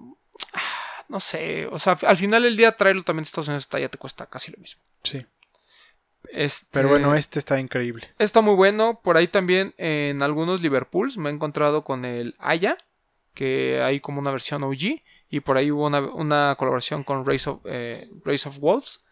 ah, 0.54 1.04
No 1.10 1.20
sé, 1.20 1.68
o 1.68 1.78
sea, 1.80 1.98
al 2.08 2.18
final 2.18 2.44
del 2.44 2.56
día 2.56 2.76
traerlo 2.78 3.04
también 3.04 3.24
de 3.24 3.28
Estados 3.28 3.48
Unidos 3.50 3.64
hasta 3.66 3.78
allá 3.78 3.90
te 3.90 3.98
cuesta 3.98 4.26
casi 4.28 4.52
lo 4.52 4.58
mismo. 4.60 4.82
Sí. 5.04 5.26
Este, 6.30 6.68
Pero 6.72 6.88
bueno, 6.88 7.14
este 7.16 7.40
está 7.40 7.60
increíble. 7.60 8.08
Está 8.18 8.40
muy 8.42 8.54
bueno. 8.56 9.02
Por 9.04 9.18
ahí 9.18 9.28
también 9.28 9.74
en 9.78 10.24
algunos 10.24 10.62
Liverpools 10.62 11.18
me 11.18 11.30
he 11.30 11.34
encontrado 11.34 11.84
con 11.84 12.06
el 12.06 12.36
Aya, 12.40 12.78
que 13.34 13.82
hay 13.82 14.00
como 14.00 14.20
una 14.20 14.32
versión 14.32 14.64
OG. 14.64 15.02
Y 15.30 15.40
por 15.40 15.58
ahí 15.58 15.72
hubo 15.72 15.88
una, 15.88 16.00
una 16.02 16.56
colaboración 16.58 17.04
con 17.04 17.26
Race 17.26 17.50
of, 17.50 17.62
eh, 17.66 18.10
Race 18.26 18.48
of 18.50 18.60
Wolves. 18.60 19.04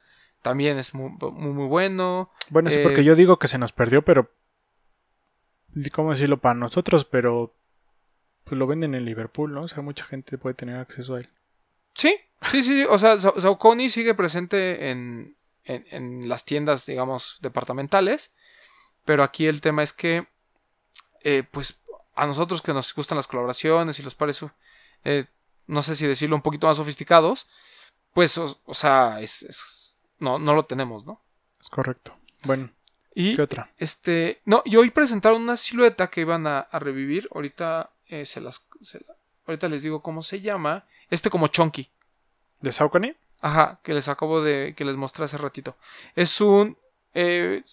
También 0.41 0.77
es 0.77 0.93
muy, 0.93 1.11
muy, 1.19 1.51
muy 1.53 1.67
bueno. 1.67 2.31
Bueno, 2.49 2.69
sí, 2.69 2.77
Eh, 2.79 2.83
porque 2.83 3.03
yo 3.03 3.15
digo 3.15 3.39
que 3.39 3.47
se 3.47 3.57
nos 3.57 3.71
perdió, 3.71 4.03
pero... 4.03 4.29
¿Cómo 5.93 6.11
decirlo 6.11 6.37
para 6.39 6.55
nosotros? 6.55 7.05
Pero... 7.05 7.55
Pues 8.43 8.57
lo 8.57 8.65
venden 8.67 8.95
en 8.95 9.05
Liverpool, 9.05 9.53
¿no? 9.53 9.61
O 9.63 9.67
sea, 9.67 9.83
mucha 9.83 10.03
gente 10.05 10.37
puede 10.39 10.55
tener 10.55 10.77
acceso 10.77 11.15
a 11.15 11.19
él. 11.19 11.29
Sí, 11.93 12.15
sí, 12.49 12.63
sí. 12.63 12.83
O 12.89 12.97
sea, 12.97 13.15
Sau- 13.19 13.39
Saucony 13.39 13.89
sigue 13.89 14.15
presente 14.15 14.89
en, 14.89 15.35
en, 15.65 15.85
en 15.91 16.27
las 16.29 16.45
tiendas, 16.45 16.85
digamos, 16.87 17.37
departamentales. 17.41 18.33
Pero 19.05 19.21
aquí 19.23 19.45
el 19.45 19.61
tema 19.61 19.83
es 19.83 19.93
que, 19.93 20.27
eh, 21.23 21.43
pues, 21.51 21.79
a 22.21 22.25
nosotros 22.27 22.61
que 22.61 22.73
nos 22.73 22.93
gustan 22.93 23.15
las 23.17 23.27
colaboraciones 23.27 23.99
y 23.99 24.03
los 24.03 24.15
pares, 24.15 24.43
eh, 25.03 25.25
no 25.67 25.81
sé 25.81 25.95
si 25.95 26.05
decirlo 26.07 26.35
un 26.35 26.41
poquito 26.41 26.67
más 26.67 26.77
sofisticados, 26.77 27.47
pues, 28.13 28.37
o, 28.37 28.59
o 28.65 28.73
sea, 28.73 29.19
es, 29.21 29.43
es- 29.43 29.95
no, 30.19 30.37
no 30.39 30.53
lo 30.53 30.63
tenemos, 30.63 31.05
¿no? 31.05 31.21
Es 31.61 31.69
correcto. 31.69 32.15
Bueno, 32.43 32.69
Y 33.15 33.35
¿qué 33.35 33.41
otra? 33.41 33.71
este, 33.77 34.41
no, 34.45 34.61
y 34.65 34.75
hoy 34.77 34.89
presentaron 34.91 35.41
una 35.41 35.57
silueta 35.57 36.09
que 36.09 36.21
iban 36.21 36.47
a, 36.47 36.59
a 36.59 36.79
revivir. 36.79 37.27
Ahorita 37.33 37.91
eh, 38.07 38.25
se 38.25 38.41
las, 38.41 38.65
se 38.81 38.99
la- 38.99 39.15
ahorita 39.45 39.67
les 39.67 39.83
digo 39.83 40.01
cómo 40.01 40.23
se 40.23 40.41
llama. 40.41 40.85
Este 41.09 41.29
como 41.29 41.47
Chunky. 41.47 41.89
¿De 42.61 42.71
Saucony? 42.71 43.15
Ajá, 43.41 43.79
que 43.83 43.93
les 43.93 44.07
acabo 44.07 44.41
de. 44.41 44.73
que 44.75 44.85
les 44.85 44.95
mostré 44.97 45.25
hace 45.25 45.37
ratito. 45.37 45.75
Es 46.15 46.39
un. 46.41 46.77
eh, 47.13 47.63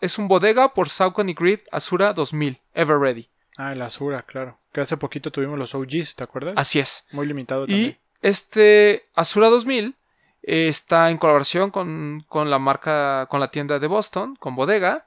es 0.00 0.18
un 0.18 0.28
bodega 0.28 0.74
por 0.74 0.88
Saucony 0.88 1.34
Grid 1.34 1.60
Azura 1.70 2.12
2000, 2.12 2.58
Ever 2.74 2.98
Ready. 2.98 3.29
Ah, 3.56 3.72
el 3.72 3.82
Azura, 3.82 4.22
claro. 4.22 4.58
Que 4.72 4.80
hace 4.80 4.96
poquito 4.96 5.30
tuvimos 5.30 5.58
los 5.58 5.74
OGs, 5.74 6.16
¿te 6.16 6.24
acuerdas? 6.24 6.54
Así 6.56 6.78
es. 6.78 7.04
Muy 7.12 7.26
limitado 7.26 7.64
Y 7.64 7.68
también. 7.68 7.98
este 8.22 9.04
Azura 9.14 9.48
2000 9.48 9.94
eh, 10.42 10.68
está 10.68 11.10
en 11.10 11.18
colaboración 11.18 11.70
con, 11.70 12.24
con 12.28 12.48
la 12.50 12.58
marca, 12.58 13.26
con 13.30 13.40
la 13.40 13.50
tienda 13.50 13.78
de 13.78 13.86
Boston, 13.86 14.36
con 14.36 14.54
Bodega. 14.56 15.06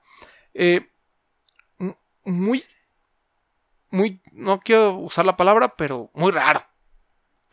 Eh, 0.53 0.87
muy, 2.25 2.63
muy, 3.89 4.21
no 4.31 4.59
quiero 4.59 4.93
usar 4.97 5.25
la 5.25 5.35
palabra, 5.37 5.75
pero 5.75 6.09
muy 6.13 6.31
raro. 6.31 6.63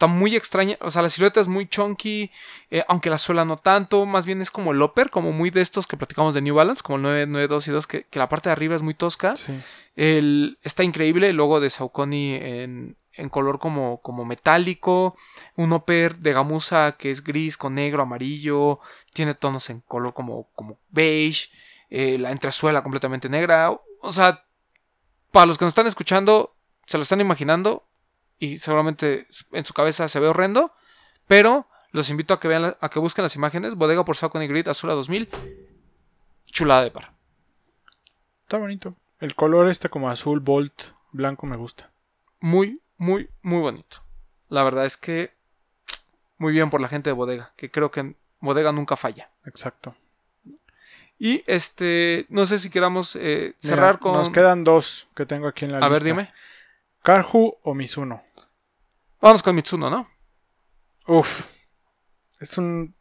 Está 0.01 0.07
muy 0.07 0.35
extraña, 0.35 0.79
o 0.81 0.91
sea, 0.91 1.03
la 1.03 1.11
silueta 1.11 1.41
es 1.41 1.49
muy 1.49 1.69
chunky, 1.69 2.31
eh, 2.71 2.83
aunque 2.89 3.11
la 3.11 3.19
suela 3.19 3.45
no 3.45 3.59
tanto, 3.59 4.07
más 4.07 4.25
bien 4.25 4.41
es 4.41 4.51
como 4.51 4.73
el 4.73 4.81
upper, 4.81 5.11
como 5.11 5.31
muy 5.31 5.51
de 5.51 5.61
estos 5.61 5.87
que 5.87 5.99
platicamos 5.99 6.33
de 6.33 6.41
New 6.41 6.55
Balance, 6.55 6.83
como 6.83 6.97
el 6.97 7.03
992 7.03 7.69
y 7.69 7.71
2, 7.71 7.87
que, 7.87 8.05
que 8.05 8.19
la 8.19 8.27
parte 8.27 8.49
de 8.49 8.53
arriba 8.55 8.75
es 8.75 8.81
muy 8.81 8.95
tosca. 8.95 9.37
Sí. 9.37 9.53
El, 9.97 10.59
está 10.63 10.85
increíble 10.85 11.29
el 11.29 11.37
logo 11.37 11.61
de 11.61 11.69
Saucony 11.69 12.33
en, 12.41 12.97
en 13.13 13.29
color 13.29 13.59
como, 13.59 14.01
como 14.01 14.25
metálico. 14.25 15.19
Un 15.55 15.71
upper 15.75 16.17
de 16.17 16.33
gamuza 16.33 16.93
que 16.93 17.11
es 17.11 17.23
gris 17.23 17.59
con 17.59 17.75
negro, 17.75 18.01
amarillo. 18.01 18.81
Tiene 19.13 19.35
tonos 19.35 19.69
en 19.69 19.81
color 19.81 20.15
como, 20.15 20.49
como 20.55 20.79
beige. 20.89 21.51
eh, 21.91 22.17
la 22.19 22.31
entresuela 22.31 22.83
completamente 22.83 23.29
negra. 23.29 23.71
O 24.01 24.13
sea, 24.13 24.47
para 25.31 25.45
los 25.45 25.59
que 25.59 25.67
nos 25.67 25.73
están 25.73 25.89
escuchando, 25.89 26.55
se 26.87 26.97
lo 26.97 27.03
están 27.03 27.21
imaginando 27.21 27.85
y 28.41 28.59
seguramente 28.59 29.27
en 29.53 29.65
su 29.65 29.73
cabeza 29.73 30.09
se 30.09 30.19
ve 30.19 30.27
horrendo, 30.27 30.73
pero 31.29 31.69
los 31.93 32.11
invito 32.11 32.35
a 32.35 32.41
que 32.41 32.49
vean, 32.49 32.77
a 32.81 32.89
que 32.89 32.99
busquen 32.99 33.23
las 33.23 33.37
imágenes. 33.37 33.77
Bodega 33.77 34.05
por 34.05 34.17
Saucony 34.17 34.49
Grid 34.49 34.67
Azura 34.67 34.95
2000. 34.95 35.29
Chulada 36.47 36.83
de 36.83 36.91
par. 36.91 37.13
Está 38.43 38.59
bonito. 38.59 38.97
El 39.21 39.35
color 39.35 39.69
este 39.69 39.89
como 39.91 40.11
azul, 40.11 40.41
bolt, 40.41 40.83
blanco 41.13 41.47
me 41.47 41.57
gusta. 41.57 41.91
Muy, 42.41 42.81
muy, 42.97 43.29
muy 43.43 43.61
bonito. 43.61 43.99
La 44.49 44.65
verdad 44.65 44.87
es 44.87 44.97
que 44.97 45.33
muy 46.39 46.53
bien 46.53 46.71
por 46.71 46.81
la 46.81 46.89
gente 46.89 47.11
de 47.11 47.15
Bodega, 47.15 47.53
que 47.57 47.71
creo 47.71 47.91
que 47.91 48.17
Bodega 48.41 48.73
nunca 48.73 48.97
falla. 48.97 49.31
Exacto. 49.45 49.95
Y 51.19 51.45
este, 51.47 52.25
no 52.31 52.47
sé 52.47 52.59
si 52.59 52.71
queramos 52.71 53.15
eh, 53.15 53.55
cerrar 53.59 53.97
Mira, 53.97 53.99
con... 53.99 54.13
Nos 54.15 54.31
quedan 54.31 54.65
dos 54.65 55.07
que 55.15 55.27
tengo 55.27 55.49
aquí 55.49 55.67
en 55.67 55.73
la 55.73 55.77
A 55.77 55.81
lista. 55.81 55.93
ver, 55.93 56.03
dime. 56.03 56.33
Karhu 57.03 57.57
o 57.63 57.75
Mizuno. 57.75 58.23
Vamos 59.21 59.43
con 59.43 59.55
Mitsuno, 59.55 59.91
¿no? 59.91 60.09
Uf. 61.07 61.47
Es 62.39 62.57
un. 62.59 62.95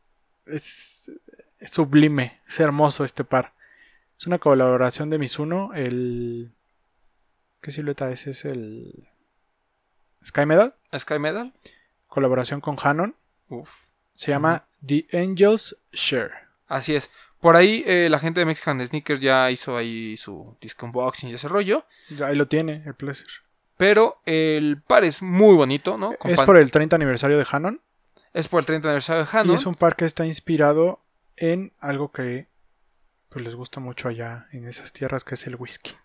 Es, 0.46 1.12
es 1.60 1.72
sublime. 1.72 2.42
Es 2.48 2.60
hermoso 2.60 3.06
este 3.06 3.24
par. 3.24 3.54
Es 4.18 4.28
una 4.28 4.40
colaboración 4.40 5.10
de 5.10 5.18
Mizuno. 5.18 5.74
El. 5.74 6.52
¿Qué 7.62 7.72
silueta 7.72 8.10
es? 8.12 8.28
Es 8.28 8.46
el. 8.46 9.10
Sky 10.26 10.46
Medal. 10.46 10.76
Sky 10.98 11.20
Medal. 11.20 11.54
Colaboración 12.08 12.62
con 12.62 12.78
Hanon. 12.82 13.16
Uf. 13.50 13.92
Se 14.16 14.32
llama 14.32 14.68
The 14.86 15.08
Angels 15.14 15.78
Share. 15.92 16.32
Así 16.68 16.96
es. 16.96 17.10
Por 17.40 17.56
ahí 17.56 17.84
eh, 17.88 18.10
la 18.10 18.20
gente 18.20 18.42
de 18.42 18.46
Mexican 18.46 18.86
Sneakers 18.86 19.22
ya 19.22 19.50
hizo 19.50 19.78
ahí 19.78 20.18
su 20.18 20.58
disc 20.60 20.82
unboxing 20.84 21.30
y 21.30 21.34
ese 21.34 21.48
rollo. 21.48 21.86
Ya 22.10 22.28
Ahí 22.28 22.36
lo 22.36 22.48
tiene, 22.48 22.84
el 22.86 22.96
Pleasure. 22.96 23.32
Pero 23.80 24.22
el 24.26 24.82
par 24.82 25.06
es 25.06 25.22
muy 25.22 25.56
bonito, 25.56 25.98
¿no? 25.98 26.12
Con 26.18 26.32
Es 26.32 26.42
por 26.42 26.58
el 26.58 26.70
30 26.70 26.98
aniversario 26.98 27.38
de 27.38 27.48
Hanon. 27.50 27.82
es 28.34 28.50
por 28.50 28.60
el 28.60 28.66
30 28.66 28.90
aniversario 28.90 29.24
de 29.24 29.30
Y 29.32 29.38
Hanon. 29.38 29.56
es 29.56 29.66
un 29.66 29.76
par 29.76 29.96
que 29.96 30.04
está 30.04 30.26
inspirado 30.26 31.00
en 31.38 31.72
algo 31.80 32.12
que 32.12 32.50
pues, 33.30 33.46
les 33.46 33.56
gusta 33.56 33.80
mucho 33.80 34.10
allá 34.10 34.48
en 34.52 34.66
esas 34.66 34.92
tierras, 34.92 35.24
que 35.24 35.36
es 35.36 35.48
el 35.48 35.56
whisky. 35.56 35.96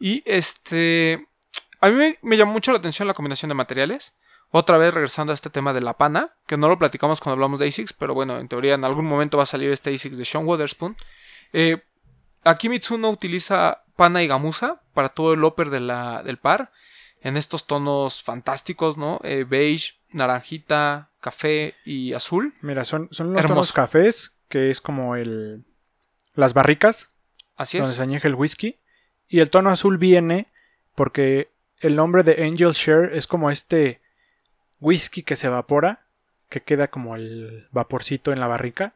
Y 0.00 0.22
este. 0.24 1.28
A 1.82 1.90
mí 1.90 1.96
me, 1.96 2.18
me 2.22 2.38
llamó 2.38 2.52
mucho 2.54 2.72
la 2.72 2.78
atención 2.78 3.06
la 3.06 3.12
combinación 3.12 3.50
de 3.50 3.56
materiales. 3.56 4.14
Otra 4.50 4.78
vez 4.78 4.94
regresando 4.94 5.32
a 5.32 5.34
este 5.34 5.50
tema 5.50 5.74
de 5.74 5.82
la 5.82 5.98
pana, 5.98 6.32
que 6.46 6.56
no 6.56 6.70
lo 6.70 6.78
platicamos 6.78 7.20
cuando 7.20 7.34
hablamos 7.34 7.60
de 7.60 7.68
ASICS, 7.68 7.92
pero 7.92 8.14
bueno, 8.14 8.38
en 8.38 8.48
teoría 8.48 8.72
en 8.72 8.84
algún 8.84 9.04
momento 9.04 9.36
va 9.36 9.42
a 9.42 9.46
salir 9.46 9.70
este 9.70 9.92
ASICS 9.92 10.16
de 10.16 10.24
Sean 10.24 10.46
Witherspoon. 10.46 10.96
Eh, 11.52 11.82
aquí 12.42 12.70
Mitsuno 12.70 13.10
utiliza 13.10 13.82
pana 13.96 14.22
y 14.22 14.28
gamuza 14.28 14.80
para 14.94 15.10
todo 15.10 15.34
el 15.34 15.44
upper 15.44 15.68
de 15.68 15.80
la, 15.80 16.22
del 16.22 16.38
par, 16.38 16.72
en 17.22 17.36
estos 17.36 17.66
tonos 17.66 18.22
fantásticos, 18.22 18.96
¿no? 18.96 19.20
Eh, 19.22 19.44
beige, 19.48 19.94
naranjita, 20.10 21.10
café 21.20 21.74
y 21.84 22.12
azul. 22.12 22.54
Mira, 22.60 22.84
son, 22.84 23.08
son 23.12 23.28
los 23.32 23.36
Hermoso. 23.38 23.54
tonos 23.54 23.72
cafés, 23.72 24.36
que 24.48 24.70
es 24.70 24.80
como 24.80 25.16
el 25.16 25.64
las 26.34 26.54
barricas 26.54 27.10
Así 27.56 27.78
donde 27.78 27.92
es. 27.92 27.96
se 27.96 28.02
añeja 28.02 28.28
el 28.28 28.34
whisky. 28.34 28.78
Y 29.28 29.40
el 29.40 29.50
tono 29.50 29.70
azul 29.70 29.98
viene 29.98 30.52
porque 30.94 31.50
el 31.80 31.96
nombre 31.96 32.22
de 32.22 32.44
Angel 32.44 32.72
Share 32.72 33.14
es 33.16 33.26
como 33.26 33.50
este 33.50 34.00
whisky 34.80 35.22
que 35.22 35.36
se 35.36 35.46
evapora, 35.46 36.06
que 36.48 36.62
queda 36.62 36.88
como 36.88 37.16
el 37.16 37.68
vaporcito 37.70 38.32
en 38.32 38.40
la 38.40 38.46
barrica. 38.46 38.94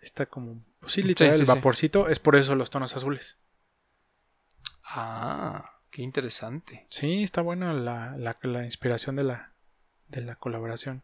Está 0.00 0.26
como, 0.26 0.62
pues 0.80 0.92
sí, 0.92 1.02
literal, 1.02 1.34
sí, 1.34 1.40
el 1.40 1.46
sí. 1.46 1.52
vaporcito, 1.52 2.08
es 2.08 2.18
por 2.18 2.36
eso 2.36 2.54
los 2.54 2.70
tonos 2.70 2.96
azules. 2.96 3.38
Ah, 4.84 5.79
qué 5.90 6.02
interesante. 6.02 6.86
Sí, 6.90 7.22
está 7.22 7.40
buena 7.42 7.72
la, 7.72 8.16
la- 8.16 8.38
la 8.42 8.64
inspiración 8.64 9.16
de 9.16 9.24
la, 9.24 9.52
de 10.08 10.20
la 10.22 10.36
colaboración. 10.36 11.02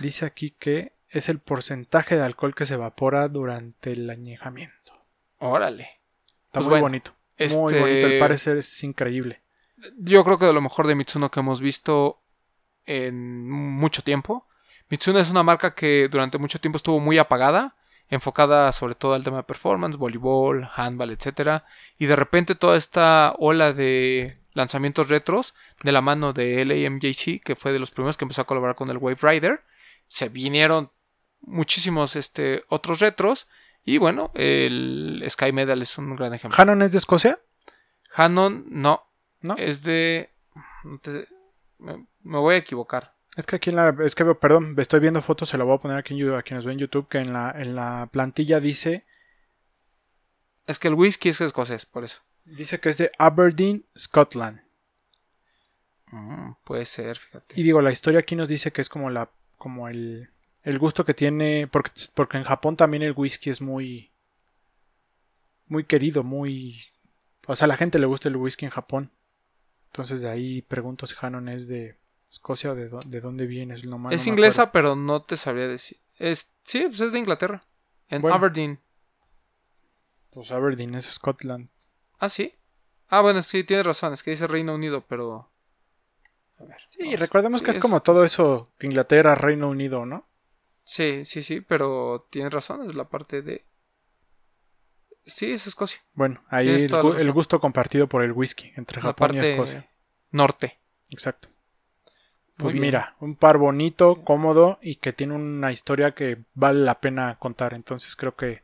Dice 0.00 0.24
aquí 0.26 0.50
que 0.58 0.92
es 1.08 1.28
el 1.28 1.38
porcentaje 1.38 2.16
de 2.16 2.22
alcohol 2.24 2.54
que 2.54 2.66
se 2.66 2.74
evapora 2.74 3.28
durante 3.28 3.92
el 3.92 4.10
añejamiento. 4.10 4.92
Órale. 5.38 6.00
Está 6.46 6.60
Pues 6.60 6.66
muy 6.66 6.70
bueno, 6.70 6.84
bonito. 6.84 7.14
este- 7.36 7.58
Muy 7.58 7.74
bonito. 7.74 8.06
El 8.06 8.18
parecer 8.18 8.56
es 8.58 8.82
increíble. 8.82 9.40
yo 9.98 10.24
creo 10.24 10.38
que 10.38 10.46
de 10.46 10.52
lo 10.52 10.62
mejor 10.62 10.86
de 10.86 10.94
Mitsuno 10.94 11.30
que 11.30 11.40
hemos 11.40 11.60
visto 11.60 12.22
en 12.86 13.48
mucho 13.50 14.02
tiempo. 14.02 14.46
Mitsuno 14.88 15.18
es 15.18 15.30
una 15.30 15.42
marca 15.42 15.74
que 15.74 16.08
durante 16.10 16.38
mucho 16.38 16.58
tiempo 16.58 16.76
estuvo 16.78 17.00
muy 17.00 17.18
apagada, 17.18 17.76
enfocada 18.14 18.70
sobre 18.72 18.94
todo 18.94 19.14
al 19.14 19.24
tema 19.24 19.38
de 19.38 19.42
performance, 19.42 19.96
voleibol, 19.96 20.68
handball, 20.74 21.10
etc. 21.10 21.62
Y 21.98 22.06
de 22.06 22.16
repente 22.16 22.54
toda 22.54 22.76
esta 22.76 23.34
ola 23.38 23.72
de 23.72 24.38
lanzamientos 24.52 25.08
retros 25.08 25.54
de 25.82 25.92
la 25.92 26.00
mano 26.00 26.32
de 26.32 26.64
LAMJC, 26.64 27.42
que 27.42 27.56
fue 27.56 27.72
de 27.72 27.78
los 27.78 27.90
primeros 27.90 28.16
que 28.16 28.24
empezó 28.24 28.42
a 28.42 28.46
colaborar 28.46 28.76
con 28.76 28.90
el 28.90 28.98
Wave 28.98 29.18
Rider, 29.20 29.62
se 30.08 30.28
vinieron 30.28 30.90
muchísimos 31.40 32.16
este, 32.16 32.64
otros 32.68 33.00
retros. 33.00 33.48
Y 33.84 33.98
bueno, 33.98 34.30
el 34.34 35.24
Sky 35.28 35.52
Medal 35.52 35.82
es 35.82 35.98
un 35.98 36.16
gran 36.16 36.32
ejemplo. 36.32 36.60
¿Hanon 36.60 36.82
es 36.82 36.92
de 36.92 36.98
Escocia? 36.98 37.38
Hanon, 38.14 38.64
no, 38.68 39.06
¿No? 39.40 39.56
es 39.58 39.82
de. 39.82 40.30
me 41.78 42.38
voy 42.38 42.54
a 42.54 42.58
equivocar. 42.58 43.13
Es 43.36 43.46
que 43.46 43.56
aquí 43.56 43.70
en 43.70 43.76
la. 43.76 43.94
Es 44.04 44.14
que, 44.14 44.24
perdón, 44.34 44.74
estoy 44.78 45.00
viendo 45.00 45.20
fotos, 45.20 45.48
se 45.48 45.58
la 45.58 45.64
voy 45.64 45.74
a 45.74 45.80
poner 45.80 45.98
aquí 45.98 46.14
en 46.14 46.20
YouTube, 46.20 46.36
a 46.36 46.42
quienes 46.42 46.64
ven 46.64 46.78
YouTube, 46.78 47.08
que 47.08 47.18
en 47.18 47.32
la, 47.32 47.50
en 47.56 47.74
la 47.74 48.08
plantilla 48.12 48.60
dice. 48.60 49.04
Es 50.66 50.78
que 50.78 50.88
el 50.88 50.94
whisky 50.94 51.30
es 51.30 51.40
escocés, 51.40 51.84
por 51.84 52.04
eso. 52.04 52.22
Dice 52.44 52.78
que 52.78 52.90
es 52.90 52.98
de 52.98 53.10
Aberdeen, 53.18 53.84
Scotland. 53.98 54.62
Mm, 56.10 56.52
puede 56.64 56.86
ser, 56.86 57.16
fíjate. 57.18 57.58
Y 57.58 57.64
digo, 57.64 57.82
la 57.82 57.90
historia 57.90 58.20
aquí 58.20 58.36
nos 58.36 58.48
dice 58.48 58.72
que 58.72 58.80
es 58.80 58.88
como 58.88 59.10
la. 59.10 59.30
como 59.58 59.88
el. 59.88 60.30
el 60.62 60.78
gusto 60.78 61.04
que 61.04 61.14
tiene. 61.14 61.66
Porque, 61.66 61.90
porque 62.14 62.36
en 62.36 62.44
Japón 62.44 62.76
también 62.76 63.02
el 63.02 63.14
whisky 63.16 63.50
es 63.50 63.60
muy. 63.60 64.12
muy 65.66 65.84
querido, 65.84 66.22
muy. 66.22 66.80
O 67.46 67.56
sea, 67.56 67.64
a 67.64 67.68
la 67.68 67.76
gente 67.76 67.98
le 67.98 68.06
gusta 68.06 68.28
el 68.28 68.36
whisky 68.36 68.64
en 68.64 68.70
Japón. 68.70 69.10
Entonces 69.86 70.22
de 70.22 70.30
ahí 70.30 70.62
pregunto 70.62 71.06
si 71.06 71.14
Hanon 71.20 71.48
es 71.48 71.68
de 71.68 71.96
Escocia 72.34 72.74
de, 72.74 72.90
dó- 72.90 72.98
de 73.04 73.20
dónde 73.20 73.46
viene. 73.46 73.74
Es, 73.74 73.84
lo 73.84 73.96
más, 73.96 74.12
es 74.12 74.20
no 74.22 74.24
me 74.24 74.30
inglesa, 74.30 74.72
pero 74.72 74.96
no 74.96 75.22
te 75.22 75.36
sabría 75.36 75.68
decir. 75.68 75.98
Es, 76.18 76.52
sí, 76.64 76.80
pues 76.88 77.00
es 77.00 77.12
de 77.12 77.18
Inglaterra. 77.20 77.64
En 78.08 78.22
Bueno. 78.22 78.34
Aberdeen. 78.36 78.80
Pues 80.30 80.50
Aberdeen 80.50 80.96
es 80.96 81.04
Scotland. 81.06 81.68
Ah, 82.18 82.28
sí. 82.28 82.52
Ah, 83.08 83.20
bueno, 83.20 83.40
sí, 83.40 83.62
tienes 83.62 83.86
razón. 83.86 84.12
Es 84.12 84.22
que 84.24 84.32
dice 84.32 84.48
Reino 84.48 84.74
Unido, 84.74 85.04
pero. 85.08 85.48
A 86.58 86.64
ver. 86.64 86.78
Sí, 86.90 87.04
vamos. 87.04 87.20
recordemos 87.20 87.58
Sí, 87.60 87.64
que 87.66 87.70
es, 87.70 87.78
como 87.78 88.02
todo 88.02 88.24
eso, 88.24 88.72
Inglaterra, 88.80 89.36
Reino 89.36 89.68
Unido, 89.68 90.04
¿no? 90.04 90.26
Sí, 90.82 91.24
sí, 91.24 91.42
sí, 91.44 91.60
pero 91.60 92.26
tienes 92.30 92.52
razón. 92.52 92.88
Es 92.90 92.96
la 92.96 93.08
parte 93.08 93.42
de. 93.42 93.64
Sí, 95.24 95.52
es 95.52 95.68
Escocia. 95.68 96.00
Bueno, 96.14 96.42
ahí 96.48 96.68
el, 96.68 96.92
el 96.92 97.32
gusto 97.32 97.60
compartido 97.60 98.08
por 98.08 98.22
el 98.24 98.32
whisky 98.32 98.72
entre 98.76 98.96
La 98.96 99.02
Japón 99.10 99.36
y 99.36 99.38
Escocia. 99.38 99.88
norte. 100.32 100.80
Exacto. 101.10 101.48
Muy 102.56 102.62
Pues 102.64 102.72
bien. 102.74 102.82
mira, 102.82 103.16
un 103.20 103.34
par 103.34 103.58
bonito, 103.58 104.22
cómodo 104.24 104.78
y 104.80 104.96
que 104.96 105.12
tiene 105.12 105.34
una 105.34 105.72
historia 105.72 106.12
que 106.12 106.38
vale 106.54 106.80
la 106.80 107.00
pena 107.00 107.36
contar. 107.38 107.74
Entonces 107.74 108.14
creo 108.14 108.36
que 108.36 108.62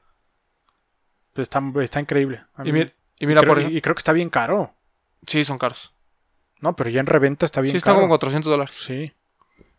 pues, 1.33 1.47
está, 1.47 1.61
está 1.83 2.01
increíble. 2.01 2.45
Y, 2.65 2.73
mí- 2.73 2.85
mi- 2.85 2.91
y 3.19 3.27
mira, 3.27 3.41
creo, 3.41 3.55
por 3.55 3.63
y 3.63 3.81
creo 3.83 3.95
que 3.95 4.01
está 4.01 4.13
bien 4.13 4.31
caro. 4.31 4.75
Sí, 5.27 5.45
son 5.45 5.59
caros. 5.59 5.93
No, 6.61 6.77
pero 6.77 6.89
ya 6.91 7.01
en 7.01 7.07
reventa 7.07 7.47
está 7.47 7.61
bien 7.61 7.71
Sí, 7.73 7.79
están 7.79 7.95
caro. 7.95 8.03
como 8.03 8.11
400 8.11 8.51
dólares. 8.51 8.75
Sí. 8.77 9.13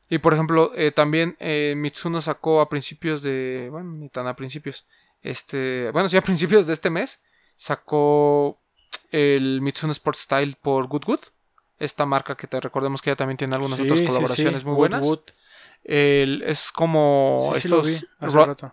Y 0.09 0.17
por 0.17 0.33
ejemplo, 0.33 0.71
eh, 0.75 0.91
también 0.91 1.37
eh, 1.39 1.73
Mitsuno 1.77 2.19
sacó 2.21 2.59
a 2.59 2.67
principios 2.69 3.21
de. 3.21 3.69
Bueno, 3.71 3.91
ni 3.93 4.09
tan 4.09 4.27
a 4.27 4.35
principios. 4.35 4.85
Este. 5.21 5.89
Bueno, 5.91 6.09
sí, 6.09 6.17
a 6.17 6.21
principios 6.21 6.67
de 6.67 6.73
este 6.73 6.89
mes. 6.89 7.23
Sacó 7.55 8.59
el 9.11 9.61
Mitsuno 9.61 9.91
Sport 9.93 10.17
Style 10.17 10.55
por 10.61 10.87
Goodwood. 10.87 11.19
Esta 11.81 12.05
marca 12.05 12.35
que 12.35 12.47
te 12.47 12.59
recordemos 12.59 13.01
que 13.01 13.09
ya 13.11 13.15
también 13.15 13.37
tiene 13.37 13.55
algunas 13.55 13.77
Sí, 13.77 13.83
otras 13.85 14.01
colaboraciones 14.03 14.61
sí. 14.61 14.67
muy 14.67 14.75
buenas. 14.75 15.05
Wood. 15.05 15.19
El- 15.83 16.43
es 16.43 16.71
como 16.71 17.53
estos. 17.55 18.05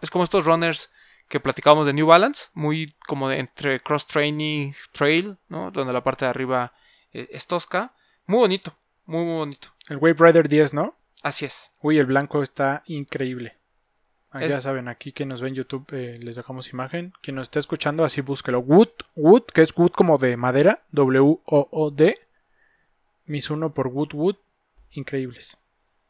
es 0.02 0.10
como 0.10 0.24
estos 0.24 0.44
runners 0.44 0.92
que 1.28 1.40
platicábamos 1.40 1.86
de 1.86 1.92
New 1.94 2.06
Balance. 2.06 2.46
Muy 2.54 2.94
como 3.06 3.28
de 3.28 3.38
entre 3.38 3.80
cross 3.80 4.06
training, 4.06 4.72
trail, 4.92 5.36
¿no? 5.48 5.70
Donde 5.70 5.92
la 5.92 6.02
parte 6.04 6.24
de 6.26 6.30
arriba 6.30 6.72
eh, 7.12 7.28
es 7.32 7.46
tosca. 7.46 7.92
Muy 8.26 8.40
bonito. 8.40 8.74
Muy, 9.06 9.24
muy 9.24 9.36
bonito. 9.36 9.68
El 9.88 9.96
Wave 9.96 10.16
Rider 10.18 10.48
10, 10.48 10.74
¿no? 10.74 10.94
Así 11.22 11.46
es. 11.46 11.70
Uy, 11.80 11.98
el 11.98 12.04
blanco 12.06 12.42
está 12.42 12.82
increíble. 12.86 13.56
Ah, 14.30 14.44
Es- 14.44 14.50
Ya 14.52 14.60
saben, 14.60 14.88
aquí 14.88 15.12
que 15.12 15.24
nos 15.24 15.40
ven 15.40 15.50
en 15.52 15.54
YouTube 15.56 15.86
eh, 15.92 16.18
les 16.22 16.36
dejamos 16.36 16.68
imagen. 16.74 17.14
Quien 17.22 17.36
nos 17.36 17.44
esté 17.44 17.58
escuchando, 17.58 18.04
así 18.04 18.20
búsquelo. 18.20 18.58
Wood, 18.60 18.88
Wood, 19.16 19.44
que 19.54 19.62
es 19.62 19.72
Wood 19.74 19.92
como 19.92 20.18
de 20.18 20.36
madera, 20.36 20.82
W-O-O-D. 20.92 22.18
Mizuno 23.28 23.72
por 23.72 23.86
Wood 23.88 24.14
Wood, 24.14 24.36
increíbles. 24.90 25.56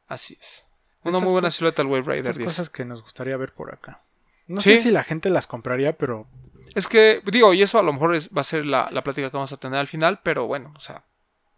Así 0.07 0.37
es. 0.41 0.65
Una 1.03 1.19
muy 1.19 1.31
buena 1.33 1.51
silueta 1.51 1.83
el 1.83 1.89
Wave 1.89 2.03
Rider 2.03 2.17
Estas 2.19 2.37
10. 2.39 2.47
cosas 2.49 2.71
que 2.71 2.85
nos 2.85 3.03
gustaría 3.03 3.37
ver 3.37 3.53
por 3.53 3.73
acá. 3.73 4.03
No 4.47 4.61
Sí. 4.61 4.77
sé 4.77 4.83
si 4.85 4.91
la 4.91 5.05
gente 5.05 5.31
las 5.31 5.47
compraría, 5.47 5.93
pero 5.93 6.27
Es 6.75 6.87
que, 6.87 7.23
digo, 7.25 7.55
y 7.55 7.63
eso 7.63 7.79
a 7.79 7.83
lo 7.83 7.93
mejor 7.93 8.15
es- 8.15 8.29
va 8.31 8.43
a 8.43 8.45
ser 8.45 8.65
la, 8.67 8.89
la 8.91 9.03
plática 9.03 9.31
que 9.31 9.37
vamos 9.37 9.53
a 9.53 9.57
tener 9.57 9.79
al 9.79 9.87
final, 9.87 10.21
pero 10.23 10.47
bueno, 10.47 10.73
o 10.77 10.81
sea, 10.81 11.03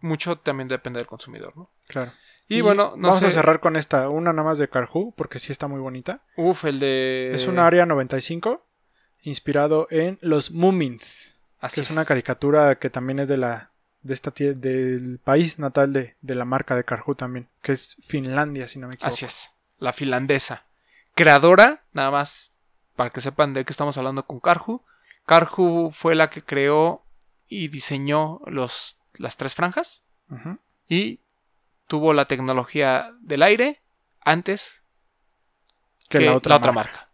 mucho 0.01 0.37
también 0.39 0.69
depende 0.69 0.99
del 0.99 1.07
consumidor, 1.07 1.57
¿no? 1.57 1.69
claro. 1.87 2.11
Y, 2.49 2.63
bueno, 2.63 2.95
no 2.97 3.09
vamos 3.09 3.21
sé. 3.21 3.27
a 3.29 3.31
cerrar 3.31 3.61
con 3.61 3.77
esta, 3.77 4.09
una 4.09 4.33
nada 4.33 4.49
más 4.49 4.59
de 4.59 4.69
Carhu, 4.69 5.13
porque 5.17 5.39
sí 5.39 5.53
está 5.53 5.69
muy 5.69 5.79
bonita. 5.79 6.21
Uf, 6.37 6.65
el 6.65 6.81
de. 6.81 7.31
Es 7.33 7.47
una 7.47 7.65
área 7.65 7.87
95, 7.87 8.65
inspirado 9.23 9.87
en 9.91 10.19
los 10.21 10.51
Moomins, 10.51 11.37
Así 11.61 11.77
que 11.77 11.81
es 11.83 11.91
una 11.93 12.05
caricatura 12.05 12.77
que 12.81 12.91
también 12.91 13.21
es 13.21 13.29
de 13.29 13.37
la 13.37 13.70
de 14.03 14.15
esta 14.15 14.31
del 14.31 15.19
país 15.23 15.59
natal 15.59 15.93
de, 15.93 16.17
de 16.21 16.35
la 16.35 16.45
marca 16.45 16.75
de 16.77 16.85
Carhu 16.85 17.15
también, 17.15 17.49
que 17.63 17.73
es 17.73 17.97
Finlandia, 18.07 18.67
si 18.69 18.79
no 18.79 18.89
me 18.89 18.95
equivoco. 18.95 19.13
Así 19.15 19.25
es. 19.25 19.53
La 19.79 19.93
finlandesa. 19.93 20.65
Creadora, 21.15 21.83
nada 21.93 22.11
más, 22.11 22.51
para 22.97 23.11
que 23.11 23.21
sepan 23.21 23.53
de 23.53 23.65
qué 23.65 23.73
estamos 23.73 23.97
hablando 23.99 24.25
con 24.27 24.41
Karhu. 24.41 24.83
Karhu 25.27 25.91
fue 25.93 26.15
la 26.15 26.31
que 26.31 26.43
creó 26.43 27.03
y 27.49 27.69
diseñó 27.69 28.41
los, 28.47 28.99
las 29.15 29.37
tres 29.37 29.55
franjas. 29.55 30.03
Y 30.89 31.21
tuvo 31.87 32.13
la 32.13 32.25
tecnología 32.27 33.13
del 33.21 33.43
aire 33.43 33.81
antes 34.21 34.81
Que, 36.09 36.19
que 36.19 36.27
la 36.27 36.37
otra, 36.37 36.59
marca. 36.59 36.73
marca. 36.73 37.09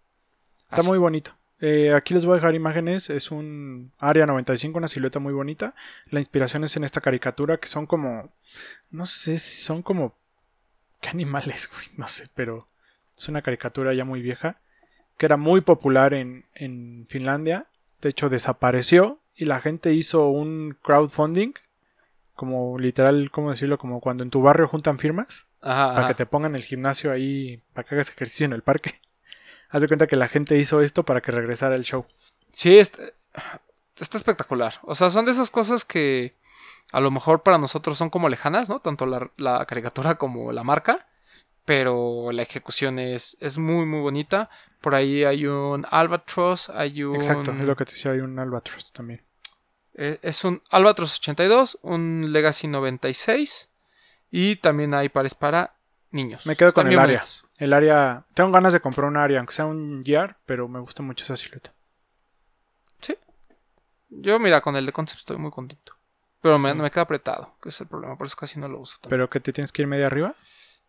Está 0.64 0.78
Así. 0.78 0.88
muy 0.88 0.98
bonito. 0.98 1.32
Eh, 1.60 1.94
aquí 1.94 2.12
les 2.14 2.24
voy 2.26 2.34
a 2.34 2.36
dejar 2.36 2.54
imágenes. 2.54 3.10
Es 3.10 3.30
un 3.30 3.92
Área 3.98 4.26
95, 4.26 4.78
una 4.78 4.88
silueta 4.88 5.18
muy 5.18 5.32
bonita. 5.32 5.74
La 6.10 6.20
inspiración 6.20 6.64
es 6.64 6.76
en 6.76 6.84
esta 6.84 7.00
caricatura 7.00 7.58
que 7.58 7.68
son 7.68 7.86
como. 7.86 8.30
No 8.90 9.06
sé 9.06 9.38
si 9.38 9.62
son 9.62 9.82
como. 9.82 10.14
¿Qué 11.00 11.08
animales, 11.10 11.68
güey? 11.72 11.86
No 11.96 12.08
sé, 12.08 12.24
pero 12.34 12.68
es 13.16 13.28
una 13.28 13.42
caricatura 13.42 13.94
ya 13.94 14.04
muy 14.04 14.20
vieja. 14.22 14.58
Que 15.18 15.26
era 15.26 15.36
muy 15.38 15.62
popular 15.62 16.12
en, 16.12 16.44
en 16.54 17.06
Finlandia. 17.08 17.66
De 18.02 18.10
hecho, 18.10 18.28
desapareció 18.28 19.18
y 19.34 19.46
la 19.46 19.60
gente 19.60 19.94
hizo 19.94 20.28
un 20.28 20.76
crowdfunding. 20.82 21.54
Como 22.34 22.78
literal, 22.78 23.30
¿cómo 23.30 23.48
decirlo? 23.48 23.78
Como 23.78 24.00
cuando 24.00 24.22
en 24.22 24.28
tu 24.28 24.42
barrio 24.42 24.68
juntan 24.68 24.98
firmas 24.98 25.46
Ajá, 25.62 25.86
para 25.88 25.98
ajá. 26.00 26.08
que 26.08 26.14
te 26.14 26.26
pongan 26.26 26.54
el 26.54 26.64
gimnasio 26.64 27.10
ahí, 27.10 27.62
para 27.72 27.88
que 27.88 27.94
hagas 27.94 28.10
ejercicio 28.10 28.44
en 28.44 28.52
el 28.52 28.60
parque. 28.60 28.92
Haz 29.68 29.80
de 29.82 29.88
cuenta 29.88 30.06
que 30.06 30.16
la 30.16 30.28
gente 30.28 30.56
hizo 30.58 30.80
esto 30.80 31.04
para 31.04 31.20
que 31.20 31.32
regresara 31.32 31.76
el 31.76 31.84
show. 31.84 32.06
Sí, 32.52 32.78
está, 32.78 33.02
está 33.98 34.16
espectacular. 34.16 34.74
O 34.82 34.94
sea, 34.94 35.10
son 35.10 35.24
de 35.24 35.32
esas 35.32 35.50
cosas 35.50 35.84
que 35.84 36.36
a 36.92 37.00
lo 37.00 37.10
mejor 37.10 37.42
para 37.42 37.58
nosotros 37.58 37.98
son 37.98 38.10
como 38.10 38.28
lejanas, 38.28 38.68
¿no? 38.68 38.78
Tanto 38.80 39.06
la, 39.06 39.30
la 39.36 39.64
caricatura 39.66 40.14
como 40.16 40.52
la 40.52 40.64
marca. 40.64 41.06
Pero 41.64 42.30
la 42.30 42.42
ejecución 42.42 43.00
es, 43.00 43.36
es 43.40 43.58
muy, 43.58 43.86
muy 43.86 43.98
bonita. 44.00 44.48
Por 44.80 44.94
ahí 44.94 45.24
hay 45.24 45.46
un 45.46 45.84
Albatross, 45.90 46.70
hay 46.70 47.02
un... 47.02 47.16
Exacto, 47.16 47.50
es 47.50 47.66
lo 47.66 47.74
que 47.74 47.84
te 47.84 47.90
decía, 47.92 48.12
hay 48.12 48.20
un 48.20 48.38
Albatros 48.38 48.92
también. 48.92 49.20
eh, 49.94 50.20
Es 50.22 50.44
un 50.44 50.62
Albatross 50.70 51.16
82, 51.18 51.80
un 51.82 52.26
Legacy 52.32 52.68
96 52.68 53.68
y 54.30 54.56
también 54.56 54.94
hay 54.94 55.08
pares 55.08 55.34
para 55.34 55.74
niños. 56.10 56.46
Me 56.46 56.56
quedo 56.56 56.68
Están 56.68 56.84
con 56.84 56.92
el 56.92 56.98
área. 56.98 57.18
bonitos. 57.18 57.44
El 57.58 57.72
área, 57.72 58.24
tengo 58.34 58.50
ganas 58.52 58.72
de 58.72 58.80
comprar 58.80 59.06
un 59.08 59.16
área, 59.16 59.38
aunque 59.38 59.54
sea 59.54 59.66
un 59.66 60.02
Gear, 60.04 60.38
pero 60.46 60.68
me 60.68 60.80
gusta 60.80 61.02
mucho 61.02 61.24
esa 61.24 61.36
silueta. 61.36 61.72
Yo, 64.08 64.38
mira, 64.38 64.60
con 64.60 64.76
el 64.76 64.86
de 64.86 64.92
Concept 64.92 65.18
estoy 65.20 65.36
muy 65.36 65.50
contento. 65.50 65.94
Pero 66.40 66.58
me, 66.58 66.70
Sí. 66.72 66.78
me 66.78 66.90
queda 66.90 67.02
apretado, 67.02 67.54
que 67.60 67.70
es 67.70 67.80
el 67.80 67.88
problema. 67.88 68.16
Por 68.16 68.26
eso 68.28 68.36
casi 68.36 68.58
no 68.58 68.68
lo 68.68 68.78
uso 68.80 68.94
tanto. 68.96 69.08
Pero 69.10 69.28
que 69.28 69.40
te 69.40 69.52
tienes 69.52 69.72
que 69.72 69.82
ir 69.82 69.88
media 69.88 70.06
arriba. 70.06 70.32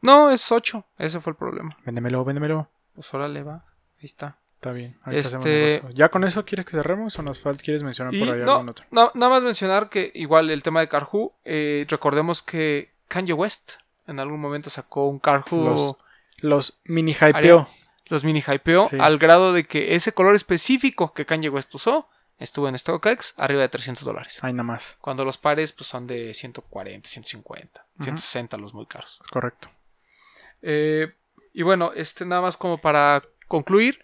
No, 0.01 0.29
es 0.29 0.51
8. 0.51 0.85
Ese 0.99 1.19
fue 1.19 1.31
el 1.31 1.37
problema. 1.37 1.75
Véndemelo, 1.83 2.23
véndemelo. 2.23 2.69
Pues 2.93 3.11
órale, 3.13 3.41
va. 3.43 3.65
Ahí 3.97 4.05
está. 4.05 4.37
Está 4.55 4.71
bien. 4.71 4.97
Este-. 5.07 5.81
¿Ya 5.93 6.09
con 6.09 6.23
eso 6.25 6.45
quieres 6.45 6.65
que 6.65 6.71
cerremos 6.73 7.17
o 7.17 7.23
nos 7.23 7.39
falta, 7.39 7.63
quieres 7.63 7.81
mencionar 7.83 8.13
por 8.17 8.29
ahí 8.29 8.41
no, 8.43 8.51
algún 8.53 8.69
otro? 8.69 8.85
no, 8.91 9.11
nada 9.15 9.29
más 9.31 9.43
mencionar 9.43 9.89
que 9.89 10.11
igual 10.13 10.49
el 10.51 10.61
tema 10.63 10.79
de 10.81 10.87
Carhu, 10.87 11.33
eh, 11.43 11.85
recordemos 11.89 12.43
que 12.43 12.93
Kanye 13.07 13.33
West 13.33 13.73
en 14.07 14.19
algún 14.19 14.39
momento 14.39 14.69
sacó 14.69 15.07
un 15.07 15.19
Carhu, 15.19 15.63
Los- 15.65 15.79
los, 15.81 15.97
Los 16.39 16.79
mini 16.85 17.13
hypeo. 17.13 17.67
mini 18.23 18.43
hypeó 18.47 18.83
Sí. 18.83 18.97
al 18.99 19.17
grado 19.17 19.53
de 19.53 19.63
que 19.65 19.95
ese 19.95 20.11
color 20.13 20.35
específico 20.35 21.13
que 21.13 21.25
Kanye 21.25 21.49
West 21.49 21.73
usó 21.75 22.07
estuvo 22.39 22.67
en 22.69 22.77
StockX 22.77 23.33
arriba 23.37 23.61
de 23.61 23.69
300 23.69 24.03
dólares. 24.05 24.37
Ay, 24.41 24.53
nada 24.53 24.63
más. 24.63 24.97
Cuando 25.01 25.25
los 25.25 25.37
pares 25.37 25.71
pues 25.73 25.87
son 25.87 26.05
de 26.07 26.33
140, 26.33 27.07
150, 27.09 27.85
Ujú. 27.95 28.03
160 28.03 28.57
los 28.57 28.73
muy 28.73 28.85
caros. 28.85 29.19
Correcto. 29.31 29.69
Eh, 30.61 31.13
y 31.53 31.63
bueno, 31.63 31.91
este 31.95 32.25
nada 32.25 32.41
más 32.41 32.57
como 32.57 32.77
para 32.77 33.23
concluir. 33.47 34.01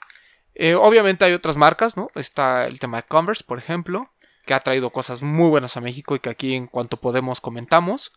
eh, 0.55 0.75
obviamente 0.75 1.25
hay 1.25 1.34
otras 1.34 1.57
marcas, 1.57 1.97
¿no? 1.97 2.09
Está 2.13 2.67
el 2.67 2.77
tema 2.80 2.97
de 2.97 3.03
Converse, 3.07 3.43
por 3.43 3.57
ejemplo, 3.57 4.11
que 4.45 4.53
ha 4.53 4.60
traído 4.60 4.90
cosas 4.90 5.22
muy 5.22 5.49
buenas 5.49 5.78
a 5.78 5.82
México 5.82 6.15
y 6.15 6.20
que 6.20 6.30
aquí 6.30 6.53
en 6.56 6.68
cuanto 6.68 6.98
podemos 6.98 7.41
comentamos. 7.41 8.11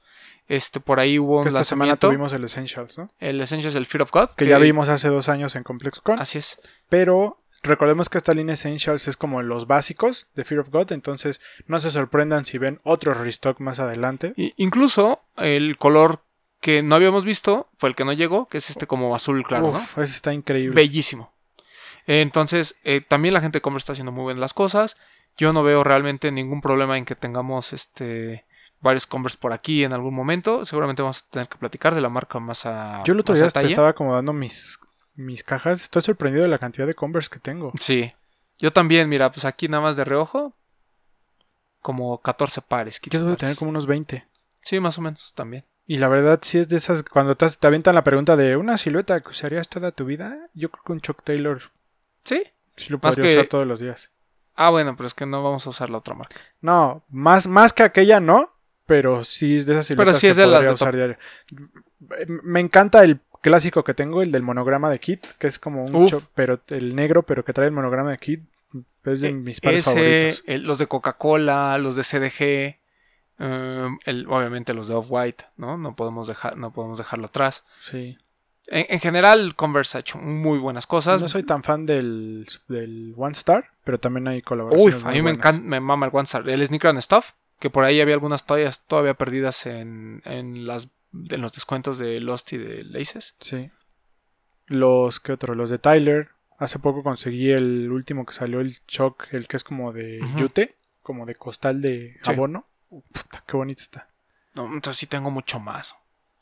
Este, 0.49 0.79
por 0.81 1.01
ahí 1.01 1.19
hubo 1.19 1.41
un 1.41 1.49
esta 1.49 1.65
semana 1.65 1.97
tuvimos 1.97 2.33
el 2.33 2.45
Essentials, 2.45 2.99
¿no? 2.99 3.11
El 3.19 3.41
Essentials 3.41 3.75
del 3.75 3.87
Fear 3.87 4.03
of 4.03 4.11
God. 4.13 4.31
Que 4.37 4.47
ya 4.47 4.59
vimos 4.59 4.89
hace 4.89 5.09
dos 5.09 5.29
años 5.29 5.57
en 5.57 5.63
ComplexCon. 5.65 6.19
Así 6.21 6.39
es. 6.39 6.59
Pero 6.89 7.41
recordemos 7.63 8.09
que 8.09 8.19
esta 8.19 8.33
línea 8.33 8.55
Essentials 8.55 9.09
es 9.09 9.17
como 9.17 9.43
los 9.43 9.67
básicos 9.67 10.29
de 10.37 10.45
Fear 10.45 10.61
of 10.61 10.69
God. 10.71 10.93
Entonces 10.93 11.41
no 11.67 11.81
se 11.81 11.91
sorprendan 11.91 12.45
si 12.45 12.59
ven 12.59 12.81
otro 12.85 13.13
restock 13.15 13.59
más 13.61 13.81
adelante. 13.81 14.35
Y- 14.37 14.55
incluso 14.57 15.21
el 15.37 15.77
color 15.79 16.21
que 16.61 16.83
no 16.83 16.95
habíamos 16.95 17.25
visto 17.25 17.69
fue 17.77 17.89
el 17.89 17.95
que 17.97 18.05
no 18.05 18.13
llegó, 18.13 18.47
que 18.49 18.59
es 18.59 18.71
este 18.71 18.87
como 18.87 19.15
azul 19.17 19.43
claro, 19.45 19.73
¿no? 19.73 19.79
Uf, 19.79 19.99
ese 19.99 20.15
está 20.15 20.33
increíble. 20.33 20.75
Bellísimo. 20.75 21.33
Entonces, 22.07 22.77
eh, 22.85 23.01
también 23.01 23.35
la 23.35 23.41
gente 23.41 23.57
de 23.59 23.63
Converse 23.63 23.83
está 23.85 23.93
haciendo 23.93 24.13
muy 24.13 24.27
bien 24.33 24.41
las 24.41 24.55
cosas. 24.55 24.97
Yo 25.37 25.53
no 25.53 25.63
veo 25.63 25.85
realmente 25.85 26.31
ningún 26.33 26.61
problema 26.61 26.97
en 26.99 27.05
que 27.05 27.15
tengamos 27.15 27.73
este 27.73 28.45
varios 28.81 29.07
Converse 29.07 29.39
por 29.39 29.53
aquí 29.53 29.85
en 29.85 29.93
algún 29.93 30.15
momento. 30.15 30.65
Seguramente 30.65 31.03
vamos 31.03 31.25
a 31.27 31.31
tener 31.31 31.49
que 31.49 31.59
platicar 31.59 31.95
de 31.95 32.01
la 32.01 32.09
marca 32.09 32.39
más 32.41 32.65
a 32.67 33.03
Yo 33.05 33.13
el 33.15 33.21
otro 33.21 33.35
día 33.35 33.45
detalle. 33.45 33.69
estaba 33.69 33.89
acomodando 33.89 34.33
mis, 34.33 34.79
mis 35.15 35.43
cajas. 35.43 35.83
Estoy 35.83 36.03
sorprendido 36.03 36.45
de 36.45 36.49
la 36.51 36.59
cantidad 36.59 36.87
de 36.87 36.95
Converse 36.95 37.31
que 37.31 37.39
tengo. 37.41 37.73
Sí. 37.81 38.13
Yo 38.59 38.73
también, 38.73 39.09
mira, 39.09 39.31
pues 39.31 39.45
aquí 39.45 39.69
nada 39.69 39.83
más 39.83 39.97
de 39.97 40.05
reojo. 40.05 40.55
Como 41.83 42.19
14 42.21 42.63
pares. 42.63 42.99
15 43.01 43.17
Yo 43.17 43.25
debo 43.25 43.31
pares. 43.37 43.41
tener 43.41 43.57
como 43.57 43.71
unos 43.71 43.87
20. 43.87 44.25
Sí, 44.63 44.81
más 44.81 44.99
o 44.99 45.03
menos 45.03 45.33
también. 45.35 45.65
Y 45.87 45.99
la 45.99 46.09
verdad, 46.09 46.41
sí 46.43 46.59
es 46.59 46.69
de 46.69 46.77
esas. 46.77 47.03
Cuando 47.05 47.37
te, 47.37 47.49
te 47.49 47.67
avientan 47.67 47.95
la 47.95 48.03
pregunta 48.03 48.35
de 48.37 48.57
una 48.57 48.77
silueta 48.77 49.21
que 49.21 49.29
usarías 49.29 49.69
toda 49.69 49.93
tu 49.93 50.05
vida, 50.05 50.37
yo 50.55 50.71
creo 50.71 50.83
que 50.85 50.93
un 50.93 51.01
Chuck 51.01 51.23
Taylor 51.23 51.59
Sí. 52.23 52.43
sí 52.77 52.91
lo 52.91 52.99
Más 53.01 53.15
podría 53.15 53.33
que- 53.33 53.39
usar 53.39 53.49
todos 53.49 53.67
los 53.67 53.79
días. 53.81 54.11
Ah, 54.57 54.71
bueno, 54.71 54.97
pero 54.97 55.07
es 55.07 55.15
que 55.15 55.27
no 55.27 55.43
vamos 55.43 55.67
a 55.67 55.71
usar 55.71 55.91
la 55.91 55.99
otra 55.99 56.15
marca. 56.15 56.41
No, 56.61 57.05
más, 57.11 57.47
más 57.47 57.73
que 57.73 57.83
aquella 57.83 58.21
no, 58.21 58.51
pero 58.87 59.23
sí 59.25 59.57
es 59.57 59.67
de 59.67 59.75
esas 59.75 59.87
siluetas 59.87 60.17
sí 60.19 60.27
que 60.27 60.31
es 60.31 60.37
de 60.37 60.47
las 60.47 60.55
podría 60.55 60.69
de 60.69 60.75
usar 60.75 60.95
diario. 60.97 61.19
Me 62.43 62.61
encanta 62.61 63.03
el 63.05 63.21
clásico 63.43 63.85
que 63.85 63.95
tengo, 63.95 64.23
el 64.23 64.33
del 64.33 64.43
monograma 64.43 64.91
de 64.91 64.99
Kid, 64.99 65.21
que 65.39 65.47
es 65.47 65.59
como 65.59 65.85
un 65.85 66.09
cho- 66.09 66.23
pero 66.35 66.61
el 66.69 66.95
negro, 66.97 67.23
pero 67.25 67.45
que 67.45 67.53
trae 67.53 67.67
el 67.67 67.73
monograma 67.73 68.11
de 68.11 68.19
Kid. 68.19 68.41
Es 69.05 69.21
de 69.21 69.29
Eh, 69.29 69.33
mis 69.35 69.61
pares 69.61 69.85
favoritos. 69.85 70.43
el- 70.47 70.63
los 70.67 70.79
de 70.79 70.87
Coca-Cola, 70.89 71.79
los 71.79 71.95
de 71.97 72.03
CDG, 72.03 72.81
um, 73.39 73.99
el- 74.05 74.27
obviamente 74.29 74.75
los 74.75 74.89
de 74.89 74.95
Off-White, 74.95 75.45
¿no? 75.57 75.77
No 75.79 75.95
podemos, 75.95 76.27
dejar, 76.27 76.57
no 76.57 76.73
podemos 76.73 76.99
dejarlo 76.99 77.27
atrás. 77.27 77.65
Sí. 77.81 78.19
En, 78.69 78.87
en 78.89 79.01
general, 79.01 79.55
Converse 79.55 79.97
ha 79.97 80.01
hecho 80.01 80.19
muy 80.19 80.59
buenas 80.59 80.87
cosas. 80.87 81.23
No 81.23 81.29
soy 81.29 81.43
tan 81.45 81.63
fan 81.63 81.87
del, 81.87 82.47
del 82.69 83.15
One 83.17 83.33
Star, 83.33 83.71
pero 83.85 83.99
también 84.01 84.27
hay 84.29 84.43
colaboraciones. 84.43 85.03
Uy, 85.03 85.09
a 85.09 85.13
mí 85.13 85.23
me 85.23 85.31
encanta, 85.31 85.63
me 85.65 85.81
mama 85.81 86.07
el 86.07 86.13
One 86.15 86.25
Star. 86.25 86.49
El 86.49 86.67
Sneaker 86.67 86.91
and 86.91 87.01
Stuff, 87.01 87.31
que 87.61 87.71
por 87.71 87.85
ahí 87.85 88.01
había 88.01 88.15
algunas 88.15 88.45
toallas 88.45 88.85
todavía 88.87 89.15
perdidas 89.15 89.67
en, 89.67 90.23
en, 90.25 90.67
las, 90.67 90.89
en 91.13 91.41
los 91.43 91.53
descuentos 91.53 91.99
de 91.99 92.19
Lost 92.21 92.53
y 92.55 92.59
de 92.59 92.85
Laces. 92.85 93.35
Sí. 93.41 93.71
Los, 94.67 95.21
¿qué 95.21 95.33
otro? 95.33 95.55
Los 95.55 95.71
de 95.71 95.79
Tyler. 95.79 96.29
Hace 96.59 96.79
poco 96.79 97.03
conseguí 97.03 97.51
el 97.51 97.91
último 97.93 98.25
que 98.25 98.33
salió, 98.33 98.61
el 98.61 98.75
Choc, 98.87 99.29
el 99.33 99.47
que 99.47 99.57
es 99.59 99.65
como 99.65 99.93
de 99.93 100.21
Ujú. 100.23 100.39
yute, 100.39 100.75
como 101.03 101.27
de 101.27 101.35
costal 101.35 101.81
de 101.83 102.19
abono. 102.27 102.67
Uh, 102.89 103.03
puta, 103.03 103.45
qué 103.47 103.57
bonito 103.57 103.83
está. 103.83 104.09
No, 104.55 104.65
entonces 104.67 104.97
sí 104.97 105.07
tengo 105.07 105.31
mucho 105.31 105.61
más. 105.61 105.95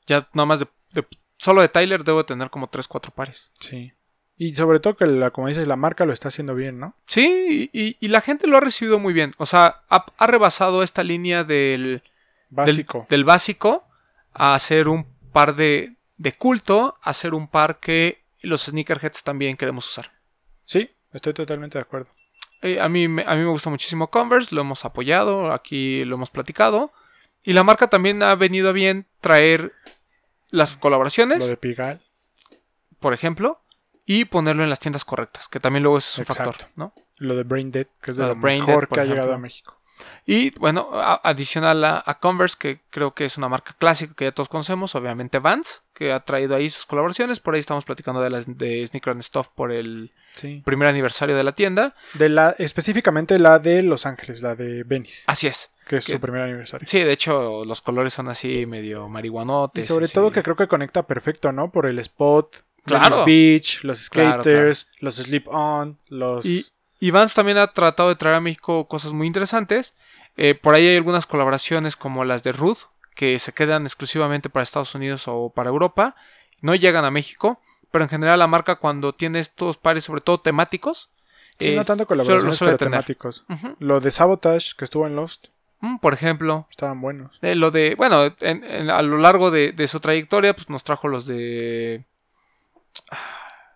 Ya 0.06 0.28
nada 0.32 0.46
más 0.46 0.60
de, 0.60 0.68
de- 0.92 1.06
solo 1.44 1.60
de 1.60 1.68
Tyler 1.68 2.04
debo 2.04 2.24
tener 2.24 2.48
como 2.48 2.68
3, 2.68 2.88
4 2.88 3.12
pares. 3.12 3.50
Sí. 3.60 3.92
Y 4.36 4.54
sobre 4.54 4.80
todo 4.80 4.96
que, 4.96 5.06
la, 5.06 5.30
como 5.30 5.48
dices, 5.48 5.68
la 5.68 5.76
marca 5.76 6.06
lo 6.06 6.12
está 6.14 6.28
haciendo 6.28 6.54
bien, 6.54 6.80
¿no? 6.80 6.96
Sí, 7.04 7.68
y, 7.72 8.08
la 8.08 8.22
gente 8.22 8.46
lo 8.46 8.56
ha 8.56 8.60
recibido 8.60 8.98
muy 8.98 9.12
bien. 9.12 9.32
O 9.36 9.44
sea, 9.44 9.82
ha, 9.90 10.06
ha 10.16 10.26
rebasado 10.26 10.82
esta 10.82 11.04
línea 11.04 11.44
del, 11.44 12.02
Básico. 12.48 13.06
Del, 13.10 13.24
básico 13.24 13.86
a 14.32 14.54
hacer 14.54 14.88
un 14.88 15.06
par 15.32 15.54
de, 15.54 15.96
de 16.16 16.32
culto, 16.32 16.96
a 17.02 17.10
hacer 17.10 17.34
un 17.34 17.46
par 17.46 17.78
que 17.78 18.24
los 18.40 18.62
sneakerheads 18.62 19.22
también 19.22 19.56
queremos 19.56 19.88
usar. 19.88 20.12
Sí, 20.64 20.90
estoy 21.12 21.34
totalmente 21.34 21.76
de 21.78 21.82
acuerdo. 21.82 22.10
Eh, 22.62 22.80
a, 22.80 22.88
mí, 22.88 23.06
me- 23.06 23.24
a 23.26 23.34
mí 23.34 23.42
me 23.42 23.50
gusta 23.50 23.68
muchísimo 23.68 24.08
Converse, 24.08 24.54
lo 24.54 24.62
hemos 24.62 24.86
apoyado, 24.86 25.52
aquí 25.52 26.04
lo 26.06 26.16
hemos 26.16 26.30
platicado. 26.30 26.90
Y 27.44 27.52
la 27.52 27.62
marca 27.62 27.88
también 27.88 28.22
ha 28.22 28.34
venido 28.34 28.70
a 28.70 28.72
bien 28.72 29.06
traer 29.20 29.72
las 30.54 30.76
colaboraciones, 30.76 31.40
Lo 31.40 31.46
de 31.46 31.56
Pigal. 31.56 32.00
por 33.00 33.12
ejemplo. 33.14 33.60
y 34.06 34.26
ponerlo 34.26 34.62
en 34.62 34.68
las 34.68 34.80
tiendas 34.80 35.02
correctas, 35.04 35.48
que 35.48 35.60
también 35.60 35.82
luego 35.82 35.96
es 35.96 36.18
un 36.18 36.26
factor. 36.26 36.56
¿no? 36.76 36.92
Lo 37.16 37.34
de 37.36 37.42
Brain 37.42 37.70
Dead, 37.72 37.86
que 38.02 38.10
es 38.10 38.18
de 38.18 38.24
Lo 38.24 38.34
Dead, 38.34 38.42
mejor 38.42 38.86
por 38.88 38.96
que 38.96 39.00
ha 39.00 39.04
ejemplo. 39.04 39.22
llegado 39.22 39.34
a 39.34 39.38
México. 39.38 39.80
Y 40.26 40.50
bueno, 40.58 40.90
a- 40.92 41.20
adicional 41.24 41.82
a, 41.84 42.02
a 42.04 42.18
Converse, 42.18 42.56
que 42.58 42.80
creo 42.90 43.14
que 43.14 43.24
es 43.24 43.38
una 43.38 43.48
marca 43.48 43.74
clásica 43.78 44.12
que 44.14 44.24
ya 44.26 44.32
todos 44.32 44.50
conocemos, 44.50 44.94
obviamente 44.94 45.38
Vans, 45.38 45.82
que 45.94 46.12
ha 46.12 46.20
traído 46.20 46.54
ahí 46.54 46.68
sus 46.68 46.84
colaboraciones, 46.84 47.40
por 47.40 47.54
ahí 47.54 47.60
estamos 47.60 47.84
platicando 47.86 48.20
de 48.20 48.28
las 48.28 48.58
de 48.58 48.86
Sneaker 48.86 49.12
and 49.12 49.22
Stuff 49.22 49.48
por 49.54 49.72
el 49.72 50.12
Sí. 50.34 50.60
primer 50.66 50.88
aniversario 50.88 51.34
de 51.36 51.44
la 51.44 51.52
tienda, 51.52 51.94
De 52.12 52.28
la, 52.28 52.54
específicamente 52.58 53.38
la 53.38 53.58
de 53.58 53.82
Los 53.84 54.04
Ángeles, 54.04 54.42
la 54.42 54.54
de 54.54 54.82
Venice, 54.82 55.22
así 55.28 55.46
es. 55.46 55.70
Que 55.86 55.96
es 55.98 56.04
que- 56.06 56.12
su 56.12 56.20
primer 56.20 56.42
aniversario. 56.42 56.86
Sí, 56.88 57.00
de 57.00 57.12
hecho 57.12 57.64
los 57.64 57.80
colores 57.82 58.12
son 58.14 58.28
así 58.28 58.66
medio 58.66 59.06
Y 59.06 59.10
marihuanotes. 59.10 59.86
sobre 59.86 60.06
así. 60.06 60.14
todo 60.14 60.30
que 60.30 60.42
creo 60.42 60.56
que 60.56 60.68
conecta 60.68 61.06
perfecto, 61.06 61.52
¿no? 61.52 61.70
Por 61.70 61.86
el 61.86 61.98
spot, 61.98 62.56
Claro. 62.84 63.24
Venice 63.24 63.24
Beach, 63.24 63.84
los 63.84 64.10
Claro, 64.10 64.42
skaters, 64.42 64.90
los 65.00 65.16
slip-on, 65.16 65.98
los... 66.08 66.44
Y, 66.44 66.66
y 67.00 67.10
Vans 67.10 67.32
también 67.32 67.56
ha 67.58 67.68
tratado 67.68 68.10
de 68.10 68.16
traer 68.16 68.36
a 68.36 68.40
México 68.40 68.86
cosas 68.88 69.12
muy 69.14 69.26
interesantes. 69.26 69.94
Eh, 70.36 70.54
por 70.54 70.74
ahí 70.74 70.86
hay 70.88 70.96
algunas 70.96 71.26
colaboraciones 71.26 71.96
como 71.96 72.24
las 72.26 72.42
de 72.42 72.52
Ruth, 72.52 72.78
que 73.14 73.38
se 73.38 73.52
quedan 73.52 73.84
exclusivamente 73.84 74.50
para 74.50 74.62
Estados 74.64 74.94
Unidos 74.94 75.24
o 75.28 75.50
para 75.54 75.70
Europa. 75.70 76.14
No 76.60 76.74
llegan 76.74 77.04
a 77.06 77.10
México, 77.10 77.58
pero 77.90 78.04
en 78.04 78.10
general 78.10 78.38
la 78.40 78.48
marca 78.48 78.76
cuando 78.76 79.14
tiene 79.14 79.38
estos 79.40 79.78
pares, 79.78 80.04
sobre 80.04 80.20
todo 80.20 80.40
temáticos, 80.40 81.10
Sí, 81.58 81.74
no 81.76 81.84
tanto 81.84 82.04
suele- 82.04 82.06
colaboraciones, 82.08 82.44
lo 82.44 82.52
suele 82.52 82.72
pero 82.72 82.78
tener. 82.78 82.92
temáticos. 83.04 83.44
Lo 83.78 84.00
de 84.00 84.10
Sabotage, 84.10 84.74
que 84.76 84.84
estuvo 84.84 85.06
en 85.06 85.14
Lost, 85.16 85.46
Por 86.00 86.14
ejemplo, 86.14 86.66
estaban 86.70 87.00
buenos. 87.00 87.38
eh, 87.42 87.54
lo 87.54 87.70
de, 87.70 87.94
bueno, 87.96 88.24
en- 88.40 88.64
en- 88.64 88.90
a 88.90 89.02
lo 89.02 89.18
largo 89.18 89.50
de, 89.50 89.72
de 89.72 89.88
su 89.88 90.00
trayectoria, 90.00 90.54
pues 90.54 90.68
nos 90.70 90.84
trajo 90.84 91.08
los 91.08 91.26
de 91.26 92.04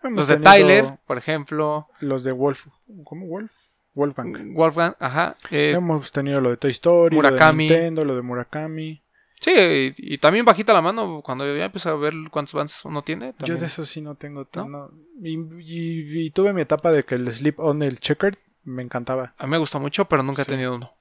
Hemos 0.03 0.17
los 0.17 0.29
de 0.29 0.37
Tyler, 0.39 0.99
por 1.07 1.19
ejemplo, 1.19 1.89
Los 2.01 2.25
de 2.25 2.33
Wolf. 2.33 2.67
¿Cómo 3.05 3.27
Wolf? 3.27 3.53
Wolfgang. 3.95 4.55
Wolfgang, 4.55 4.95
ajá, 5.01 5.35
eh, 5.51 5.73
Hemos 5.77 6.13
tenido 6.13 6.41
lo 6.41 6.51
de 6.51 6.57
Toy 6.57 6.71
Story, 6.71 7.17
Murakami. 7.17 7.69
lo 7.69 7.75
de 7.75 7.81
Nintendo, 7.81 8.05
lo 8.05 8.15
de 8.15 8.23
Murakami. 8.23 9.03
Sí, 9.41 9.53
y, 9.53 9.95
y 10.15 10.19
también 10.19 10.45
bajita 10.45 10.73
la 10.73 10.81
mano 10.83 11.21
cuando 11.25 11.45
ya 11.57 11.65
empecé 11.65 11.89
a 11.89 11.95
ver 11.95 12.13
cuántos 12.31 12.55
Vans 12.55 12.85
uno 12.85 13.03
tiene. 13.03 13.35
Yo 13.45 13.57
de 13.57 13.67
eso 13.67 13.85
sí 13.85 14.01
no 14.01 14.15
tengo 14.15 14.45
tan... 14.45 14.71
no. 14.71 14.91
Y, 15.23 15.35
y- 15.37 16.27
y 16.27 16.31
tuve 16.31 16.53
mi 16.53 16.63
etapa 16.63 16.93
de 16.93 17.05
que 17.05 17.17
el 17.17 17.33
Sleep 17.33 17.59
on 17.59 17.83
el 17.83 17.99
Checkered 17.99 18.37
me 18.65 18.83
encantaba. 18.83 19.35
A 19.37 19.45
mí 19.47 19.51
me 19.51 19.59
gusta 19.59 19.79
mucho, 19.81 20.05
pero 20.07 20.23
nunca 20.23 20.45
Sí. 20.45 20.51
he 20.51 20.55
tenido 20.55 20.75
uno. 20.77 20.93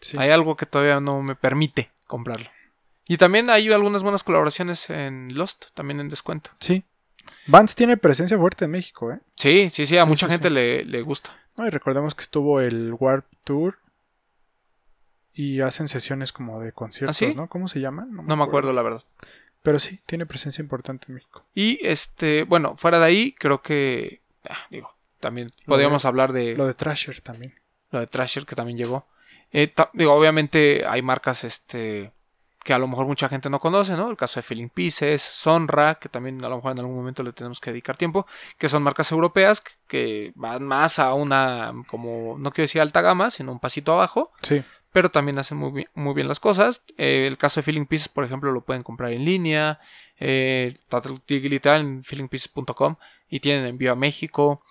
Sí. 0.00 0.16
Hay 0.18 0.30
algo 0.30 0.56
que 0.56 0.66
todavía 0.66 1.00
no 1.00 1.22
me 1.22 1.34
permite 1.34 1.90
comprarlo. 2.06 2.48
Y 3.08 3.16
también 3.18 3.50
hay 3.50 3.70
algunas 3.72 4.02
buenas 4.02 4.24
colaboraciones 4.24 4.90
en 4.90 5.28
Lost, 5.36 5.66
también 5.74 6.00
en 6.00 6.08
descuento. 6.08 6.50
Sí. 6.58 6.84
Vans 7.46 7.74
tiene 7.74 7.96
presencia 7.96 8.36
fuerte 8.36 8.64
en 8.64 8.72
México, 8.72 9.12
¿eh? 9.12 9.20
Sí, 9.36 9.70
sí, 9.70 9.86
sí, 9.86 9.96
a 9.98 10.02
Sí, 10.02 10.08
mucha 10.08 10.26
sí, 10.26 10.32
gente. 10.32 10.50
Le, 10.50 10.84
le 10.84 11.02
gusta. 11.02 11.36
No, 11.56 11.66
y 11.66 11.70
recordemos 11.70 12.14
que 12.14 12.22
estuvo 12.22 12.60
el 12.60 12.92
Warp 12.98 13.26
Tour 13.44 13.78
y 15.32 15.60
hacen 15.60 15.88
sesiones 15.88 16.32
como 16.32 16.60
de 16.60 16.72
conciertos, 16.72 17.20
¿Ah? 17.22 17.32
¿no? 17.36 17.48
¿Cómo 17.48 17.68
se 17.68 17.80
llaman? 17.80 18.08
No 18.12 18.36
me 18.36 18.44
acuerdo, 18.44 18.72
la 18.72 18.82
verdad. 18.82 19.02
Pero 19.62 19.78
sí, 19.78 20.00
tiene 20.06 20.26
presencia 20.26 20.62
importante 20.62 21.06
en 21.08 21.14
México. 21.16 21.44
Y 21.54 21.84
este, 21.86 22.44
bueno, 22.44 22.76
fuera 22.76 22.98
de 22.98 23.04
ahí, 23.06 23.32
creo 23.32 23.62
que. 23.62 24.20
ah, 24.48 24.58
digo, 24.70 24.94
también 25.20 25.48
podríamos 25.66 26.04
hablar 26.04 26.32
de 26.32 26.54
Lo 26.56 26.66
de 26.66 26.74
Trasher 26.74 27.20
también. 27.20 27.54
lo 27.90 28.00
de 28.00 28.06
Trasher 28.06 28.46
que 28.46 28.54
también 28.56 28.78
llegó. 28.78 29.06
Eh, 29.52 29.72
digo, 29.92 30.12
obviamente 30.12 30.84
hay 30.86 31.02
marcas 31.02 31.44
este 31.44 32.12
que 32.64 32.72
a 32.74 32.78
lo 32.80 32.88
mejor 32.88 33.06
mucha 33.06 33.28
gente 33.28 33.48
no 33.48 33.60
conoce, 33.60 33.96
¿no? 33.96 34.10
El 34.10 34.16
caso 34.16 34.40
de 34.40 34.42
Feeling 34.42 34.70
Pieces, 34.70 35.22
Sonra, 35.22 35.94
que 36.00 36.08
también 36.08 36.44
a 36.44 36.48
lo 36.48 36.56
mejor 36.56 36.72
en 36.72 36.80
algún 36.80 36.96
momento 36.96 37.22
le 37.22 37.32
tenemos 37.32 37.60
que 37.60 37.70
dedicar 37.70 37.96
tiempo, 37.96 38.26
que 38.58 38.68
son 38.68 38.82
marcas 38.82 39.12
europeas 39.12 39.60
que, 39.60 39.70
que 39.86 40.32
van 40.34 40.64
más 40.64 40.98
a 40.98 41.14
una, 41.14 41.72
como, 41.86 42.34
no 42.40 42.50
quiero 42.50 42.64
decir 42.64 42.80
alta 42.80 43.02
gama, 43.02 43.30
sino 43.30 43.52
un 43.52 43.60
pasito 43.60 43.92
abajo, 43.92 44.32
Sí. 44.42 44.64
pero 44.90 45.10
también 45.12 45.38
hacen 45.38 45.58
muy 45.58 45.70
bien, 45.70 45.88
muy 45.94 46.12
bien 46.12 46.26
las 46.26 46.40
cosas. 46.40 46.82
Eh, 46.98 47.28
el 47.28 47.38
caso 47.38 47.60
de 47.60 47.64
Feeling 47.64 47.86
Pieces, 47.86 48.08
por 48.08 48.24
ejemplo, 48.24 48.50
lo 48.50 48.64
pueden 48.64 48.82
comprar 48.82 49.12
en 49.12 49.24
línea, 49.24 49.78
eh, 50.18 50.76
literal 51.28 51.80
en 51.82 52.02
feelingpieces.com 52.02 52.96
y 53.28 53.38
tienen 53.38 53.64
envío 53.66 53.92
a 53.92 53.96
México. 53.96 54.64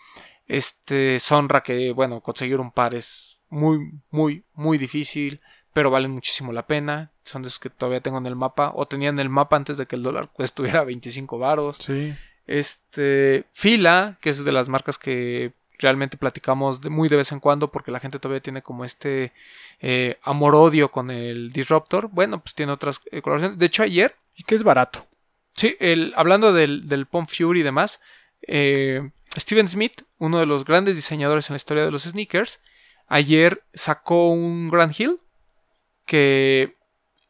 Este 0.47 1.21
Sonra, 1.21 1.63
que 1.63 1.93
bueno, 1.93 2.19
conseguir 2.19 2.59
un 2.59 2.71
par 2.71 2.93
es 2.93 3.34
muy, 3.49 3.91
muy, 4.11 4.43
muy 4.53 4.77
difícil, 4.77 5.39
pero 5.73 5.91
valen 5.91 6.11
muchísimo 6.11 6.51
la 6.53 6.65
pena. 6.67 7.11
Son 7.23 7.41
de 7.41 7.47
esos 7.49 7.59
que 7.59 7.69
todavía 7.69 8.01
tengo 8.01 8.17
en 8.17 8.25
el 8.25 8.35
mapa, 8.35 8.71
o 8.75 8.87
tenían 8.87 9.19
el 9.19 9.29
mapa 9.29 9.55
antes 9.57 9.77
de 9.77 9.85
que 9.85 9.95
el 9.95 10.03
dólar 10.03 10.29
estuviera 10.39 10.81
a 10.81 10.83
25 10.83 11.37
varos. 11.37 11.77
Sí. 11.77 12.13
Este, 12.47 13.45
Fila, 13.51 14.17
que 14.21 14.29
es 14.29 14.43
de 14.45 14.51
las 14.51 14.69
marcas 14.69 14.97
que 14.97 15.53
realmente 15.77 16.15
platicamos 16.17 16.79
de- 16.81 16.89
muy 16.89 17.09
de 17.09 17.17
vez 17.17 17.31
en 17.33 17.39
cuando 17.41 17.69
porque 17.71 17.91
la 17.91 17.99
gente 17.99 18.17
todavía 18.19 18.41
tiene 18.41 18.61
como 18.61 18.85
este 18.85 19.33
eh, 19.81 20.17
amor-odio 20.23 20.89
con 20.89 21.11
el 21.11 21.49
Disruptor. 21.51 22.09
Bueno, 22.11 22.39
pues 22.41 22.55
tiene 22.55 22.71
otras 22.71 23.01
eh, 23.11 23.21
colaboraciones. 23.21 23.57
De 23.59 23.65
hecho, 23.65 23.83
ayer, 23.83 24.15
Y 24.35 24.43
que 24.43 24.55
es 24.55 24.63
barato. 24.63 25.05
sí, 25.53 25.75
el, 25.79 26.13
hablando 26.15 26.53
del, 26.53 26.87
del 26.87 27.05
Pump 27.07 27.29
Fury 27.29 27.59
y 27.59 27.63
demás, 27.63 27.99
eh, 28.47 29.09
Steven 29.37 29.67
Smith, 29.67 30.03
uno 30.17 30.39
de 30.39 30.45
los 30.45 30.63
grandes 30.63 30.95
diseñadores 30.95 31.49
en 31.49 31.55
la 31.55 31.57
historia 31.57 31.83
de 31.85 31.91
los 31.91 32.03
sneakers, 32.03 32.61
ayer 33.07 33.63
sacó 33.73 34.29
un 34.29 34.69
Grand 34.69 34.93
Hill 34.97 35.19
que 36.05 36.75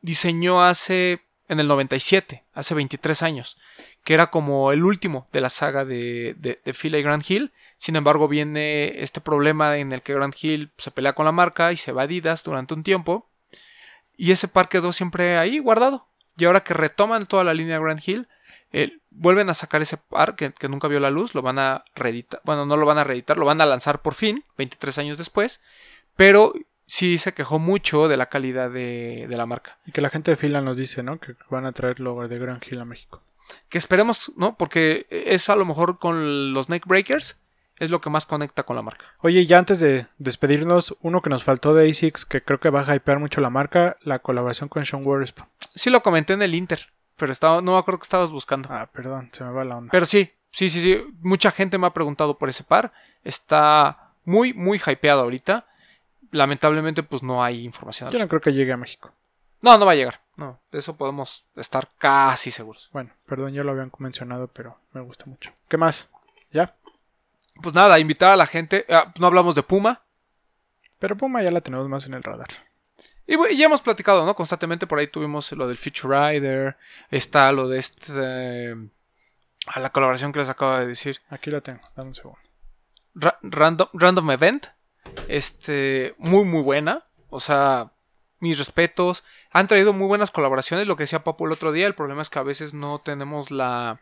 diseñó 0.01 0.63
hace 0.63 1.21
en 1.47 1.59
el 1.59 1.67
97, 1.67 2.43
hace 2.53 2.73
23 2.73 3.21
años, 3.23 3.57
que 4.03 4.13
era 4.13 4.27
como 4.27 4.71
el 4.71 4.83
último 4.83 5.25
de 5.31 5.41
la 5.41 5.49
saga 5.49 5.85
de, 5.85 6.35
de, 6.37 6.59
de 6.63 6.73
Fila 6.73 6.97
y 6.97 7.03
Grand 7.03 7.23
Hill. 7.27 7.51
Sin 7.77 7.95
embargo, 7.95 8.27
viene 8.27 9.01
este 9.01 9.21
problema 9.21 9.77
en 9.77 9.91
el 9.91 10.01
que 10.01 10.13
Grand 10.13 10.33
Hill 10.39 10.71
se 10.77 10.91
pelea 10.91 11.13
con 11.13 11.25
la 11.25 11.31
marca 11.31 11.71
y 11.71 11.77
se 11.77 11.91
va 11.91 12.01
a 12.01 12.05
Adidas 12.05 12.43
durante 12.43 12.73
un 12.73 12.83
tiempo. 12.83 13.29
Y 14.17 14.31
ese 14.31 14.47
par 14.47 14.69
quedó 14.69 14.91
siempre 14.91 15.37
ahí 15.37 15.59
guardado. 15.59 16.07
Y 16.37 16.45
ahora 16.45 16.63
que 16.63 16.73
retoman 16.73 17.25
toda 17.25 17.43
la 17.43 17.53
línea 17.53 17.79
Grand 17.79 18.01
Hill, 18.03 18.27
eh, 18.77 18.99
vuelven 19.09 19.49
a 19.49 19.53
sacar 19.53 19.81
ese 19.81 19.95
par 19.95 20.35
que, 20.35 20.51
que 20.51 20.67
nunca 20.67 20.89
vio 20.89 20.99
la 20.99 21.09
luz, 21.09 21.33
lo 21.33 21.41
van 21.41 21.59
a 21.59 21.85
reeditar. 21.95 22.41
Bueno, 22.43 22.65
no 22.65 22.75
lo 22.75 22.85
van 22.85 22.97
a 22.97 23.05
reeditar, 23.05 23.37
lo 23.37 23.45
van 23.45 23.61
a 23.61 23.65
lanzar 23.65 24.01
por 24.01 24.15
fin, 24.15 24.43
23 24.57 24.97
años 24.97 25.17
después. 25.17 25.61
Pero 26.17 26.53
sí 26.85 27.17
se 27.17 27.33
quejó 27.33 27.57
mucho 27.57 28.09
de 28.09 28.17
la 28.17 28.25
calidad 28.25 28.69
de, 28.69 29.27
de 29.29 29.37
la 29.37 29.45
marca. 29.45 29.77
Y 29.85 29.93
que 29.93 30.01
la 30.01 30.09
gente 30.09 30.31
de 30.31 30.35
fila 30.35 30.59
nos 30.59 30.75
dice, 30.75 31.03
¿no? 31.03 31.21
Que 31.21 31.35
van 31.49 31.65
a 31.65 31.71
traer 31.71 32.01
lo 32.01 32.27
de 32.27 32.37
Grand 32.37 32.61
Hill 32.69 32.81
a 32.81 32.85
México. 32.85 33.23
Que 33.69 33.77
esperemos, 33.77 34.33
¿no? 34.35 34.57
Porque 34.57 35.07
es 35.09 35.49
a 35.49 35.55
lo 35.55 35.63
mejor 35.63 35.97
con 35.97 36.53
los 36.53 36.67
Neck 36.67 36.85
Breakers, 36.85 37.39
es 37.77 37.89
lo 37.89 38.01
que 38.01 38.09
más 38.09 38.25
conecta 38.25 38.63
con 38.63 38.75
la 38.75 38.81
marca. 38.81 39.05
Oye, 39.21 39.45
ya 39.45 39.57
antes 39.57 39.79
de 39.79 40.07
despedirnos, 40.17 40.97
uno 40.99 41.21
que 41.21 41.29
nos 41.29 41.45
faltó 41.45 41.73
de 41.73 41.89
ASICS, 41.89 42.25
que 42.25 42.43
creo 42.43 42.59
que 42.59 42.69
va 42.69 42.81
a 42.81 42.95
hypear 42.95 43.19
mucho 43.19 43.39
la 43.39 43.49
marca, 43.49 43.95
la 44.03 44.19
colaboración 44.19 44.67
con 44.67 44.85
Sean 44.85 45.05
Waterspoon. 45.05 45.47
Sí 45.75 45.89
lo 45.89 46.01
comenté 46.01 46.33
en 46.33 46.41
el 46.41 46.55
Inter, 46.55 46.87
pero 47.17 47.31
estaba, 47.31 47.61
no 47.61 47.73
me 47.73 47.77
acuerdo 47.77 47.99
que 47.99 48.05
estabas 48.05 48.31
buscando. 48.31 48.69
Ah, 48.71 48.87
perdón, 48.91 49.29
se 49.31 49.43
me 49.43 49.51
va 49.51 49.63
la 49.63 49.77
onda. 49.77 49.91
Pero 49.91 50.05
sí, 50.05 50.31
sí, 50.51 50.69
sí, 50.69 50.81
sí. 50.81 51.05
Mucha 51.21 51.51
gente 51.51 51.77
me 51.77 51.87
ha 51.87 51.93
preguntado 51.93 52.37
por 52.37 52.49
ese 52.49 52.63
par. 52.63 52.91
Está 53.23 54.11
muy, 54.25 54.53
muy 54.53 54.81
hypeado 54.85 55.21
ahorita. 55.21 55.65
Lamentablemente, 56.31 57.03
pues 57.03 57.23
no 57.23 57.43
hay 57.43 57.63
información. 57.63 58.09
Yo 58.09 58.19
no 58.19 58.27
creo 58.27 58.41
que 58.41 58.53
llegue 58.53 58.73
a 58.73 58.77
México. 58.77 59.11
No, 59.61 59.77
no 59.77 59.85
va 59.85 59.93
a 59.93 59.95
llegar. 59.95 60.21
No, 60.35 60.59
de 60.71 60.79
eso 60.79 60.97
podemos 60.97 61.45
estar 61.55 61.89
casi 61.97 62.51
seguros. 62.51 62.89
Bueno, 62.91 63.11
perdón, 63.25 63.53
ya 63.53 63.63
lo 63.63 63.71
habían 63.71 63.91
mencionado, 63.99 64.47
pero 64.47 64.77
me 64.91 65.01
gusta 65.01 65.25
mucho. 65.25 65.51
¿Qué 65.69 65.77
más? 65.77 66.09
¿Ya? 66.51 66.75
Pues 67.61 67.73
nada, 67.73 67.97
invitar 67.99 68.31
a 68.31 68.35
la 68.35 68.45
gente. 68.45 68.85
ah, 68.89 69.13
no 69.17 69.27
hablamos 69.27 69.55
de 69.55 69.63
Puma. 69.63 70.01
Pero 70.99 71.15
Puma 71.15 71.41
ya 71.41 71.51
la 71.51 71.61
tenemos 71.61 71.87
más 71.87 72.05
en 72.05 72.15
el 72.15 72.23
radar. 72.23 72.49
Y 73.27 73.57
ya 73.57 73.65
hemos 73.65 73.81
platicado, 73.81 74.25
¿no? 74.25 74.35
Constantemente 74.35 74.85
por 74.87 74.99
ahí 74.99 75.07
tuvimos 75.07 75.51
lo 75.53 75.67
del 75.67 75.77
Future 75.77 76.31
Rider. 76.33 76.77
Está 77.09 77.51
lo 77.51 77.67
de 77.67 77.79
este. 77.79 78.75
a 79.67 79.79
la 79.79 79.89
colaboración 79.91 80.31
que 80.31 80.39
les 80.39 80.49
acabo 80.49 80.77
de 80.77 80.85
decir. 80.87 81.21
Aquí 81.29 81.49
la 81.49 81.61
tengo, 81.61 81.81
dame 81.95 82.09
un 82.09 82.15
segundo. 82.15 82.39
Ra- 83.15 83.39
random, 83.41 83.87
random 83.93 84.31
Event. 84.31 84.67
Este. 85.27 86.15
Muy, 86.17 86.45
muy 86.45 86.61
buena. 86.61 87.03
O 87.29 87.39
sea. 87.39 87.91
Mis 88.39 88.57
respetos. 88.59 89.23
Han 89.51 89.67
traído 89.67 89.93
muy 89.93 90.07
buenas 90.07 90.29
colaboraciones. 90.29 90.87
Lo 90.87 90.95
que 90.95 91.03
decía 91.03 91.23
Papu 91.23 91.45
el 91.47 91.51
otro 91.53 91.71
día. 91.71 91.87
El 91.87 91.95
problema 91.95 92.21
es 92.21 92.29
que 92.29 92.37
a 92.39 92.43
veces 92.43 92.73
no 92.73 92.99
tenemos 92.99 93.49
la. 93.49 94.01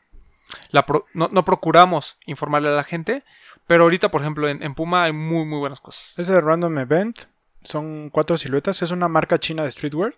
la 0.72 0.86
pro- 0.86 1.06
no, 1.14 1.30
no 1.32 1.46
procuramos 1.46 2.18
informarle 2.26 2.70
a 2.70 2.74
la 2.74 2.84
gente. 2.84 3.24
Pero 3.68 3.84
ahorita, 3.84 4.12
por 4.12 4.20
ejemplo, 4.22 4.50
en, 4.50 4.62
en 4.62 4.76
Puma 4.76 5.04
hay 5.04 5.14
muy, 5.14 5.46
muy 5.46 5.60
buenas 5.60 5.80
cosas. 5.80 6.14
Es 6.18 6.28
de 6.28 6.42
Random 6.42 6.78
Event. 6.80 7.20
Son 7.64 8.10
cuatro 8.10 8.38
siluetas. 8.38 8.82
Es 8.82 8.92
una 8.92 9.08
marca 9.08 9.38
china 9.40 9.64
de 9.64 9.72
streetwear. 9.72 10.16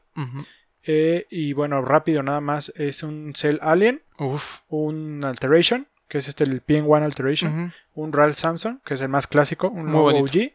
Eh, 0.83 1.25
y 1.29 1.53
bueno, 1.53 1.81
rápido 1.81 2.23
nada 2.23 2.41
más. 2.41 2.71
Es 2.75 3.03
un 3.03 3.33
Cell 3.35 3.57
Alien. 3.61 4.01
Uf. 4.19 4.59
Un 4.69 5.23
Alteration. 5.23 5.87
Que 6.07 6.19
es 6.19 6.27
este 6.27 6.43
el 6.43 6.63
PN1 6.63 7.03
Alteration. 7.03 7.73
Un 7.93 8.13
Ralph 8.13 8.37
Samson. 8.37 8.81
Que 8.85 8.93
es 8.95 9.01
el 9.01 9.09
más 9.09 9.27
clásico. 9.27 9.69
Un 9.69 9.83
Muy 9.83 9.91
nuevo 9.91 10.11
bonito. 10.11 10.37
OG. 10.39 10.51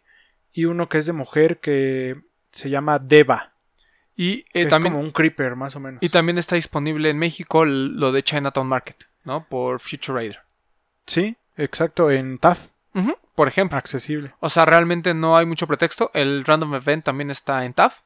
Y 0.52 0.64
uno 0.66 0.88
que 0.88 0.98
es 0.98 1.06
de 1.06 1.12
mujer. 1.12 1.58
Que 1.58 2.20
se 2.52 2.70
llama 2.70 2.98
Deva. 2.98 3.54
Y 4.16 4.42
que 4.44 4.60
eh, 4.60 4.62
es 4.64 4.68
también. 4.68 4.92
como 4.94 5.04
un 5.04 5.12
creeper 5.12 5.56
más 5.56 5.76
o 5.76 5.80
menos. 5.80 6.02
Y 6.02 6.08
también 6.10 6.36
está 6.38 6.54
disponible 6.56 7.08
en 7.10 7.18
México 7.18 7.64
lo 7.64 8.12
de 8.12 8.22
Chinatown 8.22 8.66
Market, 8.66 9.04
¿no? 9.24 9.46
Por 9.48 9.80
Future 9.80 10.20
Rider. 10.20 10.40
Sí. 11.06 11.36
exacto, 11.56 12.10
en 12.10 12.36
TAF, 12.36 12.68
Ujú, 12.94 13.16
Por 13.40 13.48
ejemplo. 13.48 13.78
accesible. 13.78 14.34
O 14.40 14.50
sea, 14.50 14.66
realmente 14.66 15.14
no 15.14 15.34
hay 15.34 15.46
mucho 15.46 15.66
pretexto. 15.66 16.10
El 16.12 16.44
Random 16.44 16.74
Event 16.74 17.06
también 17.06 17.30
está 17.30 17.64
en 17.64 17.72
TAF. 17.72 18.00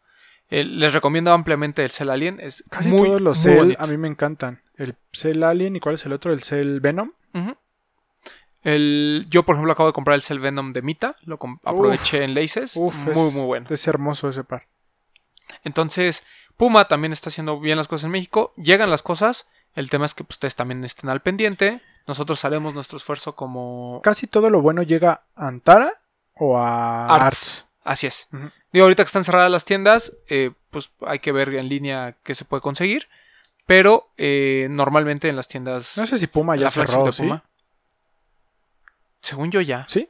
Les 0.49 0.93
recomiendo 0.93 1.33
ampliamente 1.33 1.83
el 1.83 1.91
Cell 1.91 2.11
Alien. 2.11 2.39
Es 2.39 2.63
Casi 2.71 2.89
muy, 2.89 3.09
todos 3.09 3.21
los 3.21 3.45
muy 3.45 3.57
Cell 3.57 3.77
a 3.81 3.87
mí 3.89 3.97
me 3.97 4.07
encantan. 4.07 4.63
El 4.77 4.95
Cell 5.13 5.43
Alien 5.43 5.75
y 5.75 5.81
cuál 5.81 5.97
es 5.97 6.07
el 6.07 6.13
otro, 6.13 6.33
el 6.33 6.45
Cell 6.45 6.79
Venom. 6.79 7.11
El, 8.63 9.27
yo, 9.29 9.43
por 9.43 9.57
ejemplo, 9.57 9.73
acabo 9.73 9.89
de 9.89 9.93
comprar 9.93 10.15
el 10.15 10.23
Cell 10.23 10.39
Venom 10.39 10.73
de 10.73 10.83
Mita. 10.83 11.17
Lo 11.25 11.37
aproveché 11.65 12.23
en 12.23 12.37
Laces. 12.37 12.77
Uf, 12.77 12.95
muy, 12.95 13.11
es, 13.11 13.35
muy 13.35 13.45
bueno. 13.45 13.67
Es 13.71 13.89
hermoso 13.89 14.29
ese 14.29 14.45
par. 14.45 14.69
Entonces, 15.65 16.25
Puma 16.57 16.87
también 16.87 17.13
está 17.13 17.31
haciendo 17.31 17.59
bien 17.59 17.77
las 17.77 17.89
cosas 17.89 18.05
en 18.05 18.13
México. 18.13 18.53
Llegan 18.57 18.89
las 18.89 19.03
cosas. 19.03 19.49
El 19.75 19.91
tema 19.91 20.07
es 20.07 20.15
que 20.15 20.23
pues, 20.23 20.37
ustedes 20.37 20.55
también 20.55 20.85
estén 20.85 21.11
al 21.11 21.23
pendiente. 21.23 21.83
Nosotros 22.07 22.45
haremos 22.45 22.75
nuestro 22.75 22.99
esfuerzo 22.99 23.35
como 23.35 24.01
Casi 24.03 24.27
todo 24.27 24.51
lo 24.51 24.61
bueno 24.61 24.83
llega 24.83 25.23
a 25.35 25.49
Antara 25.49 25.93
o 26.35 26.59
a 26.59 27.07
Arts. 27.07 27.25
Arts. 27.25 27.67
Así 27.83 28.07
es. 28.07 28.29
Ujú. 28.33 28.51
Digo, 28.73 28.85
ahorita 28.85 29.05
que 29.05 29.07
están 29.09 29.25
cerradas 29.25 29.51
las 29.51 29.65
tiendas, 29.65 30.13
eh, 30.29 30.53
pues 30.71 30.91
hay 31.07 31.19
que 31.21 31.33
ver 31.33 31.55
en 31.55 31.69
línea 31.69 32.17
qué 32.23 32.35
se 32.35 32.45
puede 32.45 32.61
conseguir. 32.61 33.09
Pero 33.67 34.11
eh, 34.17 34.67
normalmente 34.71 35.29
en 35.29 35.37
las 35.37 35.49
tiendas. 35.49 35.97
No 35.97 36.07
sé 36.07 36.19
si 36.19 36.27
Puma 36.27 36.57
ya 36.57 36.69
cerró, 36.71 37.05
de 37.05 37.13
¿sí? 37.13 37.23
Puma. 37.23 37.45
Según 39.21 39.51
yo 39.51 39.61
ya. 39.61 39.87
¿Sí? 39.89 40.09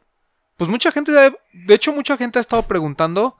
Pues 0.56 0.70
mucha 0.70 0.90
gente, 0.90 1.12
de 1.12 1.74
hecho, 1.74 1.92
mucha 1.92 2.16
gente 2.16 2.38
ha 2.38 2.40
estado 2.40 2.62
preguntando 2.62 3.36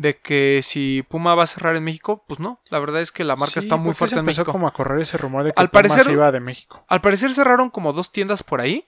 de 0.00 0.16
que 0.16 0.60
si 0.62 1.04
Puma 1.08 1.34
va 1.34 1.42
a 1.42 1.46
cerrar 1.46 1.76
en 1.76 1.84
México. 1.84 2.24
Pues 2.26 2.40
no, 2.40 2.60
la 2.70 2.78
verdad 2.78 3.00
es 3.02 3.12
que 3.12 3.22
la 3.24 3.36
marca 3.36 3.60
Sí, 3.60 3.66
está 3.66 3.76
muy 3.76 3.86
¿por 3.88 3.92
qué 3.94 3.98
fuerte 3.98 4.14
se 4.14 4.18
en 4.18 4.20
empezó 4.20 4.40
México. 4.42 4.52
como 4.52 4.66
a 4.68 4.72
correr 4.72 5.00
ese 5.00 5.18
rumor 5.18 5.44
de 5.44 5.52
que 5.52 5.60
Al 5.60 5.68
Puma 5.70 5.82
parecer- 5.82 6.04
se 6.04 6.12
iba 6.12 6.32
de 6.32 6.40
México. 6.40 6.84
Al 6.88 7.00
parecer 7.00 7.32
cerraron 7.34 7.68
como 7.70 7.92
dos 7.92 8.10
tiendas 8.12 8.42
por 8.42 8.60
ahí. 8.60 8.84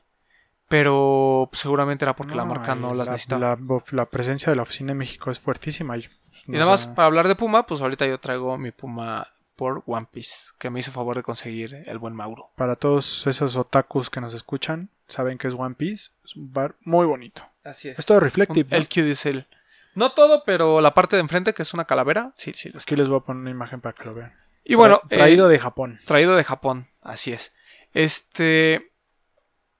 Pero 0.68 1.50
seguramente 1.52 2.04
era 2.04 2.16
porque 2.16 2.34
la 2.34 2.46
marca 2.46 2.74
no 2.74 2.94
las 2.94 3.08
la, 3.08 3.12
necesitaba. 3.12 3.58
La, 3.90 4.06
presencia 4.06 4.48
de 4.50 4.56
la 4.56 4.62
oficina 4.62 4.92
en 4.92 4.98
México 4.98 5.30
es 5.30 5.38
fuertísima. 5.38 5.98
Y, 5.98 6.00
pues, 6.30 6.48
Y 6.48 6.52
nada 6.52 6.70
más 6.70 6.86
para 6.86 7.06
hablar 7.06 7.28
de 7.28 7.34
Puma, 7.34 7.66
pues 7.66 7.82
ahorita 7.82 8.06
yo 8.06 8.18
traigo 8.18 8.56
mi 8.56 8.70
Puma 8.70 9.26
por 9.54 9.82
One 9.86 10.06
Piece, 10.10 10.52
que 10.58 10.70
me 10.70 10.80
hizo 10.80 10.90
favor 10.90 11.14
de 11.16 11.22
conseguir 11.22 11.82
el 11.86 11.98
buen 11.98 12.14
Mauro. 12.14 12.50
para 12.56 12.74
todos 12.76 13.26
esos 13.26 13.54
otakus 13.56 14.08
que 14.08 14.22
nos 14.22 14.32
escuchan, 14.32 14.88
saben 15.08 15.36
que 15.36 15.48
es 15.48 15.54
One 15.54 15.74
Piece. 15.74 16.12
Es 16.24 16.36
un 16.36 16.50
bar 16.54 16.74
muy 16.80 17.04
bonito. 17.04 17.42
Así 17.64 17.90
es. 17.90 17.98
Es 17.98 18.06
todo 18.06 18.18
reflective. 18.20 18.70
¿no? 18.70 18.76
El 18.76 18.88
Q 18.88 19.02
dice 19.04 19.28
el. 19.28 19.46
No 19.94 20.10
todo, 20.12 20.42
pero 20.44 20.80
la 20.80 20.94
parte 20.94 21.16
de 21.16 21.20
enfrente, 21.20 21.52
que 21.54 21.62
es 21.62 21.74
una 21.74 21.84
calavera, 21.84 22.32
sí, 22.34 22.52
sí. 22.54 22.72
Aquí 22.74 22.96
les 22.96 23.08
voy 23.08 23.18
a 23.18 23.24
poner 23.24 23.40
una 23.42 23.50
imagen 23.50 23.80
para 23.80 23.94
que 23.94 24.04
lo 24.04 24.14
vean. 24.14 24.32
Y 24.64 24.74
bueno, 24.74 25.00
Tra- 25.04 25.08
traído 25.16 25.46
eh, 25.48 25.52
de 25.52 25.58
Japón. 25.58 26.00
traído 26.06 26.36
de 26.36 26.44
Japón, 26.44 26.88
así 27.02 27.32
es. 27.32 27.52
Este. 27.92 28.90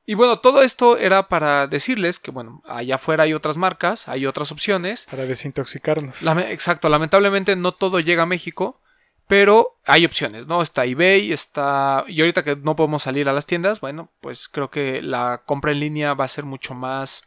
Y 0.05 0.15
bueno, 0.15 0.41
todo 0.41 0.63
esto 0.63 0.99
era 0.99 1.29
para 1.29 1.69
decirles 1.69 2.19
que, 2.19 2.33
bueno, 2.33 2.61
allá 2.67 2.97
afuera 2.97 3.23
hay 3.23 3.35
otras 3.35 3.57
marcas, 3.57 4.09
hay 4.09 4.27
otras 4.27 4.51
opciones. 4.51 5.07
Para 5.09 5.25
desintoxicarnos. 5.27 6.23
Lame- 6.23 6.51
exacto, 6.51 6.89
lamentablemente 6.89 7.55
no 7.55 7.73
todo 7.73 8.01
llega 8.01 8.25
a 8.25 8.27
México, 8.27 8.81
pero 9.29 9.79
hay 9.87 10.05
opciones, 10.05 10.49
¿no? 10.49 10.61
Está 10.61 10.85
eBay, 10.87 11.33
está... 11.33 12.05
Y 12.09 12.21
ahorita 12.21 12.43
que 12.43 12.57
no 12.57 12.75
podemos 12.75 13.05
salir 13.05 13.29
a 13.29 13.33
las 13.33 13.47
tiendas, 13.47 13.81
bueno, 13.81 14.11
pues 14.21 14.49
creo 14.49 14.71
que 14.71 15.01
la 15.03 15.43
compra 15.47 15.71
en 15.71 15.79
línea 15.81 16.15
va 16.15 16.25
a 16.25 16.29
ser 16.29 16.45
mucho 16.45 16.75
más 16.75 17.23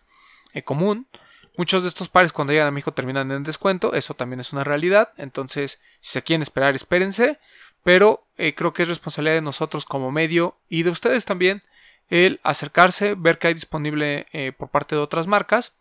eh, 0.53 0.61
común. 0.63 1.07
Muchos 1.57 1.83
de 1.83 1.89
estos 1.89 2.09
pares 2.09 2.33
cuando 2.33 2.53
llegan 2.53 2.67
a 2.67 2.71
México 2.71 2.93
terminan 2.93 3.31
en 3.31 3.43
descuento, 3.43 3.93
eso 3.93 4.13
también 4.13 4.39
es 4.39 4.51
una 4.51 4.63
realidad, 4.63 5.13
entonces 5.17 5.79
si 6.01 6.11
se 6.11 6.23
quieren 6.23 6.41
esperar, 6.41 6.75
espérense, 6.75 7.39
pero 7.83 8.25
eh, 8.37 8.53
creo 8.55 8.73
que 8.73 8.83
es 8.83 8.89
responsabilidad 8.89 9.35
de 9.35 9.41
nosotros 9.41 9.85
como 9.85 10.11
medio 10.11 10.57
y 10.67 10.83
de 10.83 10.89
ustedes 10.89 11.23
también 11.25 11.61
el 12.09 12.39
acercarse, 12.43 13.15
ver 13.15 13.37
qué 13.37 13.47
hay 13.47 13.53
disponible 13.53 14.27
eh, 14.31 14.51
por 14.51 14.69
parte 14.69 14.95
de 14.95 15.01
otras 15.01 15.27
marcas. 15.27 15.75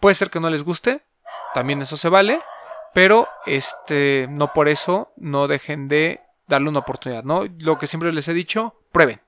Puede 0.00 0.14
ser 0.14 0.30
que 0.30 0.40
no 0.40 0.50
les 0.50 0.62
guste, 0.62 1.02
también 1.54 1.82
eso 1.82 1.96
se 1.96 2.08
vale, 2.08 2.40
pero 2.94 3.28
este 3.46 4.28
no 4.30 4.52
por 4.52 4.68
eso 4.68 5.12
no 5.16 5.48
dejen 5.48 5.88
de 5.88 6.20
darle 6.46 6.68
una 6.68 6.80
oportunidad, 6.80 7.24
¿no? 7.24 7.44
Lo 7.58 7.78
que 7.78 7.86
siempre 7.86 8.12
les 8.12 8.28
he 8.28 8.34
dicho, 8.34 8.80
prueben. 8.92 9.20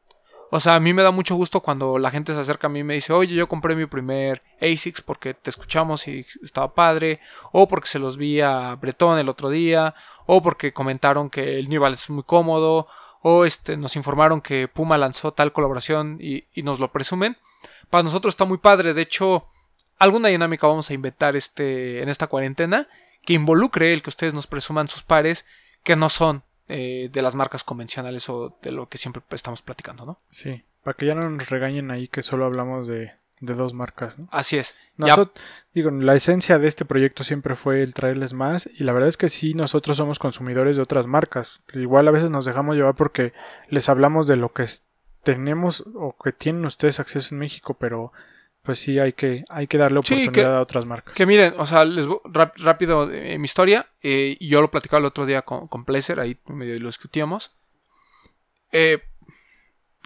O 0.52 0.58
sea, 0.58 0.74
a 0.74 0.80
mí 0.80 0.92
me 0.92 1.04
da 1.04 1.12
mucho 1.12 1.36
gusto 1.36 1.60
cuando 1.60 1.98
la 1.98 2.10
gente 2.10 2.34
se 2.34 2.40
acerca 2.40 2.66
a 2.66 2.70
mí 2.70 2.80
y 2.80 2.84
me 2.84 2.94
dice, 2.94 3.12
oye, 3.12 3.34
yo 3.34 3.48
compré 3.48 3.76
mi 3.76 3.86
primer 3.86 4.42
ASICS 4.60 5.00
porque 5.02 5.32
te 5.32 5.48
escuchamos 5.48 6.08
y 6.08 6.26
estaba 6.42 6.74
padre, 6.74 7.20
o 7.52 7.68
porque 7.68 7.88
se 7.88 8.00
los 8.00 8.16
vi 8.16 8.40
a 8.40 8.74
Bretón 8.74 9.18
el 9.18 9.28
otro 9.28 9.48
día, 9.48 9.94
o 10.26 10.42
porque 10.42 10.72
comentaron 10.72 11.30
que 11.30 11.60
el 11.60 11.78
Balance 11.78 12.04
es 12.04 12.10
muy 12.10 12.24
cómodo, 12.24 12.88
o 13.22 13.44
este, 13.44 13.76
nos 13.76 13.94
informaron 13.94 14.40
que 14.40 14.66
Puma 14.66 14.98
lanzó 14.98 15.32
tal 15.32 15.52
colaboración 15.52 16.18
y, 16.20 16.44
y 16.52 16.64
nos 16.64 16.80
lo 16.80 16.90
presumen. 16.90 17.36
Para 17.88 18.02
nosotros 18.02 18.32
está 18.32 18.44
muy 18.44 18.58
padre, 18.58 18.92
de 18.92 19.02
hecho, 19.02 19.46
alguna 20.00 20.28
dinámica 20.28 20.66
vamos 20.66 20.90
a 20.90 20.94
inventar 20.94 21.36
este, 21.36 22.02
en 22.02 22.08
esta 22.08 22.26
cuarentena 22.26 22.88
que 23.24 23.34
involucre 23.34 23.92
el 23.92 24.02
que 24.02 24.10
ustedes 24.10 24.34
nos 24.34 24.48
presuman 24.48 24.88
sus 24.88 25.04
pares 25.04 25.46
que 25.84 25.94
no 25.94 26.08
son 26.08 26.42
eh, 26.70 27.08
de 27.12 27.22
las 27.22 27.34
marcas 27.34 27.64
convencionales 27.64 28.28
o 28.28 28.56
de 28.62 28.72
lo 28.72 28.88
que 28.88 28.96
siempre 28.98 29.22
estamos 29.30 29.60
platicando, 29.62 30.06
¿no? 30.06 30.20
Sí. 30.30 30.64
Para 30.82 30.96
que 30.96 31.06
ya 31.06 31.14
no 31.14 31.28
nos 31.28 31.50
regañen 31.50 31.90
ahí 31.90 32.08
que 32.08 32.22
solo 32.22 32.46
hablamos 32.46 32.86
de, 32.88 33.12
de 33.40 33.54
dos 33.54 33.74
marcas, 33.74 34.18
¿no? 34.18 34.28
Así 34.30 34.56
es. 34.56 34.74
Ya- 34.96 35.16
Nosot- 35.16 35.32
digo, 35.74 35.90
la 35.90 36.14
esencia 36.14 36.58
de 36.58 36.68
este 36.68 36.84
proyecto 36.84 37.24
siempre 37.24 37.54
fue 37.56 37.82
el 37.82 37.92
traerles 37.94 38.32
más 38.32 38.68
y 38.78 38.84
la 38.84 38.92
verdad 38.92 39.08
es 39.08 39.16
que 39.16 39.28
sí, 39.28 39.52
nosotros 39.54 39.96
somos 39.98 40.18
consumidores 40.18 40.76
de 40.76 40.82
otras 40.82 41.06
marcas. 41.06 41.62
Igual 41.74 42.08
a 42.08 42.12
veces 42.12 42.30
nos 42.30 42.44
dejamos 42.46 42.76
llevar 42.76 42.94
porque 42.94 43.32
les 43.68 43.88
hablamos 43.88 44.26
de 44.26 44.36
lo 44.36 44.52
que 44.52 44.64
tenemos 45.22 45.84
o 45.94 46.16
que 46.22 46.32
tienen 46.32 46.64
ustedes 46.64 47.00
acceso 47.00 47.34
en 47.34 47.40
México, 47.40 47.74
pero 47.78 48.12
pues 48.62 48.78
sí 48.78 48.98
hay 48.98 49.12
que, 49.14 49.44
hay 49.48 49.66
que 49.66 49.78
darle 49.78 50.00
Sí, 50.04 50.14
oportunidad 50.14 50.32
que- 50.52 50.56
a 50.56 50.60
otras 50.60 50.84
marcas. 50.86 51.14
Que 51.14 51.26
miren, 51.26 51.54
o 51.58 51.66
sea, 51.66 51.84
les 51.84 52.06
rap- 52.24 52.56
rápido 52.58 53.10
eh, 53.10 53.38
mi 53.38 53.44
historia. 53.46 53.86
eh, 54.02 54.36
yo 54.40 54.60
lo 54.60 54.70
platicaba 54.70 54.98
el 55.00 55.06
otro 55.06 55.26
día 55.26 55.42
con, 55.42 55.66
con 55.68 55.84
Pleasure, 55.84 56.20
ahí 56.20 56.36
medio 56.46 56.78
lo 56.80 56.88
discutíamos. 56.88 57.52
Eh, 58.72 59.02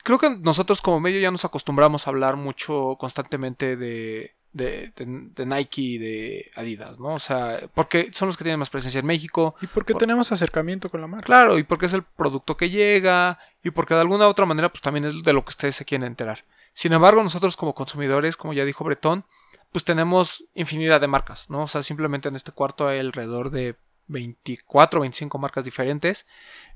creo 0.02 0.18
que 0.18 0.30
nosotros 0.40 0.80
como 0.82 1.00
medio 1.00 1.20
ya 1.20 1.30
nos 1.30 1.44
acostumbramos 1.44 2.06
a 2.06 2.10
hablar 2.10 2.36
mucho 2.36 2.96
constantemente 2.98 3.76
de, 3.76 4.34
de, 4.52 4.92
de- 4.96 5.04
de 5.34 5.46
Nike 5.46 5.80
y 5.82 5.98
de 5.98 6.50
Adidas, 6.54 6.98
¿no? 7.00 7.14
O 7.14 7.18
sea, 7.18 7.60
porque 7.74 8.10
son 8.12 8.28
los 8.28 8.36
que 8.36 8.44
tienen 8.44 8.58
más 8.60 8.70
presencia 8.70 9.00
en 9.00 9.06
México. 9.06 9.54
y 9.60 9.66
porque 9.66 9.92
por- 9.94 10.00
tenemos 10.00 10.30
acercamiento 10.32 10.90
con 10.90 11.00
la 11.00 11.06
marca. 11.08 11.26
Claro, 11.26 11.58
y 11.58 11.64
porque 11.64 11.86
es 11.86 11.92
el 11.92 12.02
producto 12.04 12.56
que 12.56 12.70
llega 12.70 13.38
y 13.62 13.70
porque 13.70 13.94
de 13.94 14.00
alguna 14.00 14.26
u 14.26 14.30
otra 14.30 14.46
manera 14.46 14.68
pues 14.70 14.80
también 14.80 15.04
es 15.06 15.22
de 15.22 15.32
lo 15.32 15.44
que 15.44 15.50
ustedes 15.50 15.76
se 15.76 15.84
quieren 15.84 16.06
enterar. 16.06 16.44
Sin 16.74 16.92
embargo, 16.92 17.22
nosotros 17.22 17.56
como 17.56 17.74
consumidores, 17.74 18.36
como 18.36 18.52
ya 18.52 18.64
dijo 18.64 18.84
Bretón, 18.84 19.24
pues 19.72 19.84
tenemos 19.84 20.44
infinidad 20.54 21.00
de 21.00 21.08
marcas, 21.08 21.48
¿no? 21.50 21.62
O 21.62 21.66
sea, 21.66 21.82
simplemente 21.82 22.28
en 22.28 22.36
este 22.36 22.52
cuarto 22.52 22.86
hay 22.88 22.98
alrededor 23.00 23.50
de 23.50 23.76
24, 24.06 25.00
25 25.00 25.38
marcas 25.38 25.64
diferentes. 25.64 26.26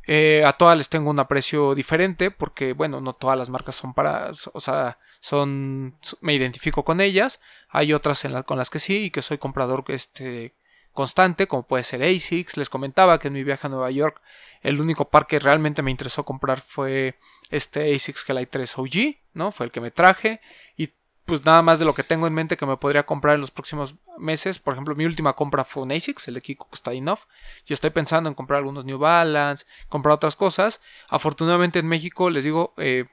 Eh, 0.07 0.43
a 0.47 0.53
todas 0.53 0.77
les 0.77 0.89
tengo 0.89 1.11
un 1.11 1.19
aprecio 1.21 1.75
diferente 1.75 2.31
porque, 2.31 2.73
bueno, 2.73 3.01
no 3.01 3.13
todas 3.13 3.39
las 3.39 3.51
marcas 3.51 3.75
son 3.77 3.93
para, 3.95 4.31
o 4.53 4.61
sea, 4.61 4.99
son, 5.21 5.99
me 6.21 6.35
identifico 6.35 6.85
con 6.85 7.01
ellas. 7.01 7.41
Hay 7.69 7.93
otras 7.93 8.25
en 8.25 8.33
la- 8.33 8.43
con 8.45 8.57
las 8.59 8.71
que 8.71 8.79
sí 8.79 9.05
y 9.05 9.11
que 9.11 9.23
soy 9.23 9.39
comprador 9.39 9.85
este, 9.89 10.55
constante, 10.99 11.47
como 11.47 11.63
puede 11.63 11.85
ser 11.85 12.03
ASICS. 12.03 12.57
Les 12.57 12.69
comentaba 12.69 13.21
que 13.21 13.29
en 13.29 13.35
mi 13.35 13.45
viaje 13.45 13.69
a 13.69 13.71
Nueva 13.71 13.89
York 13.93 14.21
el 14.63 14.81
único 14.81 15.11
par 15.11 15.29
que 15.29 15.39
realmente 15.39 15.81
me 15.81 15.93
interesó 15.93 16.25
comprar 16.25 16.61
fue 16.61 17.17
este 17.51 17.95
ASICS 17.95 18.25
Gelite 18.25 18.51
3 18.51 18.79
OG, 18.79 19.17
¿no? 19.33 19.53
Fue 19.53 19.67
el 19.67 19.71
que 19.71 19.81
me 19.81 19.93
traje 19.93 20.41
y 20.77 20.93
pues 21.25 21.45
nada 21.45 21.63
más 21.63 21.79
de 21.79 21.85
lo 21.85 21.95
que 21.95 22.03
tengo 22.03 22.27
en 22.27 22.35
mente 22.35 22.57
que 22.57 22.67
me 22.67 22.77
podría 22.79 23.07
comprar 23.07 23.37
en 23.37 23.43
los 23.43 23.53
próximos 23.53 23.95
meses. 24.19 24.59
Por 24.59 24.75
ejemplo, 24.75 24.97
mi 24.97 25.05
última 25.05 25.35
compra 25.35 25.65
fue 25.65 25.85
un 25.85 25.93
ASICS, 25.93 26.27
el 26.27 26.35
de 26.35 26.41
Kiko 26.41 26.67
Kostadinov. 26.69 27.21
Yo 27.65 27.75
estoy 27.75 27.91
pensando 27.91 28.29
en 28.29 28.35
comprar 28.35 28.59
algunos 28.59 28.85
New 28.85 28.99
Balance, 28.99 29.67
comprar 29.89 30.17
otras 30.17 30.35
cosas. 30.35 30.81
Afortunadamente 31.09 31.79
en 31.79 31.87
México, 31.87 32.29
les 32.29 32.43
digo, 32.43 32.75
eh, 32.77 33.05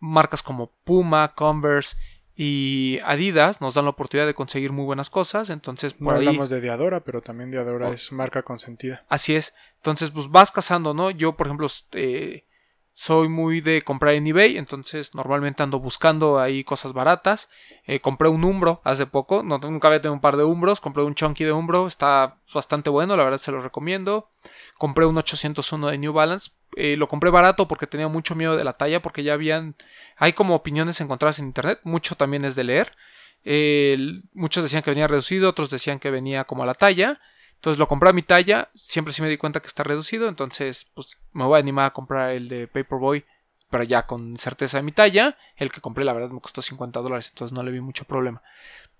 marcas 0.00 0.42
como 0.42 0.72
Puma, 0.82 1.34
Converse 1.36 1.96
y 2.36 2.98
Adidas 3.04 3.60
nos 3.60 3.74
dan 3.74 3.84
la 3.84 3.90
oportunidad 3.90 4.26
de 4.26 4.34
conseguir 4.34 4.72
muy 4.72 4.84
buenas 4.84 5.10
cosas. 5.10 5.50
Entonces, 5.50 5.94
No 6.00 6.06
por 6.06 6.14
ahí... 6.16 6.26
hablamos 6.26 6.50
de 6.50 6.60
Diadora, 6.60 7.00
pero 7.00 7.20
también 7.20 7.50
Diadora 7.50 7.88
Oh. 7.88 7.92
es 7.92 8.10
marca 8.12 8.42
consentida. 8.42 9.04
Así 9.08 9.34
es. 9.34 9.54
Entonces, 9.76 10.10
pues 10.10 10.28
vas 10.30 10.50
cazando, 10.50 10.94
¿no? 10.94 11.10
Yo, 11.10 11.32
por 11.36 11.46
ejemplo, 11.46 11.66
eh, 11.92 12.44
soy 12.94 13.28
muy 13.28 13.60
de 13.62 13.82
comprar 13.82 14.14
en 14.14 14.26
eBay, 14.26 14.58
entonces 14.58 15.14
normalmente 15.14 15.62
ando 15.62 15.78
buscando 15.80 16.38
ahí 16.38 16.62
cosas 16.62 16.92
baratas. 16.92 17.48
Eh, 17.86 18.00
compré 18.00 18.28
un 18.28 18.44
Umbro 18.44 18.80
hace 18.84 19.06
poco, 19.06 19.42
no, 19.42 19.58
nunca 19.58 19.88
había 19.88 20.00
tenido 20.00 20.12
un 20.14 20.20
par 20.20 20.36
de 20.36 20.44
Umbros, 20.44 20.80
compré 20.80 21.02
un 21.02 21.14
Chunky 21.14 21.44
de 21.44 21.52
Umbro, 21.52 21.86
está 21.86 22.36
bastante 22.54 22.90
bueno, 22.90 23.16
la 23.16 23.24
verdad 23.24 23.38
se 23.38 23.50
lo 23.50 23.60
recomiendo. 23.60 24.28
Compré 24.78 25.06
un 25.06 25.16
801 25.16 25.88
de 25.88 25.98
New 25.98 26.12
Balance, 26.12 26.50
eh, 26.76 26.96
lo 26.96 27.08
compré 27.08 27.30
barato 27.30 27.68
porque 27.68 27.86
tenía 27.86 28.08
mucho 28.08 28.34
miedo 28.34 28.56
de 28.56 28.64
la 28.64 28.74
talla, 28.74 29.02
porque 29.02 29.22
ya 29.22 29.34
habían, 29.34 29.74
hay 30.16 30.32
como 30.32 30.54
opiniones 30.54 31.00
encontradas 31.00 31.38
en 31.38 31.46
internet, 31.46 31.80
mucho 31.84 32.14
también 32.14 32.44
es 32.44 32.54
de 32.54 32.64
leer. 32.64 32.96
Muchos 34.34 34.62
decían 34.62 34.82
que 34.82 34.90
venía 34.90 35.08
reducido, 35.08 35.48
otros 35.48 35.70
decían 35.70 35.98
que 35.98 36.10
venía 36.10 36.44
como 36.44 36.62
a 36.62 36.66
la 36.66 36.74
talla. 36.74 37.20
Entonces 37.54 37.78
lo 37.78 37.86
compré 37.86 38.10
a 38.10 38.12
mi 38.12 38.22
talla, 38.22 38.70
siempre 38.74 39.12
sí 39.12 39.22
me 39.22 39.28
di 39.28 39.36
cuenta 39.36 39.60
que 39.60 39.68
está 39.68 39.84
reducido, 39.84 40.28
entonces 40.28 40.88
pues 40.94 41.20
me 41.32 41.44
voy 41.44 41.56
a 41.56 41.60
animar 41.60 41.86
a 41.86 41.92
comprar 41.92 42.30
el 42.30 42.48
de 42.48 42.66
Paperboy 42.66 43.24
pero 43.72 43.84
ya 43.84 44.06
con 44.06 44.36
certeza 44.36 44.76
de 44.76 44.82
mi 44.82 44.92
talla. 44.92 45.38
El 45.56 45.72
que 45.72 45.80
compré, 45.80 46.04
la 46.04 46.12
verdad, 46.12 46.28
me 46.28 46.42
costó 46.42 46.60
50 46.60 47.00
dólares, 47.00 47.30
entonces 47.30 47.56
no 47.56 47.62
le 47.62 47.72
vi 47.72 47.80
mucho 47.80 48.04
problema. 48.04 48.42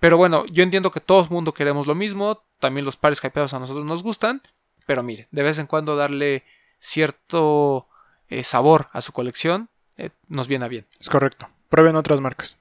Pero 0.00 0.16
bueno, 0.16 0.46
yo 0.46 0.62
entiendo 0.62 0.90
que 0.90 1.00
todo 1.00 1.22
el 1.22 1.28
mundo 1.28 1.52
queremos 1.52 1.86
lo 1.86 1.94
mismo. 1.94 2.42
También 2.58 2.86
los 2.86 2.96
pares 2.96 3.22
hypeados 3.22 3.52
a 3.52 3.58
nosotros 3.58 3.84
nos 3.84 4.02
gustan. 4.02 4.40
Pero 4.86 5.02
mire, 5.02 5.28
de 5.30 5.42
vez 5.42 5.58
en 5.58 5.66
cuando 5.66 5.94
darle 5.94 6.44
cierto 6.82 7.86
eh, 8.28 8.44
sabor 8.44 8.88
a 8.92 9.00
su 9.00 9.12
colección 9.12 9.70
eh, 9.96 10.10
nos 10.28 10.48
viene 10.48 10.64
a 10.64 10.68
bien. 10.68 10.86
Es 11.00 11.08
correcto. 11.08 11.48
Prueben 11.68 11.96
otras 11.96 12.20
marcas. 12.20 12.58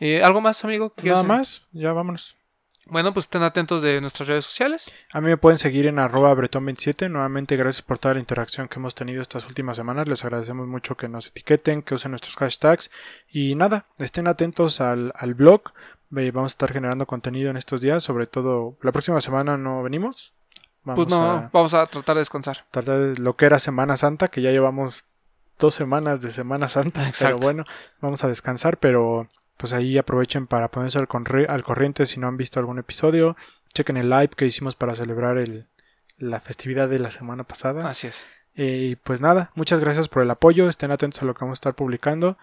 Eh, 0.00 0.22
¿Algo 0.22 0.40
más, 0.40 0.64
amigo? 0.64 0.92
Nada 1.04 1.22
más, 1.22 1.62
ya 1.72 1.92
vámonos. 1.92 2.36
Bueno, 2.88 3.12
pues 3.12 3.24
estén 3.24 3.42
atentos 3.42 3.82
de 3.82 4.00
nuestras 4.00 4.28
redes 4.28 4.44
sociales. 4.44 4.92
A 5.12 5.20
mí 5.20 5.26
me 5.26 5.36
pueden 5.36 5.58
seguir 5.58 5.86
en 5.86 5.98
arroba 5.98 6.32
bretón27. 6.34 7.10
Nuevamente, 7.10 7.56
gracias 7.56 7.82
por 7.82 7.98
toda 7.98 8.14
la 8.14 8.20
interacción 8.20 8.68
que 8.68 8.78
hemos 8.78 8.94
tenido 8.94 9.22
estas 9.22 9.46
últimas 9.46 9.76
semanas. 9.76 10.06
Les 10.06 10.24
agradecemos 10.24 10.68
mucho 10.68 10.96
que 10.96 11.08
nos 11.08 11.26
etiqueten, 11.28 11.82
que 11.82 11.96
usen 11.96 12.12
nuestros 12.12 12.36
hashtags. 12.36 12.92
Y 13.28 13.56
nada, 13.56 13.86
estén 13.98 14.28
atentos 14.28 14.80
al, 14.80 15.12
al 15.16 15.34
blog. 15.34 15.62
Vamos 16.10 16.52
a 16.52 16.54
estar 16.54 16.72
generando 16.72 17.06
contenido 17.06 17.50
en 17.50 17.56
estos 17.56 17.80
días. 17.80 18.04
Sobre 18.04 18.28
todo, 18.28 18.78
la 18.82 18.92
próxima 18.92 19.20
semana 19.20 19.56
no 19.56 19.82
venimos. 19.82 20.35
Vamos 20.86 21.04
pues 21.04 21.08
no, 21.08 21.30
a 21.30 21.50
vamos 21.52 21.74
a 21.74 21.84
tratar 21.86 22.14
de 22.14 22.20
descansar. 22.20 22.64
Tratar 22.70 22.98
de 22.98 23.20
lo 23.20 23.36
que 23.36 23.46
era 23.46 23.58
Semana 23.58 23.96
Santa, 23.96 24.28
que 24.28 24.40
ya 24.40 24.52
llevamos 24.52 25.04
dos 25.58 25.74
semanas 25.74 26.20
de 26.20 26.30
Semana 26.30 26.68
Santa. 26.68 27.10
Pero 27.18 27.38
bueno, 27.38 27.64
vamos 28.00 28.22
a 28.22 28.28
descansar, 28.28 28.78
pero 28.78 29.28
pues 29.56 29.72
ahí 29.72 29.98
aprovechen 29.98 30.46
para 30.46 30.70
ponerse 30.70 30.98
al, 30.98 31.08
al, 31.48 31.64
corriente 31.64 32.06
si 32.06 32.20
no 32.20 32.28
han 32.28 32.36
visto 32.36 32.60
algún 32.60 32.78
episodio. 32.78 33.36
Chequen 33.74 33.96
el 33.96 34.10
live 34.10 34.28
que 34.28 34.46
hicimos 34.46 34.76
para 34.76 34.94
celebrar 34.94 35.38
el, 35.38 35.66
la 36.18 36.38
festividad 36.38 36.88
de 36.88 37.00
la 37.00 37.10
semana 37.10 37.42
pasada. 37.42 37.88
Así 37.88 38.06
es. 38.06 38.24
Eh, 38.54 38.90
y 38.90 38.96
pues 38.96 39.20
nada, 39.20 39.50
muchas 39.56 39.80
gracias 39.80 40.08
por 40.08 40.22
el 40.22 40.30
apoyo. 40.30 40.68
Estén 40.68 40.92
atentos 40.92 41.20
a 41.20 41.26
lo 41.26 41.34
que 41.34 41.40
vamos 41.40 41.56
a 41.56 41.60
estar 41.60 41.74
publicando. 41.74 42.38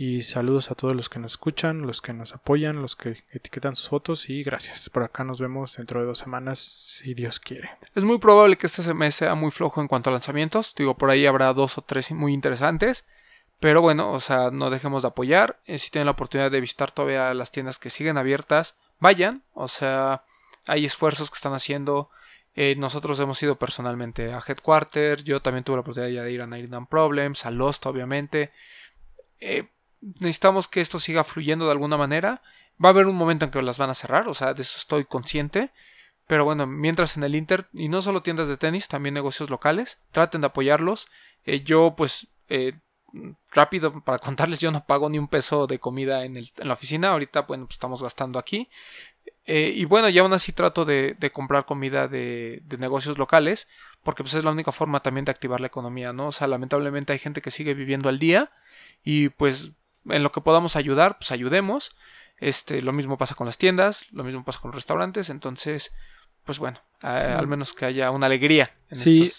Y 0.00 0.22
saludos 0.22 0.70
a 0.70 0.76
todos 0.76 0.94
los 0.94 1.08
que 1.08 1.18
nos 1.18 1.32
escuchan, 1.32 1.84
los 1.84 2.00
que 2.00 2.12
nos 2.12 2.32
apoyan, 2.32 2.80
los 2.80 2.94
que 2.94 3.24
etiquetan 3.32 3.74
sus 3.74 3.88
fotos. 3.88 4.30
Y 4.30 4.44
gracias. 4.44 4.88
Por 4.90 5.02
acá 5.02 5.24
nos 5.24 5.40
vemos 5.40 5.76
dentro 5.76 5.98
de 5.98 6.06
dos 6.06 6.20
semanas, 6.20 6.60
si 6.60 7.14
Dios 7.14 7.40
quiere. 7.40 7.72
Es 7.96 8.04
muy 8.04 8.18
probable 8.18 8.56
que 8.56 8.68
este 8.68 8.94
mes 8.94 9.16
sea 9.16 9.34
muy 9.34 9.50
flojo 9.50 9.80
en 9.80 9.88
cuanto 9.88 10.10
a 10.10 10.12
lanzamientos. 10.12 10.72
Digo, 10.76 10.96
por 10.96 11.10
ahí 11.10 11.26
habrá 11.26 11.52
dos 11.52 11.78
o 11.78 11.82
tres 11.82 12.12
muy 12.12 12.32
interesantes. 12.32 13.06
Pero 13.58 13.82
bueno, 13.82 14.12
o 14.12 14.20
sea, 14.20 14.52
no 14.52 14.70
dejemos 14.70 15.02
de 15.02 15.08
apoyar. 15.08 15.58
Eh, 15.66 15.80
si 15.80 15.90
tienen 15.90 16.06
la 16.06 16.12
oportunidad 16.12 16.52
de 16.52 16.60
visitar 16.60 16.92
todavía 16.92 17.34
las 17.34 17.50
tiendas 17.50 17.78
que 17.78 17.90
siguen 17.90 18.18
abiertas, 18.18 18.76
vayan. 19.00 19.42
O 19.52 19.66
sea, 19.66 20.22
hay 20.66 20.84
esfuerzos 20.84 21.28
que 21.28 21.38
están 21.38 21.54
haciendo. 21.54 22.08
Eh, 22.54 22.76
nosotros 22.78 23.18
hemos 23.18 23.42
ido 23.42 23.58
personalmente 23.58 24.32
a 24.32 24.40
Headquarter. 24.46 25.24
Yo 25.24 25.42
también 25.42 25.64
tuve 25.64 25.78
la 25.78 25.80
oportunidad 25.80 26.22
de 26.22 26.30
ir 26.30 26.40
a 26.40 26.46
Night 26.46 26.70
Problems, 26.88 27.44
a 27.46 27.50
Lost, 27.50 27.84
obviamente. 27.86 28.52
Eh, 29.40 29.66
necesitamos 30.00 30.68
que 30.68 30.80
esto 30.80 30.98
siga 30.98 31.24
fluyendo 31.24 31.66
de 31.66 31.72
alguna 31.72 31.96
manera. 31.96 32.42
Va 32.82 32.90
a 32.90 32.92
haber 32.92 33.06
un 33.06 33.16
momento 33.16 33.44
en 33.44 33.50
que 33.50 33.60
las 33.62 33.78
van 33.78 33.90
a 33.90 33.94
cerrar, 33.94 34.28
o 34.28 34.34
sea, 34.34 34.54
de 34.54 34.62
eso 34.62 34.78
estoy 34.78 35.04
consciente. 35.04 35.70
Pero 36.26 36.44
bueno, 36.44 36.66
mientras 36.66 37.16
en 37.16 37.24
el 37.24 37.34
Inter, 37.34 37.68
y 37.72 37.88
no 37.88 38.02
solo 38.02 38.22
tiendas 38.22 38.48
de 38.48 38.56
tenis, 38.56 38.86
también 38.86 39.14
negocios 39.14 39.50
locales, 39.50 39.98
traten 40.12 40.42
de 40.42 40.48
apoyarlos. 40.48 41.08
yo 41.64 41.94
pues 41.96 42.28
rápido 43.52 44.02
para 44.02 44.18
contarles, 44.18 44.60
yo 44.60 44.70
no 44.70 44.84
pago 44.84 45.08
ni 45.08 45.18
un 45.18 45.28
peso 45.28 45.66
de 45.66 45.78
comida 45.78 46.24
en, 46.24 46.38
la 46.56 46.74
oficina. 46.74 47.10
Ahorita, 47.10 47.42
bueno, 47.42 47.66
pues 47.66 47.76
estamos 47.76 48.02
gastando 48.02 48.38
aquí. 48.38 48.68
Eh, 49.44 49.72
y 49.74 49.84
bueno, 49.86 50.08
ya 50.08 50.22
aún 50.22 50.32
así 50.32 50.52
trato 50.52 50.84
de, 50.84 51.16
comprar 51.32 51.64
comida 51.64 52.08
de, 52.08 52.62
negocios 52.78 53.18
locales, 53.18 53.68
porque 54.02 54.22
pues 54.22 54.34
es 54.34 54.44
la 54.44 54.52
única 54.52 54.72
forma 54.72 55.00
también 55.00 55.24
de 55.24 55.32
activar 55.32 55.60
la 55.60 55.68
economía, 55.68 56.12
¿no? 56.12 56.28
O 56.28 56.32
sea, 56.32 56.46
lamentablemente 56.46 57.12
hay 57.12 57.18
gente 57.18 57.40
que 57.40 57.50
sigue 57.50 57.74
viviendo 57.74 58.08
al 58.08 58.18
día 58.18 58.50
y 59.02 59.30
pues 59.30 59.72
en 60.06 60.22
lo 60.22 60.32
que 60.32 60.40
podamos 60.40 60.76
ayudar, 60.76 61.18
pues 61.18 61.32
ayudemos. 61.32 61.96
Este, 62.38 62.82
lo 62.82 62.92
mismo 62.92 63.18
pasa 63.18 63.34
con 63.34 63.46
las 63.46 63.58
tiendas, 63.58 64.06
lo 64.12 64.24
mismo 64.24 64.44
pasa 64.44 64.60
con 64.60 64.70
los 64.70 64.76
restaurantes, 64.76 65.28
entonces, 65.28 65.92
pues 66.44 66.60
bueno, 66.60 66.78
al 67.02 67.48
menos 67.48 67.72
que 67.72 67.84
haya 67.84 68.12
una 68.12 68.26
alegría 68.26 68.76
en 68.90 68.96
sí, 68.96 69.32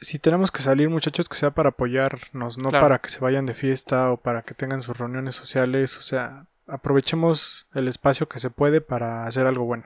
si 0.00 0.18
tenemos 0.18 0.50
que 0.50 0.62
salir, 0.62 0.90
muchachos, 0.90 1.28
que 1.28 1.36
sea 1.36 1.52
para 1.52 1.70
apoyarnos, 1.70 2.58
no 2.58 2.70
para 2.70 2.98
que 3.00 3.08
se 3.08 3.20
vayan 3.20 3.46
de 3.46 3.54
fiesta 3.54 4.10
o 4.10 4.18
para 4.18 4.42
que 4.42 4.54
tengan 4.54 4.82
sus 4.82 4.98
reuniones 4.98 5.34
sociales. 5.34 5.96
O 5.96 6.02
sea, 6.02 6.46
aprovechemos 6.66 7.66
el 7.74 7.88
espacio 7.88 8.28
que 8.28 8.38
se 8.38 8.50
puede 8.50 8.80
para 8.80 9.26
hacer 9.26 9.46
algo 9.46 9.64
bueno. 9.64 9.84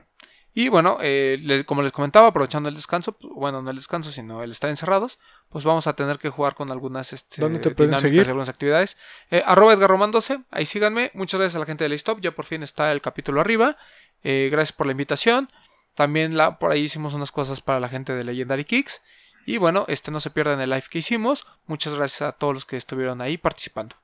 Y 0.53 0.67
bueno, 0.67 0.97
eh, 1.01 1.63
como 1.65 1.81
les 1.81 1.93
comentaba, 1.93 2.27
aprovechando 2.27 2.67
el 2.67 2.75
descanso, 2.75 3.13
pues, 3.13 3.31
bueno, 3.33 3.61
no 3.61 3.69
el 3.69 3.77
descanso, 3.77 4.11
sino 4.11 4.43
el 4.43 4.51
estar 4.51 4.69
encerrados, 4.69 5.17
pues 5.49 5.63
vamos 5.63 5.87
a 5.87 5.95
tener 5.95 6.19
que 6.19 6.29
jugar 6.29 6.55
con 6.55 6.71
algunas 6.71 7.13
este, 7.13 7.41
¿Dónde 7.41 7.59
te 7.59 7.71
pueden 7.71 7.97
seguir? 7.97 8.27
algunas 8.27 8.49
actividades. 8.49 8.97
Eh, 9.29 9.43
arroba 9.45 9.73
Edgar 9.73 9.91
12, 10.11 10.41
ahí 10.51 10.65
síganme. 10.65 11.11
Muchas 11.13 11.39
gracias 11.39 11.55
a 11.55 11.59
la 11.59 11.65
gente 11.65 11.87
de 11.87 11.95
Stop, 11.95 12.19
ya 12.19 12.31
por 12.31 12.45
fin 12.45 12.63
está 12.63 12.91
el 12.91 13.01
capítulo 13.01 13.39
arriba. 13.39 13.77
Eh, 14.23 14.49
gracias 14.51 14.75
por 14.75 14.87
la 14.87 14.91
invitación. 14.91 15.49
También 15.95 16.35
la, 16.35 16.59
por 16.59 16.71
ahí 16.71 16.83
hicimos 16.83 17.13
unas 17.13 17.31
cosas 17.31 17.61
para 17.61 17.79
la 17.79 17.87
gente 17.87 18.13
de 18.13 18.23
Legendary 18.23 18.65
Kicks. 18.65 19.01
Y 19.45 19.57
bueno, 19.57 19.85
este 19.87 20.11
no 20.11 20.19
se 20.19 20.29
pierda 20.29 20.53
en 20.53 20.61
el 20.61 20.69
live 20.69 20.83
que 20.89 20.99
hicimos. 20.99 21.47
Muchas 21.65 21.93
gracias 21.95 22.21
a 22.21 22.31
todos 22.33 22.53
los 22.53 22.65
que 22.65 22.77
estuvieron 22.77 23.21
ahí 23.21 23.37
participando. 23.37 23.95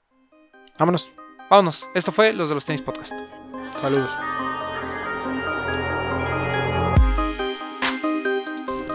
Vámonos. 0.80 1.11
Vámonos. 1.49 1.88
Esto 1.94 2.11
fue 2.11 2.34
los 2.34 2.49
de 2.49 2.56
los 2.56 2.65
tenis 2.65 2.82
podcast. 2.82 3.14
Saludos. 3.80 4.11